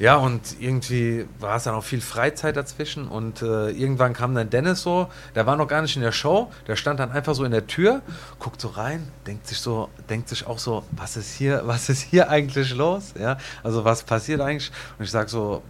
Ja, 0.00 0.16
und 0.16 0.58
irgendwie 0.58 1.26
war 1.40 1.56
es 1.56 1.64
dann 1.64 1.74
auch 1.74 1.84
viel 1.84 2.00
Freizeit 2.00 2.56
dazwischen 2.56 3.06
und 3.06 3.42
äh, 3.42 3.68
irgendwann 3.68 4.14
kam 4.14 4.34
dann 4.34 4.48
Dennis 4.48 4.80
so, 4.80 5.08
der 5.34 5.44
war 5.44 5.56
noch 5.56 5.68
gar 5.68 5.82
nicht 5.82 5.94
in 5.94 6.00
der 6.00 6.10
Show, 6.10 6.50
der 6.66 6.76
stand 6.76 7.00
dann 7.00 7.12
einfach 7.12 7.34
so 7.34 7.44
in 7.44 7.50
der 7.50 7.66
Tür, 7.66 8.00
guckt 8.38 8.62
so 8.62 8.68
rein, 8.68 9.06
denkt 9.26 9.46
sich 9.46 9.58
so, 9.58 9.90
denkt 10.08 10.30
sich 10.30 10.46
auch 10.46 10.58
so, 10.58 10.84
was 10.92 11.18
ist 11.18 11.34
hier, 11.34 11.60
was 11.66 11.90
ist 11.90 12.00
hier 12.00 12.30
eigentlich 12.30 12.74
los? 12.74 13.12
Ja, 13.20 13.36
also 13.62 13.84
was 13.84 14.02
passiert 14.02 14.40
eigentlich? 14.40 14.72
Und 14.98 15.04
ich 15.04 15.10
sag 15.10 15.28
so, 15.28 15.62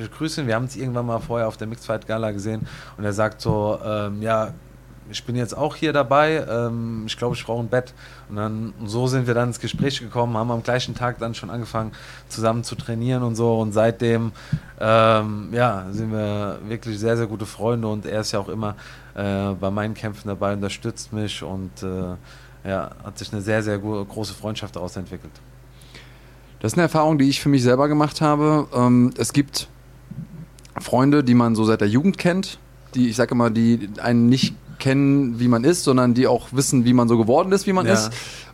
ich 0.00 0.12
grüße 0.12 0.42
ihn, 0.42 0.46
wir 0.46 0.54
haben 0.54 0.66
uns 0.66 0.76
irgendwann 0.76 1.06
mal 1.06 1.18
vorher 1.18 1.48
auf 1.48 1.56
der 1.56 1.66
Mixed 1.66 1.86
Fight 1.86 2.06
Gala 2.06 2.30
gesehen 2.30 2.68
und 2.96 3.02
er 3.02 3.12
sagt 3.12 3.40
so, 3.40 3.80
ähm, 3.84 4.22
ja, 4.22 4.52
ich 5.10 5.24
bin 5.24 5.36
jetzt 5.36 5.56
auch 5.56 5.76
hier 5.76 5.92
dabei, 5.92 6.44
ähm, 6.48 7.04
ich 7.06 7.16
glaube, 7.16 7.34
ich 7.34 7.44
brauche 7.44 7.62
ein 7.62 7.68
Bett. 7.68 7.94
Und 8.28 8.36
dann 8.36 8.74
und 8.78 8.88
so 8.88 9.06
sind 9.06 9.26
wir 9.26 9.34
dann 9.34 9.48
ins 9.48 9.60
Gespräch 9.60 10.00
gekommen, 10.00 10.36
haben 10.36 10.50
am 10.50 10.62
gleichen 10.62 10.94
Tag 10.94 11.18
dann 11.18 11.34
schon 11.34 11.50
angefangen, 11.50 11.92
zusammen 12.28 12.64
zu 12.64 12.74
trainieren 12.74 13.22
und 13.22 13.36
so. 13.36 13.58
Und 13.58 13.72
seitdem 13.72 14.32
ähm, 14.80 15.48
ja, 15.52 15.86
sind 15.90 16.12
wir 16.12 16.58
wirklich 16.66 16.98
sehr, 16.98 17.16
sehr 17.16 17.26
gute 17.26 17.46
Freunde 17.46 17.88
und 17.88 18.06
er 18.06 18.20
ist 18.20 18.32
ja 18.32 18.40
auch 18.40 18.48
immer 18.48 18.74
äh, 19.14 19.52
bei 19.52 19.70
meinen 19.70 19.94
Kämpfen 19.94 20.28
dabei, 20.28 20.54
unterstützt 20.54 21.12
mich 21.12 21.42
und 21.42 21.82
äh, 21.82 22.68
ja, 22.68 22.90
hat 23.04 23.18
sich 23.18 23.32
eine 23.32 23.42
sehr, 23.42 23.62
sehr 23.62 23.78
große 23.78 24.34
Freundschaft 24.34 24.76
daraus 24.76 24.96
entwickelt. 24.96 25.32
Das 26.60 26.72
ist 26.72 26.78
eine 26.78 26.84
Erfahrung, 26.84 27.18
die 27.18 27.28
ich 27.28 27.40
für 27.40 27.48
mich 27.48 27.62
selber 27.62 27.86
gemacht 27.88 28.20
habe. 28.20 28.66
Ähm, 28.74 29.12
es 29.16 29.32
gibt 29.32 29.68
Freunde, 30.80 31.22
die 31.22 31.34
man 31.34 31.54
so 31.54 31.64
seit 31.64 31.80
der 31.80 31.88
Jugend 31.88 32.18
kennt, 32.18 32.58
die, 32.94 33.08
ich 33.08 33.16
sage 33.16 33.32
immer, 33.32 33.50
die 33.50 33.88
einen 34.00 34.28
nicht 34.28 34.54
kennen, 34.78 35.38
wie 35.40 35.48
man 35.48 35.64
ist, 35.64 35.84
sondern 35.84 36.14
die 36.14 36.26
auch 36.26 36.48
wissen, 36.52 36.84
wie 36.84 36.92
man 36.92 37.08
so 37.08 37.16
geworden 37.18 37.52
ist, 37.52 37.66
wie 37.66 37.72
man 37.72 37.86
Ja. 37.86 37.94
ist. 37.94 38.10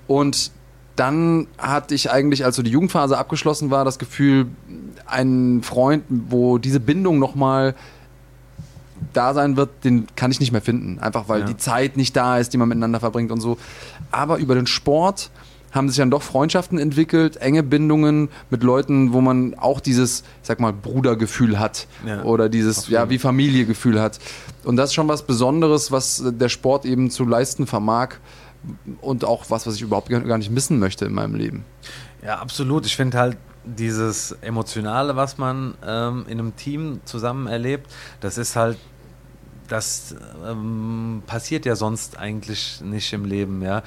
Und 0.07 0.51
dann 0.97 1.47
hatte 1.59 1.95
ich 1.95 2.11
eigentlich, 2.11 2.45
als 2.45 2.57
so 2.57 2.63
die 2.63 2.71
Jugendphase 2.71 3.17
abgeschlossen 3.17 3.71
war, 3.71 3.85
das 3.85 3.99
Gefühl, 3.99 4.47
einen 5.07 5.63
Freund, 5.63 6.05
wo 6.09 6.59
diese 6.59 6.81
Bindung 6.81 7.19
nochmal 7.19 7.75
da 9.13 9.35
sein 9.35 9.57
wird, 9.57 9.71
den 9.85 10.07
kann 10.17 10.31
ich 10.31 10.39
nicht 10.39 10.53
mehr 10.53 10.61
finden. 10.63 10.99
Einfach 11.01 11.29
weil 11.29 11.41
Ja. 11.41 11.47
die 11.47 11.57
Zeit 11.57 11.97
nicht 11.97 12.15
da 12.17 12.39
ist, 12.39 12.53
die 12.53 12.59
man 12.59 12.69
miteinander 12.69 13.01
verbringt 13.01 13.33
und 13.33 13.41
so. 13.41 13.59
Aber 14.11 14.39
über 14.39 14.55
den 14.55 14.67
Sport 14.67 15.31
haben 15.73 15.89
sich 15.89 15.99
dann 15.99 16.11
doch 16.11 16.23
Freundschaften 16.23 16.79
entwickelt, 16.79 17.39
enge 17.39 17.63
Bindungen 17.63 18.29
mit 18.51 18.63
Leuten, 18.63 19.13
wo 19.13 19.21
man 19.21 19.55
auch 19.55 19.81
dieses, 19.81 20.21
ich 20.21 20.49
sag 20.49 20.61
mal, 20.61 20.73
Brudergefühl 20.73 21.59
hat 21.59 21.87
Ja, 22.07 22.23
oder 22.23 22.49
dieses, 22.49 22.89
ja, 22.89 23.09
wie 23.11 23.19
Familiegefühl 23.19 24.01
hat. 24.01 24.19
Und 24.65 24.77
das 24.77 24.91
ist 24.91 24.95
schon 24.95 25.09
was 25.09 25.27
Besonderes, 25.27 25.91
was 25.91 26.21
äh, 26.21 26.33
der 26.33 26.49
Sport 26.49 26.85
eben 26.85 27.11
zu 27.11 27.25
leisten 27.25 27.67
vermag 27.67 28.17
und 29.01 29.25
auch 29.25 29.47
was, 29.49 29.67
was 29.67 29.75
ich 29.75 29.83
überhaupt 29.83 30.09
gar 30.09 30.21
gar 30.21 30.39
nicht 30.39 30.51
missen 30.51 30.79
möchte 30.79 31.07
in 31.07 31.13
meinem 31.13 31.35
Leben. 31.35 31.65
Ja, 32.23 32.39
absolut. 32.39 32.87
Ich 32.87 32.95
finde 32.95 33.19
halt 33.19 33.37
dieses 33.65 34.33
Emotionale, 34.41 35.17
was 35.17 35.39
man 35.39 35.75
ähm, 35.85 36.25
in 36.29 36.39
einem 36.39 36.55
Team 36.57 37.01
zusammen 37.05 37.47
erlebt, 37.47 37.91
das 38.21 38.39
ist 38.39 38.55
halt 38.57 38.77
das 39.69 40.15
ähm, 40.47 41.23
passiert 41.27 41.65
ja 41.65 41.77
sonst 41.77 42.19
eigentlich 42.19 42.81
nicht 42.83 43.13
im 43.13 43.25
Leben, 43.25 43.63
ja. 43.63 43.83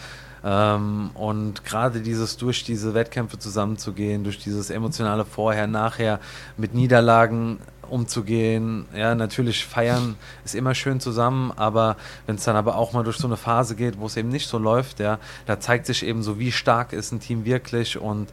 Ähm, 0.46 1.10
und 1.16 1.66
gerade 1.66 2.02
dieses 2.02 2.38
durch 2.38 2.64
diese 2.64 2.94
Wettkämpfe 2.94 3.40
zusammenzugehen, 3.40 4.24
durch 4.24 4.38
dieses 4.38 4.70
emotionale 4.70 5.26
Vorher, 5.26 5.66
Nachher 5.66 6.20
mit 6.56 6.76
Niederlagen 6.76 7.58
umzugehen. 7.90 8.86
Ja, 8.96 9.16
natürlich 9.16 9.66
feiern 9.66 10.16
ist 10.44 10.56
immer 10.56 10.76
schön 10.76 11.00
zusammen, 11.00 11.52
aber 11.56 11.98
wenn 12.26 12.36
es 12.36 12.44
dann 12.44 12.56
aber 12.56 12.78
auch 12.78 12.94
mal 12.94 13.04
durch 13.04 13.18
so 13.18 13.28
eine 13.28 13.38
Phase 13.38 13.76
geht, 13.76 14.00
wo 14.00 14.06
es 14.06 14.18
eben 14.18 14.30
nicht 14.30 14.48
so 14.48 14.58
läuft, 14.58 15.00
ja, 15.00 15.20
da 15.46 15.60
zeigt 15.60 15.86
sich 15.86 16.06
eben 16.06 16.24
so, 16.24 16.40
wie 16.40 16.52
stark 16.52 16.94
ist 16.94 17.12
ein 17.12 17.20
Team 17.20 17.46
wirklich 17.46 17.98
und 17.98 18.30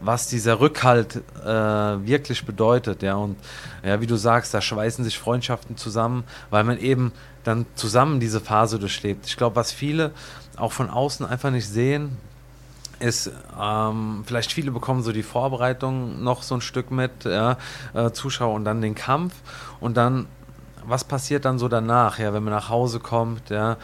was 0.00 0.26
dieser 0.28 0.60
Rückhalt 0.60 1.22
äh, 1.42 1.46
wirklich 1.46 2.44
bedeutet, 2.44 3.02
ja. 3.02 3.14
Und 3.14 3.36
ja, 3.84 4.00
wie 4.00 4.06
du 4.06 4.16
sagst, 4.16 4.54
da 4.54 4.60
schweißen 4.60 5.04
sich 5.04 5.18
Freundschaften 5.18 5.76
zusammen, 5.76 6.24
weil 6.50 6.64
man 6.64 6.78
eben 6.78 7.12
dann 7.44 7.66
zusammen 7.74 8.20
diese 8.20 8.40
Phase 8.40 8.78
durchlebt. 8.78 9.26
Ich 9.26 9.36
glaube, 9.36 9.56
was 9.56 9.72
viele 9.72 10.12
auch 10.56 10.72
von 10.72 10.90
außen 10.90 11.26
einfach 11.26 11.50
nicht 11.50 11.68
sehen, 11.68 12.16
ist, 13.00 13.30
ähm, 13.60 14.22
vielleicht 14.26 14.52
viele 14.52 14.70
bekommen 14.70 15.02
so 15.02 15.12
die 15.12 15.22
Vorbereitung 15.22 16.22
noch 16.22 16.42
so 16.42 16.54
ein 16.54 16.60
Stück 16.60 16.90
mit, 16.90 17.24
ja, 17.24 17.58
äh, 17.92 18.10
Zuschauer 18.12 18.54
und 18.54 18.64
dann 18.64 18.80
den 18.80 18.94
Kampf 18.94 19.34
und 19.80 19.96
dann, 19.96 20.26
was 20.84 21.04
passiert 21.04 21.44
dann 21.44 21.58
so 21.58 21.68
danach, 21.68 22.18
ja, 22.18 22.32
wenn 22.32 22.44
man 22.44 22.52
nach 22.52 22.68
Hause 22.68 23.00
kommt, 23.00 23.50
ja, 23.50 23.76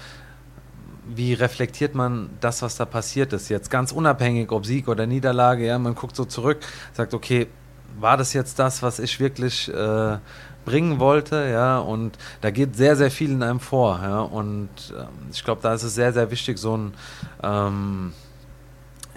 wie 1.14 1.34
reflektiert 1.34 1.94
man 1.94 2.30
das, 2.40 2.62
was 2.62 2.76
da 2.76 2.84
passiert 2.84 3.32
ist? 3.32 3.48
Jetzt? 3.48 3.70
Ganz 3.70 3.92
unabhängig, 3.92 4.52
ob 4.52 4.66
Sieg 4.66 4.88
oder 4.88 5.06
Niederlage, 5.06 5.66
ja, 5.66 5.78
man 5.78 5.94
guckt 5.94 6.16
so 6.16 6.24
zurück, 6.24 6.58
sagt, 6.92 7.14
okay, 7.14 7.48
war 7.98 8.16
das 8.16 8.32
jetzt 8.32 8.58
das, 8.58 8.82
was 8.82 8.98
ich 8.98 9.20
wirklich 9.20 9.68
äh, 9.72 10.18
bringen 10.64 10.98
wollte, 10.98 11.48
ja, 11.50 11.78
und 11.78 12.16
da 12.40 12.50
geht 12.50 12.76
sehr, 12.76 12.96
sehr 12.96 13.10
viel 13.10 13.30
in 13.32 13.42
einem 13.42 13.60
vor, 13.60 14.00
ja, 14.02 14.20
und 14.20 14.68
ähm, 14.96 15.08
ich 15.32 15.44
glaube, 15.44 15.60
da 15.62 15.74
ist 15.74 15.82
es 15.82 15.94
sehr, 15.94 16.12
sehr 16.12 16.30
wichtig, 16.30 16.58
so 16.58 16.76
ein, 16.76 16.94
ähm, 17.42 18.12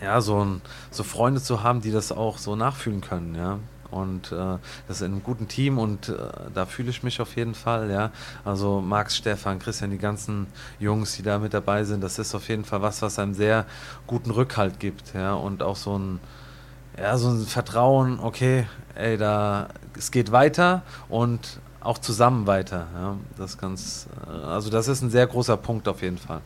ja, 0.02 0.22
so, 0.22 0.44
ein, 0.44 0.62
so 0.90 1.04
Freunde 1.04 1.42
zu 1.42 1.64
haben, 1.64 1.82
die 1.82 1.92
das 1.92 2.12
auch 2.12 2.38
so 2.38 2.56
nachfühlen 2.56 3.02
können, 3.02 3.36
ja, 3.36 3.60
und 3.94 4.32
äh, 4.32 4.58
das 4.88 4.98
ist 4.98 5.02
in 5.02 5.14
einem 5.14 5.24
guten 5.24 5.48
Team 5.48 5.78
und 5.78 6.10
äh, 6.10 6.16
da 6.54 6.66
fühle 6.66 6.90
ich 6.90 7.04
mich 7.04 7.22
auf 7.22 7.36
jeden 7.36 7.56
Fall, 7.56 7.90
ja. 7.90 8.12
Also 8.44 8.82
Max, 8.82 9.18
Stefan, 9.18 9.60
Christian, 9.60 9.92
die 9.92 9.98
ganzen 9.98 10.48
Jungs, 10.80 11.16
die 11.16 11.24
da 11.24 11.40
mit 11.40 11.54
dabei 11.54 11.84
sind, 11.84 12.02
das 12.02 12.20
ist 12.20 12.34
auf 12.36 12.50
jeden 12.50 12.66
Fall 12.66 12.82
was, 12.82 13.02
was 13.02 13.20
einem 13.20 13.34
sehr 13.34 13.66
guten 14.08 14.32
Rückhalt 14.32 14.80
gibt, 14.80 15.14
ja. 15.14 15.34
Und 15.34 15.64
auch 15.64 15.76
so 15.76 15.98
ein, 15.98 16.20
ja, 16.98 17.18
so 17.18 17.30
ein 17.30 17.46
Vertrauen, 17.46 18.20
okay, 18.20 18.66
ey, 18.96 19.18
da, 19.18 19.68
es 19.98 20.12
geht 20.12 20.32
weiter 20.32 20.84
und 21.10 21.60
auch 21.80 21.98
zusammen 21.98 22.48
weiter, 22.48 22.88
ja. 22.96 23.18
Das 23.38 23.58
ganz, 23.58 24.08
äh, 24.28 24.46
also 24.46 24.70
das 24.70 24.88
ist 24.88 25.02
ein 25.02 25.10
sehr 25.10 25.28
großer 25.28 25.58
Punkt 25.58 25.88
auf 25.88 26.02
jeden 26.02 26.18
Fall. 26.18 26.42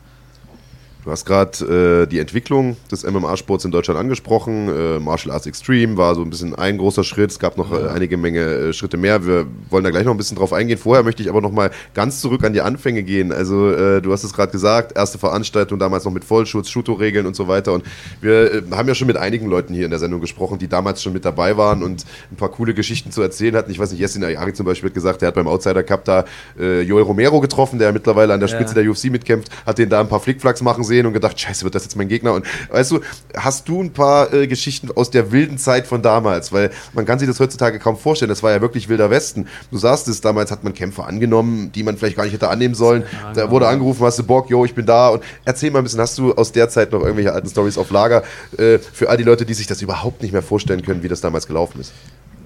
Du 1.04 1.12
hast 1.12 1.24
gerade 1.24 2.02
äh, 2.02 2.06
die 2.06 2.18
Entwicklung 2.18 2.76
des 2.90 3.04
MMA-Sports 3.04 3.64
in 3.64 3.70
Deutschland 3.70 4.00
angesprochen. 4.00 4.68
Äh, 4.68 4.98
Martial 4.98 5.32
Arts 5.32 5.46
Extreme 5.46 5.96
war 5.96 6.16
so 6.16 6.22
ein 6.22 6.30
bisschen 6.30 6.56
ein 6.56 6.76
großer 6.76 7.04
Schritt. 7.04 7.30
Es 7.30 7.38
gab 7.38 7.56
noch 7.56 7.72
äh, 7.72 7.88
einige 7.88 8.16
Menge 8.16 8.40
äh, 8.40 8.72
Schritte 8.72 8.96
mehr. 8.96 9.24
Wir 9.24 9.46
wollen 9.70 9.84
da 9.84 9.90
gleich 9.90 10.04
noch 10.04 10.10
ein 10.10 10.16
bisschen 10.16 10.36
drauf 10.36 10.52
eingehen. 10.52 10.76
Vorher 10.76 11.04
möchte 11.04 11.22
ich 11.22 11.28
aber 11.28 11.40
noch 11.40 11.52
mal 11.52 11.70
ganz 11.94 12.20
zurück 12.20 12.44
an 12.44 12.52
die 12.52 12.62
Anfänge 12.62 13.04
gehen. 13.04 13.30
Also 13.30 13.70
äh, 13.70 14.02
du 14.02 14.12
hast 14.12 14.24
es 14.24 14.32
gerade 14.32 14.50
gesagt, 14.50 14.96
erste 14.96 15.18
Veranstaltung 15.18 15.78
damals 15.78 16.04
noch 16.04 16.10
mit 16.10 16.24
Vollschutz, 16.24 16.68
Schuto-Regeln 16.68 17.26
und 17.26 17.36
so 17.36 17.46
weiter. 17.46 17.74
Und 17.74 17.84
wir 18.20 18.52
äh, 18.52 18.62
haben 18.72 18.88
ja 18.88 18.96
schon 18.96 19.06
mit 19.06 19.16
einigen 19.16 19.46
Leuten 19.46 19.74
hier 19.74 19.84
in 19.84 19.90
der 19.90 20.00
Sendung 20.00 20.20
gesprochen, 20.20 20.58
die 20.58 20.68
damals 20.68 21.00
schon 21.00 21.12
mit 21.12 21.24
dabei 21.24 21.56
waren 21.56 21.84
und 21.84 22.04
ein 22.32 22.36
paar 22.36 22.50
coole 22.50 22.74
Geschichten 22.74 23.12
zu 23.12 23.22
erzählen 23.22 23.54
hatten. 23.54 23.70
Ich 23.70 23.78
weiß 23.78 23.92
nicht, 23.92 24.00
Jessin 24.00 24.24
Ayari 24.24 24.52
zum 24.52 24.66
Beispiel 24.66 24.90
hat 24.90 24.94
gesagt, 24.94 25.22
der 25.22 25.28
hat 25.28 25.36
beim 25.36 25.46
Outsider 25.46 25.84
Cup 25.84 26.04
da 26.04 26.24
Joel 26.58 27.04
Romero 27.04 27.40
getroffen, 27.40 27.78
der 27.78 27.92
mittlerweile 27.92 28.34
an 28.34 28.40
der 28.40 28.48
Spitze 28.48 28.74
ja. 28.74 28.82
der 28.82 28.90
UFC 28.90 29.04
mitkämpft, 29.04 29.50
hat 29.64 29.78
den 29.78 29.88
da 29.88 30.00
ein 30.00 30.08
paar 30.08 30.20
Flickflacks 30.20 30.60
machen 30.60 30.84
sehen 30.88 31.06
und 31.06 31.12
gedacht, 31.12 31.38
scheiße, 31.38 31.62
wird 31.64 31.74
das 31.74 31.84
jetzt 31.84 31.96
mein 31.96 32.08
Gegner? 32.08 32.32
Und 32.32 32.44
weißt 32.70 32.90
du, 32.90 33.00
hast 33.36 33.68
du 33.68 33.80
ein 33.80 33.92
paar 33.92 34.32
äh, 34.32 34.46
Geschichten 34.48 34.90
aus 34.90 35.10
der 35.10 35.30
wilden 35.30 35.58
Zeit 35.58 35.86
von 35.86 36.02
damals? 36.02 36.52
Weil 36.52 36.70
man 36.94 37.06
kann 37.06 37.18
sich 37.20 37.28
das 37.28 37.38
heutzutage 37.38 37.78
kaum 37.78 37.96
vorstellen. 37.96 38.28
Das 38.28 38.42
war 38.42 38.50
ja 38.50 38.60
wirklich 38.60 38.88
wilder 38.88 39.10
Westen. 39.10 39.46
Du 39.70 39.78
sagst 39.78 40.08
es, 40.08 40.20
damals 40.20 40.50
hat 40.50 40.64
man 40.64 40.74
Kämpfer 40.74 41.06
angenommen, 41.06 41.70
die 41.72 41.82
man 41.82 41.96
vielleicht 41.96 42.16
gar 42.16 42.24
nicht 42.24 42.32
hätte 42.32 42.48
annehmen 42.48 42.74
sollen. 42.74 43.04
Da 43.34 43.50
wurde 43.50 43.68
angerufen, 43.68 44.04
hast 44.04 44.18
du 44.18 44.24
Bock, 44.24 44.50
yo, 44.50 44.64
ich 44.64 44.74
bin 44.74 44.86
da. 44.86 45.08
Und 45.08 45.22
erzähl 45.44 45.70
mal 45.70 45.78
ein 45.78 45.84
bisschen, 45.84 46.00
hast 46.00 46.18
du 46.18 46.32
aus 46.34 46.50
der 46.52 46.68
Zeit 46.68 46.92
noch 46.92 47.00
irgendwelche 47.00 47.32
alten 47.32 47.48
Stories 47.48 47.78
auf 47.78 47.90
Lager 47.90 48.22
äh, 48.56 48.78
für 48.78 49.08
all 49.08 49.16
die 49.16 49.24
Leute, 49.24 49.44
die 49.44 49.54
sich 49.54 49.66
das 49.66 49.82
überhaupt 49.82 50.22
nicht 50.22 50.32
mehr 50.32 50.42
vorstellen 50.42 50.82
können, 50.82 51.02
wie 51.02 51.08
das 51.08 51.20
damals 51.20 51.46
gelaufen 51.46 51.80
ist? 51.80 51.92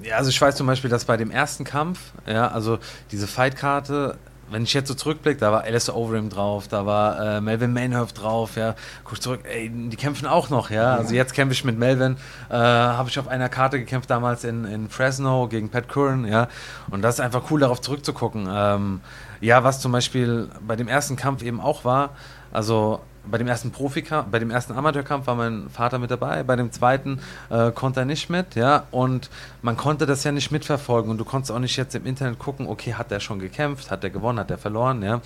Ja, 0.02 0.16
also 0.16 0.30
ich 0.30 0.40
weiß 0.40 0.56
zum 0.56 0.66
Beispiel, 0.66 0.90
dass 0.90 1.04
bei 1.04 1.16
dem 1.16 1.30
ersten 1.30 1.64
Kampf, 1.64 1.98
ja, 2.26 2.48
also 2.48 2.78
diese 3.12 3.26
Fightkarte, 3.26 4.16
wenn 4.52 4.64
ich 4.64 4.74
jetzt 4.74 4.88
so 4.88 4.94
zurückblicke, 4.94 5.40
da 5.40 5.50
war 5.52 5.62
Alistair 5.62 5.96
Overeem 5.96 6.28
drauf, 6.28 6.68
da 6.68 6.86
war 6.86 7.36
äh, 7.36 7.40
Melvin 7.40 7.72
Mainhoff 7.72 8.12
drauf, 8.12 8.56
ja, 8.56 8.74
guck 9.04 9.20
zurück, 9.22 9.40
ey, 9.44 9.70
die 9.70 9.96
kämpfen 9.96 10.26
auch 10.26 10.50
noch, 10.50 10.70
ja, 10.70 10.94
also 10.94 11.14
jetzt 11.14 11.34
kämpfe 11.34 11.54
ich 11.54 11.64
mit 11.64 11.78
Melvin, 11.78 12.16
äh, 12.50 12.54
habe 12.54 13.08
ich 13.08 13.18
auf 13.18 13.28
einer 13.28 13.48
Karte 13.48 13.78
gekämpft 13.78 14.10
damals 14.10 14.44
in, 14.44 14.64
in 14.64 14.88
Fresno 14.88 15.48
gegen 15.48 15.70
Pat 15.70 15.88
Curran, 15.88 16.26
ja, 16.26 16.48
und 16.90 17.02
das 17.02 17.16
ist 17.16 17.20
einfach 17.20 17.50
cool, 17.50 17.60
darauf 17.60 17.80
zurückzugucken. 17.80 18.48
Ähm, 18.50 19.00
ja, 19.40 19.64
was 19.64 19.80
zum 19.80 19.90
Beispiel 19.90 20.48
bei 20.66 20.76
dem 20.76 20.86
ersten 20.86 21.16
Kampf 21.16 21.42
eben 21.42 21.60
auch 21.60 21.84
war, 21.84 22.10
also 22.52 23.00
bei 23.24 23.38
dem 23.38 23.46
ersten 23.48 23.70
Profikampf, 23.70 24.28
bei 24.30 24.38
dem 24.38 24.50
ersten 24.50 24.72
Amateurkampf 24.72 25.26
war 25.26 25.34
mein 25.34 25.70
Vater 25.70 25.98
mit 25.98 26.10
dabei, 26.10 26.42
bei 26.42 26.56
dem 26.56 26.72
zweiten 26.72 27.20
äh, 27.50 27.70
konnte 27.70 28.00
er 28.00 28.06
nicht 28.06 28.30
mit, 28.30 28.54
ja, 28.54 28.86
und 28.90 29.30
man 29.62 29.76
konnte 29.76 30.06
das 30.06 30.24
ja 30.24 30.32
nicht 30.32 30.50
mitverfolgen 30.50 31.10
und 31.10 31.18
du 31.18 31.24
konntest 31.24 31.52
auch 31.52 31.58
nicht 31.58 31.76
jetzt 31.76 31.94
im 31.94 32.06
Internet 32.06 32.38
gucken, 32.38 32.66
okay, 32.66 32.94
hat 32.94 33.12
er 33.12 33.20
schon 33.20 33.38
gekämpft, 33.38 33.90
hat 33.90 34.04
er 34.04 34.10
gewonnen, 34.10 34.38
hat 34.38 34.50
er 34.50 34.58
verloren, 34.58 35.02
ja, 35.02 35.20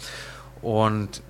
und 0.63 1.23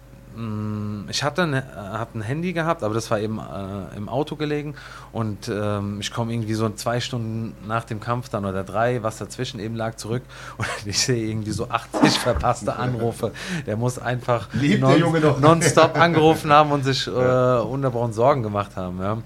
ich 1.09 1.22
hatte 1.22 1.43
ein, 1.45 1.55
äh, 1.55 1.62
hab 1.74 2.14
ein 2.14 2.20
Handy 2.20 2.53
gehabt, 2.53 2.82
aber 2.82 2.93
das 2.93 3.11
war 3.11 3.18
eben 3.20 3.39
äh, 3.39 3.97
im 3.97 4.09
Auto 4.09 4.37
gelegen 4.37 4.74
und 5.12 5.49
ähm, 5.49 5.99
ich 6.01 6.12
komme 6.12 6.32
irgendwie 6.32 6.55
so 6.55 6.68
zwei 6.70 7.01
Stunden 7.01 7.55
nach 7.66 7.84
dem 7.84 8.01
Kampf 8.01 8.28
dann 8.28 8.45
oder 8.45 8.62
drei, 8.62 9.03
was 9.03 9.16
dazwischen 9.16 9.61
eben 9.61 9.76
lag, 9.76 9.97
zurück 9.97 10.22
und 10.59 10.66
ich 10.84 10.99
sehe 10.99 11.26
irgendwie 11.26 11.53
so 11.53 11.70
80 11.70 12.18
verpasste 12.18 12.76
Anrufe. 12.76 13.32
Der 13.66 13.76
muss 13.76 13.99
einfach 13.99 14.49
non, 14.53 15.41
nonstop 15.41 15.97
angerufen 15.99 16.53
haben 16.53 16.70
und 16.70 16.84
sich 16.84 17.07
äh, 17.07 17.11
unterbrochen 17.11 18.12
Sorgen 18.12 18.43
gemacht 18.43 18.76
haben. 18.76 19.01
Ja. 19.01 19.18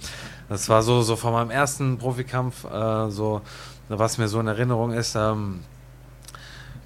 Das 0.49 0.69
war 0.69 0.83
so, 0.83 1.03
so 1.03 1.17
von 1.17 1.33
meinem 1.33 1.51
ersten 1.51 1.99
Profikampf, 1.99 2.65
äh, 2.65 3.11
so, 3.11 3.41
was 3.89 4.19
mir 4.19 4.29
so 4.29 4.41
in 4.41 4.47
Erinnerung 4.47 4.93
ist. 4.93 5.17
Ähm, 5.17 5.61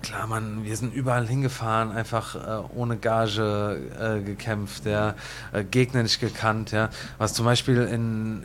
klar, 0.05 0.27
man, 0.27 0.65
wir 0.65 0.77
sind 0.77 0.95
überall 0.95 1.27
hingefahren, 1.27 1.91
einfach 1.91 2.35
äh, 2.35 2.63
ohne 2.75 2.99
Gage 2.99 3.81
äh, 3.99 4.21
gekämpft, 4.21 4.85
ja, 4.85 5.15
äh, 5.53 5.65
Gegner 5.65 6.03
nicht 6.03 6.21
gekannt, 6.21 6.73
ja. 6.73 6.91
Was 7.19 7.33
zum 7.33 7.47
Beispiel 7.47 7.79
in, 7.79 8.45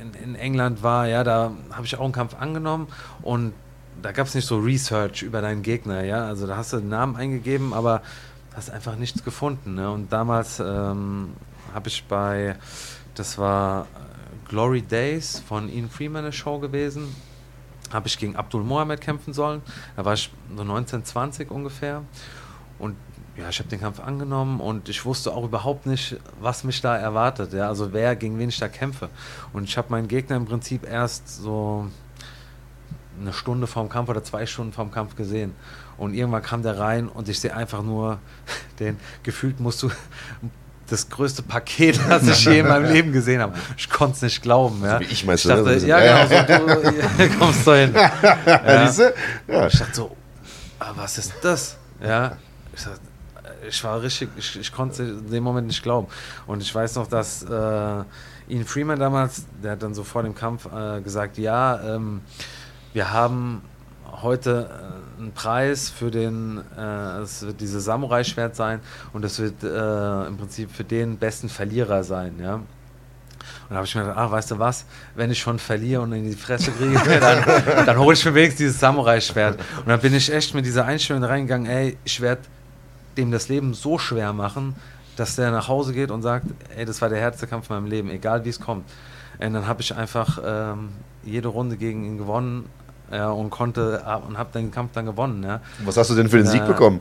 in, 0.00 0.14
in 0.22 0.34
England 0.34 0.82
war, 0.82 1.06
ja, 1.06 1.22
da 1.22 1.52
habe 1.70 1.86
ich 1.86 1.96
auch 1.96 2.04
einen 2.04 2.12
Kampf 2.12 2.34
angenommen 2.34 2.88
und 3.22 3.54
da 4.02 4.10
gab 4.10 4.26
es 4.26 4.34
nicht 4.34 4.46
so 4.46 4.58
Research 4.58 5.22
über 5.22 5.40
deinen 5.40 5.62
Gegner, 5.62 6.02
ja. 6.04 6.26
Also 6.26 6.46
da 6.46 6.56
hast 6.56 6.72
du 6.72 6.78
den 6.78 6.88
Namen 6.88 7.14
eingegeben, 7.14 7.72
aber 7.72 8.02
hast 8.54 8.70
einfach 8.70 8.96
nichts 8.96 9.24
gefunden. 9.24 9.74
Ne? 9.74 9.90
Und 9.90 10.12
damals 10.12 10.60
ähm, 10.60 11.34
habe 11.72 11.88
ich 11.88 12.04
bei, 12.04 12.56
das 13.14 13.38
war 13.38 13.82
äh, 13.82 14.48
Glory 14.48 14.82
Days 14.82 15.40
von 15.46 15.68
Ian 15.68 15.88
Freeman 15.88 16.24
eine 16.24 16.32
Show 16.32 16.58
gewesen 16.58 17.14
habe 17.94 18.08
ich 18.08 18.18
gegen 18.18 18.36
Abdul 18.36 18.62
Mohammed 18.62 19.00
kämpfen 19.00 19.32
sollen. 19.32 19.62
Da 19.96 20.04
war 20.04 20.14
ich 20.14 20.30
so 20.54 20.64
19, 20.64 21.04
20 21.04 21.50
ungefähr. 21.50 22.02
Und 22.78 22.96
ja, 23.36 23.48
ich 23.48 23.58
habe 23.58 23.68
den 23.68 23.80
Kampf 23.80 24.00
angenommen 24.00 24.60
und 24.60 24.88
ich 24.88 25.04
wusste 25.04 25.32
auch 25.32 25.44
überhaupt 25.44 25.86
nicht, 25.86 26.16
was 26.40 26.64
mich 26.64 26.80
da 26.80 26.96
erwartet. 26.96 27.52
Ja, 27.52 27.68
also 27.68 27.92
wer 27.92 28.14
gegen 28.16 28.38
wen 28.38 28.48
ich 28.48 28.58
da 28.58 28.68
kämpfe. 28.68 29.08
Und 29.52 29.64
ich 29.64 29.78
habe 29.78 29.88
meinen 29.90 30.08
Gegner 30.08 30.36
im 30.36 30.44
Prinzip 30.44 30.86
erst 30.86 31.28
so 31.28 31.88
eine 33.20 33.32
Stunde 33.32 33.66
vorm 33.66 33.88
Kampf 33.88 34.08
oder 34.08 34.22
zwei 34.22 34.44
Stunden 34.46 34.72
vorm 34.72 34.90
Kampf 34.90 35.14
gesehen. 35.16 35.54
Und 35.96 36.14
irgendwann 36.14 36.42
kam 36.42 36.62
der 36.62 36.78
rein 36.78 37.08
und 37.08 37.28
ich 37.28 37.38
sehe 37.38 37.54
einfach 37.54 37.82
nur 37.82 38.18
den, 38.80 38.98
gefühlt 39.22 39.60
musst 39.60 39.82
du 39.82 39.90
das 40.88 41.08
größte 41.08 41.42
Paket, 41.42 41.98
das 42.08 42.26
ich 42.26 42.44
je 42.44 42.60
in 42.60 42.68
meinem 42.68 42.92
Leben 42.92 43.12
gesehen 43.12 43.40
habe. 43.40 43.56
Ich 43.76 43.88
konnte 43.88 44.16
es 44.16 44.22
nicht 44.22 44.42
glauben. 44.42 44.82
Ja. 44.82 44.94
So 44.94 45.00
wie 45.00 45.04
ich 45.04 45.24
meinst 45.24 45.44
ich 45.44 45.50
dachte, 45.50 45.80
du? 45.80 45.86
Ja, 45.86 46.26
genau, 46.26 46.68
so, 46.68 46.90
du 46.90 47.28
kommst 47.38 47.66
da 47.66 47.74
hin. 47.76 47.94
Ja. 48.46 48.90
ja. 49.48 49.66
Ich 49.66 49.78
dachte 49.78 49.94
so, 49.94 50.16
ah, 50.78 50.92
was 50.94 51.18
ist 51.18 51.32
das? 51.42 51.76
Ja. 52.02 52.36
Ich, 52.74 52.84
dachte, 52.84 53.00
ich 53.68 53.84
war 53.84 54.02
richtig, 54.02 54.28
ich, 54.36 54.58
ich 54.60 54.72
konnte 54.72 55.02
in 55.02 55.30
dem 55.30 55.44
Moment 55.44 55.66
nicht 55.66 55.82
glauben. 55.82 56.08
Und 56.46 56.62
ich 56.62 56.74
weiß 56.74 56.96
noch, 56.96 57.06
dass 57.06 57.42
äh, 57.42 58.04
Ian 58.48 58.64
Freeman 58.66 58.98
damals, 58.98 59.44
der 59.62 59.72
hat 59.72 59.82
dann 59.82 59.94
so 59.94 60.04
vor 60.04 60.22
dem 60.22 60.34
Kampf 60.34 60.66
äh, 60.66 61.00
gesagt, 61.00 61.38
ja, 61.38 61.80
ähm, 61.94 62.20
wir 62.92 63.12
haben 63.12 63.62
heute 64.22 64.68
äh, 65.18 65.20
einen 65.20 65.32
Preis 65.32 65.90
für 65.90 66.10
den, 66.10 66.62
äh, 66.76 67.20
es 67.20 67.42
wird 67.42 67.60
dieses 67.60 67.84
Samurai-Schwert 67.84 68.56
sein 68.56 68.80
und 69.12 69.24
es 69.24 69.38
wird 69.38 69.62
äh, 69.62 70.26
im 70.26 70.36
Prinzip 70.36 70.70
für 70.70 70.84
den 70.84 71.18
besten 71.18 71.48
Verlierer 71.48 72.04
sein, 72.04 72.34
ja. 72.40 72.54
Und 72.54 73.70
da 73.70 73.76
habe 73.76 73.86
ich 73.86 73.94
mir 73.94 74.02
gedacht, 74.02 74.18
ach, 74.18 74.30
weißt 74.30 74.50
du 74.52 74.58
was, 74.58 74.84
wenn 75.14 75.30
ich 75.30 75.38
schon 75.38 75.58
verliere 75.58 76.02
und 76.02 76.12
in 76.12 76.24
die 76.24 76.36
Fresse 76.36 76.70
kriege, 76.70 76.98
dann, 77.20 77.86
dann 77.86 77.98
hole 77.98 78.14
ich 78.14 78.24
mir 78.24 78.34
wenigstens 78.34 78.58
dieses 78.58 78.80
Samurai-Schwert. 78.80 79.58
Und 79.78 79.88
dann 79.88 80.00
bin 80.00 80.14
ich 80.14 80.32
echt 80.32 80.54
mit 80.54 80.64
dieser 80.64 80.84
Einstellung 80.86 81.24
reingegangen, 81.24 81.70
ey, 81.70 81.96
ich 82.04 82.20
werde 82.20 82.42
dem 83.16 83.30
das 83.30 83.48
Leben 83.48 83.74
so 83.74 83.98
schwer 83.98 84.32
machen, 84.32 84.74
dass 85.16 85.36
der 85.36 85.50
nach 85.50 85.68
Hause 85.68 85.92
geht 85.92 86.10
und 86.10 86.22
sagt, 86.22 86.46
ey, 86.76 86.84
das 86.84 87.00
war 87.00 87.08
der 87.08 87.20
härteste 87.20 87.46
Kampf 87.46 87.70
in 87.70 87.76
meinem 87.76 87.86
Leben, 87.86 88.10
egal 88.10 88.44
wie 88.44 88.48
es 88.48 88.60
kommt. 88.60 88.84
Und 89.38 89.52
dann 89.52 89.66
habe 89.66 89.82
ich 89.82 89.94
einfach 89.94 90.38
ähm, 90.44 90.90
jede 91.22 91.48
Runde 91.48 91.76
gegen 91.76 92.04
ihn 92.04 92.18
gewonnen 92.18 92.68
ja, 93.14 93.30
und 93.30 93.50
konnte 93.50 94.02
und 94.26 94.38
habe 94.38 94.50
den 94.52 94.70
Kampf 94.70 94.92
dann 94.92 95.06
gewonnen. 95.06 95.42
Ja. 95.42 95.60
Was 95.84 95.96
hast 95.96 96.10
du 96.10 96.14
denn 96.14 96.28
für 96.28 96.38
den 96.38 96.46
Sieg 96.46 96.62
äh, 96.62 96.66
bekommen? 96.66 97.00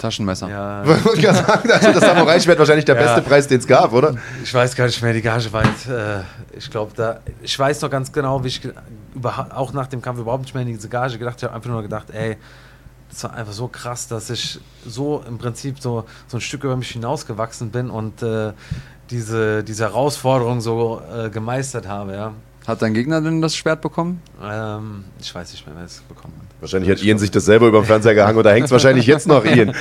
Taschenmesser. 0.00 0.48
Ja. 0.48 0.82
Ich 1.14 1.22
sagen, 1.22 1.70
also 1.70 1.92
das 1.92 2.00
Samurai-Schwert 2.00 2.58
wahrscheinlich 2.58 2.84
der 2.84 2.96
ja. 2.96 3.02
beste 3.02 3.22
Preis, 3.22 3.46
den 3.46 3.60
es 3.60 3.66
gab, 3.66 3.92
oder? 3.92 4.14
Ich 4.42 4.52
weiß 4.52 4.74
gar 4.74 4.86
nicht 4.86 5.00
mehr, 5.02 5.12
die 5.12 5.22
Gage 5.22 5.52
war 5.52 5.64
jetzt, 5.64 5.88
äh, 5.88 6.20
ich 6.56 6.70
glaube, 6.70 6.92
da, 6.96 7.20
ich 7.42 7.56
weiß 7.56 7.80
noch 7.82 7.90
ganz 7.90 8.10
genau, 8.10 8.42
wie 8.42 8.48
ich 8.48 8.60
auch 9.50 9.72
nach 9.72 9.86
dem 9.86 10.02
Kampf 10.02 10.18
überhaupt 10.18 10.44
nicht 10.44 10.54
mehr 10.54 10.62
in 10.62 10.68
diese 10.68 10.88
Gage 10.88 11.18
gedacht 11.18 11.34
habe. 11.34 11.38
Ich 11.38 11.44
habe 11.44 11.54
einfach 11.54 11.70
nur 11.70 11.82
gedacht, 11.82 12.10
ey, 12.10 12.36
das 13.10 13.24
war 13.24 13.34
einfach 13.34 13.52
so 13.52 13.68
krass, 13.68 14.08
dass 14.08 14.30
ich 14.30 14.60
so 14.86 15.22
im 15.26 15.38
Prinzip 15.38 15.80
so, 15.80 16.04
so 16.26 16.36
ein 16.36 16.40
Stück 16.40 16.64
über 16.64 16.76
mich 16.76 16.90
hinausgewachsen 16.90 17.70
bin 17.70 17.90
und 17.90 18.22
äh, 18.22 18.52
diese, 19.10 19.64
diese 19.64 19.84
Herausforderung 19.84 20.60
so 20.60 21.02
äh, 21.12 21.28
gemeistert 21.30 21.86
habe, 21.88 22.14
ja. 22.14 22.32
Hat 22.66 22.82
dein 22.82 22.94
Gegner 22.94 23.20
denn 23.20 23.40
das 23.40 23.56
Schwert 23.56 23.80
bekommen? 23.80 24.22
Ähm, 24.42 25.04
ich 25.20 25.34
weiß 25.34 25.52
nicht 25.52 25.66
mehr, 25.66 25.76
wer 25.76 25.84
es 25.84 26.00
bekommen 26.02 26.34
hat. 26.38 26.49
Wahrscheinlich 26.60 26.90
hat 26.90 27.02
Ian 27.02 27.18
sich 27.18 27.30
das 27.30 27.44
selber 27.46 27.68
über 27.68 27.80
den 27.80 27.86
Fernseher 27.86 28.14
gehangen 28.14 28.38
oder 28.38 28.52
hängt 28.52 28.66
es 28.66 28.70
wahrscheinlich 28.70 29.06
jetzt 29.06 29.26
noch, 29.26 29.44
Ian. 29.44 29.74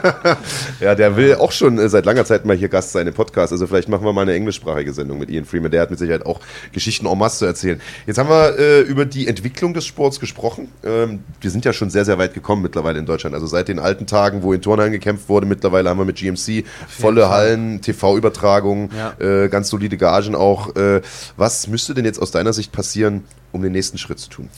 ja, 0.80 0.94
der 0.94 1.16
will 1.16 1.36
auch 1.36 1.52
schon 1.52 1.78
äh, 1.78 1.88
seit 1.88 2.04
langer 2.04 2.24
Zeit 2.24 2.44
mal 2.44 2.56
hier 2.56 2.68
Gast 2.68 2.92
sein 2.92 3.06
im 3.06 3.14
Podcast. 3.14 3.52
Also 3.52 3.66
vielleicht 3.66 3.88
machen 3.88 4.04
wir 4.04 4.12
mal 4.12 4.22
eine 4.22 4.34
englischsprachige 4.34 4.92
Sendung 4.92 5.18
mit 5.18 5.30
Ian 5.30 5.44
Freeman. 5.44 5.70
Der 5.70 5.82
hat 5.82 5.90
mit 5.90 5.98
Sicherheit 5.98 6.26
auch 6.26 6.40
Geschichten 6.72 7.06
en 7.06 7.18
masse 7.18 7.38
zu 7.38 7.46
erzählen. 7.46 7.80
Jetzt 8.06 8.18
haben 8.18 8.28
wir 8.28 8.58
äh, 8.58 8.80
über 8.82 9.06
die 9.06 9.26
Entwicklung 9.26 9.72
des 9.72 9.86
Sports 9.86 10.20
gesprochen. 10.20 10.68
Ähm, 10.84 11.20
wir 11.40 11.50
sind 11.50 11.64
ja 11.64 11.72
schon 11.72 11.88
sehr, 11.88 12.04
sehr 12.04 12.18
weit 12.18 12.34
gekommen 12.34 12.62
mittlerweile 12.62 12.98
in 12.98 13.06
Deutschland. 13.06 13.34
Also 13.34 13.46
seit 13.46 13.68
den 13.68 13.78
alten 13.78 14.06
Tagen, 14.06 14.42
wo 14.42 14.52
in 14.52 14.60
Turnhallen 14.60 14.92
gekämpft 14.92 15.28
wurde, 15.28 15.46
mittlerweile 15.46 15.88
haben 15.88 15.98
wir 15.98 16.04
mit 16.04 16.16
GMC 16.16 16.64
volle 16.88 17.30
Hallen, 17.30 17.80
TV-Übertragungen, 17.80 18.90
ja. 18.96 19.44
äh, 19.44 19.48
ganz 19.48 19.70
solide 19.70 19.96
Gagen 19.96 20.34
auch. 20.34 20.76
Äh, 20.76 21.00
was 21.36 21.68
müsste 21.68 21.94
denn 21.94 22.04
jetzt 22.04 22.20
aus 22.20 22.30
deiner 22.30 22.52
Sicht 22.52 22.70
passieren, 22.70 23.24
um 23.50 23.62
den 23.62 23.72
nächsten 23.72 23.98
Schritt 23.98 24.18
zu 24.18 24.28
tun? 24.28 24.50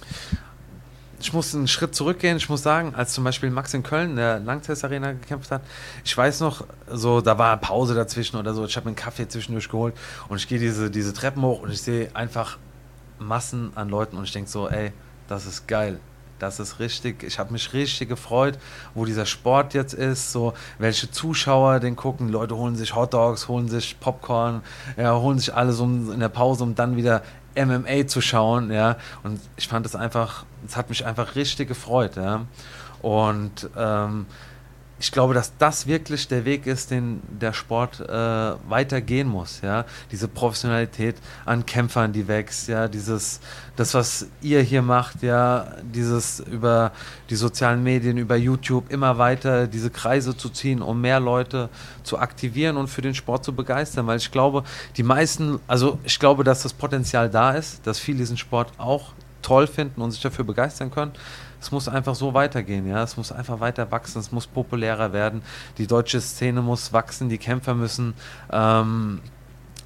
Ich 1.25 1.33
muss 1.33 1.55
einen 1.55 1.69
Schritt 1.69 1.95
zurückgehen. 1.95 2.37
Ich 2.37 2.51
muss 2.51 2.63
sagen, 2.63 2.95
als 2.95 3.15
zum 3.15 3.25
Beispiel 3.25 3.49
Max 3.49 3.73
in 3.73 3.83
Köln 3.83 4.11
in 4.11 4.17
der 4.17 4.41
Langtest 4.41 4.85
Arena 4.85 5.13
gekämpft 5.13 5.51
hat, 5.51 5.63
ich 6.05 6.15
weiß 6.15 6.41
noch, 6.41 6.67
so 6.87 7.23
da 7.23 7.39
war 7.39 7.57
Pause 7.57 7.95
dazwischen 7.95 8.37
oder 8.37 8.53
so. 8.53 8.67
Ich 8.67 8.77
habe 8.77 8.89
einen 8.89 8.97
Kaffee 8.97 9.27
zwischendurch 9.27 9.71
geholt 9.71 9.95
und 10.29 10.37
ich 10.37 10.47
gehe 10.47 10.59
diese, 10.59 10.91
diese 10.91 11.15
Treppen 11.15 11.43
hoch 11.43 11.63
und 11.63 11.71
ich 11.71 11.81
sehe 11.81 12.15
einfach 12.15 12.59
Massen 13.19 13.73
an 13.75 13.89
Leuten 13.89 14.19
und 14.19 14.25
ich 14.25 14.33
denke 14.33 14.51
so, 14.51 14.69
ey, 14.69 14.93
das 15.27 15.47
ist 15.47 15.67
geil. 15.67 15.99
Das 16.39 16.61
ist 16.61 16.79
richtig. 16.79 17.23
Ich 17.23 17.39
habe 17.39 17.53
mich 17.53 17.73
richtig 17.73 18.09
gefreut, 18.11 18.59
wo 18.93 19.07
dieser 19.07 19.25
Sport 19.25 19.73
jetzt 19.73 19.95
ist, 19.95 20.31
so 20.31 20.53
welche 20.79 21.11
Zuschauer 21.11 21.81
den 21.81 21.97
gucken. 21.97 22.29
Leute 22.29 22.55
holen 22.57 22.77
sich 22.77 22.95
Hotdogs, 22.95 23.49
holen 23.49 23.69
sich 23.69 23.99
Popcorn, 23.99 24.61
ja, 24.99 25.17
holen 25.17 25.39
sich 25.39 25.55
alles 25.55 25.81
um 25.81 26.13
in 26.13 26.21
der 26.21 26.29
Pause, 26.29 26.65
um 26.65 26.75
dann 26.75 26.97
wieder 26.97 27.23
MMA 27.57 28.07
zu 28.07 28.21
schauen, 28.21 28.71
ja. 28.73 28.97
Und 29.23 29.41
ich 29.57 29.69
fand 29.69 29.87
es 29.87 29.95
einfach, 29.95 30.45
es 30.67 30.77
hat 30.77 30.89
mich 30.89 31.07
einfach 31.07 31.35
richtig 31.37 31.69
gefreut, 31.69 32.17
ja. 32.17 32.43
Und 33.03 33.69
ähm, 33.77 34.27
ich 35.05 35.13
glaube, 35.13 35.35
dass 35.35 35.53
das 35.59 35.87
wirklich 35.87 36.29
der 36.29 36.47
Weg 36.47 36.67
ist, 36.67 36.91
den 36.91 37.21
der 37.29 37.53
Sport 37.53 38.01
äh, 38.01 38.09
weitergehen 38.09 39.29
muss. 39.29 39.61
Ja, 39.61 39.85
diese 40.11 40.29
Professionalität 40.29 41.17
an 41.45 41.67
Kämpfern, 41.67 42.15
die 42.15 42.27
wächst. 42.27 42.69
Ja, 42.69 42.89
dieses, 42.89 43.41
das 43.77 43.93
was 43.93 44.29
ihr 44.41 44.63
hier 44.63 44.81
macht. 44.81 45.23
Ja, 45.23 45.75
dieses 45.83 46.41
über 46.41 46.91
die 47.29 47.37
sozialen 47.37 47.83
Medien, 47.83 48.17
über 48.17 48.37
YouTube 48.37 48.91
immer 48.91 49.19
weiter 49.19 49.67
diese 49.67 49.91
Kreise 49.91 50.35
zu 50.35 50.49
ziehen, 50.49 50.81
um 50.81 51.03
mehr 51.03 51.21
Leute 51.21 51.69
zu 52.03 52.19
aktivieren 52.19 52.79
und 52.79 52.89
für 52.89 53.03
den 53.03 53.15
Sport 53.15 53.45
zu 53.45 53.55
begeistern. 53.55 54.07
Weil 54.07 54.17
ich 54.17 54.31
glaube, 54.31 54.65
die 54.97 55.03
meisten, 55.03 55.61
also 55.67 55.99
ich 56.05 56.19
glaube, 56.19 56.45
dass 56.45 56.63
das 56.63 56.73
Potenzial 56.73 57.29
da 57.29 57.53
ist, 57.53 57.87
dass 57.87 57.99
viele 57.99 58.19
diesen 58.19 58.39
Sport 58.39 58.73
auch 58.79 59.13
toll 59.43 59.67
finden 59.67 60.01
und 60.01 60.13
sich 60.13 60.23
dafür 60.23 60.47
begeistern 60.47 60.91
können 60.91 61.13
es 61.65 61.73
muss 61.73 61.89
einfach 61.89 62.15
so 62.15 62.35
weitergehen, 62.35 62.87
ja. 62.87 63.03
Es 63.03 63.17
muss 63.17 63.33
einfach 63.33 63.59
weiter 63.59 63.91
wachsen, 63.91 64.19
es 64.19 64.31
muss 64.31 64.47
populärer 64.47 65.15
werden. 65.15 65.41
Die 65.79 65.87
deutsche 65.87 66.21
Szene 66.21 66.61
muss 66.61 66.93
wachsen, 66.93 67.31
die 67.31 67.39
Kämpfer 67.39 67.75
müssen 67.75 68.13
ähm, 68.53 69.21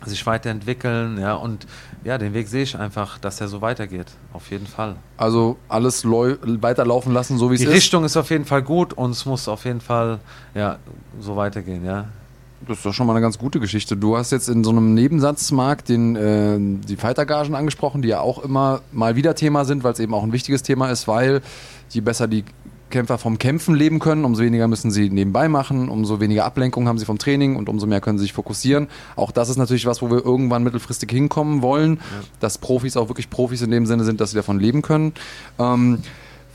sich 0.04 0.26
weiterentwickeln, 0.26 1.18
ja. 1.18 1.34
Und 1.34 1.68
ja, 2.02 2.18
den 2.18 2.34
Weg 2.34 2.48
sehe 2.48 2.64
ich 2.64 2.76
einfach, 2.76 3.18
dass 3.18 3.40
er 3.40 3.46
so 3.46 3.60
weitergeht. 3.60 4.08
Auf 4.32 4.50
jeden 4.50 4.66
Fall. 4.66 4.96
Also 5.16 5.56
alles 5.68 6.04
weiterlaufen 6.04 7.12
lassen, 7.12 7.38
so 7.38 7.48
wie 7.48 7.54
es 7.54 7.60
ist. 7.60 7.68
Die 7.68 7.72
Richtung 7.72 8.04
ist 8.04 8.16
auf 8.16 8.30
jeden 8.30 8.44
Fall 8.44 8.62
gut 8.62 8.92
und 8.92 9.12
es 9.12 9.24
muss 9.24 9.46
auf 9.46 9.64
jeden 9.64 9.80
Fall 9.80 10.18
ja, 10.56 10.78
so 11.20 11.36
weitergehen, 11.36 11.84
ja. 11.84 12.06
Das 12.66 12.78
ist 12.78 12.86
doch 12.86 12.92
schon 12.92 13.06
mal 13.06 13.12
eine 13.12 13.20
ganz 13.20 13.38
gute 13.38 13.60
Geschichte. 13.60 13.96
Du 13.96 14.16
hast 14.16 14.32
jetzt 14.32 14.48
in 14.48 14.64
so 14.64 14.70
einem 14.70 14.94
Nebensatz, 14.94 15.52
Marc, 15.52 15.84
den, 15.84 16.16
äh, 16.16 16.58
die 16.58 16.96
Fightergagen 16.96 17.54
angesprochen, 17.54 18.02
die 18.02 18.08
ja 18.08 18.20
auch 18.20 18.42
immer 18.42 18.80
mal 18.92 19.16
wieder 19.16 19.34
Thema 19.34 19.64
sind, 19.64 19.84
weil 19.84 19.92
es 19.92 20.00
eben 20.00 20.12
auch 20.12 20.24
ein 20.24 20.32
wichtiges 20.32 20.62
Thema 20.62 20.90
ist, 20.90 21.06
weil 21.06 21.40
je 21.90 22.00
besser 22.00 22.26
die 22.26 22.44
Kämpfer 22.90 23.18
vom 23.18 23.38
Kämpfen 23.38 23.74
leben 23.74 23.98
können, 23.98 24.24
umso 24.24 24.42
weniger 24.42 24.66
müssen 24.66 24.90
sie 24.90 25.10
nebenbei 25.10 25.48
machen, 25.48 25.88
umso 25.88 26.20
weniger 26.20 26.44
Ablenkung 26.44 26.88
haben 26.88 26.98
sie 26.98 27.04
vom 27.04 27.18
Training 27.18 27.56
und 27.56 27.68
umso 27.68 27.86
mehr 27.86 28.00
können 28.00 28.18
sie 28.18 28.24
sich 28.24 28.32
fokussieren. 28.32 28.88
Auch 29.14 29.30
das 29.30 29.50
ist 29.50 29.56
natürlich 29.56 29.86
was, 29.86 30.02
wo 30.02 30.10
wir 30.10 30.24
irgendwann 30.24 30.64
mittelfristig 30.64 31.10
hinkommen 31.10 31.62
wollen, 31.62 31.96
ja. 31.96 32.26
dass 32.40 32.58
Profis 32.58 32.96
auch 32.96 33.08
wirklich 33.08 33.30
Profis 33.30 33.62
in 33.62 33.70
dem 33.70 33.86
Sinne 33.86 34.04
sind, 34.04 34.20
dass 34.20 34.30
sie 34.30 34.36
davon 34.36 34.58
leben 34.58 34.82
können. 34.82 35.12
Ähm, 35.58 35.98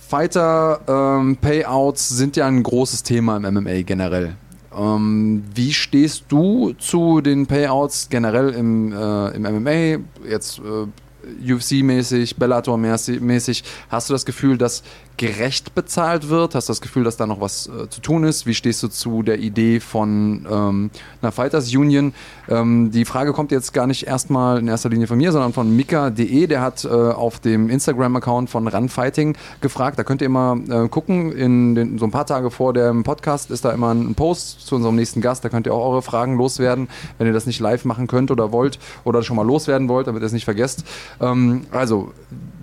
Fighter-Payouts 0.09 2.11
ähm, 2.11 2.17
sind 2.17 2.35
ja 2.35 2.45
ein 2.45 2.61
großes 2.61 3.03
Thema 3.03 3.37
im 3.37 3.53
MMA 3.53 3.81
generell. 3.81 4.35
Ähm, 4.77 5.43
wie 5.53 5.73
stehst 5.73 6.25
du 6.29 6.73
zu 6.73 7.21
den 7.21 7.47
Payouts 7.47 8.09
generell 8.09 8.49
im, 8.49 8.91
äh, 8.91 9.35
im 9.35 9.43
MMA? 9.43 10.03
Jetzt 10.29 10.59
äh, 10.59 11.51
UFC-mäßig, 11.53 12.37
Bellator-mäßig. 12.37 13.63
Hast 13.89 14.09
du 14.09 14.13
das 14.13 14.25
Gefühl, 14.25 14.57
dass 14.57 14.83
gerecht 15.17 15.75
bezahlt 15.75 16.29
wird? 16.29 16.55
Hast 16.55 16.69
du 16.69 16.71
das 16.71 16.81
Gefühl, 16.81 17.03
dass 17.03 17.17
da 17.17 17.27
noch 17.27 17.39
was 17.39 17.67
äh, 17.67 17.87
zu 17.89 18.01
tun 18.01 18.23
ist? 18.23 18.45
Wie 18.45 18.53
stehst 18.53 18.81
du 18.81 18.87
zu 18.87 19.21
der 19.21 19.39
Idee 19.39 19.79
von 19.79 20.47
ähm, 20.49 20.89
einer 21.21 21.31
Fighters 21.31 21.73
Union? 21.73 22.13
Ähm, 22.49 22.91
die 22.91 23.05
Frage 23.05 23.31
kommt 23.31 23.51
jetzt 23.51 23.73
gar 23.73 23.85
nicht 23.85 24.07
erstmal 24.07 24.59
in 24.59 24.67
erster 24.67 24.89
Linie 24.89 25.07
von 25.07 25.17
mir, 25.17 25.31
sondern 25.31 25.53
von 25.53 25.75
Mika.de. 25.75 26.47
Der 26.47 26.61
hat 26.61 26.83
äh, 26.85 26.89
auf 26.89 27.39
dem 27.39 27.69
Instagram-Account 27.69 28.49
von 28.49 28.67
Runfighting 28.67 29.37
gefragt. 29.61 29.99
Da 29.99 30.03
könnt 30.03 30.21
ihr 30.21 30.25
immer 30.25 30.57
äh, 30.67 30.87
gucken. 30.89 31.31
In 31.31 31.75
den, 31.75 31.99
so 31.99 32.05
ein 32.05 32.11
paar 32.11 32.25
Tage 32.25 32.49
vor 32.49 32.73
dem 32.73 33.03
Podcast 33.03 33.51
ist 33.51 33.65
da 33.65 33.71
immer 33.71 33.93
ein 33.93 34.15
Post 34.15 34.65
zu 34.65 34.75
unserem 34.75 34.95
nächsten 34.95 35.21
Gast. 35.21 35.45
Da 35.45 35.49
könnt 35.49 35.67
ihr 35.67 35.73
auch 35.73 35.91
eure 35.91 36.01
Fragen 36.01 36.37
loswerden, 36.37 36.87
wenn 37.17 37.27
ihr 37.27 37.33
das 37.33 37.45
nicht 37.45 37.59
live 37.59 37.85
machen 37.85 38.07
könnt 38.07 38.31
oder 38.31 38.51
wollt 38.51 38.79
oder 39.03 39.21
schon 39.21 39.35
mal 39.35 39.45
loswerden 39.45 39.89
wollt, 39.89 40.07
damit 40.07 40.23
ihr 40.23 40.25
es 40.25 40.33
nicht 40.33 40.45
vergesst. 40.45 40.83
Ähm, 41.21 41.65
also, 41.71 42.11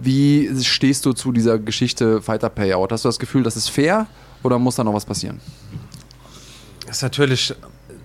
wie 0.03 0.51
stehst 0.63 1.07
du 1.07 1.13
zu 1.13 1.31
dieser 1.31 1.59
Geschichte 1.59 2.23
Fighter 2.23 2.40
Payout? 2.49 2.89
Hast 2.91 3.05
du 3.05 3.09
das 3.09 3.19
Gefühl, 3.19 3.43
das 3.43 3.57
ist 3.57 3.69
fair 3.69 4.07
oder 4.43 4.59
muss 4.59 4.77
da 4.77 4.85
noch 4.85 4.95
was 4.95 5.05
passieren? 5.05 5.41
Das 6.87 6.97
ist 6.97 7.03
natürlich 7.03 7.55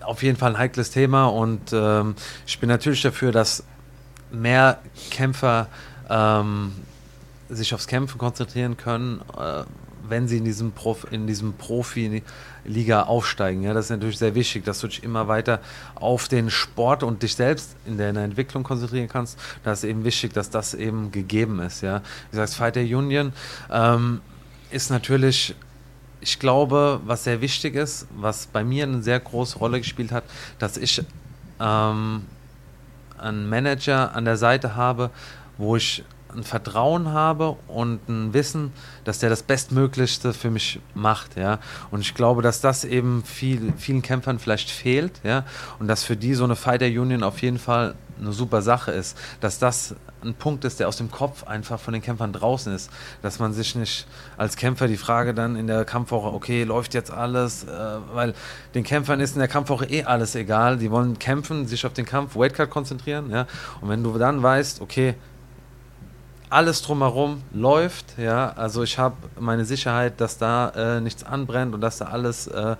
auf 0.02 0.22
jeden 0.22 0.38
Fall 0.38 0.52
ein 0.52 0.58
heikles 0.58 0.92
Thema 0.92 1.26
und 1.26 1.74
ähm, 1.74 2.16
ich 2.46 2.60
bin 2.60 2.70
natürlich 2.70 3.02
dafür, 3.02 3.32
dass 3.32 3.64
mehr 4.32 4.80
Kämpfer 5.10 5.68
ähm, 6.10 6.74
sich 7.50 7.74
aufs 7.74 7.88
Kämpfen 7.88 8.18
konzentrieren 8.18 8.78
können, 8.78 9.22
äh, 9.38 9.64
wenn 10.08 10.28
sie 10.28 10.38
in 10.38 10.46
diesem, 10.46 10.72
Prof 10.72 11.08
in 11.12 11.26
diesem 11.26 11.54
Profi-Liga 12.66 13.03
aufsteigen. 13.03 13.63
Ja, 13.63 13.74
das 13.74 13.86
ist 13.86 13.91
natürlich 13.91 14.18
sehr 14.18 14.36
wichtig, 14.36 14.66
dass 14.66 14.80
du 14.80 14.88
dich 14.88 15.03
immer 15.03 15.28
weiter 15.28 15.59
auf 15.95 16.28
den 16.28 16.49
Sport 16.49 17.03
und 17.03 17.24
dich 17.24 17.36
selbst 17.36 17.76
in 17.86 17.97
deiner 17.97 18.22
Entwicklung 18.22 18.63
konzentrieren 18.63 19.07
kannst. 19.07 19.39
Da 19.63 19.72
ist 19.72 19.84
eben 19.84 20.03
wichtig, 20.03 20.34
dass 20.34 20.49
das 20.49 20.74
eben 20.74 21.11
gegeben 21.11 21.59
ist. 21.59 21.82
Ja. 21.82 22.01
Wie 22.32 22.38
gesagt, 22.38 22.53
Fighter 22.53 22.82
Union 22.82 23.34
ähm, 23.72 24.22
ist 24.72 24.89
natürlich 24.89 25.55
ich 26.22 26.39
glaube, 26.39 27.01
was 27.05 27.24
sehr 27.26 27.39
wichtig 27.39 27.76
ist, 27.76 28.07
was 28.16 28.47
bei 28.47 28.63
mir 28.63 28.86
eine 28.86 29.03
sehr 29.03 29.20
große 29.20 29.59
Rolle 29.59 29.78
gespielt 29.78 30.11
hat, 30.11 30.24
dass 30.57 30.76
ich 30.76 31.03
ähm, 31.59 32.26
einen 33.20 33.47
Manager 33.47 34.16
an 34.16 34.26
der 34.26 34.38
Seite 34.38 34.76
habe, 34.76 35.11
wo 35.59 35.76
ich 35.76 36.03
ein 36.36 36.44
Vertrauen 36.44 37.12
habe 37.12 37.56
und 37.68 38.08
ein 38.10 38.34
Wissen, 38.34 38.74
dass 39.04 39.20
der 39.20 39.30
das 39.30 39.44
Bestmöglichste 39.44 40.34
für 40.34 40.52
mich 40.52 40.80
macht, 40.94 41.38
ja. 41.38 41.60
Und 41.92 42.02
ich 42.02 42.14
glaube, 42.14 42.42
dass 42.42 42.62
das 42.62 42.84
eben 42.84 43.24
viel, 43.24 43.74
vielen 43.78 44.02
Kämpfern 44.02 44.40
vielleicht 44.40 44.70
fehlt, 44.70 45.22
ja. 45.24 45.46
Und 45.80 45.88
dass 45.88 46.04
für 46.04 46.18
die 46.18 46.34
so 46.34 46.44
eine 46.44 46.56
Fighter 46.56 46.88
Union 46.88 47.24
auf 47.24 47.42
jeden 47.42 47.60
Fall 47.60 47.96
eine 48.20 48.32
super 48.32 48.62
Sache 48.62 48.92
ist, 48.92 49.18
dass 49.42 49.60
das 49.60 49.96
ein 50.24 50.34
Punkt 50.34 50.66
ist, 50.66 50.80
der 50.80 50.88
aus 50.88 50.98
dem 50.98 51.12
Kopf 51.12 51.44
einfach 51.44 51.80
von 51.80 51.94
den 51.94 52.02
Kämpfern 52.02 52.34
draußen 52.34 52.74
ist, 52.74 52.90
dass 53.22 53.40
man 53.40 53.54
sich 53.54 53.76
nicht 53.76 54.08
als 54.38 54.56
Kämpfer 54.56 54.88
die 54.88 54.98
Frage 54.98 55.34
dann 55.34 55.56
in 55.56 55.68
der 55.68 55.86
Kampfwoche, 55.86 56.34
okay, 56.34 56.64
läuft 56.64 56.94
jetzt 56.94 57.12
alles, 57.12 57.64
äh, 57.66 57.68
weil 58.14 58.34
den 58.74 58.84
Kämpfern 58.84 59.20
ist 59.20 59.34
in 59.34 59.40
der 59.40 59.48
Kampfwoche 59.48 59.86
eh 59.86 60.04
alles 60.04 60.36
egal, 60.36 60.78
die 60.78 60.92
wollen 60.92 61.20
kämpfen, 61.20 61.68
sich 61.68 61.86
auf 61.86 61.94
den 61.94 62.06
Kampf, 62.06 62.36
Weightcut 62.36 62.70
konzentrieren, 62.70 63.30
ja, 63.30 63.46
und 63.82 63.90
wenn 63.90 64.04
du 64.04 64.18
dann 64.18 64.42
weißt, 64.42 64.82
okay, 64.82 65.16
alles 66.50 66.82
drumherum 66.82 67.41
läuft, 67.54 68.18
ja, 68.18 68.52
also 68.52 68.84
ich 68.84 68.98
habe 68.98 69.16
meine 69.39 69.66
Sicherheit, 69.66 70.22
dass 70.22 70.38
da 70.38 70.70
äh, 70.70 71.02
nichts 71.02 71.24
anbrennt 71.24 71.74
und 71.74 71.82
dass 71.82 71.98
da 71.98 72.06
alles 72.06 72.48
äh, 72.48 72.76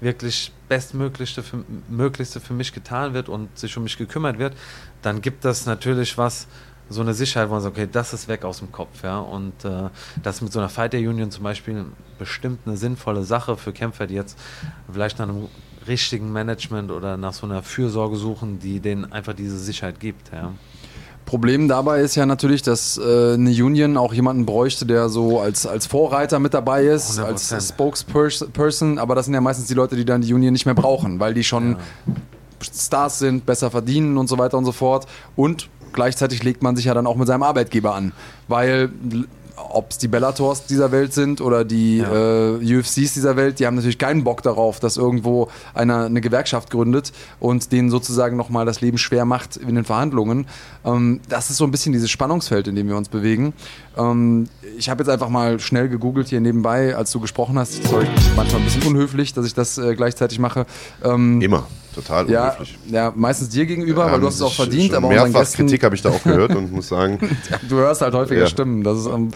wirklich 0.00 0.52
bestmöglichste 0.68 1.42
für, 1.42 1.64
möglichste 1.88 2.40
für 2.40 2.52
mich 2.52 2.72
getan 2.72 3.14
wird 3.14 3.28
und 3.28 3.58
sich 3.58 3.76
um 3.76 3.82
mich 3.82 3.98
gekümmert 3.98 4.38
wird, 4.38 4.54
dann 5.02 5.20
gibt 5.20 5.44
das 5.44 5.66
natürlich 5.66 6.16
was, 6.18 6.46
so 6.90 7.02
eine 7.02 7.14
Sicherheit, 7.14 7.48
wo 7.48 7.54
man 7.54 7.62
sagt, 7.62 7.76
okay, 7.76 7.88
das 7.90 8.12
ist 8.12 8.28
weg 8.28 8.44
aus 8.44 8.58
dem 8.60 8.72
Kopf, 8.72 9.02
ja. 9.02 9.18
Und 9.18 9.64
äh, 9.64 9.90
das 10.22 10.40
mit 10.40 10.52
so 10.52 10.58
einer 10.58 10.68
Fighter 10.68 10.98
Union 10.98 11.30
zum 11.30 11.44
Beispiel 11.44 11.84
bestimmt 12.18 12.60
eine 12.66 12.76
sinnvolle 12.76 13.24
Sache 13.24 13.56
für 13.56 13.72
Kämpfer, 13.72 14.06
die 14.06 14.14
jetzt 14.14 14.38
vielleicht 14.90 15.18
nach 15.18 15.28
einem 15.28 15.48
richtigen 15.86 16.32
Management 16.32 16.90
oder 16.90 17.16
nach 17.16 17.32
so 17.32 17.46
einer 17.46 17.62
Fürsorge 17.62 18.16
suchen, 18.16 18.58
die 18.58 18.80
denen 18.80 19.12
einfach 19.12 19.34
diese 19.34 19.58
Sicherheit 19.58 20.00
gibt, 20.00 20.32
ja. 20.32 20.52
Problem 21.28 21.68
dabei 21.68 22.00
ist 22.00 22.14
ja 22.14 22.24
natürlich, 22.24 22.62
dass 22.62 22.96
äh, 22.96 23.34
eine 23.34 23.50
Union 23.50 23.98
auch 23.98 24.14
jemanden 24.14 24.46
bräuchte, 24.46 24.86
der 24.86 25.10
so 25.10 25.40
als, 25.40 25.66
als 25.66 25.86
Vorreiter 25.86 26.38
mit 26.38 26.54
dabei 26.54 26.84
ist, 26.84 27.20
100%. 27.20 27.22
als 27.22 27.68
Spokesperson, 27.68 28.98
aber 28.98 29.14
das 29.14 29.26
sind 29.26 29.34
ja 29.34 29.42
meistens 29.42 29.66
die 29.66 29.74
Leute, 29.74 29.94
die 29.94 30.06
dann 30.06 30.22
die 30.22 30.32
Union 30.32 30.54
nicht 30.54 30.64
mehr 30.64 30.74
brauchen, 30.74 31.20
weil 31.20 31.34
die 31.34 31.44
schon 31.44 31.76
Stars 32.62 33.18
sind, 33.18 33.44
besser 33.44 33.70
verdienen 33.70 34.16
und 34.16 34.26
so 34.26 34.38
weiter 34.38 34.56
und 34.56 34.64
so 34.64 34.72
fort. 34.72 35.06
Und 35.36 35.68
gleichzeitig 35.92 36.42
legt 36.44 36.62
man 36.62 36.76
sich 36.76 36.86
ja 36.86 36.94
dann 36.94 37.06
auch 37.06 37.16
mit 37.16 37.26
seinem 37.26 37.42
Arbeitgeber 37.42 37.94
an, 37.94 38.12
weil 38.48 38.88
ob 39.70 39.90
es 39.90 39.98
die 39.98 40.08
Bellators 40.08 40.66
dieser 40.66 40.92
Welt 40.92 41.12
sind 41.12 41.40
oder 41.40 41.64
die 41.64 41.98
Ja. 41.98 42.56
äh, 42.56 42.76
UFCs 42.78 43.14
dieser 43.14 43.36
Welt, 43.36 43.58
die 43.60 43.66
haben 43.66 43.74
natürlich 43.74 43.98
keinen 43.98 44.24
Bock 44.24 44.42
darauf, 44.42 44.80
dass 44.80 44.96
irgendwo 44.96 45.48
einer 45.74 46.04
eine 46.06 46.20
Gewerkschaft 46.20 46.70
gründet 46.70 47.12
und 47.40 47.72
denen 47.72 47.90
sozusagen 47.90 48.36
nochmal 48.36 48.66
das 48.66 48.80
Leben 48.80 48.98
schwer 48.98 49.24
macht 49.24 49.56
in 49.56 49.74
den 49.74 49.84
Verhandlungen. 49.84 50.46
Ähm, 50.84 51.20
das 51.28 51.50
ist 51.50 51.56
so 51.58 51.64
ein 51.64 51.70
bisschen 51.70 51.92
dieses 51.92 52.10
Spannungsfeld, 52.10 52.68
in 52.68 52.74
dem 52.76 52.88
wir 52.88 52.96
uns 52.96 53.08
bewegen. 53.08 53.52
Ähm, 53.96 54.48
ich 54.76 54.88
habe 54.88 55.02
jetzt 55.02 55.10
einfach 55.10 55.28
mal 55.28 55.60
schnell 55.60 55.88
gegoogelt 55.88 56.28
hier 56.28 56.40
nebenbei, 56.40 56.94
als 56.96 57.10
du 57.10 57.20
gesprochen 57.20 57.58
hast. 57.58 57.82
Sorry, 57.84 58.06
manchmal 58.36 58.60
ein 58.60 58.64
bisschen 58.64 58.84
unhöflich, 58.84 59.32
dass 59.34 59.46
ich 59.46 59.54
das 59.54 59.78
äh, 59.78 59.94
gleichzeitig 59.94 60.38
mache. 60.38 60.66
Ähm, 61.04 61.40
Immer. 61.40 61.66
Total 61.94 62.30
ja, 62.30 62.44
unhöflich. 62.44 62.78
ja, 62.90 63.12
meistens 63.16 63.48
dir 63.48 63.66
gegenüber, 63.66 64.04
weil 64.04 64.12
Haben 64.12 64.20
du 64.20 64.26
hast 64.28 64.36
es 64.36 64.42
auch 64.42 64.52
verdient, 64.52 64.94
aber 64.94 65.08
mehrfach 65.08 65.40
Gästen, 65.40 65.62
Kritik 65.66 65.82
habe 65.84 65.94
ich 65.94 66.02
da 66.02 66.10
auch 66.10 66.22
gehört 66.22 66.54
und 66.54 66.72
muss 66.72 66.88
sagen, 66.88 67.18
Du 67.68 67.76
hörst 67.76 68.02
halt 68.02 68.14
häufiger 68.14 68.42
Ja. 68.42 68.46
Stimmen. 68.46 68.84
Das 68.84 68.98
ist 68.98 69.06
ähm, 69.06 69.30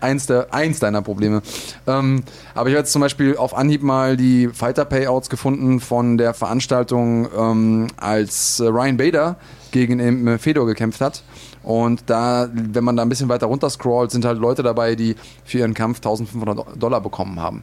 eins, 0.00 0.26
der, 0.26 0.52
eins 0.52 0.80
deiner 0.80 1.02
Probleme. 1.02 1.42
Ähm, 1.86 2.22
aber 2.54 2.68
ich 2.68 2.74
habe 2.74 2.80
jetzt 2.80 2.92
zum 2.92 3.00
Beispiel 3.02 3.36
auf 3.36 3.56
Anhieb 3.56 3.82
mal 3.82 4.16
die 4.16 4.48
Fighter-Payouts 4.48 5.30
gefunden 5.30 5.80
von 5.80 6.18
der 6.18 6.34
Veranstaltung, 6.34 7.28
ähm, 7.36 7.86
als 7.96 8.60
äh, 8.60 8.64
Ryan 8.66 8.96
Bader 8.96 9.36
gegen 9.70 10.00
ähm, 10.00 10.38
Fedor 10.38 10.66
gekämpft 10.66 11.00
hat. 11.00 11.22
Und 11.62 12.04
da, 12.06 12.48
wenn 12.52 12.82
man 12.82 12.96
da 12.96 13.02
ein 13.02 13.08
bisschen 13.10 13.28
weiter 13.28 13.46
runter 13.46 13.68
scrollt, 13.68 14.10
sind 14.10 14.24
halt 14.24 14.38
Leute 14.38 14.62
dabei, 14.62 14.94
die 14.94 15.14
für 15.44 15.58
ihren 15.58 15.74
Kampf 15.74 15.98
1500 15.98 16.82
Dollar 16.82 17.00
bekommen 17.02 17.38
haben. 17.38 17.62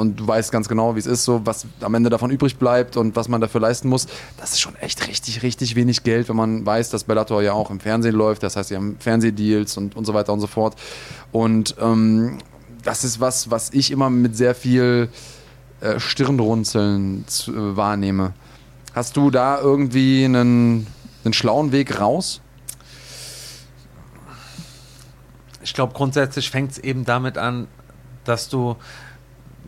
Und 0.00 0.18
du 0.18 0.26
weißt 0.26 0.50
ganz 0.50 0.68
genau, 0.68 0.94
wie 0.94 0.98
es 0.98 1.06
ist, 1.06 1.24
so 1.24 1.42
was 1.44 1.66
am 1.80 1.94
Ende 1.94 2.10
davon 2.10 2.30
übrig 2.30 2.56
bleibt 2.56 2.96
und 2.96 3.14
was 3.14 3.28
man 3.28 3.40
dafür 3.40 3.60
leisten 3.60 3.88
muss. 3.88 4.06
Das 4.38 4.52
ist 4.52 4.60
schon 4.60 4.74
echt 4.76 5.06
richtig, 5.06 5.42
richtig 5.42 5.76
wenig 5.76 6.02
Geld, 6.02 6.28
wenn 6.28 6.36
man 6.36 6.66
weiß, 6.66 6.90
dass 6.90 7.04
Bellator 7.04 7.42
ja 7.42 7.52
auch 7.52 7.70
im 7.70 7.80
Fernsehen 7.80 8.14
läuft. 8.14 8.42
Das 8.42 8.56
heißt, 8.56 8.70
sie 8.70 8.76
haben 8.76 8.96
Fernsehdeals 8.98 9.76
und, 9.76 9.96
und 9.96 10.04
so 10.04 10.14
weiter 10.14 10.32
und 10.32 10.40
so 10.40 10.46
fort. 10.46 10.74
Und 11.30 11.76
ähm, 11.80 12.38
das 12.82 13.04
ist 13.04 13.20
was, 13.20 13.50
was 13.50 13.72
ich 13.72 13.90
immer 13.90 14.10
mit 14.10 14.36
sehr 14.36 14.54
viel 14.54 15.08
äh, 15.80 16.00
Stirnrunzeln 16.00 17.24
zu, 17.28 17.52
äh, 17.52 17.76
wahrnehme. 17.76 18.32
Hast 18.94 19.16
du 19.16 19.30
da 19.30 19.60
irgendwie 19.60 20.24
einen, 20.24 20.86
einen 21.24 21.34
schlauen 21.34 21.70
Weg 21.70 22.00
raus? 22.00 22.40
ich 25.62 25.74
glaube, 25.74 25.92
grundsätzlich 25.92 26.50
fängt 26.50 26.72
es 26.72 26.78
eben 26.78 27.04
damit 27.04 27.38
an, 27.38 27.68
dass 28.24 28.48
du, 28.48 28.76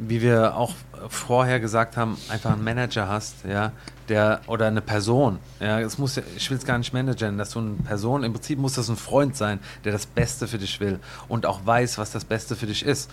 wie 0.09 0.23
wir 0.23 0.57
auch 0.57 0.75
vorher 1.09 1.61
gesagt 1.61 1.97
haben, 1.97 2.17
einfach 2.29 2.53
einen 2.53 2.65
Manager 2.65 3.09
hast, 3.09 3.45
ja, 3.45 3.73
der 4.09 4.41
oder 4.47 4.67
eine 4.67 4.81
Person. 4.81 5.39
Ja, 5.61 5.81
es 5.81 5.99
muss, 5.99 6.17
ich 6.37 6.51
will 6.51 6.59
es 6.59 6.65
gar 6.65 6.79
nicht 6.79 6.93
managen, 6.93 7.39
dass 7.39 7.51
du 7.51 7.61
eine 7.61 7.71
Person, 7.85 8.25
im 8.25 8.33
Prinzip 8.33 8.59
muss 8.59 8.75
das 8.75 8.89
ein 8.89 8.97
Freund 8.97 9.37
sein, 9.37 9.61
der 9.85 9.93
das 9.93 10.07
Beste 10.07 10.47
für 10.47 10.59
dich 10.59 10.81
will 10.81 10.99
und 11.29 11.47
auch 11.47 11.65
weiß, 11.65 11.99
was 11.99 12.11
das 12.11 12.25
Beste 12.25 12.57
für 12.57 12.67
dich 12.67 12.85
ist. 12.85 13.11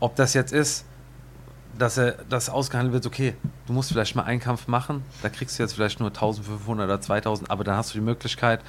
Ob 0.00 0.16
das 0.16 0.34
jetzt 0.34 0.52
ist, 0.52 0.84
dass 1.78 1.96
er 1.96 2.16
das 2.28 2.50
ausgehandelt 2.50 2.92
wird, 2.92 3.06
okay, 3.06 3.34
du 3.66 3.72
musst 3.72 3.90
vielleicht 3.90 4.14
mal 4.14 4.24
einen 4.24 4.40
Kampf 4.40 4.68
machen, 4.68 5.02
da 5.22 5.28
kriegst 5.28 5.58
du 5.58 5.62
jetzt 5.62 5.74
vielleicht 5.74 6.00
nur 6.00 6.10
1500 6.10 6.84
oder 6.84 7.00
2000, 7.00 7.50
aber 7.50 7.64
dann 7.64 7.76
hast 7.76 7.94
du 7.94 7.98
die 7.98 8.04
Möglichkeit, 8.04 8.60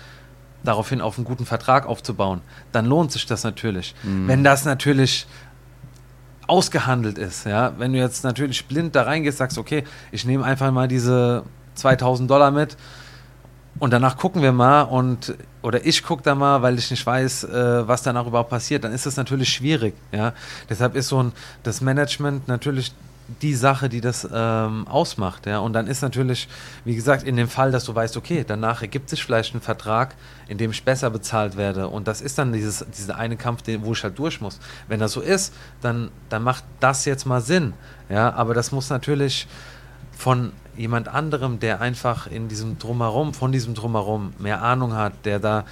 daraufhin 0.64 1.02
auf 1.02 1.18
einen 1.18 1.26
guten 1.26 1.46
Vertrag 1.46 1.86
aufzubauen, 1.86 2.42
dann 2.72 2.86
lohnt 2.86 3.12
sich 3.12 3.26
das 3.26 3.44
natürlich. 3.44 3.96
Wenn 4.28 4.44
das 4.44 4.64
natürlich 4.64 5.28
ausgehandelt 6.48 7.18
ist, 7.18 7.46
ja, 7.46 7.74
wenn 7.78 7.94
du 7.94 8.00
jetzt 8.00 8.24
natürlich 8.24 8.66
blind 8.66 8.96
da 8.96 9.04
reingehst, 9.04 9.38
sagst, 9.38 9.58
okay, 9.58 9.84
ich 10.12 10.26
nehme 10.26 10.44
einfach 10.44 10.72
mal 10.72 10.88
diese 10.88 11.44
2000 11.76 12.30
Dollar 12.30 12.52
mit 12.52 12.78
und 13.80 13.92
danach 13.92 14.18
gucken 14.18 14.42
wir 14.42 14.52
mal 14.52 14.84
und 14.84 15.36
oder 15.62 15.86
ich 15.86 16.04
gucke 16.04 16.24
da 16.24 16.36
mal, 16.36 16.62
weil 16.62 16.78
ich 16.78 16.92
nicht 16.92 17.06
weiß, 17.06 17.46
äh, 17.46 17.88
was 17.88 18.04
danach 18.04 18.28
überhaupt 18.28 18.50
passiert, 18.50 18.84
dann 18.84 18.92
ist 18.92 19.06
das 19.06 19.18
natürlich 19.18 19.50
schwierig, 19.50 19.96
ja. 20.12 20.34
Deshalb 20.70 20.96
ist 20.96 21.08
so 21.08 21.24
ein 21.24 21.32
das 21.64 21.82
Management 21.82 22.48
natürlich 22.48 22.94
die 23.42 23.56
Sache, 23.56 23.90
die 23.90 24.02
das 24.02 24.28
ähm, 24.32 24.88
ausmacht, 24.88 25.46
ja. 25.46 25.60
Und 25.60 25.74
dann 25.74 25.88
ist 25.88 26.02
natürlich, 26.02 26.48
wie 26.84 26.96
gesagt, 26.96 27.24
in 27.24 27.38
dem 27.38 27.48
Fall, 27.48 27.72
dass 27.72 27.86
du 27.86 27.96
weißt, 27.96 28.18
okay, 28.18 28.44
danach 28.46 28.82
ergibt 28.82 29.10
sich 29.10 29.24
vielleicht 29.24 29.56
ein 29.56 29.62
Vertrag, 29.62 30.16
in 30.48 30.58
dem 30.58 30.72
ich 30.72 30.84
besser 30.84 31.10
bezahlt 31.10 31.56
werde. 31.56 31.88
Und 31.88 32.08
das 32.08 32.22
ist 32.22 32.38
dann 32.38 32.52
dieses, 32.52 32.86
dieser 32.98 33.18
eine 33.18 33.38
Kampf, 33.38 33.62
den, 33.62 33.86
wo 33.86 33.94
ich 33.94 34.04
halt 34.04 34.20
durch 34.20 34.42
muss. 34.42 34.60
Wenn 34.88 35.00
das 35.00 35.14
so 35.14 35.22
ist, 35.22 35.54
dann, 35.82 36.12
dann 36.30 36.44
macht 36.44 36.64
das 36.80 37.06
jetzt 37.06 37.26
mal 37.26 37.42
Sinn, 37.42 37.74
ja. 38.10 38.34
Aber 38.34 38.54
das 38.54 38.72
muss 38.72 38.90
natürlich 38.90 39.48
von 40.18 40.52
jemand 40.76 41.08
anderem, 41.08 41.60
der 41.60 41.82
einfach 41.82 42.28
in 42.28 42.48
diesem 42.48 42.78
Drumherum, 42.78 43.34
von 43.34 43.52
diesem 43.52 43.74
Drumherum 43.74 44.34
mehr 44.38 44.62
Ahnung 44.62 44.94
hat, 44.94 45.14
der 45.26 45.40
da 45.40 45.66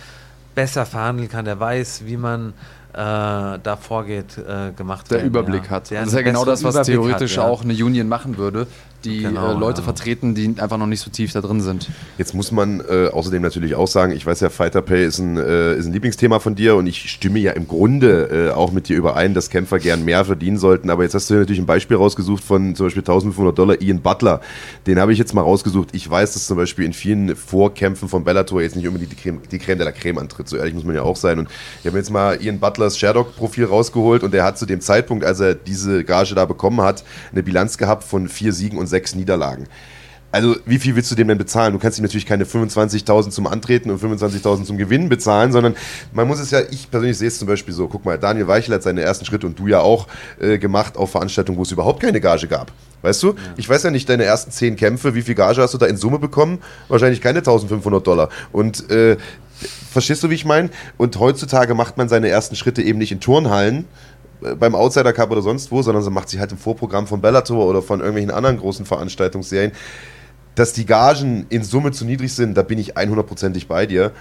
besser 0.55 0.85
verhandeln 0.85 1.29
kann, 1.29 1.45
der 1.45 1.59
weiß, 1.59 2.05
wie 2.05 2.17
man 2.17 2.53
äh, 2.93 3.59
da 3.63 3.77
vorgeht, 3.79 4.37
äh, 4.37 4.71
gemacht 4.71 5.09
der 5.09 5.17
werden, 5.17 5.27
Überblick 5.27 5.65
ja. 5.65 5.69
hat. 5.69 5.91
Der 5.91 6.01
das 6.01 6.09
ist 6.09 6.15
ja 6.15 6.21
genau 6.21 6.45
das, 6.45 6.63
was 6.63 6.75
Überblick 6.75 6.95
theoretisch 6.95 7.37
hat, 7.37 7.45
ja. 7.45 7.49
auch 7.49 7.63
eine 7.63 7.73
Union 7.73 8.07
machen 8.07 8.37
würde, 8.37 8.67
die 9.05 9.23
Genau, 9.23 9.51
äh, 9.51 9.59
Leute 9.59 9.81
ja. 9.81 9.85
vertreten, 9.85 10.35
die 10.35 10.55
einfach 10.59 10.77
noch 10.77 10.87
nicht 10.87 11.01
so 11.01 11.11
tief 11.11 11.33
da 11.33 11.41
drin 11.41 11.61
sind. 11.61 11.89
Jetzt 12.17 12.33
muss 12.33 12.51
man 12.51 12.81
äh, 12.81 13.07
außerdem 13.07 13.41
natürlich 13.41 13.75
auch 13.75 13.87
sagen, 13.87 14.13
ich 14.13 14.25
weiß 14.25 14.39
ja, 14.41 14.49
Fighter 14.49 14.81
Pay 14.81 15.05
ist 15.05 15.19
ein, 15.19 15.37
äh, 15.37 15.75
ist 15.75 15.85
ein 15.85 15.93
Lieblingsthema 15.93 16.39
von 16.39 16.55
dir 16.55 16.75
und 16.75 16.87
ich 16.87 17.09
stimme 17.09 17.39
ja 17.39 17.51
im 17.53 17.67
Grunde 17.67 18.49
äh, 18.49 18.51
auch 18.51 18.71
mit 18.71 18.89
dir 18.89 18.97
überein, 18.97 19.33
dass 19.33 19.49
Kämpfer 19.49 19.79
gern 19.79 20.05
mehr 20.05 20.25
verdienen 20.25 20.57
sollten. 20.57 20.89
Aber 20.89 21.03
jetzt 21.03 21.15
hast 21.15 21.29
du 21.29 21.35
natürlich 21.35 21.59
ein 21.59 21.65
Beispiel 21.65 21.97
rausgesucht 21.97 22.43
von 22.43 22.75
zum 22.75 22.87
Beispiel 22.87 23.01
1500 23.01 23.57
Dollar 23.57 23.81
Ian 23.81 24.01
Butler. 24.01 24.41
Den 24.87 24.99
habe 24.99 25.13
ich 25.13 25.19
jetzt 25.19 25.33
mal 25.33 25.41
rausgesucht. 25.41 25.89
Ich 25.93 26.09
weiß, 26.09 26.33
dass 26.33 26.47
zum 26.47 26.57
Beispiel 26.57 26.85
in 26.85 26.93
vielen 26.93 27.35
Vorkämpfen 27.35 28.09
von 28.09 28.23
Bellator 28.23 28.61
jetzt 28.61 28.75
nicht 28.75 28.87
unbedingt 28.87 29.11
die 29.11 29.15
Creme, 29.15 29.41
die 29.51 29.59
Creme 29.59 29.79
de 29.79 29.85
la 29.85 29.91
Creme 29.91 30.19
antritt. 30.19 30.47
So 30.47 30.57
ehrlich 30.57 30.73
muss 30.73 30.83
man 30.83 30.95
ja 30.95 31.03
auch 31.03 31.15
sein. 31.15 31.39
Und 31.39 31.49
ich 31.79 31.85
habe 31.85 31.93
mir 31.93 31.99
jetzt 31.99 32.11
mal 32.11 32.41
Ian 32.41 32.59
Butlers 32.59 32.97
Sherdog-Profil 32.97 33.65
rausgeholt 33.65 34.23
und 34.23 34.33
der 34.33 34.43
hat 34.43 34.57
zu 34.57 34.65
dem 34.65 34.81
Zeitpunkt, 34.81 35.25
als 35.25 35.39
er 35.39 35.55
diese 35.55 36.03
Gage 36.03 36.35
da 36.35 36.45
bekommen 36.45 36.81
hat, 36.81 37.03
eine 37.31 37.43
Bilanz 37.43 37.77
gehabt 37.77 38.03
von 38.03 38.27
vier 38.27 38.53
Siegen 38.53 38.77
und 38.77 38.87
sechs 38.91 39.15
Niederlagen. 39.15 39.67
Also, 40.33 40.55
wie 40.65 40.79
viel 40.79 40.95
willst 40.95 41.11
du 41.11 41.15
dem 41.15 41.27
denn 41.27 41.37
bezahlen? 41.37 41.73
Du 41.73 41.79
kannst 41.79 41.99
ihm 41.99 42.03
natürlich 42.03 42.25
keine 42.25 42.45
25.000 42.45 43.31
zum 43.31 43.47
Antreten 43.47 43.91
und 43.91 44.01
25.000 44.01 44.63
zum 44.63 44.77
Gewinnen 44.77 45.09
bezahlen, 45.09 45.51
sondern 45.51 45.75
man 46.13 46.25
muss 46.25 46.39
es 46.39 46.51
ja, 46.51 46.61
ich 46.71 46.89
persönlich 46.89 47.17
sehe 47.17 47.27
es 47.27 47.37
zum 47.37 47.49
Beispiel 47.49 47.73
so, 47.73 47.87
guck 47.89 48.05
mal, 48.05 48.17
Daniel 48.17 48.47
Weichel 48.47 48.73
hat 48.75 48.83
seine 48.83 49.01
ersten 49.01 49.25
Schritte 49.25 49.45
und 49.45 49.59
du 49.59 49.67
ja 49.67 49.81
auch 49.81 50.07
äh, 50.39 50.57
gemacht 50.57 50.95
auf 50.95 51.11
Veranstaltungen, 51.11 51.57
wo 51.57 51.63
es 51.63 51.71
überhaupt 51.71 51.99
keine 51.99 52.21
Gage 52.21 52.47
gab. 52.47 52.71
Weißt 53.01 53.21
du? 53.23 53.35
Ich 53.57 53.67
weiß 53.67 53.83
ja 53.83 53.91
nicht, 53.91 54.07
deine 54.07 54.23
ersten 54.23 54.51
zehn 54.51 54.77
Kämpfe, 54.77 55.15
wie 55.15 55.21
viel 55.21 55.35
Gage 55.35 55.61
hast 55.61 55.73
du 55.73 55.77
da 55.77 55.87
in 55.87 55.97
Summe 55.97 56.19
bekommen? 56.19 56.59
Wahrscheinlich 56.87 57.19
keine 57.19 57.39
1500 57.39 58.05
Dollar. 58.05 58.29
Und 58.53 58.89
äh, 58.89 59.17
verstehst 59.91 60.23
du, 60.23 60.29
wie 60.29 60.35
ich 60.35 60.45
meine? 60.45 60.69
Und 60.97 61.19
heutzutage 61.19 61.75
macht 61.75 61.97
man 61.97 62.09
seine 62.09 62.29
ersten 62.29 62.55
Schritte 62.55 62.81
eben 62.81 62.99
nicht 62.99 63.11
in 63.11 63.19
Turnhallen, 63.19 63.85
beim 64.59 64.75
Outsider 64.75 65.13
Cup 65.13 65.31
oder 65.31 65.41
sonst 65.41 65.71
wo, 65.71 65.81
sondern 65.81 66.03
sie 66.03 66.09
macht 66.09 66.29
sie 66.29 66.39
halt 66.39 66.51
im 66.51 66.57
Vorprogramm 66.57 67.07
von 67.07 67.21
Bellator 67.21 67.65
oder 67.65 67.81
von 67.81 67.99
irgendwelchen 67.99 68.31
anderen 68.31 68.57
großen 68.57 68.85
Veranstaltungsserien. 68.85 69.71
Dass 70.55 70.73
die 70.73 70.85
Gagen 70.85 71.45
in 71.49 71.63
Summe 71.63 71.91
zu 71.91 72.05
niedrig 72.05 72.33
sind, 72.33 72.55
da 72.55 72.61
bin 72.61 72.77
ich 72.77 72.97
100%ig 72.97 73.67
bei 73.67 73.85
dir. 73.85 74.11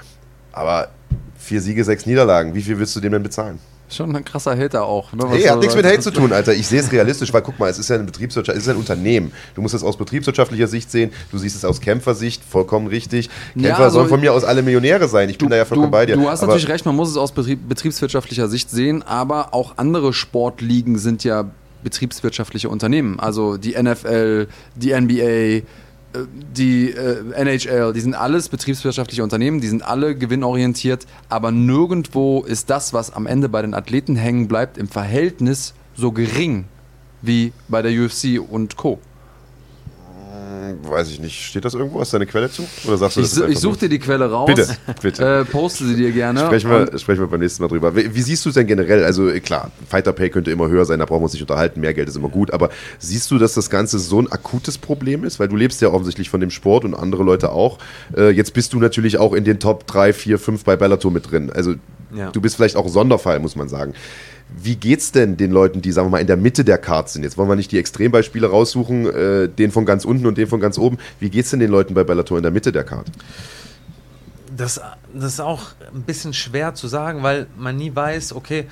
Aber 0.52 0.88
vier 1.36 1.60
Siege, 1.60 1.84
sechs 1.84 2.06
Niederlagen, 2.06 2.54
wie 2.54 2.62
viel 2.62 2.78
willst 2.78 2.94
du 2.96 3.00
dem 3.00 3.12
denn 3.12 3.22
bezahlen? 3.22 3.58
Schon 3.90 4.14
ein 4.14 4.24
krasser 4.24 4.56
Hater 4.56 4.84
auch. 4.84 5.12
Ne, 5.12 5.24
Hey, 5.28 5.42
hat 5.42 5.58
nichts 5.58 5.74
mit. 5.74 5.84
Hate 5.84 6.00
zu 6.00 6.10
tun, 6.12 6.32
Alter. 6.32 6.52
Ich 6.54 6.66
sehe 6.68 6.80
es 6.80 6.92
realistisch, 6.92 7.32
weil 7.32 7.42
guck 7.42 7.58
mal, 7.58 7.68
es 7.68 7.78
ist 7.78 7.88
ja 7.88 7.96
eine 7.96 8.04
Betriebswirtschaft, 8.04 8.56
es 8.56 8.64
ist 8.64 8.70
ein 8.70 8.76
Unternehmen. 8.76 9.32
Du 9.54 9.62
musst 9.62 9.74
es 9.74 9.82
aus 9.82 9.96
betriebswirtschaftlicher 9.96 10.68
Sicht 10.68 10.90
sehen, 10.90 11.10
du 11.32 11.38
siehst 11.38 11.56
es 11.56 11.64
aus 11.64 11.80
Kämpfersicht, 11.80 12.42
vollkommen 12.48 12.86
richtig. 12.86 13.28
Kämpfer 13.54 13.68
Ja, 13.68 13.76
also 13.78 13.98
sollen 13.98 14.08
von 14.08 14.20
mir 14.20 14.32
aus 14.32 14.44
alle 14.44 14.62
Millionäre 14.62 15.08
sein. 15.08 15.28
Ich 15.28 15.38
bin 15.38 15.48
da 15.50 15.56
ja 15.56 15.64
vollkommen 15.64 15.88
du, 15.90 15.92
bei 15.92 16.06
dir. 16.06 16.16
Du 16.16 16.28
hast 16.28 16.42
Aber- 16.42 16.52
natürlich 16.52 16.68
recht, 16.72 16.86
man 16.86 16.94
muss 16.94 17.10
es 17.10 17.16
aus 17.16 17.32
betrieb, 17.32 17.68
betriebswirtschaftlicher 17.68 18.48
Sicht 18.48 18.70
sehen, 18.70 19.02
aber 19.02 19.54
auch 19.54 19.74
andere 19.78 20.12
Sportligen 20.12 20.96
sind 20.98 21.24
ja 21.24 21.46
betriebswirtschaftliche 21.82 22.68
Unternehmen. 22.68 23.18
Also 23.18 23.56
die 23.56 23.74
NFL, 23.74 24.46
die 24.76 24.92
NBA, 24.92 25.62
die 26.56 26.90
äh, 26.90 27.32
NHL, 27.34 27.92
die 27.92 28.00
sind 28.00 28.14
alles 28.14 28.48
betriebswirtschaftliche 28.48 29.22
Unternehmen, 29.22 29.60
die 29.60 29.68
sind 29.68 29.82
alle 29.82 30.16
gewinnorientiert, 30.16 31.06
aber 31.28 31.52
nirgendwo 31.52 32.42
ist 32.42 32.70
das, 32.70 32.92
was 32.92 33.12
am 33.12 33.26
Ende 33.26 33.48
bei 33.48 33.62
den 33.62 33.74
Athleten 33.74 34.16
hängen 34.16 34.48
bleibt, 34.48 34.76
im 34.76 34.88
Verhältnis 34.88 35.74
so 35.94 36.12
gering 36.12 36.64
wie 37.22 37.52
bei 37.68 37.82
der 37.82 37.92
UFC 37.92 38.40
und 38.40 38.76
Co. 38.76 38.98
Weiß 40.82 41.10
ich 41.10 41.20
nicht. 41.20 41.44
Steht 41.44 41.64
das 41.64 41.74
irgendwo? 41.74 42.00
Hast 42.00 42.12
du 42.12 42.16
eine 42.16 42.26
Quelle 42.26 42.50
zu? 42.50 42.66
Oder 42.86 42.96
sagst 42.96 43.16
du 43.16 43.20
Ich, 43.20 43.30
das 43.30 43.48
ich 43.48 43.58
suche 43.58 43.78
dir 43.80 43.88
die 43.88 43.98
Quelle 43.98 44.30
raus. 44.30 44.46
Bitte, 44.46 44.68
bitte. 45.02 45.40
Äh, 45.40 45.44
poste 45.44 45.84
sie 45.86 45.96
dir 45.96 46.10
gerne. 46.12 46.40
Sprechen 46.40 46.70
wir, 46.70 46.98
sprechen 46.98 47.20
wir 47.20 47.26
beim 47.26 47.40
nächsten 47.40 47.62
Mal 47.62 47.68
drüber. 47.68 47.94
Wie, 47.96 48.14
wie 48.14 48.22
siehst 48.22 48.44
du 48.44 48.48
es 48.50 48.54
denn 48.54 48.66
generell? 48.66 49.04
Also 49.04 49.28
äh, 49.28 49.40
klar, 49.40 49.70
Fighter 49.88 50.12
Pay 50.12 50.30
könnte 50.30 50.50
immer 50.50 50.68
höher 50.68 50.84
sein, 50.84 50.98
da 50.98 51.04
brauchen 51.04 51.20
wir 51.20 51.24
uns 51.24 51.32
nicht 51.32 51.42
unterhalten, 51.42 51.80
mehr 51.80 51.94
Geld 51.94 52.08
ist 52.08 52.16
immer 52.16 52.28
gut, 52.28 52.52
aber 52.52 52.70
siehst 52.98 53.30
du, 53.30 53.38
dass 53.38 53.54
das 53.54 53.70
Ganze 53.70 53.98
so 53.98 54.20
ein 54.20 54.30
akutes 54.30 54.78
Problem 54.78 55.24
ist? 55.24 55.40
Weil 55.40 55.48
du 55.48 55.56
lebst 55.56 55.80
ja 55.82 55.88
offensichtlich 55.88 56.30
von 56.30 56.40
dem 56.40 56.50
Sport 56.50 56.84
und 56.84 56.94
andere 56.94 57.22
Leute 57.24 57.50
auch. 57.52 57.78
Äh, 58.16 58.30
jetzt 58.30 58.54
bist 58.54 58.72
du 58.72 58.78
natürlich 58.78 59.18
auch 59.18 59.32
in 59.34 59.44
den 59.44 59.58
Top 59.60 59.86
3, 59.86 60.12
4, 60.12 60.38
5 60.38 60.64
bei 60.64 60.76
Bellator 60.76 61.10
mit 61.10 61.30
drin. 61.30 61.50
Also 61.50 61.74
Ja. 62.14 62.30
du 62.30 62.40
bist 62.40 62.56
vielleicht 62.56 62.76
auch 62.76 62.88
Sonderfall, 62.88 63.38
muss 63.40 63.56
man 63.56 63.68
sagen. 63.68 63.94
Wie 64.56 64.76
geht's 64.76 65.12
denn 65.12 65.36
den 65.36 65.52
Leuten, 65.52 65.80
die, 65.80 65.92
sagen 65.92 66.06
wir 66.08 66.12
mal, 66.12 66.20
in 66.20 66.26
der 66.26 66.36
Mitte 66.36 66.64
der 66.64 66.78
Cards 66.78 67.12
sind? 67.12 67.22
Jetzt 67.22 67.38
wollen 67.38 67.48
wir 67.48 67.56
nicht 67.56 67.72
die 67.72 67.78
Extrembeispiele 67.78 68.48
raussuchen, 68.48 69.06
äh, 69.06 69.48
den 69.48 69.70
von 69.70 69.86
ganz 69.86 70.04
unten 70.04 70.26
und 70.26 70.38
den 70.38 70.48
von 70.48 70.60
ganz 70.60 70.78
oben. 70.78 70.98
Wie 71.18 71.30
geht's 71.30 71.50
denn 71.50 71.60
den 71.60 71.70
Leuten 71.70 71.94
bei 71.94 72.04
Bellator 72.04 72.36
in 72.36 72.42
der 72.42 72.52
Mitte 72.52 72.72
der 72.72 72.84
Card? 72.84 73.06
Das, 74.56 74.80
das 75.14 75.32
ist 75.32 75.40
auch 75.40 75.68
ein 75.94 76.02
bisschen 76.02 76.34
schwer 76.34 76.74
zu 76.74 76.88
sagen, 76.88 77.22
weil 77.22 77.46
man 77.56 77.76
nie 77.76 77.94
weiß, 77.94 78.34
okay, 78.34 78.66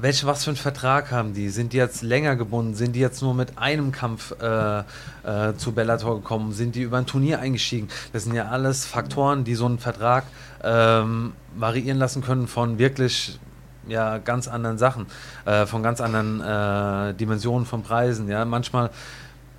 welche, 0.00 0.26
was 0.26 0.44
für 0.44 0.50
einen 0.50 0.56
Vertrag 0.56 1.10
haben 1.10 1.34
die? 1.34 1.48
Sind 1.48 1.72
die 1.72 1.76
jetzt 1.76 2.02
länger 2.02 2.36
gebunden? 2.36 2.74
Sind 2.74 2.94
die 2.94 3.00
jetzt 3.00 3.22
nur 3.22 3.34
mit 3.34 3.58
einem 3.58 3.90
Kampf 3.90 4.32
äh, 4.40 4.78
äh, 4.78 5.56
zu 5.56 5.72
Bellator 5.72 6.16
gekommen? 6.16 6.52
Sind 6.52 6.76
die 6.76 6.82
über 6.82 6.98
ein 6.98 7.06
Turnier 7.06 7.40
eingestiegen? 7.40 7.88
Das 8.12 8.24
sind 8.24 8.34
ja 8.34 8.48
alles 8.48 8.86
Faktoren, 8.86 9.42
die 9.42 9.56
so 9.56 9.66
einen 9.66 9.78
Vertrag 9.78 10.24
ähm, 10.62 11.32
variieren 11.56 11.98
lassen 11.98 12.22
können 12.22 12.46
von 12.46 12.78
wirklich 12.78 13.40
ja, 13.90 14.18
ganz 14.18 14.48
anderen 14.48 14.78
Sachen, 14.78 15.06
äh, 15.44 15.66
von 15.66 15.82
ganz 15.82 16.00
anderen 16.00 16.40
äh, 16.40 17.14
Dimensionen 17.14 17.66
von 17.66 17.82
Preisen. 17.82 18.28
Ja, 18.28 18.44
manchmal 18.44 18.90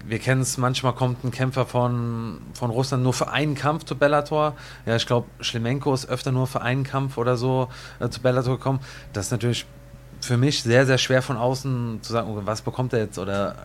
wir 0.06 0.20
kennen 0.20 0.42
es, 0.42 0.58
manchmal 0.58 0.94
kommt 0.94 1.24
ein 1.24 1.32
Kämpfer 1.32 1.66
von, 1.66 2.42
von 2.54 2.72
Russland 2.72 3.04
nur 3.04 3.14
für 3.14 3.30
einen 3.30 3.56
Kampf 3.56 3.84
zu 3.84 3.96
Bellator. 3.96 4.56
Ja, 4.86 4.96
ich 4.96 5.06
glaube, 5.06 5.28
Schlemenko 5.40 5.94
ist 5.94 6.10
öfter 6.10 6.32
nur 6.32 6.48
für 6.48 6.62
einen 6.62 6.84
Kampf 6.84 7.18
oder 7.18 7.38
so 7.38 7.68
äh, 8.00 8.10
zu 8.10 8.22
Bellator 8.22 8.58
gekommen. 8.58 8.80
Das 9.14 9.28
ist 9.28 9.32
natürlich 9.32 9.66
für 10.20 10.38
mich 10.38 10.64
sehr, 10.64 10.86
sehr 10.86 10.98
schwer 10.98 11.22
von 11.22 11.38
außen 11.38 12.00
zu 12.02 12.14
sagen, 12.14 12.30
was 12.46 12.62
bekommt 12.62 12.94
er 12.94 13.00
jetzt 13.00 13.18
oder 13.18 13.56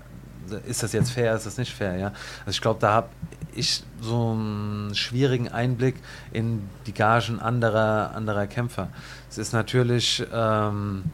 ist 0.67 0.83
das 0.83 0.93
jetzt 0.93 1.11
fair, 1.11 1.35
ist 1.35 1.47
das 1.47 1.59
nicht 1.59 1.73
fair, 1.75 1.97
ja. 1.97 2.07
Also 2.41 2.51
ich 2.51 2.61
glaube, 2.61 2.81
da 2.81 2.93
habe 2.93 3.09
ich 3.55 3.83
so 4.01 4.33
einen 4.33 4.95
schwierigen 4.95 5.49
Einblick 5.49 5.97
in 6.33 6.69
die 6.87 6.93
Gagen 6.93 7.41
anderer, 7.41 8.13
anderer 8.15 8.47
Kämpfer. 8.47 8.89
Es 9.31 9.39
ist 9.39 9.53
natürlich, 9.53 10.25
ähm, 10.33 11.05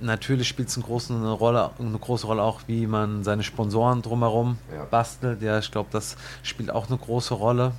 natürlich 0.00 0.48
spielt 0.48 0.68
es 0.68 0.76
eine 0.76 0.84
große 0.84 1.14
Rolle, 1.32 1.70
eine 1.78 1.98
große 1.98 2.26
Rolle 2.26 2.42
auch, 2.42 2.60
wie 2.66 2.86
man 2.86 3.24
seine 3.24 3.42
Sponsoren 3.42 4.02
drumherum 4.02 4.58
Ja. 4.74 4.84
bastelt. 4.84 5.42
Ja, 5.42 5.58
ich 5.58 5.70
glaube, 5.70 5.88
das 5.92 6.16
spielt 6.42 6.70
auch 6.70 6.88
eine 6.88 6.98
große 6.98 7.34
Rolle. 7.34 7.72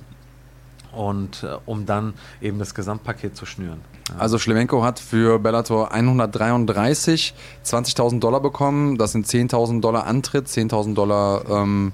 Und 0.94 1.42
äh, 1.42 1.56
um 1.66 1.86
dann 1.86 2.14
eben 2.40 2.58
das 2.58 2.74
Gesamtpaket 2.74 3.36
zu 3.36 3.46
schnüren. 3.46 3.80
Ja. 4.08 4.16
Also 4.18 4.38
Schlemenko 4.38 4.82
hat 4.84 4.98
für 5.00 5.38
Bellator 5.38 5.92
133 5.92 7.34
20.000 7.64 8.20
Dollar 8.20 8.40
bekommen. 8.40 8.96
Das 8.98 9.12
sind 9.12 9.26
10.000 9.26 9.80
Dollar 9.80 10.06
Antritt, 10.06 10.46
10.000 10.46 10.94
Dollar 10.94 11.44
ähm, 11.48 11.92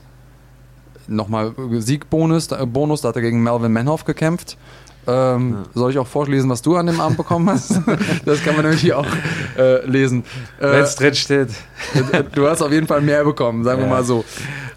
nochmal 1.06 1.52
Siegbonus. 1.78 2.51
Äh, 2.52 2.66
Bonus, 2.66 3.01
da 3.02 3.09
hat 3.09 3.16
er 3.16 3.22
gegen 3.22 3.43
Melvin 3.43 3.72
Manhoff 3.72 4.05
gekämpft. 4.05 4.56
Ähm, 5.06 5.64
Soll 5.74 5.93
ich 5.93 5.98
auch 5.98 6.06
vorlesen, 6.06 6.51
was 6.51 6.60
du 6.60 6.77
an 6.77 6.86
dem 6.86 7.01
Abend 7.01 7.16
bekommen 7.16 7.48
hast? 7.48 7.81
das 8.27 8.44
kann 8.44 8.55
man 8.55 8.64
nämlich 8.64 8.82
hier 8.82 8.98
auch 8.98 9.06
äh, 9.56 9.85
lesen. 9.86 10.24
Wenn 10.59 10.68
Äh, 10.74 10.78
es 10.81 10.94
drin 10.94 11.14
steht. 11.14 11.48
du 12.35 12.47
hast 12.47 12.60
auf 12.60 12.70
jeden 12.70 12.86
Fall 12.86 13.01
mehr 13.01 13.24
bekommen, 13.24 13.64
sagen 13.64 13.81
wir 13.81 13.86
Ja. 13.89 13.94
mal 13.94 14.05
so. 14.05 14.24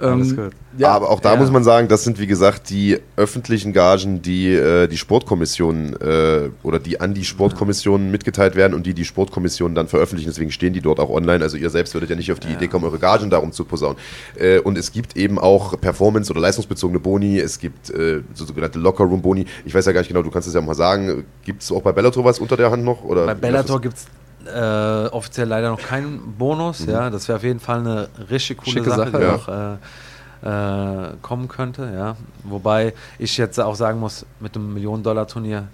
Alles 0.04 0.32
Ähm, 0.32 0.36
gut. 0.38 0.52
Ja, 0.78 0.90
aber 0.90 1.10
auch 1.12 1.20
da 1.20 1.34
ja. 1.34 1.40
muss 1.40 1.52
man 1.52 1.64
sagen, 1.64 1.88
das 1.88 2.04
sind 2.04 2.20
wie 2.20 2.26
gesagt 2.26 2.70
die 2.72 2.98
öffentlichen 3.16 3.74
Gagen, 3.74 4.22
die 4.22 4.52
äh, 4.54 4.88
die 4.88 4.98
Sportkommission 4.98 5.96
äh, 6.02 6.50
oder 6.64 6.80
die 6.80 7.00
an 7.00 7.14
die 7.14 7.24
Sportkommission 7.24 8.10
mitgeteilt 8.10 8.56
werden 8.56 8.74
und 8.74 8.86
die 8.86 8.94
die 8.94 9.06
Sportkommission 9.06 9.76
dann 9.76 9.88
veröffentlichen. 9.88 10.30
Deswegen 10.30 10.52
stehen 10.52 10.74
die 10.74 10.82
dort 10.82 11.00
auch 11.00 11.10
online. 11.10 11.44
Also 11.44 11.58
ihr 11.58 11.70
selbst 11.70 11.94
würdet 11.94 12.10
ja 12.10 12.16
nicht 12.16 12.32
auf 12.32 12.40
die 12.40 12.52
Idee 12.52 12.68
kommen, 12.68 12.86
eure 12.86 13.00
Gagen 13.00 13.30
darum 13.30 13.52
zu 13.52 13.66
posaunen. 13.66 13.98
Äh, 14.36 14.60
und 14.60 14.78
es 14.78 14.92
gibt 14.92 15.16
eben 15.16 15.38
auch 15.38 15.80
Performance- 15.80 16.32
oder 16.32 16.42
leistungsbezogene 16.42 17.00
Boni. 17.00 17.40
Es 17.40 17.60
gibt 17.60 17.92
äh, 17.92 18.22
so 18.34 18.46
sogenannte 18.46 18.80
Lockerroom-Boni. 18.80 19.46
Ich 19.66 19.76
weiß 19.76 19.86
ja 19.86 19.92
gar 19.92 20.02
nicht 20.02 20.08
genau, 20.10 20.24
du 20.24 20.32
kannst 20.32 20.48
es 20.48 20.54
ja 20.56 20.62
mal 20.62 20.74
sagen. 20.74 21.26
Gibt 21.46 21.62
es 21.62 21.72
auch 21.72 21.82
bei 21.82 21.92
Bellator 21.92 22.26
was 22.26 22.40
unter 22.40 22.58
der 22.58 22.72
Hand 22.72 22.84
noch? 22.84 23.04
Oder 23.04 23.28
Bei 23.28 23.36
Bellator 23.36 23.80
gibt 23.80 23.98
es 23.98 24.08
äh, 24.48 25.08
offiziell 25.08 25.48
leider 25.48 25.70
noch 25.70 25.82
keinen 25.82 26.36
Bonus. 26.38 26.86
Ja, 26.86 27.10
das 27.10 27.28
wäre 27.28 27.38
auf 27.38 27.44
jeden 27.44 27.60
Fall 27.60 27.80
eine 27.80 28.10
richtig 28.30 28.58
coole 28.58 28.72
Schicke 28.72 28.90
Sache, 28.90 29.12
Sache, 29.12 29.18
die 29.18 29.24
ja. 29.24 29.36
auch 29.36 29.48
äh, 29.48 31.10
äh, 31.10 31.14
kommen 31.22 31.48
könnte. 31.48 31.92
Ja, 31.94 32.16
wobei 32.44 32.94
ich 33.20 33.38
jetzt 33.38 33.60
auch 33.60 33.76
sagen 33.76 34.00
muss, 34.00 34.26
mit 34.40 34.56
einem 34.56 34.74
Millionen-Dollar-Turnier 34.74 35.68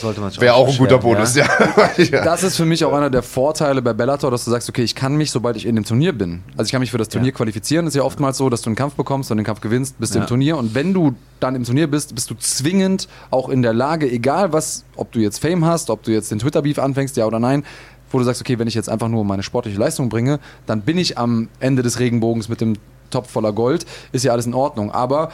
sollte 0.00 0.20
man 0.20 0.30
sich 0.30 0.40
Wäre 0.40 0.54
auch 0.54 0.68
ein 0.68 0.76
guter 0.76 0.98
Bonus, 0.98 1.36
ja. 1.36 1.46
ja. 1.96 2.24
Das 2.24 2.42
ist 2.42 2.56
für 2.56 2.64
mich 2.64 2.84
auch 2.84 2.92
einer 2.92 3.08
der 3.08 3.22
Vorteile 3.22 3.80
bei 3.82 3.92
Bellator, 3.92 4.30
dass 4.32 4.44
du 4.44 4.50
sagst, 4.50 4.68
okay, 4.68 4.82
ich 4.82 4.94
kann 4.96 5.16
mich, 5.16 5.30
sobald 5.30 5.56
ich 5.56 5.64
in 5.64 5.76
dem 5.76 5.84
Turnier 5.84 6.12
bin, 6.12 6.42
also 6.56 6.66
ich 6.66 6.72
kann 6.72 6.80
mich 6.80 6.90
für 6.90 6.98
das 6.98 7.08
Turnier 7.08 7.30
Ja. 7.30 7.36
qualifizieren. 7.36 7.86
Ist 7.86 7.94
ja 7.94 8.02
oftmals 8.02 8.36
so, 8.38 8.50
dass 8.50 8.62
du 8.62 8.70
einen 8.70 8.76
Kampf 8.76 8.94
bekommst 8.94 9.30
und 9.30 9.36
den 9.36 9.46
Kampf 9.46 9.60
gewinnst, 9.60 9.98
bist 10.00 10.14
Ja. 10.14 10.22
im 10.22 10.26
Turnier. 10.26 10.56
Und 10.56 10.74
wenn 10.74 10.92
du 10.92 11.14
dann 11.38 11.54
im 11.54 11.62
Turnier 11.64 11.88
bist, 11.88 12.14
bist 12.14 12.30
du 12.30 12.34
zwingend 12.34 13.06
auch 13.30 13.48
in 13.48 13.62
der 13.62 13.74
Lage, 13.74 14.10
egal 14.10 14.52
was, 14.52 14.84
ob 14.96 15.12
du 15.12 15.20
jetzt 15.20 15.38
Fame 15.38 15.64
hast, 15.64 15.88
ob 15.90 16.02
du 16.02 16.10
jetzt 16.10 16.30
den 16.30 16.40
Twitter-Beef 16.40 16.78
anfängst, 16.78 17.16
ja 17.16 17.26
oder 17.26 17.38
nein, 17.38 17.64
wo 18.10 18.18
du 18.18 18.24
sagst, 18.24 18.40
okay, 18.40 18.58
wenn 18.58 18.68
ich 18.68 18.74
jetzt 18.74 18.88
einfach 18.88 19.08
nur 19.08 19.24
meine 19.24 19.42
sportliche 19.42 19.78
Leistung 19.78 20.08
bringe, 20.08 20.38
dann 20.66 20.82
bin 20.82 20.98
ich 20.98 21.18
am 21.18 21.48
Ende 21.60 21.82
des 21.82 21.98
Regenbogens 21.98 22.48
mit 22.48 22.60
dem 22.60 22.74
Topf 23.10 23.30
voller 23.30 23.52
Gold, 23.52 23.86
ist 24.12 24.24
ja 24.24 24.32
alles 24.32 24.46
in 24.46 24.54
Ordnung. 24.54 24.90
Aber 24.90 25.30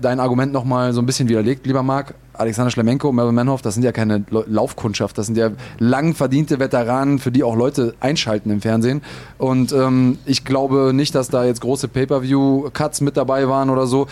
dein 0.00 0.20
Argument 0.20 0.52
nochmal 0.52 0.92
so 0.92 1.00
ein 1.00 1.06
bisschen 1.06 1.28
widerlegt, 1.28 1.66
lieber 1.66 1.82
Marc. 1.82 2.14
Alexander 2.34 2.70
Schlemenko, 2.70 3.12
Melvin 3.12 3.34
Manhoff, 3.34 3.60
das 3.60 3.74
sind 3.74 3.82
ja 3.82 3.92
keine 3.92 4.24
Lau- 4.30 4.44
Laufkundschaft, 4.46 5.18
das 5.18 5.26
sind 5.26 5.36
ja 5.36 5.50
lang 5.78 6.14
verdiente 6.14 6.58
Veteranen, 6.58 7.18
für 7.18 7.30
die 7.30 7.42
auch 7.44 7.54
Leute 7.54 7.94
einschalten 8.00 8.50
im 8.50 8.60
Fernsehen. 8.62 9.02
Und 9.36 9.70
ähm, 9.72 10.18
ich 10.24 10.44
glaube 10.44 10.92
nicht, 10.94 11.14
dass 11.14 11.28
da 11.28 11.44
jetzt 11.44 11.60
große 11.60 11.88
Pay-Per-View-Cuts 11.88 13.02
mit 13.02 13.16
dabei 13.18 13.48
waren 13.48 13.68
oder 13.70 13.86
so. 13.86 14.06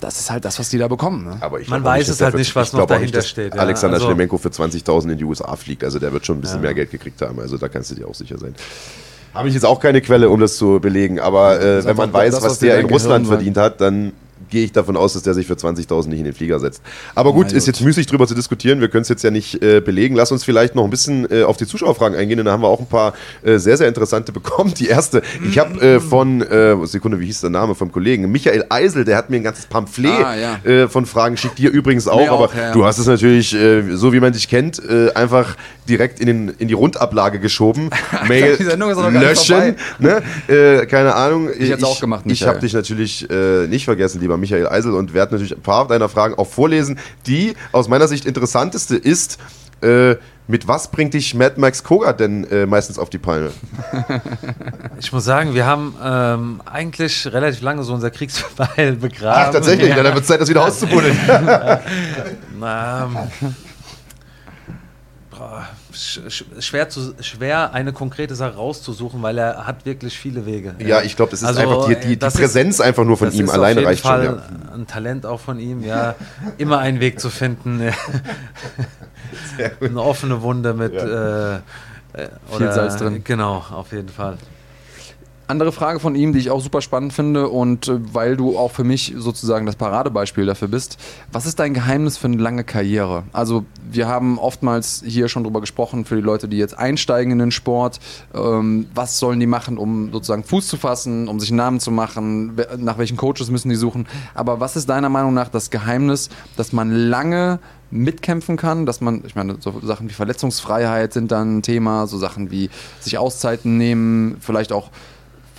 Das 0.00 0.18
ist 0.18 0.30
halt 0.30 0.44
das, 0.44 0.58
was 0.58 0.68
die 0.70 0.78
da 0.78 0.88
bekommen. 0.88 1.24
Ne? 1.26 1.36
Aber 1.40 1.60
ich 1.60 1.68
Man 1.68 1.84
weiß 1.84 2.08
es 2.08 2.20
halt 2.20 2.34
nicht, 2.34 2.54
was 2.56 2.68
ich 2.68 2.72
noch 2.74 2.86
dahinter 2.86 3.18
dass 3.18 3.28
steht, 3.28 3.54
ja. 3.54 3.60
Alexander 3.60 3.94
Also- 3.96 4.06
Schlemenko 4.06 4.38
für 4.38 4.48
20.000 4.48 5.12
in 5.12 5.18
die 5.18 5.24
USA 5.24 5.54
fliegt. 5.56 5.84
Also 5.84 5.98
der 5.98 6.12
wird 6.12 6.26
schon 6.26 6.38
ein 6.38 6.40
bisschen 6.40 6.56
Ja. 6.58 6.62
mehr 6.62 6.74
Geld 6.74 6.90
gekriegt 6.90 7.20
haben. 7.22 7.38
Also 7.38 7.56
da 7.58 7.68
kannst 7.68 7.90
du 7.90 7.94
dir 7.94 8.08
auch 8.08 8.14
sicher 8.14 8.38
sein. 8.38 8.54
Habe 9.34 9.46
ich 9.48 9.54
jetzt 9.54 9.64
auch 9.66 9.78
keine 9.78 10.00
Quelle, 10.00 10.28
um 10.30 10.40
das 10.40 10.56
zu 10.56 10.80
belegen. 10.80 11.20
Aber 11.20 11.60
äh, 11.60 11.84
wenn 11.84 11.96
man 11.96 12.12
weiß, 12.12 12.34
das, 12.34 12.42
was 12.42 12.50
was 12.52 12.58
der 12.58 12.80
in 12.80 12.86
Russland 12.86 13.26
verdient 13.28 13.56
hat, 13.58 13.80
dann 13.80 14.12
gehe 14.50 14.64
ich 14.64 14.72
davon 14.72 14.96
aus, 14.96 15.12
dass 15.14 15.22
der 15.22 15.34
sich 15.34 15.46
für 15.46 15.54
20.000 15.54 16.08
nicht 16.08 16.18
in 16.18 16.24
den 16.24 16.34
Flieger 16.34 16.58
setzt. 16.60 16.82
Aber 17.14 17.32
gut, 17.32 17.46
Na 17.50 17.56
ist 17.56 17.66
jetzt 17.66 17.80
müßig 17.80 18.06
drüber 18.06 18.26
zu 18.26 18.34
diskutieren. 18.34 18.80
Wir 18.80 18.88
können 18.88 19.02
es 19.02 19.08
jetzt 19.08 19.22
ja 19.22 19.30
nicht 19.30 19.62
äh, 19.62 19.80
belegen. 19.80 20.14
Lass 20.14 20.32
uns 20.32 20.44
vielleicht 20.44 20.74
noch 20.74 20.84
ein 20.84 20.90
bisschen 20.90 21.30
äh, 21.30 21.42
auf 21.44 21.56
die 21.56 21.66
Zuschauerfragen 21.66 22.16
eingehen. 22.18 22.38
Und 22.40 22.46
da 22.46 22.52
haben 22.52 22.62
wir 22.62 22.68
auch 22.68 22.80
ein 22.80 22.86
paar 22.86 23.14
äh, 23.42 23.58
sehr, 23.58 23.76
sehr 23.76 23.88
interessante 23.88 24.32
bekommen. 24.40 24.74
Die 24.74 24.88
erste, 24.88 25.22
ich 25.48 25.58
habe 25.58 25.80
äh, 25.80 26.00
von, 26.00 26.42
äh, 26.42 26.76
Sekunde, 26.86 27.20
wie 27.20 27.26
hieß 27.26 27.40
der 27.42 27.50
Name 27.50 27.74
vom 27.74 27.92
Kollegen? 27.92 28.30
Michael 28.30 28.64
Eisel, 28.68 29.04
der 29.04 29.16
hat 29.16 29.30
mir 29.30 29.36
ein 29.36 29.44
ganzes 29.44 29.66
Pamphlet 29.66 30.10
Ah, 30.10 30.36
ja. 30.36 30.56
äh, 30.70 30.88
von 30.88 31.06
Fragen 31.06 31.34
geschickt. 31.36 31.58
Dir 31.58 31.70
übrigens 31.70 32.08
auch, 32.08 32.20
Mir 32.20 32.30
aber 32.32 32.44
auch, 32.46 32.54
ja, 32.54 32.72
du 32.72 32.84
hast 32.84 32.98
es 32.98 33.06
natürlich, 33.06 33.50
so 33.94 34.12
wie 34.12 34.20
man 34.20 34.32
dich 34.32 34.48
kennt, 34.48 34.80
einfach 35.14 35.56
direkt 35.88 36.20
in, 36.20 36.26
den, 36.26 36.48
in 36.58 36.68
die 36.68 36.74
Rundablage 36.74 37.38
geschoben. 37.40 37.90
Mail 38.28 38.56
löschen. 39.12 39.76
Ne? 39.98 40.22
Keine 40.88 41.14
Ahnung. 41.14 41.48
Ich 41.58 41.70
hätt's 41.70 41.84
auch 41.84 42.00
gemacht, 42.00 42.22
Ich 42.24 42.32
Michael. 42.32 42.48
habe 42.48 42.60
dich 42.60 42.72
natürlich 42.72 43.28
nicht 43.68 43.84
vergessen, 43.84 44.20
lieber 44.20 44.36
Michael 44.40 44.66
Eisel, 44.68 44.92
und 44.94 45.14
werde 45.14 45.32
natürlich 45.34 45.56
ein 45.56 45.62
paar 45.62 45.86
deiner 45.86 46.08
Fragen 46.08 46.34
auch 46.34 46.46
vorlesen. 46.48 46.98
Die 47.26 47.54
aus 47.72 47.88
meiner 47.88 48.08
Sicht 48.08 48.24
interessanteste 48.26 48.96
ist, 48.96 49.38
äh, 49.82 50.16
mit 50.46 50.66
was 50.66 50.90
bringt 50.90 51.14
dich 51.14 51.34
Mad 51.34 51.60
Max 51.60 51.84
Koga 51.84 52.12
denn 52.12 52.44
äh, 52.50 52.66
meistens 52.66 52.98
auf 52.98 53.08
die 53.10 53.18
Palme? 53.18 53.52
Ich 54.98 55.12
muss 55.12 55.24
sagen, 55.24 55.54
wir 55.54 55.64
haben 55.64 55.94
ähm, 56.04 56.60
eigentlich 56.66 57.26
relativ 57.32 57.62
lange 57.62 57.82
so 57.84 57.94
unser 57.94 58.10
Kriegsbeil 58.10 58.96
begraben. 58.96 59.44
Ach, 59.48 59.50
tatsächlich, 59.52 59.88
Ja. 59.88 60.02
dann 60.02 60.12
wird 60.12 60.22
es 60.22 60.26
Zeit, 60.26 60.40
das 60.42 60.48
wieder 60.50 60.62
auszubuddeln. 60.66 61.16
Ähm, 62.62 63.16
sch 63.30 63.44
sch 63.46 63.69
schwer, 66.00 66.88
zu, 66.88 67.14
schwer 67.20 67.72
eine 67.74 67.92
konkrete 67.92 68.34
Sache 68.34 68.54
rauszusuchen, 68.56 69.22
weil 69.22 69.38
er 69.38 69.66
hat 69.66 69.84
wirklich 69.84 70.18
viele 70.18 70.46
Wege. 70.46 70.74
ja, 70.78 71.02
ich 71.02 71.16
glaube, 71.16 71.30
das 71.32 71.42
ist 71.42 71.48
Also, 71.48 71.60
einfach 71.60 71.86
die, 71.86 71.94
die, 71.94 72.00
äh, 72.00 72.06
die 72.08 72.18
das 72.18 72.34
ist- 72.34 72.40
Präsenz 72.40 72.80
einfach 72.80 73.04
nur 73.04 73.16
von 73.16 73.28
das 73.28 73.34
ihm 73.36 73.44
ist 73.46 73.50
alleine 73.50 73.72
auf 73.72 73.76
jeden 73.80 73.86
reicht 73.88 74.02
Fall 74.02 74.24
schon. 74.26 74.36
Ja. 74.36 74.72
ein 74.74 74.86
Talent 74.86 75.26
auch 75.26 75.40
von 75.40 75.58
ihm, 75.58 75.82
ja. 75.84 76.14
Immer 76.58 76.78
einen 76.78 77.00
Weg 77.00 77.20
zu 77.20 77.30
finden. 77.30 77.82
Eine 79.80 80.00
offene 80.02 80.42
Wunde 80.42 80.74
mit 80.74 80.92
äh, 80.94 81.56
äh, 81.56 81.60
Viel 82.56 82.72
Salz 82.72 82.96
drin. 82.96 83.22
Genau, 83.24 83.64
auf 83.70 83.92
jeden 83.92 84.08
Fall. 84.08 84.38
Andere 85.50 85.72
Frage 85.72 85.98
von 85.98 86.14
ihm, 86.14 86.32
die 86.32 86.38
ich 86.38 86.50
auch 86.50 86.60
super 86.60 86.80
spannend 86.80 87.12
finde 87.12 87.48
und 87.48 87.88
äh, 87.88 87.98
weil 88.14 88.36
du 88.36 88.56
auch 88.56 88.70
für 88.70 88.84
mich 88.84 89.14
sozusagen 89.16 89.66
das 89.66 89.76
Paradebeispiel 89.76 90.46
dafür 90.46 90.68
bist. 90.68 90.96
Was 91.32 91.44
ist 91.44 91.58
dein 91.58 91.74
Geheimnis 91.74 92.16
für 92.16 92.28
eine 92.28 92.36
lange 92.36 92.62
Karriere? 92.62 93.24
Also 93.32 93.64
wir 93.90 94.06
haben 94.06 94.38
oftmals 94.38 95.02
hier 95.04 95.28
schon 95.28 95.42
drüber 95.42 95.60
gesprochen 95.60 96.04
für 96.04 96.14
die 96.14 96.22
Leute, 96.22 96.46
die 96.46 96.56
jetzt 96.56 96.78
einsteigen 96.78 97.32
in 97.32 97.38
den 97.40 97.50
Sport. 97.50 97.98
Ähm, 98.32 98.86
was 98.94 99.18
sollen 99.18 99.40
die 99.40 99.46
machen, 99.46 99.76
um 99.76 100.12
sozusagen 100.12 100.44
Fuß 100.44 100.68
zu 100.68 100.76
fassen, 100.76 101.26
um 101.26 101.40
sich 101.40 101.50
einen 101.50 101.58
Namen 101.58 101.80
zu 101.80 101.90
machen? 101.90 102.56
Nach 102.78 102.98
welchen 102.98 103.16
Coaches 103.16 103.50
müssen 103.50 103.70
die 103.70 103.76
suchen? 103.76 104.06
Aber 104.34 104.60
was 104.60 104.76
ist 104.76 104.88
deiner 104.88 105.08
Meinung 105.08 105.34
nach 105.34 105.48
das 105.48 105.70
Geheimnis, 105.70 106.28
dass 106.56 106.72
man 106.72 106.92
lange 106.92 107.58
mitkämpfen 107.90 108.56
kann, 108.56 108.86
dass 108.86 109.00
man, 109.00 109.24
ich 109.26 109.34
meine, 109.34 109.56
so 109.58 109.80
Sachen 109.82 110.08
wie 110.08 110.14
Verletzungsfreiheit 110.14 111.12
sind 111.12 111.32
dann 111.32 111.58
ein 111.58 111.62
Thema, 111.62 112.06
so 112.06 112.18
Sachen 112.18 112.50
wie 112.52 112.70
sich 113.00 113.18
Auszeiten 113.18 113.78
nehmen, 113.78 114.36
vielleicht 114.40 114.72
auch 114.72 114.90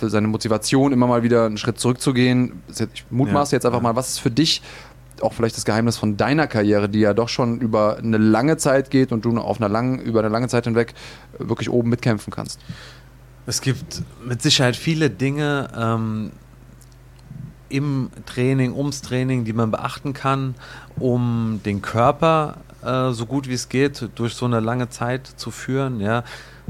für 0.02 0.10
seine 0.10 0.26
Motivation 0.26 0.92
immer 0.92 1.06
mal 1.06 1.22
wieder 1.22 1.46
einen 1.46 1.56
Schritt 1.56 1.78
zurückzugehen. 1.78 2.60
Ich 2.68 3.04
mutmaße 3.10 3.52
Ja, 3.52 3.56
jetzt 3.58 3.66
einfach 3.66 3.80
mal, 3.80 3.94
was 3.94 4.08
ist 4.08 4.18
für 4.18 4.32
dich 4.32 4.60
auch 5.20 5.32
vielleicht 5.32 5.56
das 5.56 5.64
Geheimnis 5.64 5.96
von 5.96 6.16
deiner 6.16 6.48
Karriere, 6.48 6.88
die 6.88 6.98
ja 6.98 7.14
doch 7.14 7.28
schon 7.28 7.60
über 7.60 7.98
eine 7.98 8.18
lange 8.18 8.56
Zeit 8.56 8.90
geht 8.90 9.12
und 9.12 9.24
du 9.24 9.38
auf 9.38 9.60
einer 9.60 9.68
langen, 9.68 10.00
über 10.00 10.18
eine 10.18 10.28
lange 10.28 10.48
Zeit 10.48 10.64
hinweg 10.64 10.94
wirklich 11.38 11.70
oben 11.70 11.88
mitkämpfen 11.88 12.32
kannst. 12.32 12.58
Es 13.46 13.60
gibt 13.60 14.02
mit 14.26 14.42
Sicherheit 14.42 14.74
viele 14.74 15.08
Dinge 15.08 15.68
ähm, 15.78 16.32
im 17.68 18.10
Training, 18.26 18.72
ums 18.72 19.02
Training, 19.02 19.44
die 19.44 19.52
man 19.52 19.70
beachten 19.70 20.14
kann, 20.14 20.56
um 20.98 21.60
den 21.64 21.80
Körper 21.80 22.56
äh, 22.84 23.12
so 23.12 23.26
gut 23.26 23.48
wie 23.48 23.54
es 23.54 23.68
geht 23.68 24.08
durch 24.16 24.34
so 24.34 24.46
eine 24.46 24.58
lange 24.58 24.88
Zeit 24.88 25.28
zu 25.28 25.52
führen. 25.52 26.00
Ja? 26.00 26.24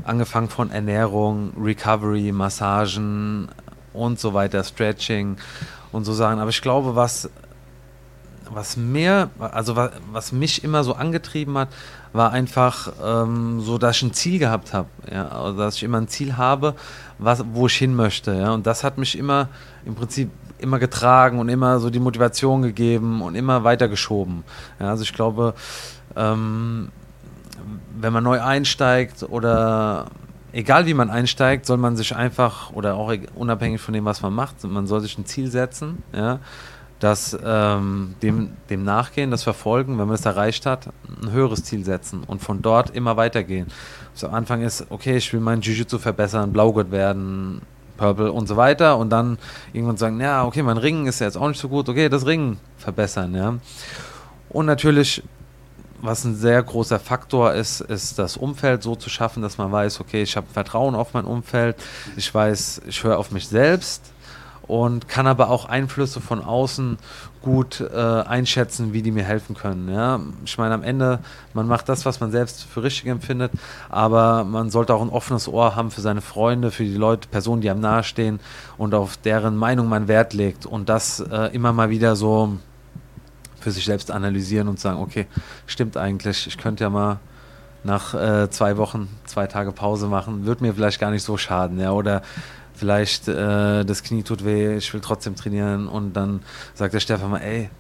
Angefangen 0.05 0.49
von 0.49 0.71
Ernährung, 0.71 1.53
Recovery, 1.61 2.33
Massagen 2.33 3.49
und 3.93 4.19
so 4.19 4.35
weiter, 4.35 4.65
Stretching 4.65 5.37
und 5.93 6.05
so 6.05 6.13
Sachen. 6.13 6.39
Aber 6.39 6.51
ich 6.51 6.63
glaube, 6.63 6.97
was 6.97 7.31
was 8.55 8.77
mir, 8.77 9.31
also 9.39 9.77
was, 9.77 9.93
was 10.11 10.33
mich 10.33 10.65
immer 10.65 10.85
so 10.85 10.95
angetrieben 10.95 11.57
hat, 11.59 11.69
war 12.13 12.33
einfach 12.33 12.93
ähm, 13.03 13.61
so, 13.61 13.79
dass 13.79 13.97
ich 13.97 14.03
ein 14.03 14.13
Ziel 14.13 14.39
gehabt 14.39 14.73
habe. 14.73 14.89
Ja? 15.11 15.29
Also, 15.29 15.59
dass 15.59 15.77
ich 15.77 15.83
immer 15.83 15.99
ein 15.99 16.09
Ziel 16.09 16.37
habe, 16.37 16.75
was, 17.19 17.45
wo 17.53 17.67
ich 17.67 17.75
hin 17.75 17.95
möchte. 17.95 18.35
Ja? 18.35 18.53
Und 18.53 18.67
das 18.67 18.85
hat 18.85 18.99
mich 18.99 19.17
immer 19.17 19.49
im 19.85 19.95
Prinzip 19.95 20.31
immer 20.59 20.79
getragen 20.79 21.39
und 21.39 21.49
immer 21.49 21.81
so 21.81 21.91
die 21.91 21.99
Motivation 21.99 22.63
gegeben 22.63 23.23
und 23.23 23.35
immer 23.35 23.65
weitergeschoben. 23.65 24.45
Ja? 24.79 24.91
Also 24.91 25.03
ich 25.03 25.13
glaube, 25.13 25.55
ähm, 26.15 26.91
wenn 27.99 28.13
man 28.13 28.25
neu 28.25 28.41
einsteigt 28.41 29.23
oder 29.29 30.07
egal 30.53 30.87
wie 30.87 30.95
man 30.95 31.11
einsteigt, 31.11 31.67
soll 31.67 31.79
man 31.79 31.97
sich 31.97 32.15
einfach 32.15 32.73
oder 32.73 32.95
auch 32.95 33.13
e- 33.13 33.27
unabhängig 33.35 33.81
von 33.81 33.95
dem, 33.95 34.05
was 34.05 34.23
man 34.23 34.33
macht, 34.33 34.63
man 34.65 34.87
soll 34.87 35.01
sich 35.01 35.19
ein 35.19 35.27
Ziel 35.27 35.51
setzen, 35.51 36.03
ja, 36.15 36.39
das 37.01 37.37
ähm, 37.45 38.15
dem, 38.23 38.51
dem 38.71 38.85
nachgehen, 38.85 39.31
das 39.31 39.43
verfolgen, 39.43 39.99
wenn 39.99 40.07
man 40.07 40.15
es 40.15 40.25
erreicht 40.25 40.67
hat, 40.67 40.91
ein 41.23 41.33
höheres 41.33 41.65
Ziel 41.65 41.85
setzen 41.85 42.23
und 42.25 42.41
von 42.41 42.63
dort 42.63 42.95
immer 42.95 43.17
weitergehen. 43.17 43.67
So 44.15 44.29
am 44.29 44.35
Anfang 44.35 44.63
ist, 44.63 44.87
okay, 44.91 45.17
ich 45.17 45.33
will 45.33 45.41
mein 45.41 45.61
Jiu-Jitsu 45.61 45.99
verbessern, 45.99 46.53
Blaugurt 46.53 46.93
werden, 46.93 47.63
Purple 47.97 48.31
und 48.31 48.47
so 48.47 48.57
weiter 48.57 48.99
und 48.99 49.11
dann 49.11 49.39
irgendwann 49.73 49.97
sagen, 49.97 50.21
ja, 50.21 50.45
okay, 50.45 50.63
mein 50.63 50.77
Ringen 50.77 51.07
ist 51.07 51.21
ja 51.21 51.27
jetzt 51.27 51.37
auch 51.37 51.49
nicht 51.49 51.61
so 51.61 51.69
gut, 51.69 51.89
okay, 51.89 52.09
das 52.09 52.27
Ringen 52.27 52.59
verbessern, 52.77 53.35
ja. 53.35 53.55
Und 54.49 54.67
natürlich 54.67 55.23
was 56.03 56.25
ein 56.25 56.35
sehr 56.35 56.63
großer 56.63 56.99
Faktor 56.99 57.55
ist, 57.55 57.81
ist 57.81 58.19
das 58.19 58.37
Umfeld 58.37 58.83
so 58.83 58.97
zu 58.97 59.09
schaffen, 59.09 59.43
dass 59.43 59.57
man 59.57 59.71
weiß, 59.73 60.01
okay, 60.01 60.23
ich 60.23 60.37
habe 60.37 60.47
Vertrauen 60.53 60.95
auf 60.95 61.15
mein 61.15 61.25
Umfeld, 61.25 61.77
ich 62.17 62.33
weiß, 62.35 62.83
ich 62.87 63.05
höre 63.05 63.19
auf 63.19 63.31
mich 63.31 63.49
selbst 63.49 64.13
und 64.67 65.09
kann 65.09 65.27
aber 65.27 65.51
auch 65.51 65.67
Einflüsse 65.67 66.21
von 66.21 66.43
außen 66.43 66.99
gut 67.41 67.81
äh, 67.81 67.97
einschätzen, 67.97 68.93
wie 68.93 69.03
die 69.03 69.11
mir 69.11 69.25
helfen 69.25 69.57
können. 69.57 69.89
Ja? 69.89 70.21
Ich 70.45 70.59
meine, 70.59 70.75
am 70.75 70.83
Ende, 70.83 71.21
man 71.55 71.67
macht 71.67 71.89
das, 71.89 72.05
was 72.07 72.21
man 72.21 72.31
selbst 72.31 72.65
für 72.65 72.83
richtig 72.83 73.07
empfindet, 73.07 73.53
aber 73.89 74.45
man 74.45 74.71
sollte 74.71 74.95
auch 74.95 75.03
ein 75.03 75.09
offenes 75.09 75.49
Ohr 75.49 75.75
haben 75.77 75.91
für 75.91 76.01
seine 76.01 76.21
Freunde, 76.21 76.71
für 76.71 76.85
die 76.85 76.95
Leute, 76.95 77.29
Personen, 77.29 77.63
die 77.63 77.71
einem 77.71 77.81
nahestehen 77.81 78.41
und 78.79 78.95
auf 78.95 79.17
deren 79.17 79.57
Meinung 79.57 79.89
man 79.89 80.09
Wert 80.09 80.35
legt 80.35 80.67
und 80.67 80.89
das 80.89 81.21
äh, 81.21 81.53
immer 81.53 81.73
mal 81.73 81.91
wieder 81.91 82.17
so 82.17 82.59
für 83.63 83.71
sich 83.71 83.85
selbst 83.85 84.11
analysieren 84.11 84.69
und 84.69 84.79
sagen, 84.79 85.01
okay, 85.01 85.27
stimmt 85.67 85.97
eigentlich, 85.97 86.47
ich 86.47 86.59
könnte 86.59 86.85
ja 86.85 86.91
mal 86.91 87.21
nach 87.85 88.15
äh, 88.15 88.51
zwei 88.51 88.77
Wochen 88.77 89.09
zwei 89.25 89.47
Tage 89.47 89.73
Pause 89.73 90.07
machen, 90.07 90.47
wird 90.47 90.61
mir 90.61 90.75
vielleicht 90.75 91.01
gar 91.01 91.11
nicht 91.11 91.23
so 91.23 91.37
schaden, 91.37 91.79
ja, 91.81 91.93
oder 91.93 92.23
vielleicht 92.75 93.29
äh, 93.29 93.85
das 93.85 94.03
Knie 94.03 94.23
tut 94.23 94.45
weh, 94.45 94.77
ich 94.77 94.93
will 94.93 95.01
trotzdem 95.01 95.37
trainieren 95.37 95.89
und 95.89 96.15
dann 96.15 96.43
sagt 96.75 96.95
der 96.95 97.01
Stefan 97.01 97.31
mal, 97.31 97.39
ey, 97.39 97.71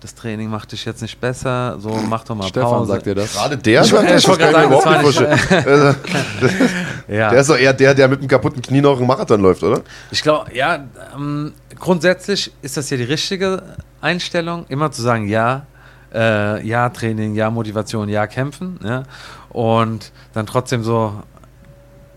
das 0.00 0.14
Training 0.14 0.48
macht 0.48 0.70
dich 0.72 0.84
jetzt 0.84 1.02
nicht 1.02 1.20
besser, 1.20 1.76
so 1.80 1.90
mach 2.08 2.22
doch 2.24 2.34
mal 2.36 2.46
Stefan 2.46 2.70
Pause. 2.70 2.92
sagt 2.92 3.06
dir 3.06 3.14
das. 3.16 3.32
Gerade 3.32 3.56
der 3.56 3.82
Ich- 3.82 3.88
sagt 3.88 4.04
das, 4.04 4.10
ich 4.10 4.14
das 4.24 4.28
wollte 4.28 4.44
kann 4.44 4.50
ich 4.64 4.68
mir 4.70 4.76
überhaupt 4.76 4.90
nicht 4.90 5.00
vorstellen. 5.02 5.64
Also, 5.66 5.98
Ja. 7.08 7.30
Der 7.30 7.40
ist 7.40 7.48
doch 7.50 7.56
eher 7.56 7.72
der, 7.72 7.94
der 7.94 8.06
mit 8.08 8.18
einem 8.18 8.28
kaputten 8.28 8.60
Knie 8.62 8.80
noch 8.82 8.98
einen 8.98 9.06
Marathon 9.06 9.40
läuft, 9.40 9.62
oder? 9.62 9.80
Ich 10.10 10.20
glaube, 10.22 10.54
ja, 10.54 10.84
ähm, 11.16 11.54
grundsätzlich 11.78 12.52
ist 12.60 12.76
das 12.76 12.90
ja 12.90 12.96
die 12.98 13.04
richtige 13.04 13.62
Einstellung, 14.02 14.66
immer 14.68 14.90
zu 14.92 15.00
sagen, 15.02 15.26
ja, 15.26 15.66
äh, 16.14 16.64
ja, 16.66 16.88
Training, 16.90 17.34
ja, 17.34 17.50
Motivation, 17.50 18.08
ja, 18.10 18.26
kämpfen, 18.26 18.78
ja, 18.84 19.04
und 19.48 20.12
dann 20.34 20.44
trotzdem 20.46 20.82
so 20.84 21.14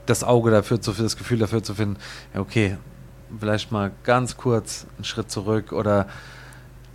das 0.06 0.24
Auge 0.26 0.52
dafür 0.52 0.82
zu 0.82 0.92
das 0.92 1.16
Gefühl 1.16 1.40
dafür 1.40 1.64
zu 1.64 1.74
finden, 1.74 1.96
ja, 2.34 2.42
okay, 2.42 2.78
vielleicht 3.40 3.72
mal 3.72 3.92
ganz 4.04 4.36
kurz 4.36 4.86
einen 4.98 5.06
Schritt 5.06 5.32
zurück 5.32 5.72
oder 5.72 6.08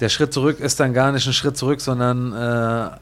der 0.00 0.08
Schritt 0.10 0.32
zurück 0.32 0.60
ist 0.60 0.78
dann 0.78 0.92
gar 0.92 1.10
nicht 1.12 1.26
ein 1.26 1.32
Schritt 1.32 1.56
zurück, 1.56 1.80
sondern 1.80 2.32
äh, 2.32 2.36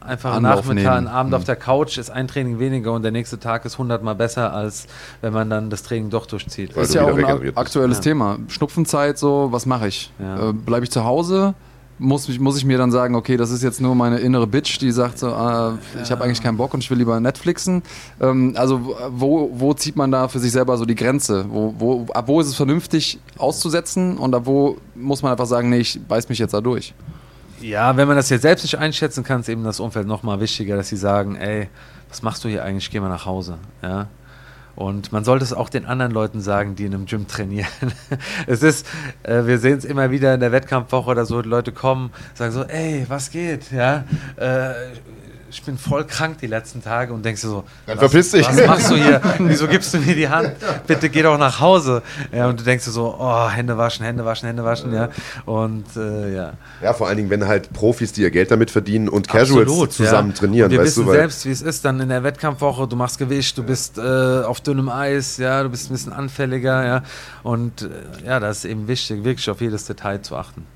einfach 0.05 0.31
ein 0.33 0.45
Anlauf 0.45 0.67
Nachmittag, 0.67 0.95
nehmen. 0.95 1.09
ein 1.09 1.09
Abend 1.09 1.31
Mhm. 1.33 1.37
auf 1.39 1.45
der 1.45 1.57
Couch 1.57 1.99
ist 1.99 2.11
ein 2.11 2.29
Training 2.29 2.59
weniger 2.61 2.93
und 2.93 3.03
der 3.03 3.11
nächste 3.11 3.39
Tag 3.41 3.65
ist 3.65 3.79
hundertmal 3.79 4.15
besser, 4.15 4.53
als 4.53 4.87
wenn 5.21 5.33
man 5.33 5.51
dann 5.51 5.71
das 5.71 5.83
Training 5.83 6.11
doch 6.11 6.27
durchzieht. 6.27 6.71
Weil 6.77 6.83
Das 6.83 6.91
ist 6.91 6.95
ja 6.95 7.03
auch 7.05 7.17
ein 7.17 7.41
bist. 7.41 7.59
aktuelles 7.59 7.97
Ja. 7.99 8.03
Thema. 8.05 8.39
Schnupfenzeit, 8.49 9.19
so, 9.19 9.49
was 9.51 9.67
mache 9.67 9.89
ich? 9.89 10.13
Ja. 10.21 10.51
Äh, 10.51 10.53
Bleibe 10.53 10.85
ich 10.85 10.91
zu 10.91 11.05
Hause? 11.05 11.55
Muss, 11.99 12.27
mich- 12.27 12.41
muss 12.41 12.57
ich 12.57 12.65
mir 12.65 12.77
dann 12.77 12.91
sagen, 12.91 13.15
okay, 13.15 13.37
das 13.37 13.51
ist 13.51 13.63
jetzt 13.63 13.81
nur 13.81 13.95
meine 13.95 14.19
innere 14.19 14.47
Bitch, 14.49 14.79
die 14.81 14.91
sagt 14.91 15.19
so, 15.19 15.29
äh, 15.29 15.73
ich 16.03 16.11
habe 16.11 16.25
eigentlich 16.25 16.43
keinen 16.43 16.57
Bock 16.57 16.75
und 16.75 16.83
ich 16.83 16.91
will 16.91 16.99
lieber 16.99 17.21
Netflixen. 17.21 17.83
Ähm, 18.21 18.55
also 18.57 18.97
wo, 19.11 19.51
wo 19.55 19.75
zieht 19.75 19.95
man 19.95 20.11
da 20.11 20.27
für 20.27 20.41
sich 20.41 20.51
selber 20.51 20.77
so 20.77 20.85
die 20.87 20.97
Grenze? 20.97 21.47
Wo, 21.49 21.73
wo, 21.79 22.07
ab 22.13 22.27
wo 22.27 22.41
ist 22.41 22.49
es 22.49 22.57
vernünftig 22.57 23.21
auszusetzen 23.39 24.19
und 24.19 24.35
ab 24.35 24.43
wo 24.47 24.77
muss 24.97 25.23
man 25.23 25.31
einfach 25.33 25.47
sagen, 25.47 25.71
nee, 25.71 25.79
ich 25.79 26.01
beiß 26.09 26.29
mich 26.29 26.39
jetzt 26.41 26.53
da 26.55 26.61
durch? 26.61 26.95
Ja, 27.61 27.97
wenn 27.97 28.09
man 28.09 28.17
das 28.17 28.29
jetzt 28.29 28.43
selbst 28.43 28.63
nicht 28.65 28.77
einschätzen 28.77 29.23
kann, 29.23 29.41
ist 29.41 29.49
eben 29.49 29.63
das 29.63 29.79
Umfeld 29.79 30.07
nochmal 30.09 30.41
wichtiger, 30.41 30.77
dass 30.77 30.89
sie 30.89 30.97
sagen, 30.97 31.37
ey, 31.37 31.69
was 32.09 32.23
machst 32.23 32.43
du 32.45 32.49
hier 32.49 32.65
eigentlich? 32.65 32.91
Geh 32.91 32.99
mal 33.01 33.09
nach 33.09 33.25
Hause. 33.25 33.57
Ja. 33.83 34.09
Und 34.77 35.13
man 35.13 35.25
sollte 35.25 35.45
es 35.45 35.53
auch 35.53 35.69
den 35.69 35.87
anderen 35.87 36.13
Leuten 36.13 36.41
sagen, 36.41 36.75
die 36.75 36.85
in 36.85 36.95
einem 36.95 37.07
Gym 37.07 37.29
trainieren. 37.29 37.69
es 38.47 38.63
ist, 38.63 38.87
äh, 39.23 39.47
wir 39.47 39.59
sehen 39.59 39.79
es 39.79 39.85
immer 39.85 40.11
wieder 40.11 40.35
in 40.35 40.41
der 40.41 40.53
Wettkampfwoche 40.53 41.11
oder 41.11 41.27
so, 41.27 41.41
Leute 41.41 41.73
kommen, 41.73 42.11
sagen 42.35 42.53
so, 42.53 42.65
ey, 42.65 43.05
was 43.09 43.31
geht? 43.31 43.71
Ja, 43.71 44.05
äh, 44.37 44.73
ich 45.55 45.63
bin 45.63 45.79
voll 45.79 46.05
krank 46.05 46.39
die 46.41 46.49
letzten 46.49 46.83
Tage 46.83 47.13
und 47.13 47.25
denkst 47.25 47.43
dir 47.43 47.49
so, 47.49 47.65
Dann 47.87 47.97
was, 47.97 48.11
verpiss 48.11 48.33
dich. 48.33 48.47
was 48.47 48.67
machst 48.67 48.91
du 48.91 48.97
hier? 48.97 49.21
Wieso 49.39 49.69
gibst 49.69 49.95
du 49.95 49.99
mir 49.99 50.17
die 50.17 50.29
Hand? 50.29 50.51
Bitte 50.89 51.09
geh 51.09 51.23
doch 51.23 51.39
nach 51.39 51.61
Hause. 51.61 52.03
Ja, 52.33 52.49
und 52.49 52.59
du 52.59 52.65
denkst 52.65 52.85
dir 52.85 52.91
so, 52.91 53.15
oh, 53.17 53.49
Hände 53.49 53.79
waschen, 53.79 54.05
Hände 54.05 54.25
waschen, 54.25 54.49
Hände 54.49 54.65
waschen, 54.65 54.93
ja. 54.93 55.11
Und 55.47 55.85
äh, 55.97 56.35
ja. 56.35 56.53
Ja, 56.83 56.93
vor 56.93 57.07
allen 57.07 57.19
Dingen, 57.19 57.31
wenn 57.31 57.47
halt 57.47 57.73
Profis, 57.73 58.13
die 58.13 58.23
ihr 58.23 58.33
Geld 58.33 58.51
damit 58.51 58.73
verdienen 58.73 59.09
und 59.09 59.29
Casuals 59.29 59.69
Absolut, 59.69 59.93
zusammen 59.93 60.31
ja. 60.31 60.37
trainieren, 60.37 60.65
Und 60.67 60.73
wir 60.73 60.81
weißt 60.81 60.97
wissen 60.97 61.07
du, 61.07 61.13
selbst, 61.13 61.47
wie 61.47 61.53
es 61.53 61.63
ist 61.63 61.85
dann 61.85 62.01
in 62.01 62.09
der 62.09 62.25
Wettkampfwoche. 62.25 62.89
Du 62.89 62.97
machst 62.97 63.19
Gewicht, 63.19 63.57
du 63.57 63.63
bist 63.63 63.97
äh, 63.97 64.01
auf 64.43 64.61
dünnem 64.61 64.89
Eis, 64.89 65.37
ja, 65.37 65.63
du 65.63 65.69
bist 65.69 65.89
ein 65.89 65.95
bisschen 65.95 66.13
anfälliger, 66.13 66.85
ja. 66.85 67.03
Und 67.45 67.83
äh, 67.83 68.27
ja, 68.27 68.41
das 68.41 68.59
ist 68.59 68.65
eben 68.65 68.89
wichtig, 68.89 69.23
wirklich 69.23 69.49
auf 69.49 69.61
jedes 69.61 69.85
Detail 69.87 70.21
zu 70.21 70.37
achten. 70.37 70.67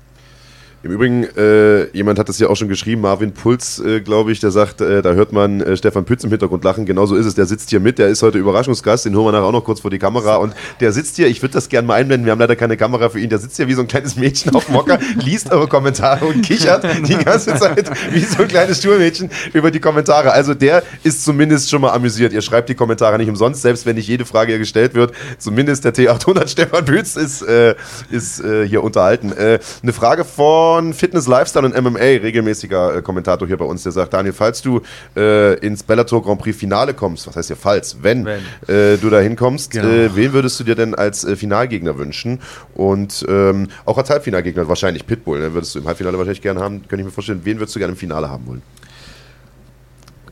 Im 0.81 0.91
Übrigen, 0.91 1.25
äh, 1.35 1.89
jemand 1.89 2.19
hat 2.19 2.29
das 2.29 2.39
ja 2.39 2.47
auch 2.47 2.55
schon 2.55 2.69
geschrieben, 2.69 3.01
Marvin 3.01 3.33
Puls, 3.33 3.79
äh, 3.79 3.99
glaube 3.99 4.31
ich, 4.31 4.39
der 4.39 4.49
sagt, 4.49 4.79
äh, 4.79 5.01
da 5.01 5.11
hört 5.11 5.33
man 5.33 5.59
äh, 5.59 5.75
Stefan 5.75 6.05
Pütz 6.05 6.23
im 6.23 6.29
Hintergrund 6.29 6.63
lachen. 6.63 6.85
Genauso 6.85 7.15
ist 7.15 7.25
es, 7.25 7.35
der 7.35 7.47
sitzt 7.47 7.69
hier 7.69 7.81
mit, 7.81 7.99
der 7.99 8.07
ist 8.07 8.23
heute 8.23 8.37
Überraschungsgast, 8.37 9.03
den 9.03 9.13
holen 9.13 9.25
wir 9.25 9.31
nachher 9.33 9.43
auch 9.43 9.51
noch 9.51 9.65
kurz 9.65 9.81
vor 9.81 9.91
die 9.91 9.99
Kamera. 9.99 10.37
Und 10.37 10.53
der 10.79 10.93
sitzt 10.93 11.17
hier, 11.17 11.27
ich 11.27 11.41
würde 11.41 11.51
das 11.51 11.67
gerne 11.67 11.85
mal 11.85 11.95
einblenden, 11.95 12.25
wir 12.25 12.31
haben 12.31 12.39
leider 12.39 12.55
keine 12.55 12.77
Kamera 12.77 13.09
für 13.09 13.19
ihn, 13.19 13.29
der 13.29 13.39
sitzt 13.39 13.57
hier 13.57 13.67
wie 13.67 13.73
so 13.73 13.81
ein 13.81 13.89
kleines 13.89 14.15
Mädchen 14.15 14.55
auf 14.55 14.67
dem 14.67 14.73
Mocker, 14.75 14.99
liest 15.17 15.51
eure 15.51 15.67
Kommentare 15.67 16.23
und 16.23 16.43
kichert 16.43 16.85
die 17.05 17.17
ganze 17.17 17.55
Zeit 17.55 17.91
wie 18.13 18.21
so 18.21 18.43
ein 18.43 18.47
kleines 18.47 18.77
Stuhlmädchen 18.77 19.29
über 19.51 19.71
die 19.71 19.81
Kommentare. 19.81 20.31
Also 20.31 20.53
der 20.53 20.83
ist 21.03 21.25
zumindest 21.25 21.69
schon 21.69 21.81
mal 21.81 21.91
amüsiert. 21.91 22.31
Ihr 22.31 22.41
schreibt 22.41 22.69
die 22.69 22.75
Kommentare 22.75 23.17
nicht 23.17 23.27
umsonst, 23.27 23.61
selbst 23.63 23.85
wenn 23.85 23.97
nicht 23.97 24.07
jede 24.07 24.23
Frage 24.23 24.53
hier 24.53 24.59
gestellt 24.59 24.93
wird. 24.93 25.11
Zumindest 25.39 25.83
der 25.83 25.93
T800 25.93 26.47
Stefan 26.47 26.85
Pütz 26.85 27.17
ist, 27.17 27.41
äh, 27.41 27.75
ist 28.09 28.39
äh, 28.39 28.65
hier 28.65 28.81
unterhalten. 28.81 29.33
Eine 29.33 29.93
Frage 29.93 30.23
von 30.69 30.93
Fitness, 30.93 31.25
Lifestyle 31.25 31.65
und 31.65 31.75
MMA, 31.75 31.97
regelmäßiger 32.21 32.97
äh, 32.97 33.01
Kommentator 33.01 33.47
hier 33.47 33.57
bei 33.57 33.65
uns, 33.65 33.81
der 33.81 33.91
sagt, 33.91 34.13
Daniel, 34.13 34.33
falls 34.33 34.61
du 34.61 34.81
äh, 35.15 35.55
ins 35.65 35.81
Bellator 35.81 36.21
Grand 36.21 36.39
Prix 36.39 36.55
Finale 36.55 36.93
kommst, 36.93 37.25
was 37.25 37.35
heißt 37.35 37.47
hier 37.47 37.55
falls, 37.57 38.03
wenn, 38.03 38.23
Wenn. 38.23 38.41
Äh, 38.67 38.97
du 38.97 39.09
da 39.09 39.19
hinkommst, 39.19 39.71
Genau. 39.71 39.87
äh, 39.87 40.15
wen 40.15 40.31
würdest 40.31 40.59
du 40.59 40.63
dir 40.63 40.75
denn 40.75 40.93
als 40.93 41.23
äh, 41.23 41.35
Finalgegner 41.35 41.97
wünschen? 41.97 42.39
Und 42.75 43.25
ähm, 43.27 43.69
auch 43.85 43.97
als 43.97 44.11
Halbfinalgegner, 44.11 44.67
wahrscheinlich 44.67 45.07
Pitbull, 45.07 45.39
ne? 45.39 45.53
würdest 45.55 45.73
du 45.73 45.79
im 45.79 45.87
Halbfinale 45.87 46.19
wahrscheinlich 46.19 46.43
gerne 46.43 46.59
haben, 46.59 46.81
könnte 46.81 46.97
ich 46.97 47.05
mir 47.05 47.11
vorstellen, 47.11 47.41
wen 47.45 47.57
würdest 47.59 47.75
du 47.75 47.79
gerne 47.79 47.93
im 47.93 47.97
Finale 47.97 48.29
haben 48.29 48.45
wollen? 48.45 48.61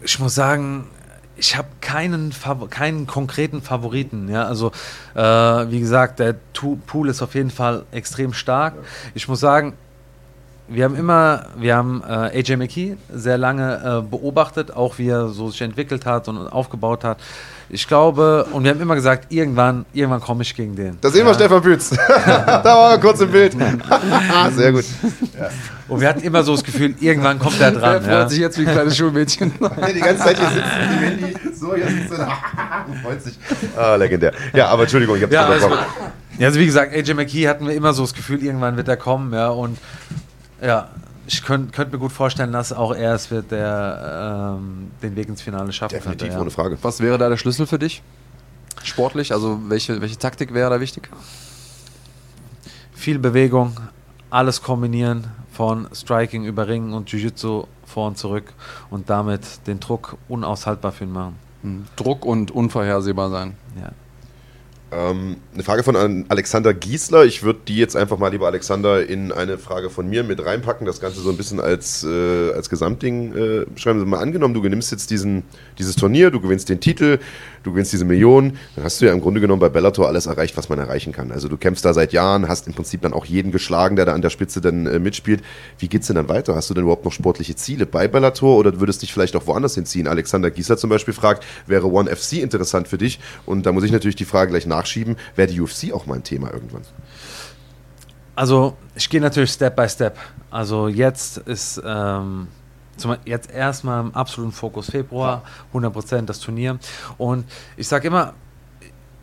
ich 0.03 0.19
muss 0.19 0.35
sagen, 0.35 0.85
ich 1.35 1.57
habe 1.57 1.67
keinen, 1.81 2.31
keinen 2.69 3.07
konkreten 3.07 3.63
Favoriten. 3.63 4.29
Ja? 4.29 4.43
Also, 4.45 4.71
äh, 5.15 5.21
wie 5.21 5.79
gesagt, 5.79 6.19
der 6.19 6.35
Pool 6.85 7.09
ist 7.09 7.23
auf 7.23 7.33
jeden 7.33 7.49
Fall 7.49 7.85
extrem 7.91 8.33
stark. 8.33 8.75
Ich 9.15 9.27
muss 9.27 9.39
sagen, 9.39 9.73
wir 10.69 10.83
haben 10.83 10.95
immer, 10.95 11.45
wir 11.57 11.75
haben 11.75 12.01
äh, 12.07 12.39
AJ 12.39 12.57
McKee 12.57 12.97
sehr 13.13 13.37
lange 13.37 14.01
äh, 14.05 14.09
beobachtet, 14.09 14.75
auch 14.75 14.97
wie 14.97 15.07
er 15.09 15.29
so 15.29 15.49
sich 15.49 15.61
entwickelt 15.61 16.05
hat 16.05 16.27
und 16.27 16.37
aufgebaut 16.47 17.03
hat. 17.03 17.17
Ich 17.69 17.85
glaube, 17.87 18.45
und 18.53 18.63
wir 18.63 18.71
haben 18.71 18.79
immer 18.81 18.95
gesagt, 18.95 19.31
irgendwann, 19.31 19.85
irgendwann 19.93 20.21
komme 20.21 20.43
ich 20.43 20.55
gegen 20.55 20.75
den. 20.75 20.97
Da 21.01 21.09
sehen 21.09 21.25
wir 21.25 21.31
Ja. 21.31 21.33
Stefan 21.35 21.61
Bütz. 21.61 21.89
da 22.25 22.63
war 22.63 22.91
er 22.91 22.97
kurz 22.97 23.19
im 23.19 23.31
Bild. 23.31 23.55
Sehr 24.55 24.71
gut. 24.71 24.85
Und 25.89 25.99
wir 26.01 26.07
hatten 26.07 26.21
immer 26.21 26.43
so 26.43 26.53
das 26.53 26.63
Gefühl, 26.63 26.95
irgendwann 26.99 27.39
kommt 27.39 27.59
er 27.59 27.71
dran. 27.71 28.01
freut 28.01 28.07
Ja. 28.11 28.29
sich 28.29 28.39
jetzt 28.39 28.57
wie 28.57 28.65
ein 28.67 28.73
kleines 28.73 28.95
Schulmädchen. 28.95 29.51
Die 29.93 29.99
ganze 29.99 30.23
Zeit 30.23 30.37
hier 30.39 30.49
sitzen, 30.49 30.63
die 30.93 31.05
Mandy, 31.05 31.35
so, 31.53 31.75
hier 31.75 31.87
sitzt 31.87 32.11
er, 32.19 32.37
freut 33.03 33.21
sich. 33.21 33.37
Ah, 33.75 33.95
legendär. 33.95 34.31
Ja, 34.53 34.67
aber 34.67 34.83
Entschuldigung, 34.83 35.17
ich 35.17 35.23
hab's 35.23 35.33
Ja, 35.33 35.57
Ja, 36.39 36.47
also 36.47 36.59
wie 36.59 36.65
gesagt, 36.65 36.93
AJ 36.93 37.13
McKee 37.15 37.47
hatten 37.47 37.67
wir 37.67 37.73
immer 37.73 37.93
so 37.93 38.03
das 38.03 38.13
Gefühl, 38.13 38.43
irgendwann 38.43 38.77
wird 38.77 38.87
er 38.87 38.97
kommen, 38.97 39.33
ja, 39.33 39.49
und 39.49 39.77
ja, 40.61 40.89
ich 41.27 41.43
könnte 41.43 41.71
könnt 41.73 41.91
mir 41.91 41.99
gut 41.99 42.11
vorstellen, 42.11 42.51
dass 42.51 42.71
auch 42.71 42.93
er 42.93 43.13
es 43.13 43.29
wird, 43.31 43.51
der 43.51 44.55
ähm, 44.57 44.91
den 45.01 45.15
Weg 45.15 45.27
ins 45.27 45.41
Finale 45.41 45.71
schaffen 45.73 45.95
Definitiv, 45.95 46.29
könnte. 46.29 46.35
Ja. 46.35 46.41
ohne 46.41 46.51
Frage. 46.51 46.77
Was 46.81 47.01
wäre 47.01 47.17
da 47.17 47.29
der 47.29 47.37
Schlüssel 47.37 47.67
für 47.67 47.79
dich? 47.79 48.01
Sportlich? 48.83 49.33
Also 49.33 49.59
welche, 49.67 49.99
welche 50.01 50.17
Taktik 50.17 50.53
wäre 50.53 50.69
da 50.69 50.79
wichtig? 50.79 51.09
Viel 52.93 53.19
Bewegung, 53.19 53.79
alles 54.29 54.61
kombinieren 54.61 55.27
von 55.51 55.87
Striking 55.93 56.45
über 56.45 56.67
Ringen 56.67 56.93
und 56.93 57.09
Jiu-Jitsu 57.09 57.65
vor 57.85 58.07
und 58.07 58.17
zurück 58.17 58.53
und 58.89 59.09
damit 59.09 59.67
den 59.67 59.79
Druck 59.79 60.17
unaushaltbar 60.27 60.91
für 60.91 61.03
ihn 61.03 61.11
machen. 61.11 61.35
Hm. 61.63 61.85
Druck 61.95 62.25
und 62.25 62.51
unvorhersehbar 62.51 63.29
sein. 63.29 63.55
Ja. 63.79 63.91
Ähm, 64.89 65.35
eine 65.53 65.63
Frage 65.63 65.83
von 65.83 65.97
an 65.97 66.25
Alexander 66.29 66.73
Giesler. 66.73 67.25
Ich 67.25 67.43
würde 67.43 67.59
die 67.67 67.75
jetzt 67.75 67.97
einfach 67.97 68.17
mal, 68.17 68.29
lieber 68.29 68.47
Alexander, 68.47 69.05
in 69.05 69.33
eine 69.33 69.57
Frage 69.57 69.89
von 69.89 70.09
mir 70.09 70.23
mit 70.23 70.43
reinpacken. 70.45 70.87
Das 70.87 71.01
Ganze 71.01 71.19
so 71.19 71.29
ein 71.29 71.35
bisschen 71.35 71.59
als, 71.59 72.05
äh, 72.05 72.51
als 72.53 72.69
Gesamtding 72.69 73.35
äh, 73.35 73.65
schreiben. 73.75 73.99
Sie 73.99 74.05
mal 74.05 74.19
angenommen, 74.19 74.53
du 74.53 74.61
gewinnst 74.61 74.91
jetzt 74.91 75.09
diesen, 75.09 75.43
dieses 75.77 75.97
Turnier, 75.97 76.31
du 76.31 76.39
gewinnst 76.39 76.69
den 76.69 76.79
Titel, 76.79 77.19
du 77.67 77.73
gewinnst 77.73 77.93
diese 77.93 78.05
Millionen. 78.05 78.57
Dann 78.75 78.83
hast 78.83 79.01
du 79.01 79.05
ja 79.05 79.13
im 79.13 79.21
Grunde 79.21 79.41
genommen 79.41 79.59
bei 79.59 79.69
Bellator 79.69 80.07
alles 80.07 80.25
erreicht, 80.25 80.57
was 80.57 80.69
man 80.69 80.79
erreichen 80.79 81.11
kann. 81.11 81.31
Also 81.31 81.47
du 81.47 81.57
kämpfst 81.57 81.85
da 81.85 81.93
seit 81.93 82.13
Jahren, 82.13 82.47
hast 82.47 82.67
im 82.67 82.73
Prinzip 82.73 83.01
dann 83.01 83.13
auch 83.13 83.25
jeden 83.25 83.51
geschlagen, 83.51 83.95
der 83.95 84.05
da 84.05 84.13
an 84.13 84.21
der 84.21 84.29
Spitze 84.29 84.61
dann 84.61 84.87
äh, 84.87 84.99
mitspielt. 84.99 85.43
Wie 85.77 85.87
geht's 85.87 86.07
denn 86.07 86.15
dann 86.15 86.29
weiter? 86.29 86.55
Hast 86.55 86.69
du 86.69 86.73
denn 86.73 86.83
überhaupt 86.83 87.05
noch 87.05 87.11
sportliche 87.11 87.55
Ziele 87.55 87.85
bei 87.85 88.07
Bellator 88.07 88.57
oder 88.57 88.79
würdest 88.79 89.01
dich 89.01 89.13
vielleicht 89.13 89.35
auch 89.35 89.45
woanders 89.47 89.75
hinziehen? 89.75 90.07
Alexander 90.07 90.49
Giesler 90.49 90.77
zum 90.77 90.89
Beispiel 90.89 91.13
fragt, 91.13 91.43
wäre 91.67 91.91
One 91.91 92.13
FC 92.13 92.33
interessant 92.33 92.87
für 92.87 92.97
dich? 92.97 93.19
Und 93.45 93.65
da 93.65 93.71
muss 93.71 93.83
ich 93.83 93.91
natürlich 93.91 94.15
die 94.15 94.25
Frage 94.25 94.51
gleich 94.51 94.65
nachschieben, 94.65 95.17
wäre 95.35 95.47
die 95.47 95.61
UFC 95.61 95.93
auch 95.93 96.05
mal 96.05 96.15
ein 96.15 96.23
Thema 96.23 96.51
irgendwann? 96.53 96.83
Also 98.35 98.77
ich 98.95 99.09
gehe 99.09 99.19
natürlich 99.19 99.51
Step 99.51 99.75
by 99.75 99.89
Step. 99.89 100.17
Also 100.51 100.87
jetzt 100.87 101.39
ist 101.39 101.81
ähm, 101.83 102.47
zum, 102.97 103.15
jetzt 103.25 103.51
erstmal 103.51 104.01
im 104.01 104.13
absoluten 104.13 104.51
Fokus 104.51 104.91
Februar, 104.91 105.43
100% 105.73 106.21
das 106.25 106.39
Turnier. 106.39 106.79
Und 107.17 107.45
ich 107.75 107.87
sage 107.87 108.07
immer, 108.07 108.33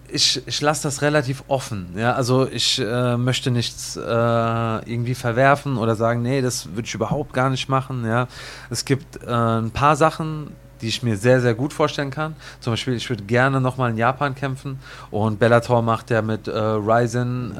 ich, 0.08 0.46
ich 0.46 0.60
lasse 0.60 0.84
das 0.84 1.02
relativ 1.02 1.44
offen. 1.48 1.94
Ja? 1.96 2.12
Also 2.12 2.48
ich 2.48 2.78
äh, 2.78 3.16
möchte 3.16 3.50
nichts 3.50 3.96
äh, 3.96 4.00
irgendwie 4.00 5.14
verwerfen 5.14 5.76
oder 5.76 5.96
sagen, 5.96 6.22
nee, 6.22 6.40
das 6.40 6.68
würde 6.74 6.86
ich 6.86 6.94
überhaupt 6.94 7.32
gar 7.32 7.50
nicht 7.50 7.68
machen. 7.68 8.04
Ja? 8.06 8.28
Es 8.70 8.84
gibt 8.84 9.22
äh, 9.22 9.30
ein 9.30 9.70
paar 9.70 9.96
Sachen, 9.96 10.52
die 10.84 10.90
ich 10.90 11.02
mir 11.02 11.16
sehr, 11.16 11.40
sehr 11.40 11.54
gut 11.54 11.72
vorstellen 11.72 12.10
kann. 12.10 12.36
Zum 12.60 12.74
Beispiel, 12.74 12.92
ich 12.92 13.08
würde 13.08 13.24
gerne 13.24 13.58
nochmal 13.58 13.90
in 13.90 13.96
Japan 13.96 14.34
kämpfen 14.34 14.78
und 15.10 15.38
Bellator 15.38 15.80
macht 15.80 16.10
ja 16.10 16.20
mit 16.20 16.46
äh, 16.46 16.52
Ryzen 16.52 17.52
äh, 17.52 17.56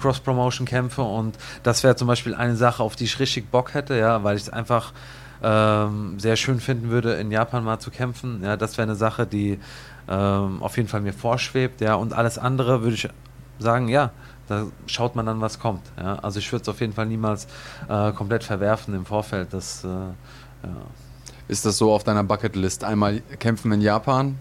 Cross-Promotion-Kämpfe 0.00 1.02
und 1.02 1.36
das 1.62 1.84
wäre 1.84 1.96
zum 1.96 2.08
Beispiel 2.08 2.34
eine 2.34 2.56
Sache, 2.56 2.82
auf 2.82 2.96
die 2.96 3.04
ich 3.04 3.20
richtig 3.20 3.50
Bock 3.50 3.74
hätte, 3.74 3.94
ja, 3.98 4.24
weil 4.24 4.36
ich 4.36 4.44
es 4.44 4.48
einfach 4.48 4.92
ähm, 5.42 6.18
sehr 6.18 6.36
schön 6.36 6.60
finden 6.60 6.88
würde, 6.88 7.12
in 7.14 7.30
Japan 7.30 7.62
mal 7.62 7.78
zu 7.78 7.90
kämpfen. 7.90 8.40
Ja, 8.42 8.56
das 8.56 8.78
wäre 8.78 8.88
eine 8.88 8.96
Sache, 8.96 9.26
die 9.26 9.60
ähm, 10.08 10.62
auf 10.62 10.78
jeden 10.78 10.88
Fall 10.88 11.02
mir 11.02 11.12
vorschwebt, 11.12 11.82
ja, 11.82 11.94
und 11.94 12.14
alles 12.14 12.38
andere 12.38 12.80
würde 12.80 12.94
ich 12.94 13.06
sagen, 13.58 13.88
ja, 13.88 14.12
da 14.48 14.66
schaut 14.86 15.14
man 15.14 15.26
dann, 15.26 15.42
was 15.42 15.58
kommt. 15.58 15.82
Ja. 15.98 16.16
Also 16.16 16.38
ich 16.38 16.50
würde 16.50 16.62
es 16.62 16.68
auf 16.70 16.80
jeden 16.80 16.94
Fall 16.94 17.06
niemals 17.06 17.46
äh, 17.88 18.12
komplett 18.12 18.44
verwerfen 18.44 18.94
im 18.94 19.04
Vorfeld. 19.04 19.52
Das, 19.52 19.84
äh, 19.84 19.88
ja. 19.88 20.14
Ist 21.48 21.66
das 21.66 21.78
so 21.78 21.92
auf 21.92 22.04
deiner 22.04 22.24
Bucketlist? 22.24 22.84
Einmal 22.84 23.20
kämpfen 23.38 23.72
in 23.72 23.80
Japan? 23.80 24.38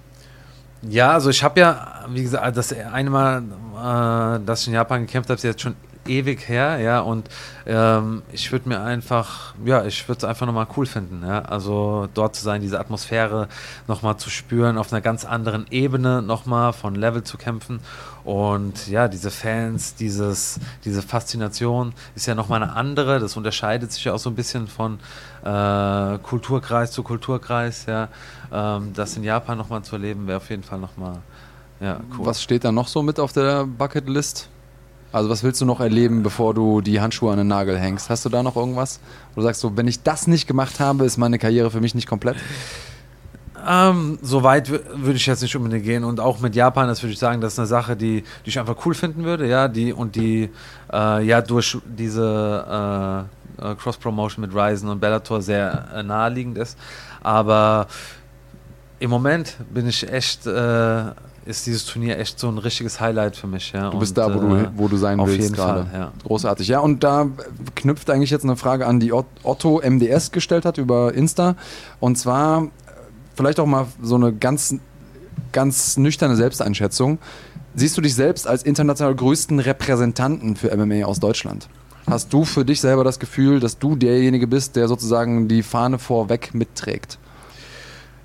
Ja, 0.81 1.11
also 1.11 1.29
ich 1.29 1.43
habe 1.43 1.59
ja, 1.59 2.05
wie 2.09 2.23
gesagt, 2.23 2.57
das 2.57 2.73
eine 2.73 3.09
Mal, 3.09 3.41
äh, 3.41 4.45
dass 4.45 4.61
ich 4.61 4.67
in 4.67 4.73
Japan 4.73 5.05
gekämpft 5.05 5.29
habe, 5.29 5.37
ist 5.37 5.43
jetzt 5.43 5.61
schon 5.61 5.75
ewig 6.07 6.47
her, 6.47 6.79
ja, 6.79 6.99
und 6.99 7.29
ähm, 7.65 8.23
ich 8.31 8.51
würde 8.51 8.69
mir 8.69 8.81
einfach, 8.81 9.53
ja, 9.65 9.85
ich 9.85 10.07
würde 10.07 10.19
es 10.19 10.23
einfach 10.23 10.45
nochmal 10.45 10.67
cool 10.75 10.85
finden, 10.85 11.23
ja, 11.25 11.41
also 11.43 12.07
dort 12.13 12.35
zu 12.35 12.43
sein, 12.43 12.61
diese 12.61 12.79
Atmosphäre 12.79 13.47
nochmal 13.87 14.17
zu 14.17 14.29
spüren, 14.29 14.77
auf 14.77 14.91
einer 14.91 15.01
ganz 15.01 15.25
anderen 15.25 15.65
Ebene 15.71 16.21
nochmal 16.21 16.73
von 16.73 16.95
Level 16.95 17.23
zu 17.23 17.37
kämpfen 17.37 17.79
und 18.23 18.87
ja, 18.87 19.07
diese 19.07 19.31
Fans, 19.31 19.95
dieses, 19.95 20.59
diese 20.85 21.01
Faszination 21.01 21.93
ist 22.15 22.25
ja 22.25 22.35
nochmal 22.35 22.63
eine 22.63 22.73
andere, 22.73 23.19
das 23.19 23.35
unterscheidet 23.35 23.91
sich 23.91 24.03
ja 24.05 24.13
auch 24.13 24.19
so 24.19 24.29
ein 24.29 24.35
bisschen 24.35 24.67
von 24.67 24.99
äh, 25.43 26.17
Kulturkreis 26.19 26.91
zu 26.91 27.03
Kulturkreis, 27.03 27.85
ja, 27.85 28.09
ähm, 28.51 28.93
das 28.93 29.17
in 29.17 29.23
Japan 29.23 29.57
nochmal 29.57 29.83
zu 29.83 29.95
erleben, 29.95 30.27
wäre 30.27 30.37
auf 30.37 30.49
jeden 30.49 30.63
Fall 30.63 30.79
nochmal, 30.79 31.19
ja, 31.79 31.99
cool. 32.17 32.25
Was 32.25 32.41
steht 32.41 32.63
da 32.63 32.71
noch 32.71 32.87
so 32.87 33.01
mit 33.03 33.19
auf 33.19 33.33
der 33.33 33.65
Bucketlist? 33.65 34.49
Also 35.13 35.29
was 35.29 35.43
willst 35.43 35.61
du 35.61 35.65
noch 35.65 35.79
erleben, 35.79 36.23
bevor 36.23 36.55
du 36.55 36.81
die 36.81 36.99
Handschuhe 36.99 37.31
an 37.31 37.37
den 37.37 37.47
Nagel 37.47 37.77
hängst? 37.79 38.09
Hast 38.09 38.25
du 38.25 38.29
da 38.29 38.41
noch 38.41 38.55
irgendwas? 38.55 38.99
Wo 39.35 39.41
du 39.41 39.47
sagst 39.47 39.61
so, 39.61 39.77
wenn 39.77 39.87
ich 39.87 40.01
das 40.01 40.25
nicht 40.25 40.47
gemacht 40.47 40.79
habe, 40.79 41.05
ist 41.05 41.17
meine 41.17 41.37
Karriere 41.37 41.69
für 41.69 41.79
mich 41.81 41.93
nicht 41.93 42.07
komplett? 42.07 42.35
Ähm, 43.65 44.17
so 44.23 44.41
weit 44.41 44.69
wü- 44.69 44.81
würde 44.95 45.15
ich 45.15 45.25
jetzt 45.27 45.43
nicht 45.43 45.55
unbedingt 45.55 45.85
gehen 45.85 46.03
und 46.03 46.19
auch 46.19 46.39
mit 46.39 46.55
Japan, 46.55 46.87
das 46.87 47.01
würde 47.03 47.13
ich 47.13 47.19
sagen, 47.19 47.39
das 47.41 47.53
ist 47.53 47.59
eine 47.59 47.67
Sache, 47.67 47.95
die, 47.95 48.23
die 48.43 48.49
ich 48.49 48.59
einfach 48.59 48.75
cool 48.85 48.93
finden 48.95 49.23
würde, 49.23 49.47
ja, 49.47 49.67
die 49.69 49.93
und 49.93 50.15
die 50.15 50.49
äh, 50.91 51.23
ja 51.23 51.41
durch 51.41 51.77
diese 51.85 53.27
äh, 53.61 53.71
äh, 53.71 53.75
Cross-Promotion 53.75 54.41
mit 54.41 54.53
Ryzen 54.53 54.89
und 54.89 54.99
Bellator 54.99 55.41
sehr 55.41 55.89
äh, 55.95 56.03
naheliegend 56.03 56.57
ist. 56.57 56.77
Aber 57.21 57.87
im 58.99 59.09
Moment 59.11 59.55
bin 59.73 59.87
ich 59.87 60.11
echt, 60.11 60.45
äh, 60.47 61.03
ist 61.45 61.65
dieses 61.65 61.85
Turnier 61.85 62.17
echt 62.19 62.39
so 62.39 62.47
ein 62.47 62.57
richtiges 62.57 62.99
Highlight 63.01 63.35
für 63.35 63.47
mich, 63.47 63.71
ja. 63.73 63.89
Du 63.89 63.99
bist 63.99 64.17
und, 64.17 64.27
da, 64.29 64.33
wo, 64.35 64.39
du, 64.39 64.55
äh, 64.55 64.69
wo 64.75 64.87
du 64.87 64.97
sein 64.97 65.19
auf 65.19 65.27
willst 65.27 65.41
jeden 65.41 65.55
gerade. 65.55 65.85
Fall, 65.85 65.99
ja. 65.99 66.11
Großartig. 66.25 66.67
Ja, 66.67 66.79
und 66.79 67.03
da 67.03 67.27
knüpft 67.75 68.09
eigentlich 68.09 68.29
jetzt 68.29 68.43
eine 68.43 68.55
Frage 68.55 68.87
an, 68.87 68.99
die 68.99 69.11
Ot- 69.13 69.25
Otto 69.43 69.81
MDS 69.83 70.31
gestellt 70.31 70.65
hat 70.65 70.77
über 70.77 71.13
Insta. 71.13 71.55
Und 71.99 72.17
zwar 72.17 72.63
äh, 72.63 72.67
vielleicht 73.35 73.59
auch 73.59 73.65
mal 73.65 73.87
so 74.01 74.15
eine 74.15 74.31
ganz, 74.33 74.75
ganz 75.51 75.97
nüchterne 75.97 76.35
Selbsteinschätzung. 76.35 77.19
Siehst 77.75 77.97
du 77.97 78.01
dich 78.01 78.13
selbst 78.15 78.47
als 78.47 78.63
international 78.63 79.15
größten 79.15 79.59
Repräsentanten 79.59 80.55
für 80.55 80.75
MMA 80.75 81.05
aus 81.05 81.19
Deutschland? 81.19 81.67
Hast 82.07 82.31
du 82.33 82.43
für 82.45 82.65
dich 82.65 82.81
selber 82.81 83.03
das 83.03 83.17
Gefühl, 83.19 83.59
dass 83.59 83.79
du 83.79 83.95
derjenige 83.95 84.45
bist, 84.45 84.75
der 84.75 84.87
sozusagen 84.87 85.47
die 85.47 85.63
Fahne 85.63 85.99
vorweg 85.99 86.53
mitträgt? 86.53 87.17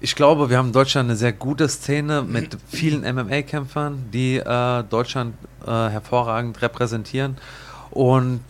Ich 0.01 0.15
glaube, 0.15 0.49
wir 0.49 0.59
haben 0.59 0.69
in 0.69 0.73
Deutschland 0.73 1.09
eine 1.09 1.17
sehr 1.17 1.33
gute 1.33 1.69
Szene 1.69 2.23
mit 2.23 2.57
vielen 2.69 3.01
MMA-Kämpfern, 3.01 4.11
die 4.13 4.37
äh, 4.37 4.85
Deutschland 4.85 5.35
äh, 5.67 5.71
hervorragend 5.71 6.63
repräsentieren. 6.63 7.37
Und 7.91 8.41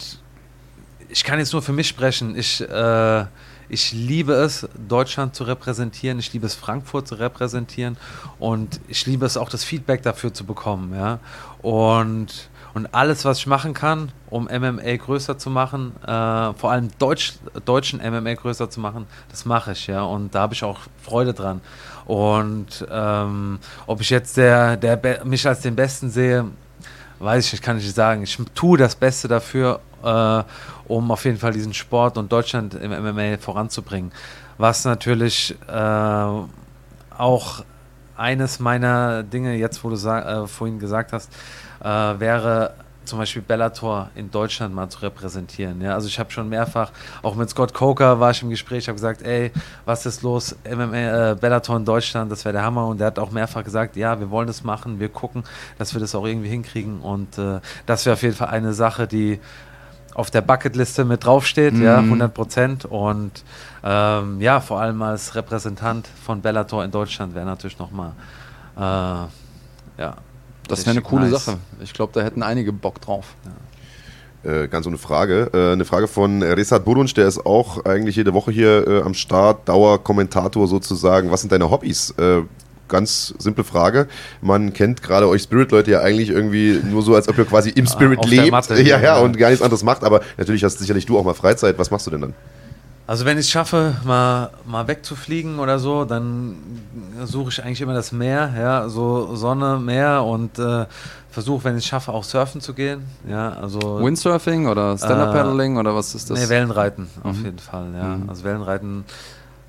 ich 1.09 1.25
kann 1.25 1.39
jetzt 1.39 1.55
nur 1.55 1.63
für 1.63 1.73
mich 1.73 1.89
sprechen. 1.89 2.37
Ich, 2.37 2.61
äh, 2.61 3.25
ich 3.71 3.93
liebe 3.93 4.35
es, 4.35 4.69
Deutschland 4.89 5.35
zu 5.35 5.45
repräsentieren. 5.45 6.19
Ich 6.19 6.35
liebe 6.35 6.45
es, 6.45 6.55
Frankfurt 6.55 7.09
zu 7.09 7.15
repräsentieren. 7.15 7.97
Und 8.39 8.79
ich 8.89 9.07
liebe 9.07 9.25
es 9.25 9.39
auch, 9.39 9.49
das 9.49 9.65
Feedback 9.65 10.03
dafür 10.03 10.35
zu 10.35 10.45
bekommen. 10.45 10.95
Ja? 10.95 11.19
Und, 11.63 12.51
und 12.79 12.95
alles, 12.95 13.25
was 13.25 13.39
ich 13.39 13.47
machen 13.49 13.75
kann, 13.75 14.13
um 14.31 14.45
MMA 14.45 14.97
größer 14.99 15.37
zu 15.37 15.51
machen, 15.51 15.97
äh, 16.03 16.53
vor 16.55 16.71
allem 16.71 16.91
Deutsch, 17.01 17.35
deutschen 17.65 17.99
MMA 17.99 18.35
größer 18.35 18.71
zu 18.71 18.79
machen, 18.79 19.09
das 19.31 19.45
mache 19.45 19.73
ich. 19.73 19.89
Ja? 19.89 20.03
Und 20.03 20.33
da 20.33 20.43
habe 20.43 20.55
ich 20.55 20.63
auch 20.63 20.79
Freude 21.03 21.35
dran. 21.35 21.61
Und 22.07 22.87
ähm, 22.89 23.59
ob 23.89 24.01
ich 24.01 24.11
jetzt 24.11 24.37
der, 24.37 24.77
der 24.77 25.25
mich 25.25 25.45
als 25.49 25.61
den 25.61 25.75
Besten 25.75 26.09
sehe, 26.09 26.45
weiß 27.19 27.47
ich 27.47 27.53
nicht, 27.55 27.65
kann 27.65 27.79
ich 27.79 27.83
nicht 27.83 27.97
sagen. 27.97 28.23
Ich 28.23 28.39
tue 28.55 28.79
das 28.79 28.95
Beste 28.95 29.27
dafür, 29.27 29.81
äh, 30.05 30.43
um 30.87 31.11
auf 31.11 31.25
jeden 31.25 31.39
Fall 31.39 31.53
diesen 31.53 31.75
Sport 31.75 32.17
und 32.17 32.31
Deutschland 32.31 32.75
im 32.75 32.93
MMA 32.93 33.39
voranzubringen. 33.39 34.13
Was 34.57 34.85
natürlich 34.85 35.57
äh, 35.67 36.29
auch 37.19 37.65
eines 38.17 38.61
meiner 38.61 39.25
Dinge, 39.25 39.57
jetzt 39.57 39.83
wo 39.83 39.91
du 39.91 39.97
äh, 39.97 40.47
vorhin 40.47 40.79
gesagt 40.79 41.13
hast, 41.13 41.29
äh, 41.81 41.87
wäre 41.87 42.75
zum 43.09 43.19
Beispiel 43.19 43.43
Bellator 43.43 44.11
in 44.15 44.31
Deutschland 44.31 44.75
mal 44.75 44.89
zu 44.89 45.01
repräsentieren. 45.01 45.81
Ja, 45.81 45.95
also 45.95 46.07
ich 46.07 46.19
habe 46.19 46.31
schon 46.31 46.49
mehrfach, 46.49 46.93
auch 47.23 47.35
mit 47.35 47.49
Scott 47.51 47.75
Coker 47.75 48.21
war 48.21 48.31
ich 48.31 48.43
im 48.43 48.51
Gespräch, 48.51 48.87
habe 48.87 48.95
gesagt, 48.97 49.23
ey, 49.23 49.51
was 49.85 50.07
ist 50.07 50.23
los, 50.23 50.55
MMA, 50.65 51.31
äh, 51.33 51.35
Bellator 51.35 51.77
in 51.77 51.85
Deutschland, 51.85 52.31
das 52.31 52.45
wäre 52.45 52.53
der 52.53 52.63
Hammer. 52.63 52.87
Und 52.87 53.01
er 53.01 53.09
hat 53.09 53.19
auch 53.19 53.31
mehrfach 53.31 53.65
gesagt, 53.65 53.97
ja, 53.97 54.21
wir 54.21 54.31
wollen 54.31 54.47
das 54.47 54.63
machen, 54.63 55.01
wir 55.01 55.09
gucken, 55.09 55.43
dass 55.79 55.95
wir 55.95 56.01
das 56.01 56.15
auch 56.15 56.27
irgendwie 56.27 56.49
hinkriegen. 56.51 57.01
Und 57.01 57.39
äh, 57.39 57.61
das 57.87 58.05
wäre 58.05 58.15
auf 58.15 58.23
jeden 58.23 58.37
Fall 58.37 58.49
eine 58.49 58.75
Sache, 58.75 59.07
die 59.07 59.41
auf 60.15 60.31
der 60.31 60.43
Bucketliste 60.43 61.05
mit 61.05 61.25
draufsteht, 61.25 61.75
mhm. 61.75 61.85
ja, 61.85 61.99
100 61.99 62.35
Prozent. 62.35 62.85
Und 62.85 63.45
ähm, 63.83 64.41
ja, 64.41 64.61
vor 64.61 64.81
allem 64.81 65.01
als 65.03 65.35
Repräsentant 65.35 66.09
von 66.25 66.43
Bellator 66.43 66.85
in 66.85 66.91
Deutschland 66.91 67.35
wäre 67.35 67.47
natürlich 67.47 67.79
nochmal, 67.79 68.13
äh, 68.77 70.01
ja. 70.01 70.17
Das 70.69 70.81
wäre 70.81 70.93
eine 70.93 71.03
coole 71.03 71.29
nice. 71.29 71.45
Sache. 71.45 71.59
Ich 71.83 71.93
glaube, 71.93 72.13
da 72.15 72.21
hätten 72.21 72.43
einige 72.43 72.73
Bock 72.73 73.01
drauf. 73.01 73.35
Ja. 73.45 73.53
Äh, 74.45 74.69
ganz 74.69 74.87
ohne 74.87 74.99
Frage. 74.99 75.51
Äh, 75.53 75.73
eine 75.73 75.85
Frage 75.85 76.07
von 76.07 76.43
Resat 76.43 76.85
Burunc, 76.85 77.13
der 77.15 77.27
ist 77.27 77.45
auch 77.45 77.85
eigentlich 77.85 78.17
jede 78.17 78.35
Woche 78.35 78.53
hier 78.53 78.87
äh, 78.87 79.03
am 79.03 79.15
Start, 79.15 79.69
Dauerkommentator 79.69 80.69
sozusagen. 80.69 81.31
Was 81.31 81.41
sind 81.41 81.51
deine 81.51 81.71
Hobbys? 81.71 82.15
Äh, 82.19 82.43
ganz 82.87 83.35
simple 83.39 83.65
Frage. 83.65 84.07
Man 84.41 84.73
kennt 84.73 85.03
gerade 85.03 85.29
euch 85.29 85.43
Spirit-Leute 85.43 85.91
ja 85.91 86.01
eigentlich 86.01 86.31
irgendwie 86.31 86.81
nur 86.85 87.03
so, 87.03 87.15
als 87.15 87.29
ob 87.29 87.37
ihr 87.37 87.45
quasi 87.45 87.71
im 87.71 87.87
ah, 87.89 87.91
Spirit 87.91 88.25
lebt. 88.27 88.51
Matte, 88.51 88.81
ja, 88.83 89.01
ja, 89.01 89.19
und 89.19 89.37
gar 89.37 89.51
nichts 89.51 89.63
anderes 89.63 89.83
macht. 89.83 90.05
Aber 90.05 90.21
natürlich 90.37 90.65
hast 90.65 90.79
sicherlich 90.79 91.05
du 91.05 91.19
auch 91.19 91.25
mal 91.25 91.35
Freizeit. 91.35 91.79
Was 91.79 91.91
machst 91.91 92.07
du 92.07 92.11
denn 92.11 92.21
dann? 92.21 92.35
Also 93.09 93.25
wenn 93.25 93.39
ich 93.39 93.47
es 93.47 93.51
schaffe, 93.51 93.97
mal, 94.05 94.51
mal 94.67 94.87
wegzufliegen 94.87 95.61
oder 95.61 95.79
so, 95.79 96.05
dann 96.05 96.57
suche 97.25 97.49
ich 97.49 97.65
eigentlich 97.65 97.81
immer 97.81 97.95
das 97.95 98.13
Meer, 98.13 98.53
ja, 98.55 98.91
so 98.91 99.35
Sonne, 99.35 99.79
Meer 99.79 100.25
und 100.25 100.59
äh, 100.59 100.85
versuche, 101.31 101.65
wenn 101.65 101.79
ich 101.79 101.85
es 101.85 101.89
schaffe, 101.89 102.13
auch 102.13 102.23
surfen 102.23 102.61
zu 102.61 102.75
gehen. 102.75 103.07
Ja, 103.27 103.53
also 103.53 104.05
Windsurfing 104.05 104.67
oder 104.67 104.99
Stand-Up-Paddling 104.99 105.77
äh, 105.77 105.81
oder 105.81 105.95
was 105.95 106.15
ist 106.15 106.29
das? 106.29 106.39
Nee, 106.39 106.51
Wellenreiten 106.51 107.09
auf 107.23 107.39
mhm. 107.39 107.45
jeden 107.47 107.59
Fall, 107.59 107.87
ja. 107.95 108.17
Mhm. 108.17 108.29
Also 108.29 108.45
Wellenreiten 108.45 109.07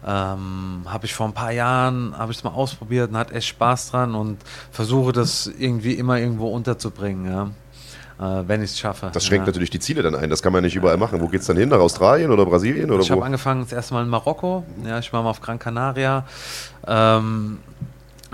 ähm, 0.06 0.82
habe 0.86 1.06
ich 1.06 1.14
vor 1.14 1.26
ein 1.26 1.34
paar 1.34 1.54
Jahren, 1.54 2.18
habe 2.18 2.34
ich 2.34 2.40
es 2.40 2.44
mal 2.44 2.52
ausprobiert 2.52 3.12
und 3.12 3.16
hat 3.16 3.32
echt 3.32 3.48
Spaß 3.48 3.92
dran 3.92 4.16
und 4.16 4.40
versuche 4.70 5.14
das 5.14 5.48
irgendwie 5.48 5.94
immer 5.94 6.20
irgendwo 6.20 6.50
unterzubringen, 6.50 7.32
ja. 7.32 7.52
Äh, 8.20 8.48
wenn 8.48 8.62
ich 8.62 8.72
es 8.72 8.80
schaffe. 8.80 9.10
Das 9.14 9.26
schränkt 9.26 9.48
ja. 9.48 9.52
natürlich 9.52 9.70
die 9.70 9.80
Ziele 9.80 10.02
dann 10.02 10.14
ein, 10.14 10.30
das 10.30 10.42
kann 10.42 10.52
man 10.52 10.64
nicht 10.64 10.76
überall 10.76 10.98
machen. 10.98 11.22
Wo 11.22 11.28
geht 11.28 11.42
es 11.42 11.48
dann 11.48 11.56
hin? 11.56 11.70
Nach 11.70 11.80
Australien 11.80 12.32
oder 12.32 12.46
Brasilien? 12.46 12.92
Oder 12.92 13.02
ich 13.02 13.12
habe 13.12 13.24
angefangen 13.24 13.62
das 13.62 13.72
erste 13.72 13.94
Mal 13.94 14.04
in 14.04 14.10
Marokko, 14.10 14.66
ja, 14.86 15.00
ich 15.00 15.14
war 15.14 15.24
mal 15.24 15.30
auf 15.30 15.40
Gran 15.40 15.58
Canaria. 15.58 16.26
Ähm, 16.86 17.60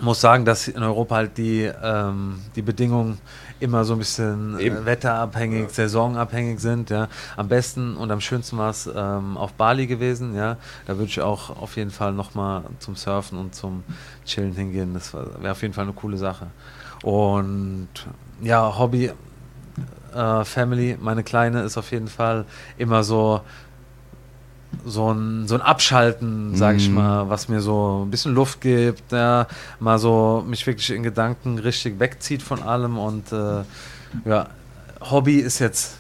muss 0.02 0.20
sagen, 0.20 0.44
dass 0.44 0.68
in 0.68 0.82
Europa 0.84 1.16
halt 1.16 1.38
die, 1.38 1.72
ähm, 1.84 2.42
die 2.56 2.62
Bedingungen 2.62 3.20
immer 3.60 3.86
so 3.86 3.94
ein 3.94 4.00
bisschen 4.00 4.60
äh, 4.60 4.86
wetterabhängig, 4.86 5.62
ja. 5.62 5.70
saisonabhängig 5.70 6.60
sind. 6.60 6.90
Ja. 6.90 7.08
Am 7.38 7.48
besten 7.48 7.96
und 7.96 8.12
am 8.12 8.20
schönsten 8.22 8.58
war 8.58 8.72
es 8.72 8.90
ähm, 8.94 9.38
auf 9.38 9.54
Bali 9.54 9.88
gewesen. 9.88 10.36
Ja. 10.36 10.58
Da 10.86 10.98
würde 10.98 11.10
ich 11.10 11.22
auch 11.22 11.62
auf 11.62 11.78
jeden 11.78 11.92
Fall 11.92 12.12
nochmal 12.12 12.64
zum 12.80 12.96
Surfen 12.96 13.38
und 13.38 13.56
zum 13.56 13.84
Chillen 14.26 14.54
hingehen. 14.54 14.94
Das 14.94 15.14
wäre 15.14 15.52
auf 15.52 15.62
jeden 15.62 15.74
Fall 15.74 15.86
eine 15.86 15.94
coole 15.94 16.18
Sache. 16.18 16.48
Und 17.04 17.88
ja, 18.42 18.78
Hobby, 18.78 19.12
äh, 20.16 20.46
Family, 20.46 20.98
meine 21.00 21.24
Kleine 21.24 21.62
ist 21.62 21.78
auf 21.78 21.92
jeden 21.92 22.08
Fall 22.08 22.46
immer 22.78 23.04
so 23.04 23.42
so 24.86 25.12
ein, 25.12 25.48
so 25.48 25.56
ein 25.56 25.62
Abschalten, 25.62 26.56
sag 26.56 26.76
ich 26.76 26.90
mhm. 26.90 26.96
mal, 26.96 27.30
was 27.30 27.48
mir 27.48 27.62
so 27.62 28.04
ein 28.06 28.12
bisschen 28.12 28.34
Luft 28.34 28.60
gibt, 28.62 29.12
ja, 29.12 29.48
mal 29.80 30.00
so 30.00 30.44
mich 30.46 30.68
wirklich 30.68 30.92
in 30.92 31.04
Gedanken 31.04 31.60
richtig 31.60 32.00
wegzieht 32.00 32.42
von 32.42 32.62
allem 32.62 32.98
und 32.98 33.32
äh, 33.32 33.64
ja, 34.26 34.48
Hobby 35.00 35.38
ist 35.38 35.60
jetzt 35.60 35.96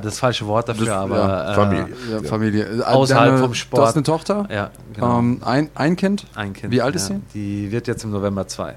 das 0.00 0.18
falsche 0.18 0.46
Wort 0.46 0.68
dafür, 0.68 0.86
das, 0.86 0.94
aber 0.94 1.18
ja, 1.18 1.52
äh, 1.52 1.54
Familie. 1.54 1.96
Ja, 2.10 2.22
Familie. 2.22 2.64
Äh, 2.64 2.82
Außerhalb 2.82 3.30
Deine, 3.32 3.38
vom 3.38 3.54
Sport. 3.54 3.82
Du 3.82 3.86
hast 3.86 3.94
eine 3.96 4.02
Tochter? 4.02 4.46
Ja, 4.50 4.70
genau. 4.94 5.18
Ähm, 5.18 5.40
ein, 5.44 5.70
ein 5.74 5.96
Kind? 5.96 6.26
Ein 6.34 6.54
Kind. 6.54 6.72
Wie 6.72 6.80
alt 6.80 6.94
ist 6.94 7.08
sie? 7.08 7.20
Die 7.34 7.70
wird 7.70 7.86
jetzt 7.86 8.02
im 8.04 8.10
November 8.10 8.48
zwei. 8.48 8.76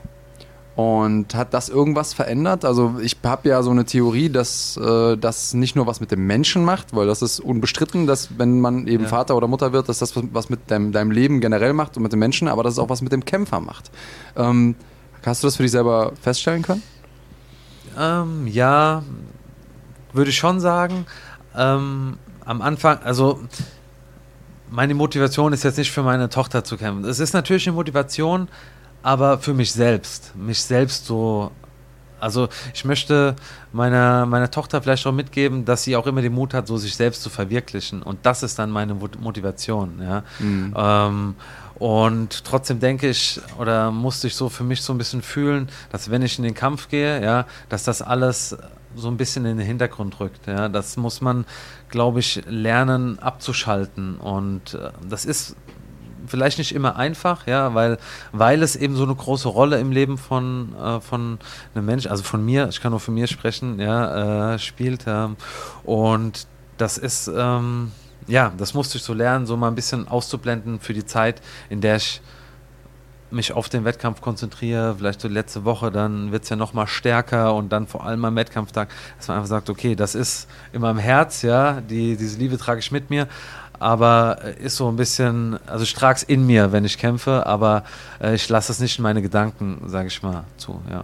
Und 0.78 1.34
hat 1.34 1.56
das 1.56 1.70
irgendwas 1.70 2.14
verändert? 2.14 2.64
Also 2.64 3.00
ich 3.02 3.18
habe 3.24 3.50
ja 3.50 3.64
so 3.64 3.72
eine 3.72 3.86
Theorie, 3.86 4.30
dass 4.30 4.78
äh, 4.78 5.18
das 5.18 5.56
nicht 5.56 5.76
nur 5.76 5.88
was 5.88 6.02
mit 6.02 6.12
dem 6.12 6.28
Menschen 6.28 6.64
macht, 6.64 6.96
weil 6.96 7.08
das 7.08 7.24
ist 7.24 7.40
unbestritten, 7.40 8.06
dass 8.06 8.38
wenn 8.38 8.62
man 8.62 8.86
eben 8.86 9.06
ja. 9.06 9.10
Vater 9.10 9.36
oder 9.36 9.48
Mutter 9.48 9.74
wird, 9.74 9.90
dass 9.90 9.98
das 9.98 10.14
was 10.16 10.50
mit 10.50 10.70
deinem, 10.70 10.92
deinem, 10.92 11.10
Leben 11.10 11.42
generell 11.42 11.74
macht 11.74 11.98
und 11.98 12.04
mit 12.04 12.14
dem 12.14 12.20
Menschen, 12.20 12.48
aber 12.48 12.62
dass 12.62 12.74
es 12.74 12.80
auch 12.80 12.90
was 12.90 13.02
mit 13.02 13.12
dem 13.12 13.26
Kämpfer 13.26 13.60
macht. 13.60 13.90
Ähm, 14.36 14.76
hast 15.26 15.42
du 15.42 15.48
das 15.48 15.56
für 15.56 15.64
dich 15.64 15.72
selber 15.72 16.12
feststellen 16.22 16.62
können? 16.62 16.84
Ähm, 17.98 18.46
ja, 18.46 19.02
würde 20.14 20.30
ich 20.30 20.38
schon 20.38 20.60
sagen. 20.60 21.08
Ähm, 21.56 22.20
am 22.46 22.62
Anfang, 22.62 23.00
also 23.00 23.40
meine 24.70 24.94
Motivation 24.94 25.54
ist 25.54 25.64
jetzt 25.64 25.80
nicht 25.80 25.92
für 25.92 26.04
meine 26.04 26.30
Tochter 26.30 26.64
zu 26.64 26.78
kämpfen. 26.78 27.04
Es 27.10 27.20
ist 27.20 27.34
natürlich 27.34 27.68
eine 27.68 27.76
Motivation, 27.76 28.48
aber 29.08 29.38
für 29.38 29.54
mich 29.54 29.72
selbst. 29.72 30.34
Mich 30.36 30.62
selbst 30.62 31.06
so. 31.06 31.52
Also 32.20 32.50
ich 32.74 32.84
möchte 32.84 33.38
meiner, 33.72 34.26
meiner 34.26 34.52
Tochter 34.52 34.82
vielleicht 34.82 35.08
auch 35.08 35.14
mitgeben, 35.14 35.64
dass 35.64 35.84
sie 35.84 35.96
auch 35.96 36.08
immer 36.08 36.22
den 36.22 36.34
Mut 36.34 36.54
hat, 36.54 36.68
so 36.68 36.76
sich 36.76 36.94
selbst 36.94 37.22
zu 37.22 37.30
verwirklichen. 37.30 38.04
Und 38.04 38.26
das 38.26 38.44
ist 38.44 38.60
dann 38.60 38.70
meine 38.70 38.96
Motivation. 38.96 40.02
Ja? 40.02 40.24
Mhm. 40.40 40.74
Ähm, 40.76 41.36
und 41.76 42.44
trotzdem 42.44 42.82
denke 42.82 43.08
ich, 43.08 43.40
oder 43.58 43.92
musste 43.92 44.28
ich 44.28 44.36
so 44.36 44.50
für 44.50 44.66
mich 44.66 44.82
so 44.82 44.94
ein 44.94 44.98
bisschen 44.98 45.22
fühlen, 45.22 45.70
dass 45.90 46.12
wenn 46.12 46.22
ich 46.22 46.38
in 46.38 46.44
den 46.44 46.56
Kampf 46.56 46.90
gehe, 46.90 47.24
ja, 47.24 47.46
dass 47.70 47.86
das 47.86 48.02
alles 48.02 48.58
so 48.96 49.08
ein 49.08 49.16
bisschen 49.16 49.46
in 49.46 49.58
den 49.58 49.66
Hintergrund 49.66 50.20
rückt. 50.20 50.48
Ja. 50.48 50.68
Das 50.68 50.98
muss 50.98 51.22
man, 51.22 51.46
glaube 51.90 52.20
ich, 52.20 52.42
lernen 52.46 53.20
abzuschalten. 53.20 54.18
Und 54.18 54.74
äh, 54.74 54.90
das 55.08 55.24
ist 55.24 55.56
vielleicht 56.28 56.58
nicht 56.58 56.74
immer 56.74 56.96
einfach, 56.96 57.48
ja, 57.48 57.74
weil, 57.74 57.98
weil 58.32 58.64
es 58.64 58.76
eben 58.76 58.96
so 58.96 59.04
eine 59.04 59.16
große 59.16 59.48
Rolle 59.48 59.80
im 59.80 59.92
Leben 59.92 60.18
von, 60.18 60.76
äh, 60.76 61.00
von 61.00 61.40
einem 61.74 61.86
Menschen, 61.86 62.12
also 62.12 62.24
von 62.24 62.44
mir, 62.44 62.68
ich 62.70 62.82
kann 62.82 62.92
nur 62.92 63.00
von 63.00 63.14
mir 63.14 63.28
sprechen, 63.28 63.80
ja, 63.80 64.54
äh, 64.54 64.60
spielt. 64.60 65.06
Ähm, 65.08 65.36
und 65.84 66.48
das 66.78 66.98
ist, 66.98 67.32
ähm, 67.34 67.92
ja, 68.28 68.52
das 68.58 68.74
musste 68.74 68.98
ich 68.98 69.04
so 69.04 69.14
lernen, 69.14 69.46
so 69.46 69.58
mal 69.58 69.70
ein 69.70 69.76
bisschen 69.76 70.08
auszublenden 70.08 70.80
für 70.80 70.94
die 70.94 71.06
Zeit, 71.06 71.42
in 71.70 71.82
der 71.82 71.96
ich 71.98 72.22
mich 73.32 73.52
auf 73.52 73.70
den 73.70 73.84
Wettkampf 73.86 74.22
konzentriere, 74.22 74.96
vielleicht 74.98 75.22
so 75.22 75.28
letzte 75.28 75.66
Woche, 75.66 75.92
dann 75.92 76.32
wird 76.32 76.44
es 76.44 76.50
ja 76.50 76.56
nochmal 76.56 76.88
stärker 76.88 77.54
und 77.56 77.70
dann 77.70 77.88
vor 77.88 78.06
allem 78.06 78.24
am 78.26 78.36
Wettkampftag, 78.36 78.90
dass 79.18 79.28
man 79.28 79.38
einfach 79.38 79.50
sagt, 79.50 79.70
okay, 79.70 79.96
das 79.96 80.16
ist 80.16 80.48
in 80.72 80.82
meinem 80.82 81.00
Herz, 81.00 81.42
ja, 81.42 81.82
die, 81.82 82.16
diese 82.16 82.38
Liebe 82.38 82.58
trage 82.58 82.80
ich 82.80 82.92
mit 82.92 83.10
mir, 83.10 83.28
aber 83.80 84.40
ist 84.60 84.78
so 84.78 84.88
ein 84.90 84.96
bisschen, 84.96 85.60
also 85.68 85.84
ich 85.84 85.94
trage 85.94 86.18
es 86.18 86.24
in 86.24 86.46
mir, 86.46 86.72
wenn 86.72 86.86
ich 86.86 86.98
kämpfe, 86.98 87.46
aber 87.46 87.84
äh, 88.22 88.36
ich 88.36 88.48
lasse 88.50 88.72
es 88.72 88.80
nicht 88.80 88.98
in 88.98 89.04
meine 89.04 89.22
Gedanken, 89.22 89.82
sage 89.88 90.08
ich 90.08 90.22
mal, 90.24 90.44
zu, 90.58 90.82
ja. 90.90 91.04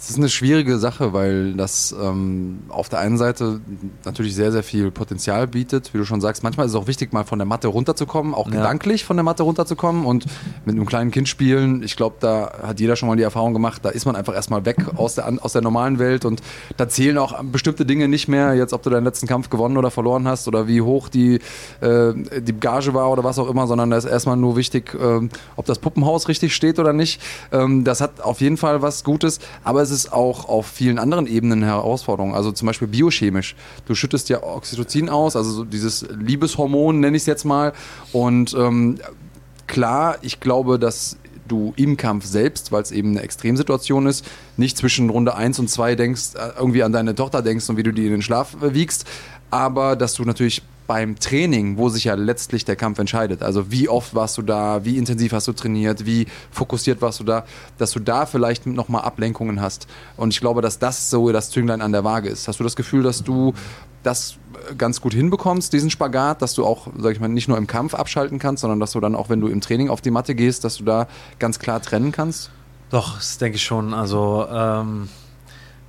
Es 0.00 0.10
ist 0.10 0.16
eine 0.16 0.28
schwierige 0.28 0.78
Sache, 0.78 1.12
weil 1.12 1.54
das 1.54 1.92
ähm, 2.00 2.60
auf 2.68 2.88
der 2.88 3.00
einen 3.00 3.18
Seite 3.18 3.60
natürlich 4.04 4.32
sehr, 4.36 4.52
sehr 4.52 4.62
viel 4.62 4.92
Potenzial 4.92 5.48
bietet. 5.48 5.92
Wie 5.92 5.98
du 5.98 6.04
schon 6.04 6.20
sagst, 6.20 6.44
manchmal 6.44 6.66
ist 6.66 6.72
es 6.72 6.78
auch 6.78 6.86
wichtig, 6.86 7.12
mal 7.12 7.24
von 7.24 7.40
der 7.40 7.46
Matte 7.46 7.66
runterzukommen, 7.66 8.32
auch 8.32 8.46
ja. 8.46 8.58
gedanklich 8.58 9.04
von 9.04 9.16
der 9.16 9.24
Matte 9.24 9.42
runterzukommen 9.42 10.06
und 10.06 10.26
mit 10.64 10.76
einem 10.76 10.86
kleinen 10.86 11.10
Kind 11.10 11.28
spielen. 11.28 11.82
Ich 11.82 11.96
glaube, 11.96 12.14
da 12.20 12.52
hat 12.62 12.78
jeder 12.78 12.94
schon 12.94 13.08
mal 13.08 13.16
die 13.16 13.24
Erfahrung 13.24 13.52
gemacht, 13.54 13.84
da 13.84 13.88
ist 13.88 14.06
man 14.06 14.14
einfach 14.14 14.34
erstmal 14.34 14.64
weg 14.64 14.76
aus 14.94 15.16
der, 15.16 15.26
aus 15.42 15.52
der 15.52 15.62
normalen 15.62 15.98
Welt 15.98 16.24
und 16.24 16.42
da 16.76 16.88
zählen 16.88 17.18
auch 17.18 17.42
bestimmte 17.42 17.84
Dinge 17.84 18.06
nicht 18.06 18.28
mehr. 18.28 18.54
Jetzt, 18.54 18.72
ob 18.74 18.84
du 18.84 18.90
deinen 18.90 19.04
letzten 19.04 19.26
Kampf 19.26 19.50
gewonnen 19.50 19.76
oder 19.76 19.90
verloren 19.90 20.28
hast 20.28 20.46
oder 20.46 20.68
wie 20.68 20.80
hoch 20.80 21.08
die, 21.08 21.40
äh, 21.80 22.12
die 22.40 22.52
Gage 22.52 22.94
war 22.94 23.10
oder 23.10 23.24
was 23.24 23.36
auch 23.40 23.50
immer, 23.50 23.66
sondern 23.66 23.90
da 23.90 23.96
ist 23.96 24.04
erstmal 24.04 24.36
nur 24.36 24.54
wichtig, 24.54 24.94
äh, 24.94 25.28
ob 25.56 25.66
das 25.66 25.80
Puppenhaus 25.80 26.28
richtig 26.28 26.54
steht 26.54 26.78
oder 26.78 26.92
nicht. 26.92 27.20
Ähm, 27.50 27.82
das 27.82 28.00
hat 28.00 28.20
auf 28.20 28.40
jeden 28.40 28.58
Fall 28.58 28.80
was 28.80 29.02
Gutes, 29.02 29.40
aber 29.64 29.87
es 29.90 30.04
ist 30.04 30.12
auch 30.12 30.48
auf 30.48 30.66
vielen 30.66 30.98
anderen 30.98 31.26
Ebenen 31.26 31.62
eine 31.62 31.72
Herausforderung. 31.72 32.34
Also 32.34 32.52
zum 32.52 32.66
Beispiel 32.66 32.88
biochemisch. 32.88 33.56
Du 33.86 33.94
schüttest 33.94 34.28
ja 34.28 34.42
Oxytocin 34.42 35.08
aus, 35.08 35.36
also 35.36 35.50
so 35.50 35.64
dieses 35.64 36.06
Liebeshormon 36.10 37.00
nenne 37.00 37.16
ich 37.16 37.22
es 37.22 37.26
jetzt 37.26 37.44
mal. 37.44 37.72
Und 38.12 38.54
ähm, 38.54 38.98
klar, 39.66 40.18
ich 40.22 40.40
glaube, 40.40 40.78
dass 40.78 41.16
du 41.46 41.72
im 41.76 41.96
Kampf 41.96 42.26
selbst, 42.26 42.72
weil 42.72 42.82
es 42.82 42.92
eben 42.92 43.12
eine 43.12 43.22
Extremsituation 43.22 44.06
ist, 44.06 44.24
nicht 44.56 44.76
zwischen 44.76 45.08
Runde 45.08 45.34
1 45.34 45.58
und 45.58 45.68
2 45.68 45.94
denkst, 45.94 46.34
äh, 46.34 46.58
irgendwie 46.58 46.82
an 46.82 46.92
deine 46.92 47.14
Tochter 47.14 47.42
denkst 47.42 47.68
und 47.70 47.76
wie 47.76 47.82
du 47.82 47.92
die 47.92 48.04
in 48.04 48.12
den 48.12 48.22
Schlaf 48.22 48.56
wiegst, 48.60 49.06
aber 49.50 49.96
dass 49.96 50.14
du 50.14 50.24
natürlich 50.24 50.62
beim 50.88 51.20
Training, 51.20 51.76
wo 51.76 51.90
sich 51.90 52.04
ja 52.04 52.14
letztlich 52.14 52.64
der 52.64 52.74
Kampf 52.74 52.98
entscheidet. 52.98 53.42
Also 53.42 53.70
wie 53.70 53.88
oft 53.88 54.14
warst 54.14 54.38
du 54.38 54.42
da, 54.42 54.84
wie 54.84 54.96
intensiv 54.96 55.32
hast 55.32 55.46
du 55.46 55.52
trainiert, 55.52 56.06
wie 56.06 56.26
fokussiert 56.50 57.02
warst 57.02 57.20
du 57.20 57.24
da, 57.24 57.44
dass 57.76 57.92
du 57.92 58.00
da 58.00 58.26
vielleicht 58.26 58.66
nochmal 58.66 59.02
Ablenkungen 59.02 59.60
hast. 59.60 59.86
Und 60.16 60.32
ich 60.32 60.40
glaube, 60.40 60.62
dass 60.62 60.78
das 60.78 61.10
so 61.10 61.30
das 61.30 61.50
Zünglein 61.50 61.82
an 61.82 61.92
der 61.92 62.04
Waage 62.04 62.30
ist. 62.30 62.48
Hast 62.48 62.58
du 62.58 62.64
das 62.64 62.74
Gefühl, 62.74 63.02
dass 63.02 63.22
du 63.22 63.52
das 64.02 64.38
ganz 64.78 65.02
gut 65.02 65.12
hinbekommst, 65.12 65.72
diesen 65.74 65.90
Spagat, 65.90 66.40
dass 66.40 66.54
du 66.54 66.64
auch, 66.64 66.88
sag 66.98 67.12
ich 67.12 67.20
mal, 67.20 67.28
nicht 67.28 67.48
nur 67.48 67.58
im 67.58 67.66
Kampf 67.66 67.94
abschalten 67.94 68.38
kannst, 68.38 68.62
sondern 68.62 68.80
dass 68.80 68.92
du 68.92 69.00
dann 69.00 69.14
auch, 69.14 69.28
wenn 69.28 69.40
du 69.40 69.48
im 69.48 69.60
Training 69.60 69.90
auf 69.90 70.00
die 70.00 70.10
Matte 70.10 70.34
gehst, 70.34 70.64
dass 70.64 70.78
du 70.78 70.84
da 70.84 71.06
ganz 71.38 71.58
klar 71.58 71.82
trennen 71.82 72.12
kannst? 72.12 72.50
Doch, 72.90 73.16
das 73.16 73.36
denke 73.36 73.56
ich 73.56 73.62
schon. 73.62 73.92
Also 73.92 74.46
ähm, 74.50 75.10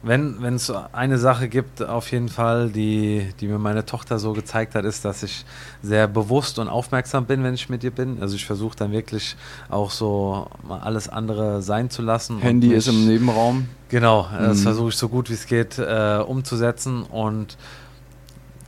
wenn 0.01 0.55
es 0.55 0.71
eine 0.93 1.17
Sache 1.17 1.49
gibt, 1.49 1.83
auf 1.83 2.11
jeden 2.11 2.29
Fall, 2.29 2.69
die, 2.69 3.33
die 3.39 3.47
mir 3.47 3.59
meine 3.59 3.85
Tochter 3.85 4.17
so 4.17 4.31
gezeigt 4.33 4.75
hat, 4.75 4.85
ist, 4.85 5.03
dass 5.03 5.23
ich 5.23 5.45
sehr 5.81 6.07
bewusst 6.07 6.57
und 6.57 6.69
aufmerksam 6.69 7.25
bin, 7.25 7.43
wenn 7.43 7.53
ich 7.53 7.69
mit 7.69 7.83
ihr 7.83 7.91
bin. 7.91 8.21
Also 8.21 8.35
ich 8.35 8.45
versuche 8.45 8.77
dann 8.77 8.91
wirklich 8.91 9.35
auch 9.69 9.91
so 9.91 10.47
mal 10.65 10.79
alles 10.79 11.09
andere 11.09 11.61
sein 11.61 11.89
zu 11.89 12.01
lassen. 12.01 12.39
Handy 12.39 12.73
ist 12.73 12.87
im 12.87 13.07
Nebenraum. 13.07 13.67
Genau, 13.89 14.29
das 14.31 14.59
mhm. 14.59 14.63
versuche 14.63 14.89
ich 14.89 14.95
so 14.95 15.09
gut 15.09 15.29
wie 15.29 15.33
es 15.33 15.47
geht 15.47 15.77
äh, 15.79 16.23
umzusetzen 16.25 17.03
und 17.03 17.57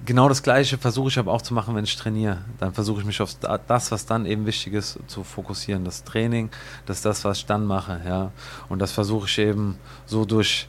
genau 0.05 0.27
das 0.27 0.43
Gleiche 0.43 0.77
versuche 0.77 1.09
ich 1.09 1.19
aber 1.19 1.31
auch 1.31 1.41
zu 1.41 1.53
machen, 1.53 1.75
wenn 1.75 1.83
ich 1.83 1.95
trainiere. 1.95 2.39
Dann 2.59 2.73
versuche 2.73 3.01
ich 3.01 3.05
mich 3.05 3.21
auf 3.21 3.35
das, 3.67 3.91
was 3.91 4.05
dann 4.05 4.25
eben 4.25 4.45
wichtig 4.45 4.73
ist, 4.73 4.99
zu 5.07 5.23
fokussieren. 5.23 5.85
Das 5.85 6.03
Training, 6.03 6.49
das 6.85 6.97
ist 6.97 7.05
das, 7.05 7.23
was 7.23 7.39
ich 7.39 7.45
dann 7.45 7.65
mache. 7.65 8.01
Ja. 8.05 8.31
Und 8.67 8.79
das 8.79 8.91
versuche 8.91 9.27
ich 9.27 9.37
eben 9.37 9.77
so 10.05 10.25
durch 10.25 10.67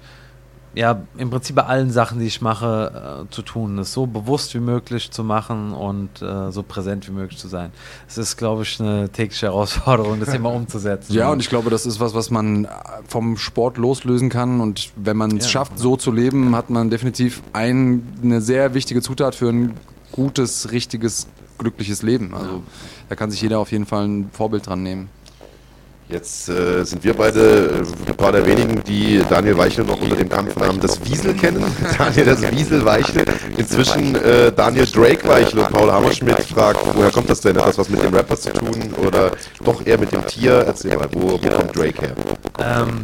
ja, 0.74 1.02
im 1.18 1.30
Prinzip 1.30 1.56
bei 1.56 1.64
allen 1.64 1.90
Sachen, 1.90 2.18
die 2.18 2.26
ich 2.26 2.40
mache, 2.40 3.26
äh, 3.28 3.30
zu 3.32 3.42
tun. 3.42 3.78
Es 3.78 3.92
so 3.92 4.06
bewusst 4.06 4.54
wie 4.54 4.60
möglich 4.60 5.10
zu 5.10 5.22
machen 5.22 5.72
und 5.72 6.22
äh, 6.22 6.50
so 6.50 6.62
präsent 6.62 7.06
wie 7.08 7.12
möglich 7.12 7.38
zu 7.38 7.48
sein. 7.48 7.72
Es 8.08 8.16
ist, 8.16 8.36
glaube 8.36 8.62
ich, 8.62 8.80
eine 8.80 9.10
tägliche 9.10 9.46
Herausforderung, 9.46 10.18
das 10.20 10.32
immer 10.32 10.52
umzusetzen. 10.54 11.12
Ja, 11.12 11.30
und 11.30 11.40
ich 11.40 11.50
glaube, 11.50 11.68
das 11.68 11.84
ist 11.84 12.00
was, 12.00 12.14
was 12.14 12.30
man 12.30 12.66
vom 13.06 13.36
Sport 13.36 13.76
loslösen 13.76 14.30
kann. 14.30 14.60
Und 14.60 14.92
wenn 14.96 15.16
man 15.16 15.36
es 15.36 15.44
ja. 15.44 15.50
schafft, 15.50 15.78
so 15.78 15.96
zu 15.96 16.10
leben, 16.10 16.56
hat 16.56 16.70
man 16.70 16.88
definitiv 16.88 17.42
ein, 17.52 18.06
eine 18.22 18.40
sehr 18.40 18.72
wichtige 18.72 19.02
Zutat 19.02 19.34
für 19.34 19.50
ein 19.50 19.74
gutes, 20.10 20.72
richtiges, 20.72 21.26
glückliches 21.58 22.02
Leben. 22.02 22.34
Also 22.34 22.62
da 23.08 23.14
kann 23.14 23.30
sich 23.30 23.42
jeder 23.42 23.58
auf 23.58 23.72
jeden 23.72 23.86
Fall 23.86 24.06
ein 24.06 24.30
Vorbild 24.32 24.66
dran 24.66 24.82
nehmen. 24.82 25.10
Jetzt 26.12 26.50
äh, 26.50 26.84
sind 26.84 27.02
wir 27.04 27.14
beide 27.14 27.40
äh, 27.40 28.10
ein 28.10 28.16
paar 28.16 28.32
der 28.32 28.44
wenigen, 28.44 28.84
die 28.84 29.22
Daniel 29.30 29.56
Weichel 29.56 29.82
noch 29.86 29.98
unter 29.98 30.14
dem 30.14 30.28
Kampfnamen 30.28 30.78
das 30.78 31.02
Wiesel 31.06 31.32
kennen. 31.32 31.64
Daniel 31.98 32.26
das 32.26 32.42
Wiesel 32.52 32.84
Weichel. 32.84 33.24
Inzwischen 33.56 34.14
äh, 34.16 34.52
Daniel 34.52 34.84
Drake 34.84 35.26
Weichel 35.26 35.60
und 35.60 35.70
Paul 35.70 35.90
Hammerschmidt 35.90 36.42
fragt, 36.42 36.80
woher 36.94 37.10
kommt 37.10 37.30
das 37.30 37.40
denn? 37.40 37.56
Hat 37.56 37.68
das 37.68 37.78
was 37.78 37.88
mit 37.88 38.02
dem 38.02 38.12
Rapper 38.12 38.36
zu 38.36 38.52
tun 38.52 38.92
oder 38.98 39.30
doch 39.64 39.86
eher 39.86 39.98
mit 39.98 40.12
dem 40.12 40.26
Tier? 40.26 40.64
Erzähl 40.66 40.98
mal, 40.98 41.08
wo, 41.12 41.32
wo 41.32 41.38
kommt 41.38 41.74
Drake 41.74 42.02
her? 42.02 42.14
Ähm, 42.58 43.00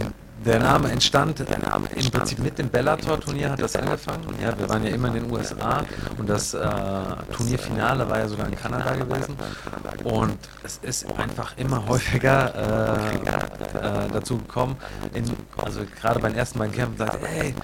der 0.49 0.61
Name 0.61 0.91
entstand 0.91 1.41
im 1.41 2.11
Prinzip 2.11 2.39
mit 2.39 2.59
dem 2.59 2.71
Bellator-Turnier 2.71 3.51
hat 3.51 3.61
das 3.61 3.77
angefangen. 3.77 4.25
Ja, 4.43 4.59
wir 4.59 4.67
waren 4.69 4.83
ja 4.83 4.95
immer 4.95 5.09
in 5.09 5.15
den 5.15 5.31
USA 5.31 5.85
und 6.17 6.29
das 6.29 6.55
äh, 6.55 6.61
Turnierfinale 7.37 8.09
war 8.09 8.19
ja 8.19 8.29
sogar 8.29 8.47
in 8.47 8.57
Kanada 8.57 8.95
gewesen. 8.95 9.37
Und 10.05 10.39
es 10.65 10.79
ist 10.79 11.07
einfach 11.19 11.55
immer 11.59 11.87
häufiger 11.87 12.55
äh, 12.55 13.17
äh, 13.77 14.09
dazu 14.11 14.39
gekommen, 14.39 14.77
in, 15.13 15.25
also 15.63 15.81
gerade 16.01 16.19
beim 16.19 16.35
ersten 16.35 16.59
beiden 16.59 16.75
Camp 16.75 16.97
sagt, 16.97 17.19
hey, 17.27 17.55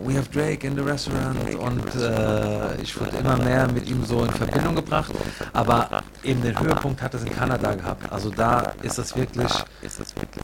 we 0.00 0.14
have 0.14 0.28
Drake 0.30 0.66
in 0.66 0.74
the 0.76 0.82
restaurant 0.82 1.38
und 1.54 1.94
äh, 1.94 2.82
ich 2.82 3.00
wurde 3.00 3.16
immer 3.16 3.36
mehr 3.38 3.66
mit 3.68 3.88
ihm 3.88 4.04
so 4.04 4.24
in 4.24 4.30
Verbindung 4.30 4.74
gebracht. 4.74 5.12
Aber 5.54 6.02
eben 6.22 6.42
den 6.42 6.58
Höhepunkt 6.58 7.00
hat 7.00 7.14
es 7.14 7.22
in 7.22 7.34
Kanada 7.34 7.74
gehabt. 7.74 8.12
Also 8.12 8.30
da 8.30 8.72
ist 8.82 8.98
es 8.98 9.16
wirklich 9.16 9.50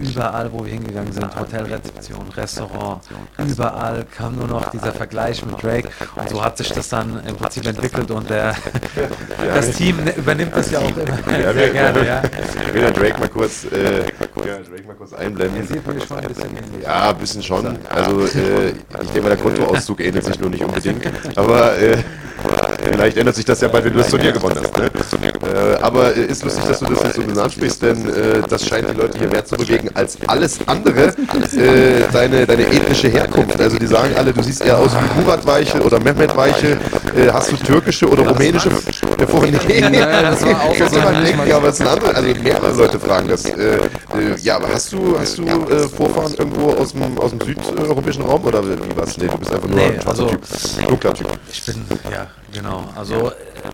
überall, 0.01 0.51
wo 0.53 0.65
wir 0.65 0.73
hingegangen 0.73 1.13
sind 1.13 1.34
Hotelrezeption, 1.39 2.29
Restaurant, 2.37 3.03
überall 3.39 4.05
kam 4.17 4.37
nur 4.37 4.49
noch 4.49 4.71
dieser 4.71 4.93
Vergleich 4.93 5.45
mit 5.45 5.63
Drake 5.63 5.89
und 6.17 6.29
so 6.29 6.43
hat 6.43 6.59
sich 6.59 6.71
das 6.73 6.89
dann 6.89 7.23
im 7.27 7.37
Prinzip 7.37 7.67
entwickelt 7.67 8.11
und 8.11 8.29
der, 8.31 8.55
das 9.55 9.73
Team 9.73 9.99
übernimmt 10.17 10.55
das 10.55 10.71
ja 10.71 10.79
auch 10.81 10.89
immer 10.89 11.39
ja, 11.39 11.53
sehr 11.53 11.71
gerne. 11.71 12.07
Ja. 12.07 12.23
Ich 12.67 12.75
will 12.75 12.83
ja 12.83 12.91
Drake 12.91 13.21
mal 13.21 13.29
kurz, 13.29 13.65
äh, 13.65 14.01
ja, 14.01 14.59
Drake 14.59 14.87
mal 14.87 14.97
kurz 14.97 15.13
einblenden. 15.13 15.67
Sieht 15.67 15.87
man 15.87 16.01
schon 16.01 16.19
ein 16.19 16.29
bisschen 16.29 16.51
ja, 16.83 17.11
ein 17.11 17.19
bisschen 17.19 17.43
schon. 17.43 17.79
Also 17.89 18.27
äh, 18.27 18.71
ich 18.71 19.11
denke 19.13 19.23
mal, 19.23 19.29
der 19.29 19.37
Kontoauszug 19.37 20.01
ähnelt 20.01 20.25
sich 20.25 20.39
nur 20.39 20.51
nicht 20.51 20.65
unbedingt. 20.65 21.05
Aber 21.37 21.77
äh, 21.79 21.99
Vielleicht 22.83 23.17
ändert 23.17 23.37
sich 23.37 23.45
das 23.45 23.61
ja 23.61 23.69
bald, 23.69 23.85
wenn 23.85 23.93
du 23.93 23.99
das 23.99 24.09
Turnier 24.09 24.33
gewonnen 24.33 24.57
hast. 24.63 24.77
Ne? 24.79 24.91
Äh, 25.29 25.83
aber 25.83 26.17
äh, 26.17 26.27
ist 26.27 26.45
lustig, 26.45 26.65
dass 26.65 26.81
du 26.81 26.87
das 26.87 27.03
jetzt 27.03 27.35
so 27.35 27.43
ansprichst, 27.43 27.83
denn 27.83 28.09
äh, 28.09 28.43
das 28.49 28.67
scheint 28.67 28.89
die 28.89 28.97
Leute 28.97 29.19
hier 29.19 29.29
mehr 29.29 29.45
zu 29.45 29.57
bewegen 29.57 29.91
als 29.95 30.19
alles 30.27 30.59
andere. 30.67 31.09
Äh, 31.09 32.11
deine, 32.13 32.47
deine 32.47 32.67
ethnische 32.67 33.09
Herkunft. 33.09 33.61
Also 33.61 33.79
die 33.79 33.87
sagen 33.87 34.15
alle, 34.17 34.33
du 34.33 34.43
siehst 34.43 34.65
eher 34.65 34.79
aus 34.79 34.93
wie 34.93 35.21
Murat 35.21 35.47
Weichel 35.47 35.81
oder 35.83 36.01
Mehmet 36.01 36.37
Weichel. 36.37 36.79
Äh, 37.17 37.31
hast 37.33 37.53
du 37.53 37.57
türkische 37.57 38.09
oder 38.09 38.27
rumänische 38.27 38.71
Vorfahren? 38.71 39.59
Nee, 39.69 39.81
ja, 39.81 40.23
das 40.23 40.45
war 40.45 40.63
auch 40.65 40.75
so 40.77 41.01
man 41.01 41.25
denken, 41.25 41.53
aber 41.53 41.69
es 41.69 41.77
sind 41.79 41.89
andere, 41.89 42.15
also 42.15 42.29
mehrere 42.43 42.73
Leute 42.73 42.99
fragen 42.99 43.29
das. 43.29 43.45
Äh, 43.45 43.79
ja, 44.43 44.57
aber 44.57 44.69
hast 44.73 44.93
du, 44.93 45.19
hast 45.19 45.39
du 45.39 45.47
Vorfahren 45.89 46.35
irgendwo 46.35 46.71
aus 46.73 46.93
dem, 46.93 47.19
aus 47.19 47.31
dem 47.31 47.41
südeuropäischen 47.41 48.23
Raum 48.23 48.45
oder 48.45 48.65
wie 48.67 48.77
was? 48.97 49.17
Nee, 49.19 49.27
du 49.27 49.39
bist 49.39 49.53
einfach 49.53 49.69
nur 49.69 49.79
nee, 49.79 49.87
ein 49.87 50.03
schwarzer 50.03 50.25
also, 50.25 50.37
Typ. 50.37 50.89
Dunkler 50.89 51.15
Typ. 51.15 51.29
Ich 51.53 51.65
bin, 51.65 51.85
ja, 52.11 52.27
Genau, 52.55 52.85
also 52.95 53.33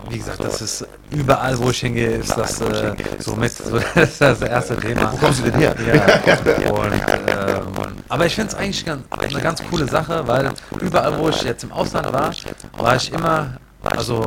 wie 0.09 0.17
gesagt, 0.17 0.43
das 0.43 0.59
ist 0.59 0.87
überall, 1.11 1.55
wo 1.59 1.69
ich 1.69 1.79
hingehe, 1.81 2.17
ist 2.17 2.35
das 2.35 2.59
äh, 2.61 2.95
somit 3.19 3.51
so 3.51 3.79
das, 3.93 4.17
das 4.19 4.41
erste 4.41 4.75
Thema. 4.77 5.11
Wo 5.13 5.17
kommst 5.17 5.39
du 5.39 5.51
denn 5.51 5.59
her? 5.59 5.75
Ja, 5.85 6.71
und, 6.71 6.93
äh, 6.93 7.61
aber 8.09 8.25
ich 8.25 8.33
finde 8.33 8.51
es 8.51 8.55
eigentlich 8.55 8.83
ganz, 8.83 9.03
eine 9.11 9.41
ganz 9.41 9.61
coole 9.69 9.87
Sache, 9.87 10.27
weil 10.27 10.51
überall, 10.79 11.15
wo 11.19 11.29
ich 11.29 11.43
jetzt 11.43 11.63
im 11.63 11.71
Ausland 11.71 12.11
war, 12.11 12.33
war 12.77 12.95
ich 12.95 13.13
immer, 13.13 13.57
also 13.83 14.25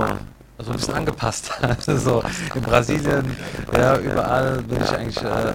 also 0.57 0.71
ein 0.71 0.77
bisschen 0.77 0.95
angepasst. 0.95 1.51
so 1.87 2.23
in 2.55 2.63
Brasilien, 2.63 3.37
ja, 3.77 3.99
überall 3.99 4.63
bin 4.63 4.81
ich 4.81 4.91
eigentlich. 4.91 5.17
Äh, 5.17 5.25
ja. 5.25 5.55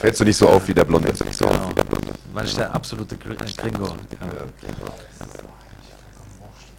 Fällst 0.00 0.20
du 0.20 0.24
nicht 0.24 0.36
so 0.36 0.48
auf 0.48 0.68
wie 0.68 0.74
der 0.74 0.84
Blonde? 0.84 1.12
Genau. 1.12 1.32
So 1.32 1.50
Weil 2.32 2.44
ich 2.44 2.54
der 2.54 2.72
absolute 2.72 3.16
Gringo. 3.16 3.86
Ja 3.86 3.96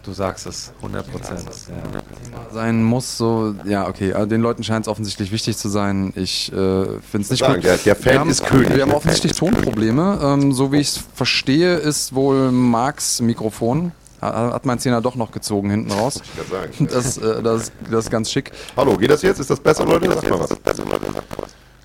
du 0.08 0.14
sagst 0.14 0.46
es, 0.46 0.72
100 0.78 1.10
Prozent. 1.10 1.44
Ja. 1.68 2.52
Sein 2.52 2.82
muss 2.82 3.18
so, 3.18 3.54
ja, 3.64 3.86
okay, 3.86 4.12
also 4.12 4.26
den 4.26 4.40
Leuten 4.40 4.64
scheint 4.64 4.86
es 4.86 4.88
offensichtlich 4.88 5.30
wichtig 5.30 5.56
zu 5.56 5.68
sein. 5.68 6.12
Ich 6.16 6.50
äh, 6.50 6.54
finde 6.54 7.20
es 7.20 7.30
nicht 7.30 7.44
gut. 7.44 7.62
Der, 7.62 7.76
der 7.76 7.94
Fan 7.94 8.20
haben, 8.20 8.30
ist 8.30 8.44
König. 8.44 8.74
Wir 8.74 8.82
haben 8.82 8.92
offensichtlich 8.92 9.32
Tonprobleme. 9.32 10.18
Ähm, 10.22 10.52
so 10.52 10.72
wie 10.72 10.78
ich 10.78 10.88
es 10.88 11.04
verstehe, 11.14 11.76
ist 11.76 12.14
wohl 12.14 12.50
Marks 12.50 13.20
Mikrofon 13.20 13.92
hat 14.20 14.66
mein 14.66 14.80
Zehner 14.80 15.00
doch 15.00 15.14
noch 15.14 15.30
gezogen 15.30 15.70
hinten 15.70 15.92
raus. 15.92 16.20
Das, 16.80 17.18
äh, 17.18 17.40
das, 17.40 17.70
das 17.88 18.06
ist 18.06 18.10
ganz 18.10 18.32
schick. 18.32 18.50
Hallo, 18.76 18.96
geht 18.96 19.10
das 19.10 19.22
jetzt? 19.22 19.38
Ist 19.38 19.50
das 19.50 19.60
besser, 19.60 19.84
Leute? 19.84 20.10
Sag 20.12 20.28
mal 20.28 20.40
was. 20.40 20.56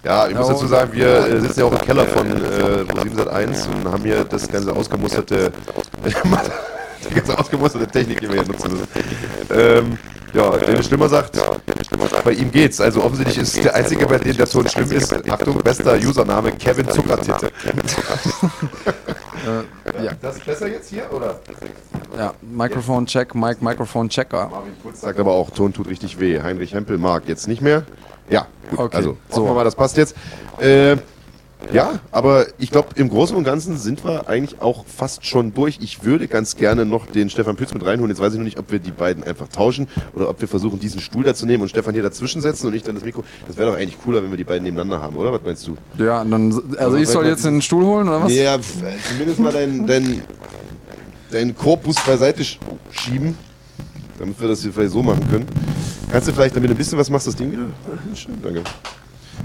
Ja, 0.04 0.28
ich 0.28 0.36
muss 0.36 0.48
dazu 0.48 0.66
sagen, 0.66 0.92
wir 0.94 1.08
äh, 1.08 1.40
sitzen 1.40 1.60
ja 1.60 1.66
auch 1.68 1.72
im 1.72 1.78
Keller 1.78 2.06
von 2.06 2.28
äh, 2.28 3.04
701 3.04 3.68
und 3.68 3.92
haben 3.92 4.04
hier 4.04 4.24
das 4.26 4.48
ganze 4.50 4.76
ausgemusterte 4.76 5.54
die 7.10 7.16
ganze 7.16 7.38
ausgemusterte 7.38 7.88
Technik, 7.88 8.20
die 8.20 8.28
wir 8.30 8.42
hier 8.42 8.48
nutzen 8.48 8.72
müssen. 8.72 8.88
Ähm, 9.52 9.98
ja, 10.34 10.50
Dennis 10.58 10.88
Schlimmer 10.88 11.10
sagt, 11.10 11.40
bei 12.24 12.32
ihm 12.32 12.52
geht's. 12.52 12.82
Also 12.82 13.04
offensichtlich 13.04 13.38
ist 13.38 13.64
der 13.64 13.76
einzige, 13.76 14.08
bei 14.08 14.18
dem 14.18 14.36
der 14.36 14.48
Ton 14.48 14.68
schlimm 14.68 14.92
ist. 14.92 15.14
Achtung, 15.30 15.58
bester 15.62 15.96
Username, 15.96 16.52
Kevin 16.54 16.90
Zuckertitte. 16.90 17.52
äh, 19.46 20.04
ja. 20.06 20.12
Das 20.20 20.38
ist 20.38 20.46
besser 20.46 20.68
jetzt 20.68 20.90
hier, 20.90 21.12
oder? 21.12 21.40
Ja, 22.18 22.34
Mikrofon 22.42 23.06
check, 23.06 23.36
Mike, 23.36 23.64
Mikrofon 23.64 24.10
checker. 24.10 24.48
Marvin 24.50 24.74
Kurz 24.82 25.02
sagt 25.02 25.20
aber 25.20 25.34
auch, 25.34 25.52
Ton 25.52 25.72
tut 25.72 25.88
richtig 25.88 26.20
weh. 26.20 26.42
Heinrich 26.42 26.74
Hempel 26.74 26.98
mag 26.98 27.24
jetzt 27.28 27.48
nicht 27.48 27.62
mehr. 27.62 27.84
Ja, 28.30 28.48
gut. 28.72 28.80
Okay. 28.80 28.98
Also, 28.98 29.18
hoffen 29.32 29.46
wir 29.46 29.54
mal, 29.54 29.64
das 29.64 29.76
passt 29.76 29.98
jetzt. 29.98 30.16
Äh, 30.60 30.98
ja, 31.72 32.00
aber 32.12 32.48
ich 32.58 32.72
glaube, 32.72 32.90
im 32.96 33.10
Großen 33.10 33.36
und 33.36 33.44
Ganzen 33.44 33.78
sind 33.78 34.04
wir 34.04 34.28
eigentlich 34.28 34.62
auch 34.62 34.86
fast 34.86 35.26
schon 35.26 35.54
durch. 35.54 35.80
Ich 35.82 36.04
würde 36.04 36.28
ganz 36.28 36.56
gerne 36.56 36.86
noch 36.86 37.06
den 37.06 37.30
Stefan 37.30 37.56
Pütz 37.56 37.74
mit 37.74 37.86
reinholen. 37.86 38.10
Jetzt 38.10 38.20
weiß 38.20 38.34
ich 38.34 38.40
noch 38.40 38.46
nicht, 38.46 38.60
ob 38.60 38.72
wir 38.72 38.80
die 38.80 38.92
beiden 38.92 39.24
einfach 39.24 39.48
tauschen 39.48 39.88
oder 40.14 40.30
ob 40.30 40.42
wir 40.42 40.48
versuchen, 40.48 40.80
diesen 40.80 41.00
Stuhl 41.00 41.24
da 41.24 41.34
zu 41.34 41.46
nehmen 41.46 41.64
und 41.64 41.70
Stefan 41.70 41.94
hier 41.94 42.04
dazwischen 42.04 42.42
setzen 42.42 42.68
und 42.68 42.74
ich 42.74 42.84
dann 42.84 42.96
das 42.96 43.04
Mikro. 43.04 43.24
Das 43.48 43.58
wäre 43.58 43.72
doch 43.72 43.78
eigentlich 43.78 44.02
cooler, 44.04 44.24
wenn 44.24 44.32
wir 44.32 44.38
die 44.38 44.44
beiden 44.44 44.64
nebeneinander 44.64 45.02
haben, 45.02 45.16
oder? 45.16 45.32
Was 45.32 45.42
meinst 45.44 45.68
du? 45.68 45.78
Ja, 45.98 46.24
dann, 46.24 46.52
also, 46.52 46.78
also 46.78 46.98
ich 46.98 47.08
soll 47.08 47.26
jetzt 47.26 47.46
den 47.46 47.62
Stuhl 47.62 47.86
holen, 47.86 48.08
oder 48.08 48.24
was? 48.24 48.34
Ja, 48.34 48.58
zumindest 49.10 49.40
mal 49.40 49.52
deinen 49.52 49.88
dein, 49.88 50.22
dein 51.32 51.56
Korpus 51.56 51.96
beiseite 52.06 52.44
schieben, 52.44 53.38
damit 54.20 54.40
wir 54.40 54.48
das 54.48 54.62
hier 54.62 54.74
vielleicht 54.74 54.92
so 54.92 55.02
machen 55.02 55.28
können. 55.30 55.46
Kannst 56.12 56.28
du 56.28 56.34
vielleicht, 56.34 56.56
damit 56.56 56.70
du 56.70 56.76
ein 56.76 56.78
bisschen 56.78 56.98
was 56.98 57.10
machst, 57.10 57.28
das 57.28 57.36
Ding 57.36 57.52
wieder? 57.52 57.66
Schön, 58.14 58.36
danke. 58.42 58.64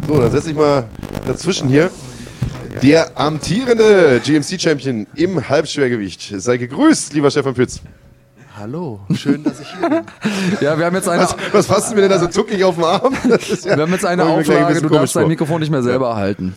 So, 0.07 0.21
dann 0.21 0.31
setze 0.31 0.51
ich 0.51 0.57
mal 0.57 0.85
dazwischen 1.27 1.69
hier. 1.69 1.91
Der 2.83 3.19
amtierende 3.19 4.21
GMC-Champion 4.25 5.07
im 5.15 5.49
Halbschwergewicht. 5.49 6.33
Sei 6.37 6.57
gegrüßt, 6.59 7.13
lieber 7.13 7.31
Stefan 7.31 7.55
Pütz. 7.55 7.81
Hallo, 8.57 9.01
schön, 9.15 9.45
dass 9.45 9.61
ich 9.61 9.69
hier 9.79 9.89
bin. 9.89 10.01
Ja, 10.61 10.79
wir 10.79 10.87
haben 10.87 10.95
jetzt 10.97 11.09
eine, 11.09 11.23
Was, 11.23 11.37
was 11.53 11.67
fassen 11.67 11.95
wir 11.97 12.03
denn 12.03 12.11
da 12.11 12.19
so 12.19 12.27
zuckig 12.27 12.63
auf 12.65 12.75
dem 12.75 12.85
Arm? 12.85 13.15
Ja- 13.25 13.77
wir 13.77 13.83
haben 13.83 13.93
jetzt 13.93 14.05
eine 14.05 14.23
ein 14.25 14.29
Auflage, 14.29 14.67
bisschen 14.75 14.89
du 14.89 14.95
darfst 14.95 15.15
dein. 15.17 15.29
Mikrofon 15.29 15.61
nicht 15.61 15.71
mehr 15.71 15.83
selber 15.83 16.17
halten. 16.17 16.55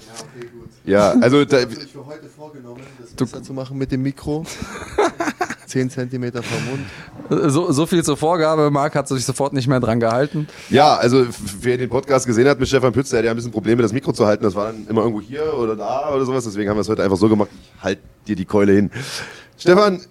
Ja, 0.83 1.11
also 1.21 1.45
da, 1.45 1.59
Ich 1.59 1.63
habe 1.65 1.75
für 1.75 2.05
heute 2.07 2.27
vorgenommen, 2.35 2.81
das 2.99 3.11
besser 3.29 3.43
zu 3.43 3.53
machen 3.53 3.77
mit 3.77 3.91
dem 3.91 4.01
Mikro. 4.01 4.45
10 5.71 5.89
cm 5.89 6.31
vom 6.33 6.65
Mund. 6.69 7.51
So, 7.51 7.71
so 7.71 7.85
viel 7.85 8.03
zur 8.03 8.17
Vorgabe. 8.17 8.69
Marc 8.69 8.95
hat 8.95 9.07
sich 9.07 9.25
sofort 9.25 9.53
nicht 9.53 9.67
mehr 9.67 9.79
dran 9.79 9.99
gehalten. 9.99 10.47
ja, 10.69 10.95
also 10.95 11.25
wer 11.61 11.77
den 11.77 11.89
Podcast 11.89 12.27
gesehen 12.27 12.47
hat 12.47 12.59
mit 12.59 12.67
Stefan 12.67 12.91
Pütz, 12.91 13.09
der 13.09 13.19
hat 13.19 13.25
ja 13.25 13.31
ein 13.31 13.37
bisschen 13.37 13.51
Probleme, 13.51 13.81
das 13.81 13.93
Mikro 13.93 14.11
zu 14.11 14.25
halten. 14.25 14.43
Das 14.43 14.53
war 14.53 14.67
dann 14.67 14.85
immer 14.87 15.01
irgendwo 15.01 15.21
hier 15.21 15.53
oder 15.57 15.75
da 15.75 16.13
oder 16.13 16.25
sowas. 16.25 16.43
Deswegen 16.43 16.69
haben 16.69 16.77
wir 16.77 16.81
es 16.81 16.89
heute 16.89 17.03
einfach 17.03 17.17
so 17.17 17.29
gemacht. 17.29 17.49
Ich 17.77 17.83
halt 17.83 17.99
dir 18.27 18.35
die 18.35 18.45
Keule 18.45 18.73
hin. 18.73 18.91
Stefan, 19.57 20.01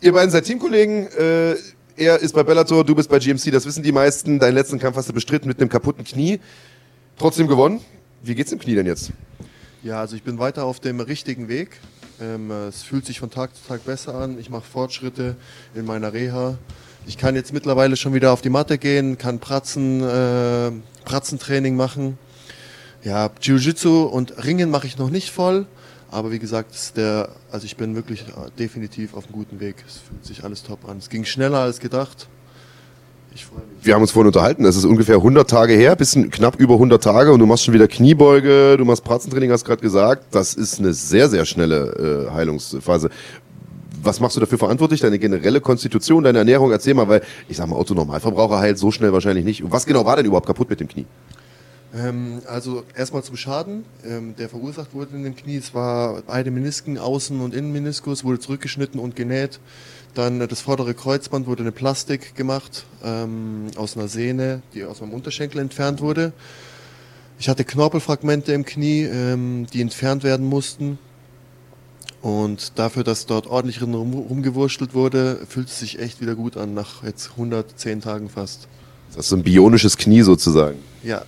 ihr 0.00 0.12
beiden 0.12 0.30
seid 0.30 0.44
Teamkollegen. 0.44 1.08
Äh, 1.18 1.56
er 1.96 2.18
ist 2.20 2.34
bei 2.34 2.42
Bellator, 2.42 2.84
du 2.84 2.94
bist 2.94 3.10
bei 3.10 3.18
GMC. 3.18 3.50
Das 3.50 3.66
wissen 3.66 3.82
die 3.82 3.92
meisten. 3.92 4.38
Deinen 4.38 4.54
letzten 4.54 4.78
Kampf 4.78 4.96
hast 4.96 5.08
du 5.08 5.12
bestritten 5.12 5.48
mit 5.48 5.60
einem 5.60 5.68
kaputten 5.68 6.04
Knie. 6.04 6.40
Trotzdem 7.18 7.48
gewonnen. 7.48 7.80
Wie 8.22 8.34
geht's 8.34 8.50
dem 8.50 8.58
Knie 8.58 8.74
denn 8.74 8.86
jetzt? 8.86 9.12
Ja, 9.82 10.00
also 10.00 10.14
ich 10.14 10.22
bin 10.22 10.38
weiter 10.38 10.64
auf 10.64 10.78
dem 10.80 11.00
richtigen 11.00 11.48
Weg. 11.48 11.80
Ähm, 12.20 12.50
äh, 12.50 12.66
es 12.66 12.82
fühlt 12.82 13.06
sich 13.06 13.18
von 13.18 13.30
Tag 13.30 13.54
zu 13.54 13.66
Tag 13.66 13.84
besser 13.84 14.14
an. 14.14 14.38
Ich 14.38 14.50
mache 14.50 14.64
Fortschritte 14.64 15.36
in 15.74 15.86
meiner 15.86 16.12
Reha. 16.12 16.58
Ich 17.06 17.16
kann 17.16 17.34
jetzt 17.34 17.52
mittlerweile 17.52 17.96
schon 17.96 18.12
wieder 18.12 18.32
auf 18.32 18.42
die 18.42 18.50
Matte 18.50 18.76
gehen, 18.76 19.16
kann 19.16 19.38
Pratzen, 19.38 20.02
äh, 20.02 20.70
Pratzentraining 21.04 21.76
machen. 21.76 22.18
Ja, 23.02 23.30
Jiu-Jitsu 23.40 24.02
und 24.02 24.44
Ringen 24.44 24.70
mache 24.70 24.86
ich 24.86 24.98
noch 24.98 25.08
nicht 25.08 25.30
voll. 25.30 25.66
Aber 26.10 26.30
wie 26.32 26.38
gesagt, 26.38 26.96
der, 26.96 27.30
also 27.50 27.64
ich 27.64 27.76
bin 27.76 27.94
wirklich 27.94 28.24
definitiv 28.58 29.14
auf 29.14 29.26
einem 29.26 29.32
guten 29.32 29.60
Weg. 29.60 29.76
Es 29.86 29.98
fühlt 29.98 30.24
sich 30.24 30.44
alles 30.44 30.62
top 30.62 30.88
an. 30.88 30.98
Es 30.98 31.08
ging 31.08 31.24
schneller 31.24 31.60
als 31.60 31.80
gedacht. 31.80 32.28
Wir 33.82 33.94
haben 33.94 34.02
uns 34.02 34.10
vorhin 34.10 34.26
unterhalten, 34.26 34.64
das 34.64 34.76
ist 34.76 34.84
ungefähr 34.84 35.16
100 35.16 35.48
Tage 35.48 35.72
her, 35.72 35.96
bisschen 35.96 36.30
knapp 36.30 36.56
über 36.60 36.74
100 36.74 37.02
Tage 37.02 37.32
und 37.32 37.40
du 37.40 37.46
machst 37.46 37.64
schon 37.64 37.72
wieder 37.72 37.88
Kniebeuge, 37.88 38.76
du 38.76 38.84
machst 38.84 39.04
Pratzentraining, 39.04 39.50
hast 39.50 39.64
gerade 39.64 39.80
gesagt. 39.80 40.24
Das 40.32 40.52
ist 40.52 40.80
eine 40.80 40.92
sehr, 40.92 41.28
sehr 41.30 41.46
schnelle 41.46 42.28
äh, 42.28 42.34
Heilungsphase. 42.34 43.08
Was 44.02 44.20
machst 44.20 44.36
du 44.36 44.40
dafür 44.40 44.58
verantwortlich? 44.58 45.00
Deine 45.00 45.18
generelle 45.18 45.60
Konstitution, 45.60 46.24
deine 46.24 46.38
Ernährung? 46.38 46.72
Erzähl 46.72 46.94
mal, 46.94 47.08
weil 47.08 47.22
ich 47.48 47.56
sag 47.56 47.68
mal, 47.68 47.76
Otto 47.76 47.94
Normalverbraucher 47.94 48.58
heilt 48.58 48.78
so 48.78 48.90
schnell 48.90 49.12
wahrscheinlich 49.12 49.44
nicht. 49.44 49.62
Und 49.62 49.72
was 49.72 49.86
genau 49.86 50.04
war 50.04 50.16
denn 50.16 50.26
überhaupt 50.26 50.46
kaputt 50.46 50.68
mit 50.68 50.80
dem 50.80 50.88
Knie? 50.88 51.06
Ähm, 51.94 52.40
also 52.46 52.84
erstmal 52.94 53.22
zum 53.22 53.36
Schaden, 53.36 53.84
ähm, 54.06 54.34
der 54.36 54.48
verursacht 54.48 54.94
wurde 54.94 55.16
in 55.16 55.24
dem 55.24 55.36
Knie. 55.36 55.56
Es 55.56 55.74
war 55.74 56.22
beide 56.26 56.50
Menisken, 56.50 56.98
Außen- 56.98 57.40
und 57.40 57.54
Innenmeniskus, 57.54 58.24
wurde 58.24 58.38
zurückgeschnitten 58.38 59.00
und 59.00 59.16
genäht. 59.16 59.58
Dann 60.14 60.40
äh, 60.40 60.48
das 60.48 60.60
vordere 60.60 60.94
Kreuzband 60.94 61.46
wurde 61.46 61.62
eine 61.62 61.72
Plastik 61.72 62.34
gemacht 62.34 62.84
ähm, 63.04 63.66
aus 63.76 63.96
einer 63.96 64.08
Sehne, 64.08 64.62
die 64.74 64.84
aus 64.84 65.00
meinem 65.00 65.12
Unterschenkel 65.12 65.60
entfernt 65.60 66.00
wurde. 66.00 66.32
Ich 67.38 67.48
hatte 67.48 67.64
Knorpelfragmente 67.64 68.52
im 68.52 68.64
Knie, 68.64 69.02
ähm, 69.02 69.66
die 69.72 69.80
entfernt 69.80 70.24
werden 70.24 70.46
mussten. 70.46 70.98
Und 72.22 72.78
dafür, 72.78 73.02
dass 73.02 73.24
dort 73.24 73.46
ordentlich 73.46 73.80
rum, 73.80 73.94
rumgewurschtelt 73.94 74.92
wurde, 74.92 75.40
fühlt 75.48 75.68
es 75.68 75.78
sich 75.78 75.98
echt 75.98 76.20
wieder 76.20 76.34
gut 76.34 76.58
an, 76.58 76.74
nach 76.74 77.02
jetzt 77.02 77.30
110 77.30 78.02
Tagen 78.02 78.28
fast. 78.28 78.68
Das 79.08 79.24
ist 79.24 79.30
so 79.30 79.36
ein 79.36 79.42
bionisches 79.42 79.96
Knie 79.96 80.20
sozusagen. 80.20 80.78
Ja, 81.02 81.22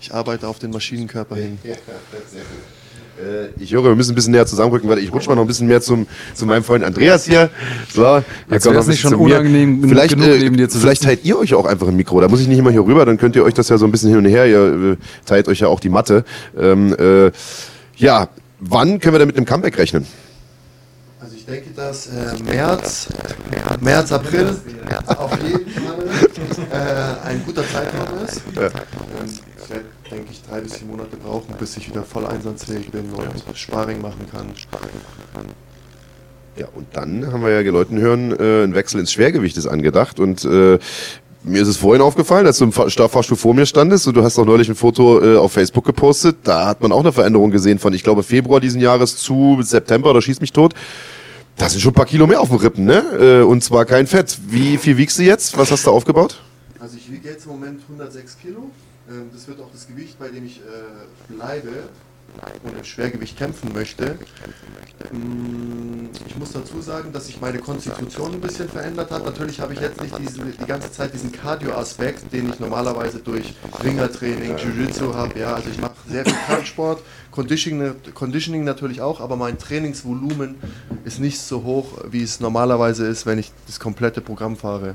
ich 0.00 0.14
arbeite 0.14 0.46
auf 0.46 0.60
den 0.60 0.70
Maschinenkörper 0.70 1.34
hin. 1.36 1.58
Äh, 1.64 1.74
Ich 3.58 3.72
höre, 3.72 3.84
wir 3.84 3.94
müssen 3.94 4.12
ein 4.12 4.14
bisschen 4.14 4.32
näher 4.32 4.46
zusammenrücken, 4.46 4.88
weil 4.88 4.98
ich 4.98 5.12
rutsche 5.12 5.28
mal 5.28 5.34
noch 5.34 5.42
ein 5.42 5.46
bisschen 5.46 5.66
mehr 5.66 5.80
zum, 5.80 6.06
zu 6.34 6.46
meinem 6.46 6.64
Freund 6.64 6.84
Andreas 6.84 7.24
hier. 7.24 7.50
So, 7.92 8.22
wär's 8.48 8.64
noch 8.64 8.74
ein 8.74 8.86
nicht 8.88 9.00
schon 9.00 9.14
unangenehm 9.14 9.82
vielleicht, 9.88 10.14
genug, 10.14 10.28
äh, 10.28 10.38
neben 10.38 10.56
dir 10.56 10.68
zu 10.68 10.78
Vielleicht 10.78 11.02
sitzen. 11.02 11.16
teilt 11.16 11.24
ihr 11.24 11.38
euch 11.38 11.54
auch 11.54 11.66
einfach 11.66 11.88
ein 11.88 11.96
Mikro. 11.96 12.20
Da 12.20 12.28
muss 12.28 12.40
ich 12.40 12.48
nicht 12.48 12.58
immer 12.58 12.70
hier 12.70 12.84
rüber, 12.84 13.04
dann 13.04 13.18
könnt 13.18 13.36
ihr 13.36 13.44
euch 13.44 13.54
das 13.54 13.68
ja 13.68 13.78
so 13.78 13.84
ein 13.84 13.92
bisschen 13.92 14.08
hin 14.10 14.18
und 14.18 14.24
her. 14.24 14.46
Ihr 14.46 14.92
äh, 14.92 14.96
teilt 15.26 15.48
euch 15.48 15.60
ja 15.60 15.68
auch 15.68 15.80
die 15.80 15.88
Matte. 15.88 16.24
Ähm, 16.58 16.94
äh, 16.98 17.30
ja, 17.96 18.28
wann 18.60 18.98
können 19.00 19.14
wir 19.14 19.18
denn 19.18 19.28
mit 19.28 19.36
dem 19.36 19.44
Comeback 19.44 19.76
rechnen? 19.78 20.06
Also 21.20 21.36
ich 21.36 21.44
denke, 21.44 21.70
dass 21.76 22.06
äh, 22.06 22.42
März, 22.42 23.08
März, 23.80 24.12
April 24.12 24.56
auf 25.06 25.38
jeden 25.42 25.70
Fall 25.70 26.04
äh, 26.72 27.28
ein 27.28 27.42
guter 27.44 27.62
Zeitraum 27.62 28.24
ist. 28.24 28.42
Ähm, 28.56 28.70
werde, 29.68 29.84
denke 30.10 30.28
ich, 30.32 30.42
drei 30.42 30.60
bis 30.60 30.76
vier 30.76 30.86
Monate 30.88 31.16
brauchen, 31.16 31.54
bis 31.58 31.76
ich 31.76 31.88
wieder 31.88 32.02
voll 32.02 32.26
einsatzfähig 32.26 32.90
bin 32.90 33.04
und 33.12 33.58
Sparring 33.58 34.00
machen 34.02 34.26
kann. 34.28 34.46
Ja, 36.56 36.66
und 36.74 36.86
dann 36.92 37.32
haben 37.32 37.42
wir 37.42 37.50
ja 37.50 37.70
Leuten 37.70 37.98
hören, 37.98 38.32
äh, 38.38 38.64
ein 38.64 38.74
Wechsel 38.74 39.00
ins 39.00 39.12
Schwergewicht 39.12 39.56
ist 39.56 39.66
angedacht 39.66 40.20
und 40.20 40.44
äh, 40.44 40.78
mir 41.42 41.62
ist 41.62 41.68
es 41.68 41.78
vorhin 41.78 42.02
aufgefallen, 42.02 42.46
als 42.46 42.58
du 42.58 42.64
im 42.64 42.72
Fa- 42.72 42.90
Fahrstuhl 43.08 43.36
vor 43.36 43.54
mir 43.54 43.64
standest 43.64 44.06
und 44.06 44.14
du 44.16 44.22
hast 44.22 44.38
auch 44.38 44.44
neulich 44.44 44.68
ein 44.68 44.74
Foto 44.74 45.22
äh, 45.24 45.36
auf 45.38 45.52
Facebook 45.52 45.84
gepostet, 45.86 46.36
da 46.44 46.66
hat 46.66 46.82
man 46.82 46.92
auch 46.92 47.00
eine 47.00 47.12
Veränderung 47.12 47.50
gesehen 47.50 47.78
von, 47.78 47.94
ich 47.94 48.02
glaube, 48.02 48.22
Februar 48.22 48.60
diesen 48.60 48.80
Jahres 48.80 49.16
zu 49.16 49.58
September 49.62 50.10
oder 50.10 50.20
schieß 50.20 50.40
mich 50.40 50.52
tot. 50.52 50.74
Das 51.56 51.72
sind 51.72 51.80
schon 51.80 51.92
ein 51.92 51.94
paar 51.94 52.06
Kilo 52.06 52.26
mehr 52.26 52.40
auf 52.40 52.48
dem 52.48 52.58
Rippen, 52.58 52.84
ne? 52.84 53.02
Äh, 53.18 53.42
und 53.42 53.62
zwar 53.62 53.84
kein 53.86 54.06
Fett. 54.06 54.38
Wie 54.48 54.76
viel 54.76 54.96
wiegst 54.98 55.18
du 55.18 55.22
jetzt? 55.22 55.56
Was 55.56 55.70
hast 55.70 55.86
du 55.86 55.90
aufgebaut? 55.90 56.42
Also 56.78 56.96
ich 56.96 57.10
wiege 57.10 57.28
jetzt 57.28 57.44
im 57.46 57.52
Moment 57.52 57.80
106 57.88 58.36
Kilo. 58.38 58.70
Ähm, 59.10 59.30
Das 59.32 59.48
wird 59.48 59.60
auch 59.60 59.70
das 59.72 59.86
Gewicht, 59.86 60.18
bei 60.18 60.28
dem 60.28 60.46
ich 60.46 60.58
äh, 60.60 61.32
bleibe 61.34 61.88
und 62.62 62.78
im 62.78 62.84
Schwergewicht 62.84 63.36
kämpfen 63.36 63.72
möchte. 63.72 64.16
Mm, 65.12 66.10
Ich 66.26 66.36
muss 66.36 66.52
dazu 66.52 66.80
sagen, 66.80 67.12
dass 67.12 67.26
sich 67.26 67.40
meine 67.40 67.58
Konstitution 67.58 68.34
ein 68.34 68.40
bisschen 68.40 68.68
verändert 68.68 69.10
hat. 69.10 69.24
Natürlich 69.24 69.60
habe 69.60 69.74
ich 69.74 69.80
jetzt 69.80 70.00
nicht 70.00 70.16
diese, 70.18 70.44
die 70.44 70.64
ganze 70.64 70.92
Zeit 70.92 71.12
diesen 71.12 71.32
Cardio-Aspekt, 71.32 72.32
den 72.32 72.50
ich 72.50 72.60
normalerweise 72.60 73.18
durch 73.18 73.54
Ringertraining, 73.82 74.56
Jiu-Jitsu 74.56 75.12
habe. 75.12 75.38
Ja, 75.40 75.54
also 75.54 75.70
ich 75.70 75.80
mache 75.80 75.94
sehr 76.08 76.24
viel 76.24 76.34
Kraftsport, 76.46 77.02
Conditioning, 77.32 77.94
Conditioning 78.14 78.62
natürlich 78.62 79.00
auch, 79.00 79.20
aber 79.20 79.34
mein 79.36 79.58
Trainingsvolumen 79.58 80.54
ist 81.04 81.18
nicht 81.18 81.40
so 81.40 81.64
hoch, 81.64 81.98
wie 82.10 82.22
es 82.22 82.38
normalerweise 82.38 83.06
ist, 83.08 83.26
wenn 83.26 83.38
ich 83.40 83.50
das 83.66 83.80
komplette 83.80 84.20
Programm 84.20 84.56
fahre. 84.56 84.94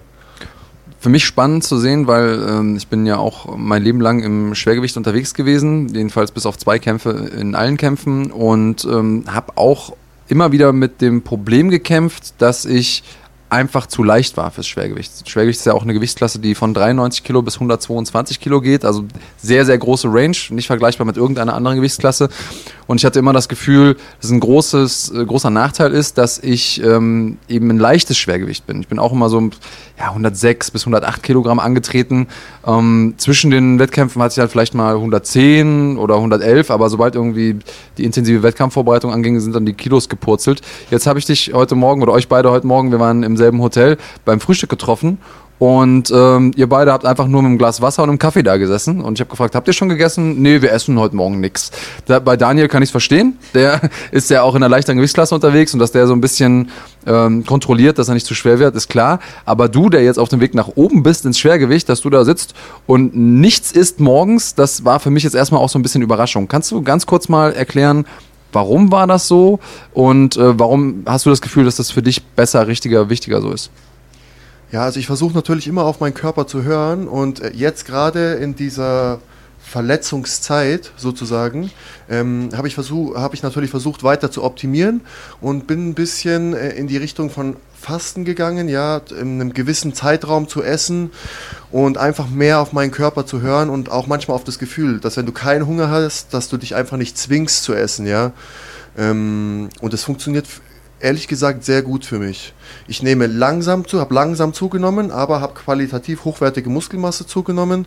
Für 1.05 1.11
mich 1.11 1.25
spannend 1.25 1.63
zu 1.63 1.77
sehen, 1.77 2.07
weil 2.07 2.43
ähm, 2.49 2.75
ich 2.75 2.87
bin 2.87 3.05
ja 3.05 3.17
auch 3.17 3.55
mein 3.55 3.83
Leben 3.83 4.01
lang 4.01 4.23
im 4.23 4.55
Schwergewicht 4.55 4.97
unterwegs 4.97 5.35
gewesen, 5.35 5.87
jedenfalls 5.89 6.31
bis 6.31 6.47
auf 6.47 6.57
zwei 6.57 6.79
Kämpfe 6.79 7.29
in 7.37 7.53
allen 7.53 7.77
Kämpfen 7.77 8.31
und 8.31 8.85
ähm, 8.85 9.23
habe 9.27 9.55
auch 9.55 9.95
immer 10.29 10.51
wieder 10.51 10.73
mit 10.73 11.01
dem 11.01 11.21
Problem 11.21 11.69
gekämpft, 11.69 12.33
dass 12.39 12.65
ich 12.65 13.03
einfach 13.49 13.85
zu 13.85 14.03
leicht 14.03 14.37
war 14.37 14.49
fürs 14.51 14.67
Schwergewicht. 14.67 15.29
Schwergewicht 15.29 15.59
ist 15.59 15.65
ja 15.65 15.73
auch 15.73 15.83
eine 15.83 15.93
Gewichtsklasse, 15.93 16.39
die 16.39 16.55
von 16.55 16.73
93 16.73 17.23
Kilo 17.23 17.41
bis 17.41 17.55
122 17.55 18.39
Kilo 18.39 18.59
geht, 18.59 18.83
also 18.83 19.05
sehr, 19.37 19.65
sehr 19.65 19.77
große 19.77 20.07
Range, 20.11 20.35
nicht 20.49 20.67
vergleichbar 20.67 21.05
mit 21.05 21.17
irgendeiner 21.17 21.53
anderen 21.53 21.77
Gewichtsklasse. 21.77 22.29
Und 22.87 22.97
ich 22.97 23.05
hatte 23.05 23.19
immer 23.19 23.33
das 23.33 23.49
Gefühl, 23.49 23.97
dass 24.21 24.31
ein 24.31 24.39
großes, 24.39 25.11
äh, 25.11 25.25
großer 25.25 25.49
Nachteil 25.49 25.91
ist, 25.91 26.17
dass 26.17 26.39
ich 26.39 26.83
ähm, 26.83 27.37
eben 27.47 27.69
ein 27.69 27.77
leichtes 27.77 28.17
Schwergewicht 28.17 28.67
bin. 28.67 28.81
Ich 28.81 28.87
bin 28.87 28.99
auch 28.99 29.11
immer 29.11 29.29
so 29.29 29.49
ja, 29.97 30.09
106 30.09 30.71
bis 30.71 30.83
108 30.83 31.23
Kilogramm 31.23 31.59
angetreten. 31.59 32.27
Ähm, 32.65 33.15
zwischen 33.17 33.49
den 33.51 33.79
Wettkämpfen 33.79 34.21
hatte 34.21 34.33
ich 34.33 34.39
halt 34.39 34.51
vielleicht 34.51 34.75
mal 34.75 34.95
110 34.95 35.97
oder 35.97 36.15
111, 36.15 36.69
aber 36.69 36.89
sobald 36.89 37.15
irgendwie 37.15 37.57
die 37.97 38.03
intensive 38.03 38.43
Wettkampfvorbereitung 38.43 39.11
anging, 39.11 39.39
sind 39.39 39.55
dann 39.55 39.65
die 39.65 39.73
Kilos 39.73 40.09
gepurzelt. 40.09 40.61
Jetzt 40.91 41.07
habe 41.07 41.17
ich 41.19 41.25
dich 41.25 41.53
heute 41.53 41.75
Morgen 41.75 42.01
oder 42.01 42.13
euch 42.13 42.27
beide 42.27 42.51
heute 42.51 42.67
Morgen, 42.67 42.91
wir 42.91 42.99
waren 42.99 43.23
im 43.23 43.34
selben 43.37 43.61
Hotel, 43.61 43.97
beim 44.25 44.39
Frühstück 44.39 44.69
getroffen 44.69 45.19
und 45.57 46.11
ähm, 46.13 46.51
ihr 46.57 46.67
beide 46.67 46.91
habt 46.91 47.05
einfach 47.05 47.27
nur 47.27 47.41
mit 47.41 47.49
einem 47.49 47.57
Glas 47.57 47.81
Wasser 47.81 48.03
und 48.03 48.09
einem 48.09 48.19
Kaffee 48.19 48.43
da 48.43 48.57
gesessen. 48.57 48.99
Und 48.99 49.13
ich 49.13 49.21
habe 49.21 49.29
gefragt, 49.29 49.55
habt 49.55 49.67
ihr 49.67 49.73
schon 49.73 49.87
gegessen? 49.87 50.41
Nee, 50.41 50.61
wir 50.61 50.73
essen 50.73 50.99
heute 50.99 51.15
Morgen. 51.15 51.45
Da, 52.05 52.19
bei 52.19 52.35
Daniel 52.35 52.67
kann 52.67 52.83
ich 52.83 52.87
es 52.87 52.91
verstehen. 52.91 53.37
Der 53.53 53.79
ist 54.11 54.29
ja 54.29 54.41
auch 54.41 54.55
in 54.55 54.63
einer 54.63 54.69
leichteren 54.69 54.97
Gewichtsklasse 54.97 55.33
unterwegs 55.33 55.73
und 55.73 55.79
dass 55.79 55.93
der 55.93 56.07
so 56.07 56.13
ein 56.13 56.19
bisschen 56.19 56.71
ähm, 57.07 57.45
kontrolliert, 57.45 57.97
dass 57.99 58.09
er 58.09 58.15
nicht 58.15 58.25
zu 58.25 58.35
schwer 58.35 58.59
wird, 58.59 58.75
ist 58.75 58.89
klar. 58.89 59.19
Aber 59.45 59.69
du, 59.69 59.89
der 59.89 60.03
jetzt 60.03 60.19
auf 60.19 60.27
dem 60.27 60.41
Weg 60.41 60.55
nach 60.55 60.67
oben 60.75 61.03
bist 61.03 61.25
ins 61.25 61.39
Schwergewicht, 61.39 61.87
dass 61.87 62.01
du 62.01 62.09
da 62.09 62.25
sitzt 62.25 62.53
und 62.85 63.15
nichts 63.15 63.71
isst 63.71 64.01
morgens, 64.01 64.55
das 64.55 64.83
war 64.83 64.99
für 64.99 65.09
mich 65.09 65.23
jetzt 65.23 65.35
erstmal 65.35 65.61
auch 65.61 65.69
so 65.69 65.79
ein 65.79 65.83
bisschen 65.83 66.01
Überraschung. 66.01 66.49
Kannst 66.49 66.69
du 66.71 66.81
ganz 66.81 67.05
kurz 67.05 67.29
mal 67.29 67.53
erklären, 67.53 68.05
warum 68.55 68.91
war 68.91 69.05
das 69.05 69.27
so 69.27 69.59
und 69.93 70.37
äh, 70.37 70.57
warum 70.59 71.03
hast 71.05 71.25
du 71.25 71.29
das 71.29 71.41
Gefühl, 71.41 71.65
dass 71.65 71.75
das 71.75 71.91
für 71.91 72.01
dich 72.01 72.23
besser, 72.23 72.67
richtiger, 72.67 73.09
wichtiger 73.09 73.41
so 73.41 73.51
ist? 73.51 73.69
Ja, 74.71 74.81
also 74.81 74.99
ich 74.99 75.05
versuche 75.05 75.35
natürlich 75.35 75.67
immer 75.67 75.83
auf 75.83 75.99
meinen 75.99 76.15
Körper 76.15 76.47
zu 76.47 76.63
hören 76.63 77.07
und 77.07 77.41
äh, 77.41 77.51
jetzt 77.53 77.85
gerade 77.85 78.33
in 78.33 78.55
dieser 78.55 79.19
Verletzungszeit 79.65 80.91
sozusagen 80.95 81.71
ähm, 82.09 82.49
habe 82.55 82.67
ich, 82.67 82.75
versuch, 82.75 83.15
hab 83.15 83.33
ich 83.33 83.41
natürlich 83.41 83.71
versucht 83.71 84.03
weiter 84.03 84.29
zu 84.29 84.43
optimieren 84.43 85.01
und 85.41 85.65
bin 85.65 85.89
ein 85.89 85.93
bisschen 85.95 86.53
äh, 86.53 86.69
in 86.69 86.87
die 86.87 86.97
Richtung 86.97 87.29
von 87.29 87.55
Fasten 87.73 88.25
gegangen, 88.25 88.69
ja, 88.69 89.01
in 89.09 89.41
einem 89.41 89.53
gewissen 89.53 89.93
Zeitraum 89.93 90.47
zu 90.47 90.63
essen 90.63 91.11
und 91.71 91.97
einfach 91.97 92.29
mehr 92.29 92.59
auf 92.59 92.73
meinen 92.73 92.91
Körper 92.91 93.25
zu 93.25 93.41
hören 93.41 93.69
und 93.69 93.91
auch 93.91 94.07
manchmal 94.07 94.35
auf 94.35 94.43
das 94.43 94.59
Gefühl, 94.59 94.99
dass 94.99 95.17
wenn 95.17 95.25
du 95.25 95.31
keinen 95.31 95.65
Hunger 95.65 95.89
hast, 95.89 96.33
dass 96.33 96.47
du 96.47 96.57
dich 96.57 96.75
einfach 96.75 96.97
nicht 96.97 97.17
zwingst 97.17 97.63
zu 97.63 97.73
essen, 97.73 98.05
ja. 98.05 98.33
Ähm, 98.97 99.69
und 99.81 99.93
es 99.93 100.03
funktioniert 100.03 100.45
ehrlich 100.99 101.27
gesagt 101.27 101.63
sehr 101.63 101.81
gut 101.81 102.05
für 102.05 102.19
mich. 102.19 102.53
Ich 102.87 103.03
nehme 103.03 103.27
langsam 103.27 103.87
zu, 103.87 103.99
habe 103.99 104.13
langsam 104.13 104.53
zugenommen, 104.53 105.11
aber 105.11 105.41
habe 105.41 105.53
qualitativ 105.53 106.25
hochwertige 106.25 106.69
Muskelmasse 106.69 107.27
zugenommen. 107.27 107.85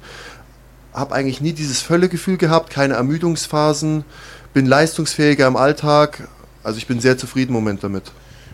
Habe 0.99 1.15
eigentlich 1.15 1.41
nie 1.41 1.53
dieses 1.53 1.81
Völlegefühl 1.81 2.39
gehabt, 2.39 2.71
keine 2.71 2.95
Ermüdungsphasen, 2.95 4.05
bin 4.53 4.67
leistungsfähiger 4.67 5.47
im 5.47 5.57
Alltag. 5.57 6.27
Also 6.65 6.79
ich 6.79 6.89
bin 6.89 6.99
sehr 6.99 7.17
zufrieden 7.17 7.51
im 7.51 7.55
Moment 7.55 7.85
damit. 7.85 8.11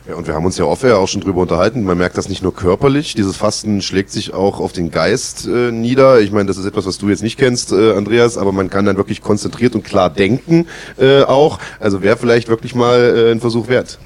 Ja, 0.07 0.17
und 0.17 0.27
wir 0.27 0.35
haben 0.35 0.45
uns 0.45 0.59
ja 0.59 0.67
oft 0.67 0.83
ja 0.83 0.97
auch 0.97 1.09
schon 1.09 1.23
drüber 1.23 1.41
unterhalten. 1.41 1.83
Man 1.83 1.97
merkt 1.97 2.19
das 2.19 2.29
nicht 2.29 2.43
nur 2.43 2.55
körperlich, 2.55 3.15
dieses 3.15 3.39
Fasten 3.39 3.81
schlägt 3.81 4.11
sich 4.11 4.35
auch 4.35 4.61
auf 4.61 4.73
den 4.73 4.91
Geist 4.91 5.47
äh, 5.47 5.73
nieder. 5.73 6.21
Ich 6.21 6.31
meine, 6.31 6.47
das 6.47 6.59
ist 6.59 6.67
etwas, 6.67 6.85
was 6.85 6.99
du 6.99 7.09
jetzt 7.09 7.23
nicht 7.23 7.39
kennst, 7.39 7.73
äh, 7.73 7.95
Andreas, 7.95 8.37
aber 8.37 8.53
man 8.53 8.69
kann 8.69 8.85
dann 8.85 8.99
wirklich 8.99 9.23
konzentriert 9.23 9.75
und 9.75 9.83
klar 9.83 10.11
denken 10.11 10.67
äh, 10.99 11.23
auch. 11.23 11.59
Also 11.81 12.03
wäre 12.03 12.19
vielleicht 12.19 12.49
wirklich 12.51 12.75
mal 12.75 12.99
äh, 13.01 13.33
ein 13.33 13.41
Versuch 13.41 13.69
wert. 13.69 13.99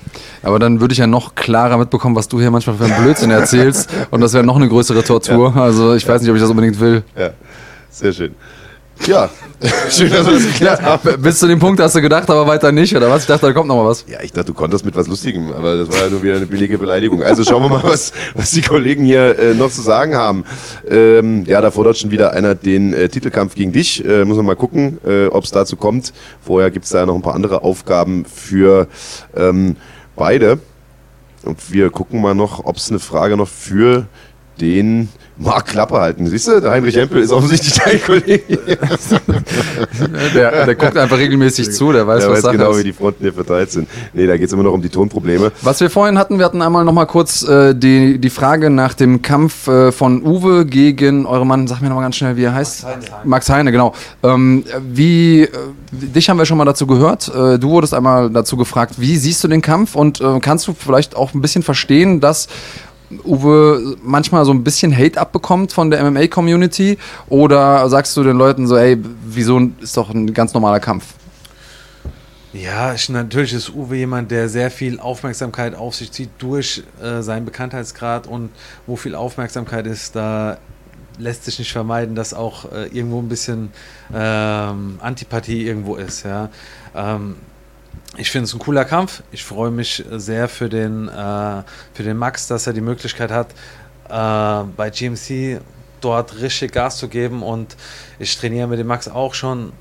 Aber 0.44 0.60
dann 0.60 0.80
würde 0.80 0.92
ich 0.92 0.98
ja 0.98 1.08
noch 1.08 1.34
klarer 1.34 1.78
mitbekommen, 1.78 2.14
was 2.14 2.28
du 2.28 2.38
hier 2.38 2.52
manchmal 2.52 2.76
für 2.76 2.84
einen 2.84 3.02
Blödsinn 3.02 3.32
erzählst. 3.32 3.90
und 4.12 4.20
das 4.20 4.32
wäre 4.34 4.44
noch 4.44 4.56
eine 4.56 4.68
größere 4.68 5.02
Tortur. 5.02 5.52
Ja. 5.56 5.62
Also 5.62 5.94
ich 5.94 6.06
weiß 6.06 6.22
nicht, 6.22 6.30
ob 6.30 6.36
ich 6.36 6.42
das 6.42 6.50
unbedingt 6.50 6.78
will. 6.78 7.02
Ja, 7.18 7.30
sehr 7.90 8.12
schön. 8.12 8.34
Ja, 9.06 9.30
schön, 9.90 10.10
dass 10.10 10.26
wir 10.26 10.34
das 10.34 10.46
geklärt 10.46 10.82
haben. 10.82 11.22
Bis 11.22 11.38
zu 11.38 11.46
dem 11.46 11.58
Punkt 11.58 11.80
hast 11.80 11.94
du 11.94 12.02
gedacht, 12.02 12.28
aber 12.28 12.46
weiter 12.46 12.72
nicht, 12.72 12.94
oder 12.96 13.10
was? 13.10 13.22
Ich 13.22 13.28
dachte, 13.28 13.46
da 13.46 13.52
kommt 13.52 13.68
noch 13.68 13.76
mal 13.76 13.86
was. 13.86 14.04
Ja, 14.08 14.20
ich 14.22 14.32
dachte, 14.32 14.46
du 14.46 14.54
konntest 14.54 14.84
mit 14.84 14.96
was 14.96 15.06
Lustigem, 15.06 15.52
aber 15.52 15.76
das 15.76 15.88
war 15.88 16.04
ja 16.04 16.10
nur 16.10 16.22
wieder 16.22 16.36
eine 16.36 16.46
billige 16.46 16.78
Beleidigung. 16.78 17.22
Also 17.22 17.44
schauen 17.44 17.62
wir 17.62 17.68
mal, 17.68 17.82
was, 17.82 18.12
was 18.34 18.50
die 18.50 18.62
Kollegen 18.62 19.04
hier 19.04 19.38
äh, 19.38 19.54
noch 19.54 19.70
zu 19.70 19.82
sagen 19.82 20.14
haben. 20.14 20.44
Ähm, 20.88 21.44
ja, 21.46 21.60
da 21.60 21.70
fordert 21.70 21.98
schon 21.98 22.10
wieder 22.10 22.32
einer 22.32 22.54
den 22.54 22.92
äh, 22.92 23.08
Titelkampf 23.08 23.54
gegen 23.54 23.72
dich. 23.72 24.04
Äh, 24.04 24.24
muss 24.24 24.36
man 24.36 24.46
mal 24.46 24.56
gucken, 24.56 24.98
äh, 25.06 25.26
ob 25.26 25.44
es 25.44 25.50
dazu 25.50 25.76
kommt. 25.76 26.12
Vorher 26.40 26.70
gibt 26.70 26.84
es 26.84 26.90
da 26.90 27.06
noch 27.06 27.14
ein 27.14 27.22
paar 27.22 27.34
andere 27.34 27.62
Aufgaben 27.62 28.24
für 28.24 28.88
ähm, 29.36 29.76
beide. 30.16 30.58
Und 31.44 31.72
wir 31.72 31.90
gucken 31.90 32.20
mal 32.20 32.34
noch, 32.34 32.64
ob 32.64 32.76
es 32.76 32.90
eine 32.90 32.98
Frage 32.98 33.36
noch 33.36 33.48
für 33.48 34.06
den 34.60 35.08
Mark 35.38 35.66
Klappe 35.66 36.00
halten. 36.00 36.26
Siehst 36.26 36.48
du, 36.48 36.60
der 36.60 36.72
Heinrich 36.72 36.96
Empel 36.96 37.22
ist 37.22 37.30
offensichtlich 37.30 37.74
dein 37.74 38.02
Kollege. 38.06 38.58
der, 40.34 40.66
der 40.66 40.74
guckt 40.74 40.96
einfach 40.96 41.16
regelmäßig 41.16 41.70
zu, 41.72 41.92
der 41.92 42.06
weiß, 42.06 42.24
der 42.24 42.32
was 42.32 42.42
weiß 42.42 42.52
genau, 42.52 42.72
ist. 42.72 42.78
wie 42.78 42.84
die 42.84 42.92
Fronten 42.92 43.22
hier 43.22 43.32
verteilt 43.32 43.70
sind. 43.70 43.88
Nee, 44.12 44.26
da 44.26 44.36
geht 44.36 44.48
es 44.48 44.52
immer 44.52 44.64
noch 44.64 44.72
um 44.72 44.82
die 44.82 44.88
Tonprobleme. 44.88 45.52
Was 45.62 45.80
wir 45.80 45.90
vorhin 45.90 46.18
hatten, 46.18 46.38
wir 46.38 46.44
hatten 46.44 46.60
einmal 46.60 46.84
noch 46.84 46.92
mal 46.92 47.06
kurz 47.06 47.42
äh, 47.42 47.74
die, 47.74 48.18
die 48.18 48.30
Frage 48.30 48.68
nach 48.70 48.94
dem 48.94 49.22
Kampf 49.22 49.68
äh, 49.68 49.92
von 49.92 50.22
Uwe 50.22 50.66
gegen 50.66 51.24
eure 51.24 51.46
Mann, 51.46 51.68
sag 51.68 51.80
mir 51.80 51.88
noch 51.88 51.96
mal 51.96 52.02
ganz 52.02 52.16
schnell, 52.16 52.36
wie 52.36 52.44
er 52.44 52.54
heißt. 52.54 52.82
Max 52.82 52.94
Heine, 52.94 53.24
Max 53.24 53.50
Heine 53.50 53.72
genau. 53.72 53.94
Ähm, 54.24 54.64
wie, 54.82 55.42
äh, 55.42 55.48
dich 55.92 56.28
haben 56.28 56.38
wir 56.38 56.46
schon 56.46 56.58
mal 56.58 56.64
dazu 56.64 56.86
gehört. 56.86 57.28
Äh, 57.28 57.58
du 57.58 57.70
wurdest 57.70 57.94
einmal 57.94 58.30
dazu 58.30 58.56
gefragt, 58.56 58.94
wie 58.98 59.16
siehst 59.16 59.42
du 59.44 59.48
den 59.48 59.62
Kampf 59.62 59.94
und 59.94 60.20
äh, 60.20 60.40
kannst 60.40 60.66
du 60.66 60.74
vielleicht 60.76 61.16
auch 61.16 61.34
ein 61.34 61.40
bisschen 61.40 61.62
verstehen, 61.62 62.20
dass 62.20 62.48
Uwe 63.24 63.96
manchmal 64.02 64.44
so 64.44 64.52
ein 64.52 64.64
bisschen 64.64 64.96
Hate 64.96 65.20
abbekommt 65.20 65.72
von 65.72 65.90
der 65.90 66.08
MMA-Community? 66.10 66.98
Oder 67.28 67.88
sagst 67.88 68.16
du 68.16 68.22
den 68.22 68.36
Leuten 68.36 68.66
so, 68.66 68.76
ey, 68.76 68.98
wieso 69.24 69.60
ist 69.80 69.96
doch 69.96 70.10
ein 70.10 70.34
ganz 70.34 70.54
normaler 70.54 70.80
Kampf? 70.80 71.14
Ja, 72.52 72.94
natürlich 73.08 73.52
ist 73.52 73.74
Uwe 73.74 73.96
jemand, 73.96 74.30
der 74.30 74.48
sehr 74.48 74.70
viel 74.70 75.00
Aufmerksamkeit 75.00 75.74
auf 75.74 75.94
sich 75.94 76.10
zieht 76.12 76.30
durch 76.38 76.82
äh, 77.02 77.20
seinen 77.20 77.44
Bekanntheitsgrad 77.44 78.26
und 78.26 78.50
wo 78.86 78.96
viel 78.96 79.14
Aufmerksamkeit 79.14 79.86
ist, 79.86 80.16
da 80.16 80.58
lässt 81.18 81.44
sich 81.44 81.58
nicht 81.58 81.72
vermeiden, 81.72 82.14
dass 82.14 82.32
auch 82.32 82.72
äh, 82.72 82.86
irgendwo 82.86 83.20
ein 83.20 83.28
bisschen 83.28 83.70
ähm, 84.14 84.98
Antipathie 85.00 85.66
irgendwo 85.66 85.96
ist. 85.96 86.24
Ja. 86.24 86.48
Ähm, 86.94 87.36
ich 88.16 88.30
finde 88.30 88.44
es 88.44 88.54
ein 88.54 88.58
cooler 88.58 88.84
Kampf. 88.84 89.22
Ich 89.32 89.44
freue 89.44 89.70
mich 89.70 90.04
sehr 90.10 90.48
für 90.48 90.68
den, 90.68 91.08
äh, 91.08 91.62
für 91.94 92.02
den 92.02 92.16
Max, 92.16 92.46
dass 92.46 92.66
er 92.66 92.72
die 92.72 92.80
Möglichkeit 92.80 93.30
hat, 93.30 93.52
äh, 94.08 94.66
bei 94.76 94.90
GMC 94.90 95.60
dort 96.00 96.40
richtig 96.40 96.72
Gas 96.72 96.98
zu 96.98 97.08
geben. 97.08 97.42
Und 97.42 97.76
ich 98.18 98.36
trainiere 98.36 98.68
mit 98.68 98.78
dem 98.78 98.86
Max 98.86 99.08
auch 99.08 99.34
schon 99.34 99.72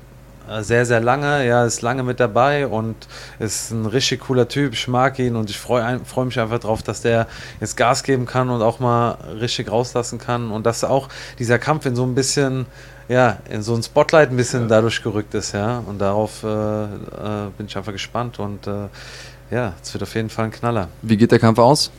äh, 0.48 0.62
sehr, 0.62 0.86
sehr 0.86 1.00
lange. 1.00 1.44
Er 1.44 1.66
ist 1.66 1.82
lange 1.82 2.02
mit 2.02 2.20
dabei 2.20 2.66
und 2.66 2.96
ist 3.38 3.70
ein 3.70 3.86
richtig 3.86 4.20
cooler 4.20 4.48
Typ. 4.48 4.72
Ich 4.72 4.88
mag 4.88 5.18
ihn 5.18 5.36
und 5.36 5.50
ich 5.50 5.58
freue 5.58 6.00
freu 6.04 6.24
mich 6.24 6.38
einfach 6.40 6.58
darauf, 6.58 6.82
dass 6.82 7.02
der 7.02 7.26
jetzt 7.60 7.76
Gas 7.76 8.02
geben 8.02 8.26
kann 8.26 8.50
und 8.50 8.62
auch 8.62 8.80
mal 8.80 9.18
richtig 9.40 9.70
rauslassen 9.70 10.18
kann. 10.18 10.50
Und 10.50 10.66
dass 10.66 10.84
auch 10.84 11.08
dieser 11.38 11.58
Kampf 11.58 11.86
in 11.86 11.96
so 11.96 12.04
ein 12.04 12.14
bisschen 12.14 12.66
ja, 13.08 13.38
in 13.48 13.62
so 13.62 13.74
ein 13.74 13.82
Spotlight 13.82 14.30
ein 14.30 14.36
bisschen 14.36 14.62
ja. 14.62 14.68
dadurch 14.68 15.02
gerückt 15.02 15.34
ist, 15.34 15.52
ja. 15.52 15.78
Und 15.78 15.98
darauf 15.98 16.42
äh, 16.42 16.46
äh, 16.46 16.86
bin 17.56 17.66
ich 17.66 17.76
einfach 17.76 17.92
gespannt 17.92 18.38
und 18.38 18.66
äh, 18.66 18.88
ja, 19.50 19.72
es 19.82 19.94
wird 19.94 20.02
auf 20.02 20.14
jeden 20.14 20.28
Fall 20.28 20.46
ein 20.46 20.50
Knaller. 20.50 20.88
Wie 21.02 21.16
geht 21.16 21.32
der 21.32 21.38
Kampf 21.38 21.58
aus? 21.58 21.90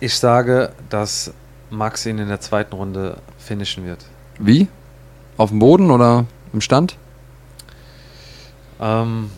Ich 0.00 0.16
sage, 0.16 0.72
dass 0.88 1.32
Max 1.70 2.06
ihn 2.06 2.18
in 2.18 2.28
der 2.28 2.40
zweiten 2.40 2.74
Runde 2.74 3.18
finishen 3.38 3.84
wird. 3.84 4.04
Wie? 4.38 4.68
Auf 5.36 5.50
dem 5.50 5.58
Boden 5.58 5.90
oder 5.90 6.24
im 6.52 6.60
Stand? 6.60 6.96
Ähm, 8.80 9.30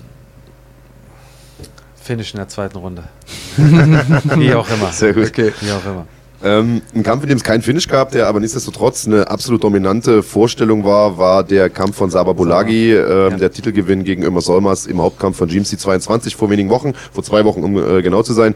Finish 2.00 2.34
in 2.34 2.38
der 2.38 2.48
zweiten 2.48 2.78
Runde. 2.78 3.04
Wie 3.56 4.54
auch 4.54 4.68
immer. 4.68 4.92
Sehr 4.92 5.12
gut. 5.14 5.28
Okay. 5.28 5.52
Wie 5.60 5.72
auch 5.72 5.84
immer. 5.84 6.06
Ähm, 6.42 6.80
ein 6.94 7.02
Kampf, 7.02 7.22
in 7.22 7.28
dem 7.28 7.36
es 7.36 7.44
keinen 7.44 7.60
Finish 7.60 7.86
gab, 7.86 8.12
der 8.12 8.26
aber 8.26 8.40
nichtsdestotrotz 8.40 9.06
eine 9.06 9.28
absolut 9.28 9.62
dominante 9.62 10.22
Vorstellung 10.22 10.84
war, 10.84 11.18
war 11.18 11.44
der 11.44 11.68
Kampf 11.68 11.96
von 11.96 12.10
Saba 12.10 12.32
Bolagi, 12.32 12.94
ähm, 12.94 13.32
ja. 13.32 13.36
der 13.36 13.52
Titelgewinn 13.52 14.04
gegen 14.04 14.22
Ömer 14.22 14.40
Solmers 14.40 14.86
im 14.86 15.02
Hauptkampf 15.02 15.36
von 15.36 15.48
GMC 15.48 15.78
22 15.78 16.36
vor 16.36 16.48
wenigen 16.48 16.70
Wochen, 16.70 16.94
vor 17.12 17.22
zwei 17.22 17.44
Wochen, 17.44 17.62
um 17.62 17.76
äh, 17.76 18.00
genau 18.00 18.22
zu 18.22 18.32
sein. 18.32 18.54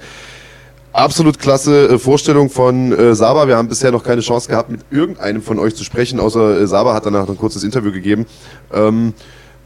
Absolut 0.94 1.39
klasse 1.39 1.89
äh, 1.89 1.98
Vorstellung 1.98 2.48
von 2.48 2.93
äh, 2.93 3.15
Saba. 3.15 3.48
Wir 3.48 3.56
haben 3.56 3.69
bisher 3.69 3.90
noch 3.90 4.05
keine 4.05 4.23
Chance 4.23 4.48
gehabt, 4.48 4.70
mit 4.70 4.81
irgendeinem 4.90 5.43
von 5.43 5.59
euch 5.59 5.74
zu 5.74 5.85
sprechen, 5.85 6.20
außer 6.20 6.61
äh, 6.61 6.66
Saba 6.66 6.94
hat 6.94 7.05
danach 7.05 7.28
ein 7.28 7.36
kurzes 7.36 7.65
Interview 7.65 7.93
gegeben. 7.93 8.24
Ähm, 8.73 9.12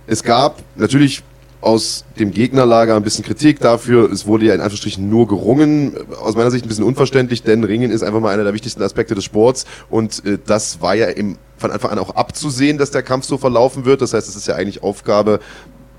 es 0.08 0.24
gab 0.24 0.56
natürlich 0.74 1.22
aus 1.60 2.04
dem 2.18 2.30
Gegnerlager 2.30 2.94
ein 2.96 3.02
bisschen 3.02 3.24
Kritik 3.24 3.58
dafür. 3.60 4.10
Es 4.10 4.26
wurde 4.26 4.46
ja 4.46 4.54
in 4.54 4.60
Anführungsstrichen 4.60 5.08
nur 5.08 5.26
gerungen. 5.26 5.94
Aus 6.20 6.36
meiner 6.36 6.50
Sicht 6.50 6.64
ein 6.64 6.68
bisschen 6.68 6.84
unverständlich, 6.84 7.42
denn 7.42 7.64
Ringen 7.64 7.90
ist 7.90 8.02
einfach 8.02 8.20
mal 8.20 8.32
einer 8.32 8.44
der 8.44 8.54
wichtigsten 8.54 8.82
Aspekte 8.82 9.14
des 9.14 9.24
Sports. 9.24 9.66
Und 9.90 10.24
äh, 10.24 10.38
das 10.44 10.80
war 10.80 10.94
ja 10.94 11.06
im, 11.06 11.36
von 11.56 11.70
Anfang 11.70 11.90
an 11.90 11.98
auch 11.98 12.14
abzusehen, 12.14 12.78
dass 12.78 12.90
der 12.90 13.02
Kampf 13.02 13.24
so 13.26 13.38
verlaufen 13.38 13.84
wird. 13.84 14.02
Das 14.02 14.14
heißt, 14.14 14.28
es 14.28 14.36
ist 14.36 14.46
ja 14.46 14.54
eigentlich 14.54 14.82
Aufgabe, 14.82 15.40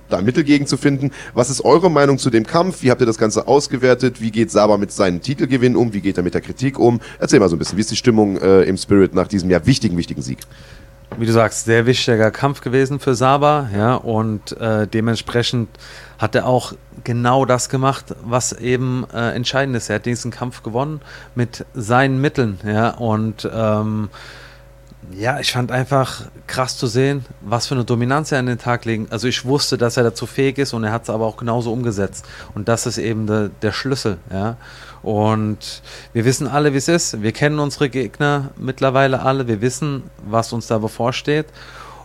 da 0.10 0.22
Mittel 0.22 0.44
gegen 0.44 0.65
zu 0.65 0.77
finden. 0.77 1.11
Was 1.34 1.49
ist 1.49 1.64
eure 1.64 1.91
Meinung 1.91 2.18
zu 2.18 2.30
dem 2.30 2.45
Kampf? 2.45 2.81
Wie 2.81 2.91
habt 2.91 3.02
ihr 3.02 3.06
das 3.06 3.18
Ganze 3.18 3.48
ausgewertet? 3.48 4.22
Wie 4.22 4.31
geht 4.31 4.52
Saba 4.52 4.77
mit 4.77 4.91
seinem 4.91 5.22
Titelgewinn 5.22 5.76
um? 5.76 5.94
Wie 5.94 6.02
geht 6.02 6.18
er 6.18 6.23
mit 6.23 6.34
der 6.34 6.41
Kritik 6.41 6.80
um? 6.80 6.99
Erzähl 7.19 7.40
mal 7.40 7.49
so 7.49 7.56
ein 7.56 7.60
bisschen, 7.60 7.77
wie 7.77 7.81
ist 7.81 7.91
die 7.91 7.95
Stimmung 7.95 8.38
äh, 8.38 8.64
im 8.64 8.77
Spirit 8.77 9.14
nach 9.14 9.27
diesem 9.27 9.49
ja 9.49 9.65
wichtigen, 9.65 9.98
wichtigen 9.98 10.22
Sieg? 10.22 10.40
Wie 11.18 11.26
du 11.26 11.31
sagst, 11.31 11.65
sehr 11.65 11.86
wichtiger 11.86 12.31
Kampf 12.31 12.61
gewesen 12.61 12.99
für 12.99 13.15
Saba, 13.15 13.69
ja, 13.76 13.95
und 13.95 14.56
äh, 14.60 14.88
dementsprechend 14.88 15.69
hat 16.18 16.36
er 16.36 16.45
auch 16.45 16.73
genau 17.03 17.45
das 17.45 17.69
gemacht, 17.69 18.15
was 18.23 18.53
eben 18.53 19.06
äh, 19.14 19.31
entscheidend 19.31 19.76
ist. 19.76 19.90
Er 19.90 19.95
hat 19.95 20.06
diesen 20.06 20.31
Kampf 20.31 20.64
gewonnen 20.64 21.02
mit 21.36 21.65
seinen 21.73 22.22
Mitteln, 22.22 22.60
ja, 22.65 22.90
und 22.91 23.49
ähm, 23.52 24.10
ja, 25.11 25.40
ich 25.40 25.52
fand 25.52 25.72
einfach 25.72 26.23
krass 26.45 26.77
zu 26.77 26.88
sehen, 26.88 27.26
was 27.41 27.68
für 27.68 27.76
eine 27.76 27.86
Dominanz 27.86 28.31
er 28.31 28.40
an 28.40 28.45
den 28.45 28.60
Tag 28.60 28.86
legen. 28.86 29.07
Also 29.10 29.27
ich 29.27 29.45
wusste, 29.45 29.77
dass 29.77 29.98
er 29.98 30.03
dazu 30.03 30.26
fähig 30.26 30.57
ist 30.57 30.73
und 30.73 30.84
er 30.84 30.91
hat 30.91 31.03
es 31.03 31.10
aber 31.10 31.26
auch 31.26 31.38
genauso 31.38 31.73
umgesetzt. 31.73 32.26
Und 32.53 32.68
das 32.68 32.86
ist 32.86 32.98
eben 32.98 33.26
de, 33.26 33.49
der 33.61 33.72
Schlüssel, 33.72 34.18
ja. 34.31 34.57
Und 35.02 35.81
wir 36.11 36.26
wissen 36.26 36.48
alle, 36.48 36.73
wie 36.73 36.77
es 36.77 36.90
ist. 36.90 37.22
Wir 37.22 37.31
kennen 37.31 37.60
unsere 37.60 37.90
Gegner 37.90 38.49
mittlerweile 38.57 39.22
alle. 39.22 39.48
Wir 39.48 39.61
wissen, 39.61 40.03
was 40.27 40.52
uns 40.52 40.68
da 40.68 40.77
bevorsteht. 40.77 41.48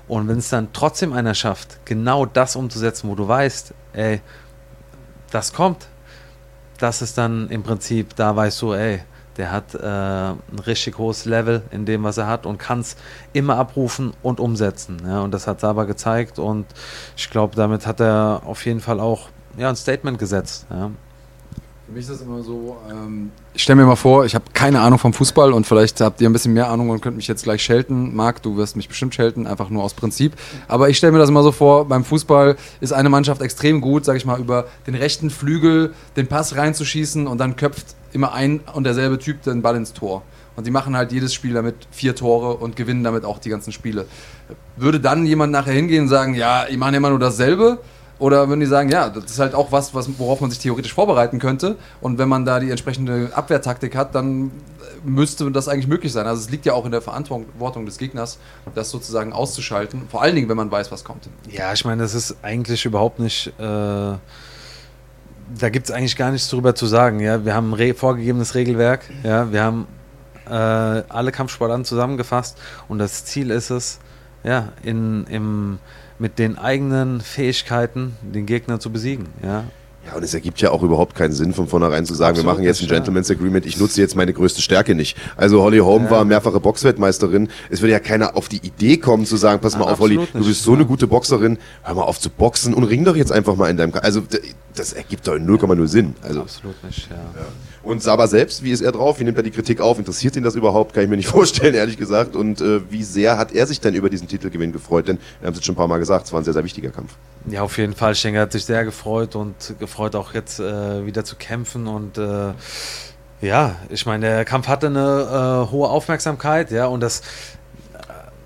Und 0.06 0.28
wenn 0.28 0.38
es 0.38 0.48
dann 0.48 0.68
trotzdem 0.72 1.12
einer 1.12 1.34
schafft, 1.34 1.84
genau 1.84 2.24
das 2.24 2.56
umzusetzen, 2.56 3.08
wo 3.10 3.14
du 3.16 3.26
weißt, 3.26 3.74
ey, 3.94 4.20
das 5.30 5.52
kommt, 5.52 5.88
das 6.78 7.02
ist 7.02 7.18
dann 7.18 7.48
im 7.48 7.62
Prinzip, 7.62 8.14
da 8.14 8.36
weißt 8.36 8.62
du, 8.62 8.74
ey, 8.74 9.00
der 9.36 9.50
hat 9.50 9.74
äh, 9.74 9.78
ein 9.86 10.58
richtig 10.66 10.98
hohes 10.98 11.24
Level 11.24 11.62
in 11.70 11.86
dem, 11.86 12.04
was 12.04 12.18
er 12.18 12.26
hat 12.26 12.46
und 12.46 12.58
kann 12.58 12.80
es 12.80 12.96
immer 13.32 13.56
abrufen 13.56 14.12
und 14.22 14.40
umsetzen. 14.40 14.98
Ja, 15.06 15.20
und 15.22 15.32
das 15.32 15.46
hat 15.46 15.60
Saba 15.60 15.84
gezeigt 15.84 16.38
und 16.38 16.66
ich 17.16 17.30
glaube, 17.30 17.56
damit 17.56 17.86
hat 17.86 18.00
er 18.00 18.42
auf 18.44 18.64
jeden 18.64 18.80
Fall 18.80 19.00
auch 19.00 19.28
ja, 19.56 19.68
ein 19.68 19.76
Statement 19.76 20.18
gesetzt. 20.18 20.66
Ja. 20.70 20.90
Für 21.86 21.92
mich 21.92 22.02
ist 22.02 22.12
das 22.12 22.22
immer 22.22 22.42
so, 22.42 22.78
ähm, 22.90 23.30
ich 23.52 23.62
stelle 23.62 23.76
mir 23.76 23.84
mal 23.84 23.96
vor, 23.96 24.24
ich 24.24 24.34
habe 24.34 24.46
keine 24.54 24.80
Ahnung 24.80 24.98
vom 24.98 25.12
Fußball 25.12 25.52
und 25.52 25.66
vielleicht 25.66 26.00
habt 26.00 26.18
ihr 26.22 26.30
ein 26.30 26.32
bisschen 26.32 26.54
mehr 26.54 26.70
Ahnung 26.70 26.88
und 26.88 27.02
könnt 27.02 27.16
mich 27.16 27.28
jetzt 27.28 27.44
gleich 27.44 27.62
schelten. 27.62 28.16
Marc, 28.16 28.40
du 28.42 28.56
wirst 28.56 28.74
mich 28.74 28.88
bestimmt 28.88 29.14
schelten, 29.14 29.46
einfach 29.46 29.68
nur 29.68 29.82
aus 29.82 29.92
Prinzip. 29.92 30.32
Aber 30.66 30.88
ich 30.88 30.96
stelle 30.96 31.12
mir 31.12 31.18
das 31.18 31.28
immer 31.28 31.42
so 31.42 31.52
vor, 31.52 31.86
beim 31.86 32.02
Fußball 32.02 32.56
ist 32.80 32.94
eine 32.94 33.10
Mannschaft 33.10 33.42
extrem 33.42 33.82
gut, 33.82 34.06
sage 34.06 34.16
ich 34.16 34.24
mal, 34.24 34.40
über 34.40 34.66
den 34.86 34.94
rechten 34.94 35.28
Flügel 35.28 35.92
den 36.16 36.26
Pass 36.26 36.56
reinzuschießen 36.56 37.26
und 37.26 37.36
dann 37.36 37.56
köpft 37.56 37.94
immer 38.14 38.32
ein 38.32 38.60
und 38.72 38.84
derselbe 38.84 39.18
Typ 39.18 39.42
den 39.42 39.62
Ball 39.62 39.76
ins 39.76 39.92
Tor. 39.92 40.22
Und 40.56 40.66
die 40.66 40.70
machen 40.70 40.96
halt 40.96 41.12
jedes 41.12 41.34
Spiel 41.34 41.52
damit 41.52 41.74
vier 41.90 42.14
Tore 42.14 42.54
und 42.54 42.76
gewinnen 42.76 43.02
damit 43.02 43.24
auch 43.24 43.38
die 43.38 43.50
ganzen 43.50 43.72
Spiele. 43.72 44.06
Würde 44.76 45.00
dann 45.00 45.26
jemand 45.26 45.52
nachher 45.52 45.72
hingehen 45.72 46.02
und 46.02 46.08
sagen, 46.08 46.34
ja, 46.34 46.66
ich 46.68 46.76
mache 46.76 46.94
immer 46.94 47.10
nur 47.10 47.18
dasselbe? 47.18 47.78
Oder 48.20 48.48
würden 48.48 48.60
die 48.60 48.66
sagen, 48.66 48.88
ja, 48.88 49.08
das 49.08 49.24
ist 49.24 49.38
halt 49.40 49.54
auch 49.54 49.72
was, 49.72 49.92
was, 49.92 50.08
worauf 50.18 50.40
man 50.40 50.48
sich 50.48 50.60
theoretisch 50.60 50.94
vorbereiten 50.94 51.40
könnte. 51.40 51.76
Und 52.00 52.18
wenn 52.18 52.28
man 52.28 52.44
da 52.44 52.60
die 52.60 52.70
entsprechende 52.70 53.30
Abwehrtaktik 53.34 53.96
hat, 53.96 54.14
dann 54.14 54.52
müsste 55.04 55.50
das 55.50 55.68
eigentlich 55.68 55.88
möglich 55.88 56.12
sein. 56.12 56.26
Also 56.26 56.40
es 56.42 56.50
liegt 56.50 56.64
ja 56.64 56.74
auch 56.74 56.84
in 56.84 56.92
der 56.92 57.02
Verantwortung 57.02 57.86
des 57.86 57.98
Gegners, 57.98 58.38
das 58.74 58.90
sozusagen 58.90 59.32
auszuschalten. 59.32 60.02
Vor 60.08 60.22
allen 60.22 60.36
Dingen, 60.36 60.48
wenn 60.48 60.56
man 60.56 60.70
weiß, 60.70 60.92
was 60.92 61.04
kommt. 61.04 61.28
Ja, 61.50 61.72
ich 61.72 61.84
meine, 61.84 62.02
das 62.02 62.14
ist 62.14 62.36
eigentlich 62.42 62.84
überhaupt 62.84 63.18
nicht. 63.18 63.52
Äh, 63.58 64.14
da 65.58 65.68
gibt 65.68 65.88
es 65.88 65.94
eigentlich 65.94 66.16
gar 66.16 66.30
nichts 66.30 66.48
drüber 66.48 66.74
zu 66.74 66.86
sagen. 66.86 67.20
Ja? 67.20 67.44
Wir 67.44 67.54
haben 67.54 67.70
ein 67.70 67.74
re 67.74 67.94
vorgegebenes 67.94 68.54
Regelwerk. 68.54 69.02
Ja? 69.22 69.52
Wir 69.52 69.62
haben 69.62 69.86
äh, 70.46 70.50
alle 70.50 71.32
Kampfsportarten 71.32 71.84
zusammengefasst 71.84 72.58
und 72.88 72.98
das 72.98 73.24
Ziel 73.24 73.50
ist 73.50 73.70
es, 73.70 73.98
ja, 74.42 74.72
in, 74.82 75.24
im, 75.28 75.78
mit 76.18 76.38
den 76.38 76.58
eigenen 76.58 77.20
Fähigkeiten 77.20 78.16
den 78.22 78.46
Gegner 78.46 78.78
zu 78.78 78.90
besiegen. 78.90 79.28
Ja? 79.42 79.64
Ja, 80.06 80.16
und 80.16 80.22
es 80.22 80.34
ergibt 80.34 80.60
ja 80.60 80.70
auch 80.70 80.82
überhaupt 80.82 81.14
keinen 81.14 81.32
Sinn, 81.32 81.54
von 81.54 81.66
vornherein 81.66 82.04
zu 82.04 82.14
sagen, 82.14 82.32
Absolut 82.32 82.46
wir 82.46 82.52
machen 82.52 82.64
jetzt 82.64 82.82
ein 82.82 82.88
Gentleman's 82.88 83.28
ja. 83.28 83.36
Agreement, 83.36 83.64
ich 83.64 83.78
nutze 83.78 84.00
jetzt 84.00 84.16
meine 84.16 84.32
größte 84.32 84.60
Stärke 84.60 84.94
nicht. 84.94 85.16
Also 85.36 85.62
Holly 85.62 85.78
Holm 85.78 86.04
ja. 86.04 86.10
war 86.10 86.24
mehrfache 86.24 86.60
Boxweltmeisterin. 86.60 87.48
Es 87.70 87.80
würde 87.80 87.92
ja 87.92 88.00
keiner 88.00 88.36
auf 88.36 88.48
die 88.48 88.58
Idee 88.58 88.98
kommen 88.98 89.24
zu 89.24 89.36
sagen, 89.36 89.60
pass 89.60 89.78
mal 89.78 89.84
auf, 89.84 90.00
Holly, 90.00 90.20
du 90.32 90.44
bist 90.44 90.62
so 90.62 90.74
eine 90.74 90.84
gute 90.84 91.06
Boxerin, 91.06 91.58
hör 91.82 91.94
mal 91.94 92.02
auf 92.02 92.20
zu 92.20 92.30
boxen 92.30 92.74
und 92.74 92.84
ring 92.84 93.04
doch 93.04 93.16
jetzt 93.16 93.32
einfach 93.32 93.56
mal 93.56 93.70
in 93.70 93.76
deinem... 93.76 93.92
K 93.92 94.00
also 94.00 94.22
das 94.74 94.92
ergibt 94.92 95.26
doch 95.26 95.34
0,0 95.34 95.86
Sinn. 95.86 96.14
Also, 96.22 96.40
Absolut 96.40 96.82
nicht, 96.84 97.08
ja. 97.08 97.16
ja. 97.16 97.46
Und 97.82 98.02
Saba 98.02 98.26
selbst, 98.26 98.64
wie 98.64 98.70
ist 98.70 98.80
er 98.80 98.92
drauf? 98.92 99.20
Wie 99.20 99.24
nimmt 99.24 99.36
er 99.36 99.42
die 99.42 99.50
Kritik 99.50 99.80
auf? 99.80 99.98
Interessiert 99.98 100.36
ihn 100.36 100.42
das 100.42 100.54
überhaupt? 100.54 100.94
Kann 100.94 101.04
ich 101.04 101.10
mir 101.10 101.16
nicht 101.16 101.28
vorstellen, 101.34 101.74
ehrlich 101.74 101.96
gesagt. 101.96 102.34
Und 102.34 102.60
äh, 102.60 102.80
wie 102.90 103.04
sehr 103.04 103.38
hat 103.38 103.52
er 103.52 103.66
sich 103.66 103.80
denn 103.80 103.94
über 103.94 104.10
diesen 104.10 104.26
Titelgewinn 104.26 104.72
gefreut? 104.72 105.08
Denn 105.08 105.18
wir 105.40 105.46
haben 105.46 105.52
es 105.52 105.58
jetzt 105.58 105.66
schon 105.66 105.74
ein 105.74 105.76
paar 105.76 105.88
Mal 105.88 105.98
gesagt, 105.98 106.26
es 106.26 106.32
war 106.32 106.40
ein 106.40 106.44
sehr, 106.44 106.54
sehr 106.54 106.64
wichtiger 106.64 106.90
Kampf. 106.90 107.14
Ja, 107.46 107.62
auf 107.62 107.76
jeden 107.78 107.94
Fall. 107.94 108.14
Schenker 108.14 108.40
hat 108.40 108.52
sich 108.52 108.64
sehr 108.64 108.84
gefreut 108.84 109.36
und 109.36 109.54
gefreut 109.78 109.93
auch 109.98 110.34
jetzt 110.34 110.60
äh, 110.60 111.06
wieder 111.06 111.24
zu 111.24 111.36
kämpfen 111.36 111.86
und 111.86 112.18
äh, 112.18 112.52
ja, 113.40 113.76
ich 113.90 114.06
meine, 114.06 114.26
der 114.26 114.44
Kampf 114.44 114.68
hatte 114.68 114.86
eine 114.86 115.66
äh, 115.66 115.70
hohe 115.70 115.88
Aufmerksamkeit, 115.88 116.70
ja, 116.70 116.86
und 116.86 117.00
das 117.00 117.22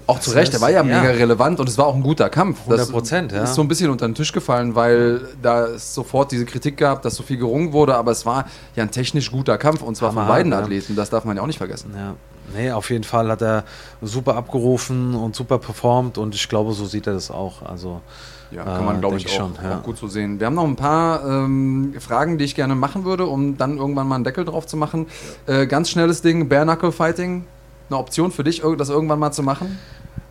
auch 0.09 0.20
zu 0.20 0.31
Recht, 0.31 0.55
er 0.55 0.62
war 0.62 0.70
ja, 0.70 0.79
ja, 0.79 0.83
mega 0.83 1.11
relevant 1.11 1.61
und 1.61 1.69
es 1.69 1.77
war 1.77 1.87
auch 1.87 1.95
ein 1.95 2.03
guter 2.03 2.31
Kampf. 2.31 2.61
100 2.61 2.91
Prozent, 2.91 3.33
ja. 3.33 3.45
ist 3.45 3.55
so 3.55 3.61
ein 3.61 3.69
bisschen 3.69 3.91
unter 3.91 4.09
den 4.09 4.15
Tisch 4.15 4.33
gefallen, 4.33 4.75
weil 4.75 5.20
da 5.43 5.66
es 5.66 5.95
sofort 5.95 6.33
diese 6.33 6.47
Kritik 6.47 6.79
gab, 6.79 7.03
dass 7.03 7.15
so 7.15 7.23
viel 7.23 7.37
gerungen 7.37 7.75
wurde, 7.75 7.95
aber 7.95 8.11
es 8.11 8.25
war 8.25 8.47
ja 8.75 8.85
ein 8.85 8.91
technisch 8.91 9.31
guter 9.31 9.59
Kampf 9.59 9.83
und 9.83 9.97
zwar 9.97 10.11
Hammer, 10.11 10.23
von 10.23 10.29
beiden 10.29 10.53
ja. 10.53 10.61
Athleten, 10.61 10.97
das 10.97 11.11
darf 11.11 11.27
man 11.27 11.37
ja 11.37 11.43
auch 11.43 11.47
nicht 11.47 11.59
vergessen. 11.59 11.93
Ja. 11.95 12.15
Nee, 12.57 12.73
auf 12.73 12.89
jeden 12.89 13.05
Fall 13.05 13.29
hat 13.29 13.43
er 13.43 13.65
super 14.01 14.37
abgerufen 14.37 15.15
und 15.15 15.37
super 15.37 15.59
performt 15.59 16.16
und 16.16 16.35
ich 16.35 16.49
glaube, 16.49 16.73
so 16.73 16.87
sieht 16.87 17.07
er 17.07 17.12
das 17.12 17.31
auch. 17.31 17.61
Also, 17.61 18.01
ja, 18.51 18.65
kann 18.65 18.85
man, 18.85 18.97
äh, 18.97 19.01
glaube 19.01 19.16
ich, 19.16 19.27
auch, 19.27 19.31
schon, 19.31 19.53
ja. 19.62 19.79
auch, 19.79 19.83
gut 19.83 19.99
so 19.99 20.09
sehen. 20.09 20.41
Wir 20.41 20.47
haben 20.47 20.55
noch 20.55 20.65
ein 20.65 20.77
paar 20.77 21.25
ähm, 21.25 21.95
Fragen, 21.99 22.39
die 22.39 22.45
ich 22.45 22.55
gerne 22.55 22.75
machen 22.75 23.05
würde, 23.05 23.27
um 23.27 23.57
dann 23.57 23.79
irgendwann 23.79 24.09
mal 24.09 24.16
einen 24.16 24.25
Deckel 24.25 24.45
drauf 24.45 24.66
zu 24.66 24.77
machen. 24.77 25.07
Äh, 25.47 25.66
ganz 25.66 25.91
schnelles 25.91 26.23
Ding, 26.23 26.49
Bare 26.49 26.65
Knuckle 26.65 26.93
Fighting. 26.93 27.45
Eine 27.91 27.99
Option 27.99 28.31
für 28.31 28.45
dich, 28.45 28.62
das 28.77 28.91
irgendwann 28.91 29.19
mal 29.19 29.33
zu 29.33 29.43
machen? 29.43 29.79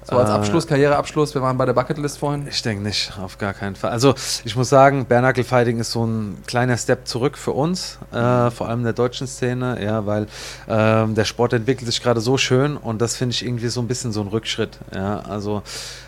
So 0.10 0.18
als 0.18 0.30
äh, 0.30 0.34
Abschluss, 0.34 0.65
Karriereabschluss, 0.68 1.34
wir 1.34 1.41
waren 1.41 1.57
bei 1.57 1.65
der 1.65 1.73
Bucketlist 1.73 2.18
vorhin. 2.18 2.48
Ich 2.48 2.61
denke 2.61 2.81
nicht, 2.81 3.11
auf 3.22 3.38
gar 3.38 3.53
keinen 3.53 3.76
Fall. 3.76 3.91
Also 3.91 4.15
ich 4.45 4.56
muss 4.56 4.69
sagen, 4.69 5.06
Bernackel 5.06 5.44
Fighting 5.44 5.80
ist 5.80 5.91
so 5.91 6.06
ein 6.06 6.38
kleiner 6.48 6.77
Step 6.77 7.07
zurück 7.07 7.38
für 7.38 7.52
uns, 7.52 7.99
äh, 8.14 8.49
vor 8.49 8.69
allem 8.69 8.80
in 8.80 8.85
der 8.85 8.94
deutschen 8.94 9.27
Szene, 9.27 9.84
ja, 9.84 10.06
weil 10.06 10.27
ähm, 10.69 11.14
der 11.14 11.26
Sport 11.26 11.53
entwickelt 11.53 11.88
sich 11.88 12.02
gerade 12.02 12.22
so 12.22 12.38
schön 12.38 12.77
und 12.77 13.02
das 13.02 13.18
finde 13.18 13.34
ich 13.34 13.45
irgendwie 13.45 13.68
so 13.68 13.81
ein 13.81 13.88
bisschen 13.88 14.14
so 14.14 14.22
ein 14.22 14.27
Rückschritt. 14.27 14.80
Ja, 14.94 15.19
also 15.19 15.61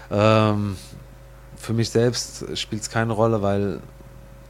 ähm, 0.10 0.78
für 1.70 1.76
mich 1.76 1.92
selbst 1.92 2.58
spielt 2.58 2.82
es 2.82 2.90
keine 2.90 3.14
Rolle, 3.14 3.44
weil 3.44 3.80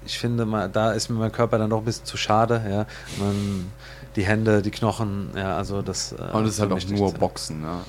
ich 0.05 0.17
finde, 0.17 0.47
da 0.71 0.93
ist 0.93 1.09
mir 1.09 1.19
mein 1.19 1.33
Körper 1.33 1.57
dann 1.57 1.69
doch 1.69 1.79
ein 1.79 1.83
bisschen 1.83 2.05
zu 2.05 2.15
schade. 2.15 2.61
Ja. 2.65 2.85
Man, 3.21 3.73
die 4.15 4.23
Hände, 4.23 4.61
die 4.61 4.71
Knochen, 4.71 5.31
ja, 5.35 5.57
also 5.57 5.81
das. 5.81 6.13
Äh, 6.13 6.15
Und 6.31 6.45
das 6.45 6.53
ist 6.53 6.61
halt 6.61 6.71
auch 6.71 6.87
nur 6.87 7.11
Boxen, 7.11 7.61
ja. 7.61 7.81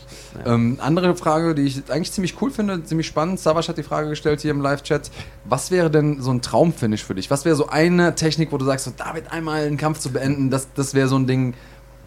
ja. 0.45 0.53
Ähm, 0.53 0.79
andere 0.81 1.15
Frage, 1.15 1.55
die 1.55 1.63
ich 1.63 1.89
eigentlich 1.93 2.11
ziemlich 2.11 2.43
cool 2.43 2.51
finde, 2.51 2.83
ziemlich 2.83 3.07
spannend. 3.07 3.39
Savasch 3.39 3.69
hat 3.69 3.79
die 3.79 3.85
Frage 3.85 4.09
gestellt 4.09 4.41
hier 4.41 4.51
im 4.51 4.63
Live-Chat. 4.63 5.13
Was 5.45 5.71
wäre 5.71 5.93
denn 5.93 6.21
so 6.21 6.33
ein 6.33 6.43
Traumfinish 6.43 7.05
für 7.05 7.15
dich? 7.15 7.31
Was 7.31 7.45
wäre 7.45 7.55
so 7.55 7.69
eine 7.69 8.17
Technik, 8.17 8.51
wo 8.51 8.59
du 8.59 8.65
sagst, 8.65 8.87
so, 8.87 8.91
David, 8.97 9.31
einmal 9.31 9.63
einen 9.65 9.77
Kampf 9.77 10.01
zu 10.01 10.11
beenden, 10.11 10.51
das, 10.51 10.67
das 10.75 10.93
wäre 10.93 11.07
so 11.07 11.15
ein 11.15 11.29
Ding, 11.29 11.55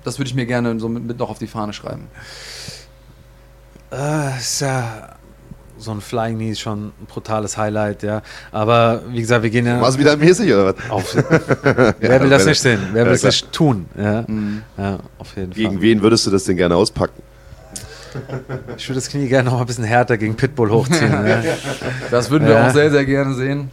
das 0.04 0.20
würde 0.20 0.28
ich 0.28 0.36
mir 0.36 0.46
gerne 0.46 0.78
so 0.78 0.90
mit, 0.90 1.06
mit 1.06 1.20
noch 1.20 1.30
auf 1.30 1.40
die 1.40 1.48
Fahne 1.48 1.72
schreiben. 1.72 2.10
Äh, 3.94 4.38
ist 4.40 4.60
ja 4.60 5.16
so 5.84 5.92
ein 5.92 6.02
Flying 6.02 6.38
Knee 6.38 6.52
ist 6.52 6.62
schon 6.62 6.88
ein 6.88 7.06
brutales 7.08 7.58
Highlight, 7.58 8.04
ja. 8.04 8.22
Aber 8.52 9.02
wie 9.10 9.22
gesagt, 9.22 9.44
wir 9.44 9.50
gehen 9.50 9.66
ja. 9.66 9.82
Was 9.82 9.98
wieder 9.98 10.18
mäßig 10.18 10.52
oder 10.52 10.66
was? 10.68 10.76
Auf, 10.90 11.16
wer 12.00 12.22
will 12.22 12.30
das 12.30 12.46
nicht 12.46 12.62
sehen? 12.62 12.80
Wer 12.94 13.06
will 13.06 13.14
es 13.14 13.24
nicht 13.24 13.52
tun? 13.52 13.86
Ja, 13.98 14.24
mhm. 14.28 14.64
ja, 14.78 15.00
auf 15.18 15.36
jeden 15.36 15.52
Gegen 15.52 15.70
Fall. 15.70 15.80
Gegen 15.80 15.82
wen 15.82 16.02
würdest 16.02 16.26
du 16.26 16.32
das 16.32 16.46
denn 16.46 16.58
gerne 16.58 16.76
auspacken? 16.76 17.22
Ich 18.78 18.88
würde 18.88 19.00
das 19.00 19.10
Knie 19.10 19.28
gerne 19.28 19.50
noch 19.50 19.60
ein 19.60 19.66
bisschen 19.66 19.84
härter 19.84 20.18
gegen 20.18 20.36
Pitbull 20.36 20.70
hochziehen. 20.70 21.12
ja. 21.12 21.44
Das 22.12 22.30
würden 22.30 22.48
wir 22.48 22.64
auch 22.64 22.72
sehr, 22.72 22.92
sehr 22.92 23.06
gerne 23.06 23.34
sehen. 23.34 23.72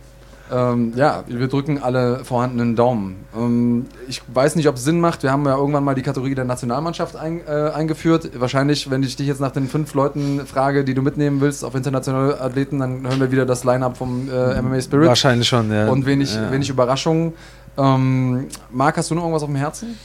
Ähm, 0.53 0.93
ja, 0.97 1.25
wir 1.27 1.49
drücken 1.49 1.83
alle 1.83 2.25
vorhandenen 2.25 2.77
Daumen. 2.77 3.25
Ähm, 3.37 3.87
ich 4.09 4.23
weiß 4.27 4.57
nicht, 4.57 4.69
ob 4.69 4.77
es 4.77 4.85
Sinn 4.85 5.01
macht. 5.01 5.23
Wir 5.23 5.31
haben 5.31 5.45
ja 5.45 5.57
irgendwann 5.57 5.85
mal 5.85 5.95
die 5.95 6.03
Kategorie 6.03 6.35
der 6.35 6.45
Nationalmannschaft 6.45 7.17
ein, 7.17 7.41
äh, 7.47 7.71
eingeführt. 7.71 8.31
Wahrscheinlich, 8.39 8.91
wenn 8.91 9.03
ich 9.03 9.17
dich 9.17 9.27
jetzt 9.27 9.41
nach 9.41 9.53
den 9.53 9.69
fünf 9.69 9.95
Leuten 9.95 10.47
frage, 10.47 10.85
die 10.85 10.95
du 10.95 11.03
mitnehmen 11.03 11.41
willst 11.41 11.65
auf 11.65 11.75
internationale 11.75 12.41
Athleten, 12.41 12.79
dann 12.79 13.07
hören 13.07 13.21
wir 13.21 13.31
wieder 13.31 13.47
das 13.47 13.65
Line-Up 13.65 13.97
vom 13.97 14.29
äh, 14.29 14.61
MMA 14.61 14.81
Spirit. 14.81 15.09
Wahrscheinlich 15.09 15.49
schon, 15.49 15.73
ja. 15.73 15.89
Und 15.89 16.07
wenig, 16.07 16.35
ja. 16.35 16.51
wenig 16.51 16.69
Überraschungen. 16.69 17.33
Ähm, 17.79 18.49
Marc, 18.71 18.97
hast 18.97 19.11
du 19.11 19.15
noch 19.15 19.23
irgendwas 19.23 19.43
auf 19.43 19.49
dem 19.49 19.57
Herzen? 19.57 19.99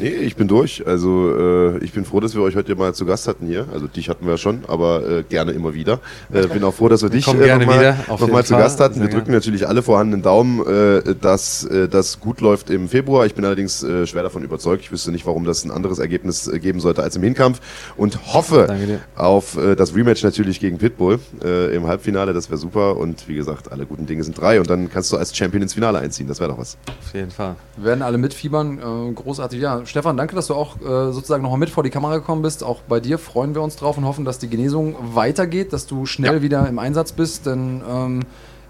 Nee, 0.00 0.08
ich 0.08 0.36
bin 0.36 0.48
durch. 0.48 0.86
Also 0.86 1.34
äh, 1.36 1.78
ich 1.84 1.92
bin 1.92 2.04
froh, 2.04 2.20
dass 2.20 2.34
wir 2.34 2.42
euch 2.42 2.56
heute 2.56 2.74
mal 2.74 2.94
zu 2.94 3.04
Gast 3.04 3.28
hatten 3.28 3.46
hier. 3.46 3.66
Also 3.72 3.86
dich 3.86 4.08
hatten 4.08 4.26
wir 4.26 4.38
schon, 4.38 4.60
aber 4.66 5.08
äh, 5.08 5.22
gerne 5.22 5.52
immer 5.52 5.74
wieder. 5.74 6.00
Äh, 6.32 6.46
bin 6.46 6.64
auch 6.64 6.74
froh, 6.74 6.88
dass 6.88 7.02
wir 7.02 7.10
dich 7.10 7.26
äh, 7.28 7.58
nochmal 7.58 7.96
noch 8.08 8.42
zu 8.44 8.56
Gast 8.56 8.80
hatten. 8.80 9.00
Wir 9.00 9.08
drücken 9.08 9.32
natürlich 9.32 9.68
alle 9.68 9.82
vorhandenen 9.82 10.22
Daumen, 10.22 10.66
äh, 10.66 11.14
dass 11.14 11.64
äh, 11.64 11.88
das 11.88 12.20
gut 12.20 12.40
läuft 12.40 12.70
im 12.70 12.88
Februar. 12.88 13.26
Ich 13.26 13.34
bin 13.34 13.44
allerdings 13.44 13.82
äh, 13.82 14.06
schwer 14.06 14.22
davon 14.22 14.42
überzeugt. 14.42 14.82
Ich 14.82 14.92
wüsste 14.92 15.10
nicht, 15.10 15.26
warum 15.26 15.44
das 15.44 15.64
ein 15.64 15.70
anderes 15.70 15.98
Ergebnis 15.98 16.48
äh, 16.48 16.58
geben 16.58 16.80
sollte 16.80 17.02
als 17.02 17.16
im 17.16 17.22
Hinkampf. 17.22 17.60
Und 17.96 18.32
hoffe 18.32 18.68
auf 19.16 19.56
äh, 19.56 19.76
das 19.76 19.94
Rematch 19.94 20.22
natürlich 20.22 20.60
gegen 20.60 20.78
Pitbull 20.78 21.18
äh, 21.44 21.74
im 21.74 21.86
Halbfinale. 21.86 22.32
Das 22.32 22.48
wäre 22.48 22.58
super. 22.58 22.96
Und 22.96 23.28
wie 23.28 23.34
gesagt, 23.34 23.70
alle 23.70 23.86
guten 23.86 24.06
Dinge 24.06 24.24
sind 24.24 24.40
drei. 24.40 24.60
Und 24.60 24.70
dann 24.70 24.90
kannst 24.90 25.12
du 25.12 25.16
als 25.16 25.36
Champion 25.36 25.62
ins 25.62 25.74
Finale 25.74 25.98
einziehen. 25.98 26.26
Das 26.26 26.40
wäre 26.40 26.50
doch 26.50 26.58
was. 26.58 26.78
Auf 26.88 27.14
jeden 27.14 27.30
Fall. 27.30 27.56
Wir 27.76 27.84
werden 27.84 28.02
alle 28.02 28.18
mitfiebern. 28.18 28.78
Äh, 28.78 29.12
großartig. 29.12 29.60
Ja, 29.60 29.84
Stefan, 29.90 30.16
danke, 30.16 30.36
dass 30.36 30.46
du 30.46 30.54
auch 30.54 30.80
äh, 30.80 31.12
sozusagen 31.12 31.42
nochmal 31.42 31.58
mit 31.58 31.68
vor 31.68 31.82
die 31.82 31.90
Kamera 31.90 32.16
gekommen 32.16 32.42
bist. 32.42 32.62
Auch 32.62 32.82
bei 32.82 33.00
dir 33.00 33.18
freuen 33.18 33.56
wir 33.56 33.62
uns 33.62 33.74
drauf 33.74 33.98
und 33.98 34.04
hoffen, 34.04 34.24
dass 34.24 34.38
die 34.38 34.48
Genesung 34.48 34.94
weitergeht, 35.00 35.72
dass 35.72 35.88
du 35.88 36.06
schnell 36.06 36.36
ja. 36.36 36.42
wieder 36.42 36.68
im 36.68 36.78
Einsatz 36.78 37.10
bist, 37.10 37.46
denn 37.46 37.82
ähm, 37.88 38.20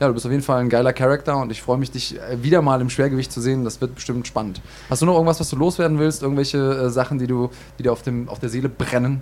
ja, 0.01 0.09
du 0.09 0.15
bist 0.15 0.25
auf 0.25 0.33
jeden 0.33 0.43
Fall 0.43 0.61
ein 0.61 0.71
geiler 0.71 0.95
Charakter 0.95 1.37
und 1.37 1.53
ich 1.53 1.61
freue 1.61 1.77
mich, 1.77 1.91
dich 1.91 2.19
äh, 2.19 2.43
wieder 2.43 2.63
mal 2.63 2.81
im 2.81 2.89
Schwergewicht 2.89 3.31
zu 3.31 3.43
sehen. 3.43 3.65
Das 3.65 3.83
wird 3.83 3.97
bestimmt 3.97 4.27
spannend. 4.27 4.63
Hast 4.89 5.03
du 5.03 5.07
noch 5.07 5.13
irgendwas, 5.13 5.41
was 5.41 5.51
du 5.51 5.57
loswerden 5.57 5.99
willst? 5.99 6.23
Irgendwelche 6.23 6.57
äh, 6.57 6.89
Sachen, 6.89 7.19
die, 7.19 7.27
du, 7.27 7.51
die 7.79 7.83
dir 7.83 7.93
auf, 7.93 8.01
dem, 8.01 8.31
auf 8.31 8.39
der 8.39 8.49
Seele 8.49 8.71
brennen? 8.71 9.21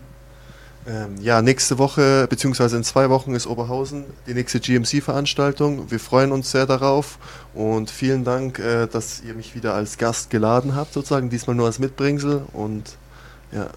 Ähm, 0.89 1.17
ja, 1.21 1.43
nächste 1.43 1.77
Woche, 1.77 2.27
beziehungsweise 2.31 2.79
in 2.79 2.85
zwei 2.85 3.11
Wochen 3.11 3.35
ist 3.35 3.47
Oberhausen 3.47 4.07
die 4.27 4.33
nächste 4.33 4.59
GMC-Veranstaltung. 4.59 5.91
Wir 5.91 6.01
freuen 6.01 6.33
uns 6.33 6.51
sehr 6.51 6.65
darauf 6.65 7.19
und 7.53 7.91
vielen 7.91 8.25
Dank, 8.25 8.59
äh, 8.59 8.87
dass 8.87 9.21
ihr 9.21 9.35
mich 9.35 9.55
wieder 9.55 9.75
als 9.75 9.99
Gast 9.99 10.31
geladen 10.31 10.75
habt, 10.75 10.95
sozusagen, 10.95 11.29
diesmal 11.29 11.57
nur 11.57 11.67
als 11.67 11.79
Mitbringsel 11.79 12.43
und 12.55 12.97
ja. 13.53 13.69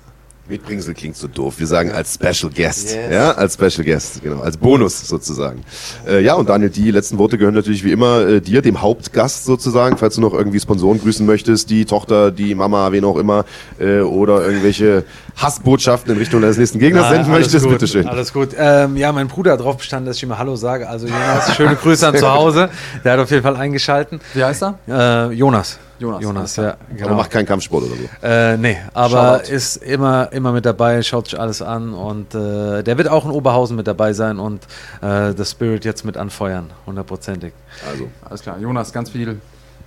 Mitbringsel 0.50 0.94
klingt 0.94 1.16
so 1.16 1.28
doof. 1.28 1.56
Wir 1.60 1.68
sagen 1.68 1.92
als 1.92 2.16
Special 2.16 2.52
Guest. 2.54 2.94
Yes. 2.94 3.12
Ja, 3.12 3.32
als 3.32 3.54
Special 3.54 3.86
Guest, 3.86 4.22
genau. 4.22 4.42
Als 4.42 4.58
Bonus 4.58 5.08
sozusagen. 5.08 5.64
Äh, 6.08 6.24
ja, 6.24 6.34
und 6.34 6.50
Daniel, 6.50 6.70
die 6.70 6.92
letzten 6.92 7.18
Worte 7.18 7.38
gehören 7.38 7.54
natürlich 7.54 7.84
wie 7.84 7.92
immer 7.92 8.28
äh, 8.28 8.42
dir, 8.42 8.62
dem 8.62 8.82
Hauptgast 8.82 9.46
sozusagen, 9.46 9.98
falls 9.98 10.16
du 10.16 10.22
noch 10.22 10.34
irgendwie 10.34 10.60
Sponsoren 10.60 11.00
grüßen 11.00 11.26
möchtest, 11.26 11.70
die 11.70 11.86
Tochter, 11.86 12.32
die 12.32 12.56
Mama, 12.56 12.92
wen 12.92 13.06
auch 13.06 13.18
immer, 13.18 13.46
äh, 13.80 14.00
oder 14.00 14.46
irgendwelche 14.46 15.06
Hassbotschaften 15.38 16.12
in 16.14 16.20
Richtung 16.20 16.42
deines 16.42 16.58
nächsten 16.58 16.80
Gegners 16.80 17.04
ja, 17.04 17.10
senden 17.12 17.32
möchtest, 17.32 17.64
gut, 17.64 17.74
bitteschön. 17.74 18.08
Alles 18.08 18.34
gut. 18.34 18.50
Ähm, 18.58 18.98
ja, 18.98 19.12
mein 19.12 19.28
Bruder 19.28 19.54
hat 19.54 19.60
darauf 19.60 19.78
bestanden, 19.78 20.08
dass 20.08 20.18
ich 20.18 20.24
immer 20.24 20.38
Hallo 20.38 20.56
sage. 20.56 20.90
Also 20.90 21.08
Jonas, 21.08 21.56
schöne 21.56 21.76
Grüße 21.76 22.08
an 22.08 22.18
zu 22.18 22.28
Hause. 22.34 22.70
Der 23.04 23.14
hat 23.14 23.20
auf 23.20 23.32
jeden 23.32 23.44
Fall 23.44 23.56
eingeschalten. 23.56 24.20
Wie 24.34 24.44
heißt 24.44 24.64
er? 24.64 25.30
Äh, 25.30 25.34
Jonas. 25.34 25.80
Jonas. 26.02 26.24
Jonas, 26.24 26.56
ja. 26.56 26.78
Genau. 26.96 27.08
Aber 27.08 27.16
macht 27.18 27.32
keinen 27.32 27.46
Kampfsport 27.46 27.84
oder 27.84 27.94
so. 27.96 28.28
Äh, 28.28 28.58
nee, 28.58 28.78
aber 28.94 29.40
Shoutout. 29.40 29.54
ist 29.54 29.76
immer, 29.78 30.32
immer 30.34 30.52
mit 30.52 30.66
dabei, 30.66 31.04
schaut 31.04 31.30
sich 31.30 31.40
alles 31.40 31.62
an 31.62 31.94
und 31.94 32.34
äh, 32.34 32.84
der 32.84 32.98
wird 32.98 33.08
auch 33.08 33.26
in 33.26 33.32
Oberhausen 33.32 33.78
mit 33.78 33.88
dabei 33.88 34.14
sein 34.14 34.40
und 34.40 34.64
äh, 35.02 35.34
das 35.34 35.52
Spirit 35.52 35.86
jetzt 35.86 36.04
mit 36.04 36.18
anfeuern, 36.18 36.72
hundertprozentig. 36.88 37.54
Also, 37.90 38.08
alles 38.28 38.42
klar. 38.42 38.58
Jonas, 38.60 38.92
ganz 38.92 39.12
viel 39.12 39.40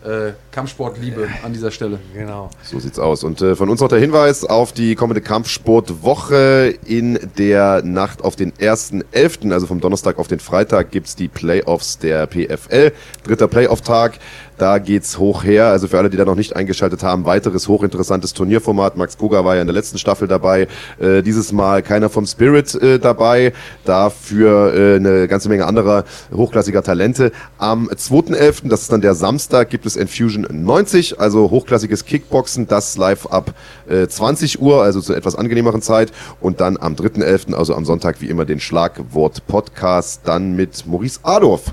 äh, 0.04 0.32
Kampfsportliebe 0.52 1.28
an 1.42 1.52
dieser 1.52 1.70
Stelle. 1.70 1.98
Genau. 2.12 2.50
So 2.62 2.78
sieht's 2.78 2.98
aus. 2.98 3.24
Und 3.24 3.40
äh, 3.40 3.56
von 3.56 3.68
uns 3.68 3.80
noch 3.80 3.88
der 3.88 3.98
Hinweis 3.98 4.44
auf 4.44 4.72
die 4.72 4.94
kommende 4.94 5.20
Kampfsportwoche. 5.20 6.74
In 6.84 7.18
der 7.38 7.82
Nacht 7.82 8.22
auf 8.22 8.36
den 8.36 8.52
1.11., 8.52 9.52
also 9.52 9.66
vom 9.66 9.80
Donnerstag 9.80 10.18
auf 10.18 10.28
den 10.28 10.40
Freitag, 10.40 10.90
gibt's 10.90 11.16
die 11.16 11.28
Playoffs 11.28 11.98
der 11.98 12.26
PFL. 12.26 12.92
Dritter 13.24 13.48
Playoff-Tag. 13.48 14.18
Da 14.58 14.78
geht's 14.78 15.18
hoch 15.18 15.44
her. 15.44 15.66
Also 15.66 15.88
für 15.88 15.98
alle, 15.98 16.10
die 16.10 16.16
da 16.16 16.24
noch 16.24 16.36
nicht 16.36 16.54
eingeschaltet 16.54 17.02
haben, 17.02 17.24
weiteres 17.24 17.66
hochinteressantes 17.68 18.34
Turnierformat. 18.34 18.96
Max 18.96 19.18
Koga 19.18 19.44
war 19.44 19.56
ja 19.56 19.60
in 19.60 19.66
der 19.66 19.74
letzten 19.74 19.98
Staffel 19.98 20.28
dabei. 20.28 20.68
Äh, 21.00 21.22
dieses 21.22 21.52
Mal 21.52 21.82
keiner 21.82 22.08
vom 22.08 22.26
Spirit 22.26 22.74
äh, 22.74 22.98
dabei. 22.98 23.52
Dafür 23.84 24.74
äh, 24.74 24.96
eine 24.96 25.28
ganze 25.28 25.48
Menge 25.48 25.66
anderer 25.66 26.04
hochklassiger 26.32 26.82
Talente. 26.82 27.32
Am 27.58 27.88
2.11., 27.88 28.68
das 28.68 28.82
ist 28.82 28.92
dann 28.92 29.00
der 29.00 29.14
Samstag, 29.14 29.70
gibt 29.70 29.86
es 29.86 29.96
Infusion 29.96 30.46
90, 30.50 31.20
also 31.20 31.50
hochklassiges 31.50 32.04
Kickboxen, 32.04 32.68
das 32.68 32.96
live 32.96 33.26
ab 33.26 33.54
äh, 33.88 34.06
20 34.06 34.60
Uhr, 34.60 34.82
also 34.82 35.00
zu 35.00 35.14
etwas 35.14 35.34
angenehmeren 35.34 35.82
Zeit. 35.82 36.12
Und 36.40 36.60
dann 36.60 36.76
am 36.76 36.94
3.11., 36.94 37.54
also 37.54 37.74
am 37.74 37.84
Sonntag 37.84 38.20
wie 38.20 38.28
immer 38.28 38.44
den 38.44 38.60
Schlagwort-Podcast, 38.60 40.20
dann 40.24 40.54
mit 40.54 40.86
Maurice 40.86 41.20
Adorf. 41.22 41.72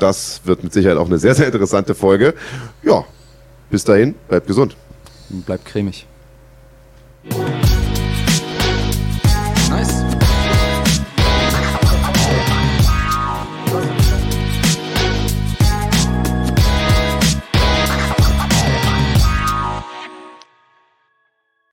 Das 0.00 0.40
wird 0.44 0.64
mit 0.64 0.72
Sicherheit 0.72 0.96
auch 0.98 1.06
eine 1.06 1.18
sehr, 1.18 1.34
sehr 1.34 1.46
interessante 1.46 1.94
Folge. 1.94 2.34
Ja, 2.82 3.04
bis 3.70 3.84
dahin, 3.84 4.14
bleibt 4.28 4.46
gesund. 4.46 4.76
Bleibt 5.28 5.64
cremig. 5.66 6.06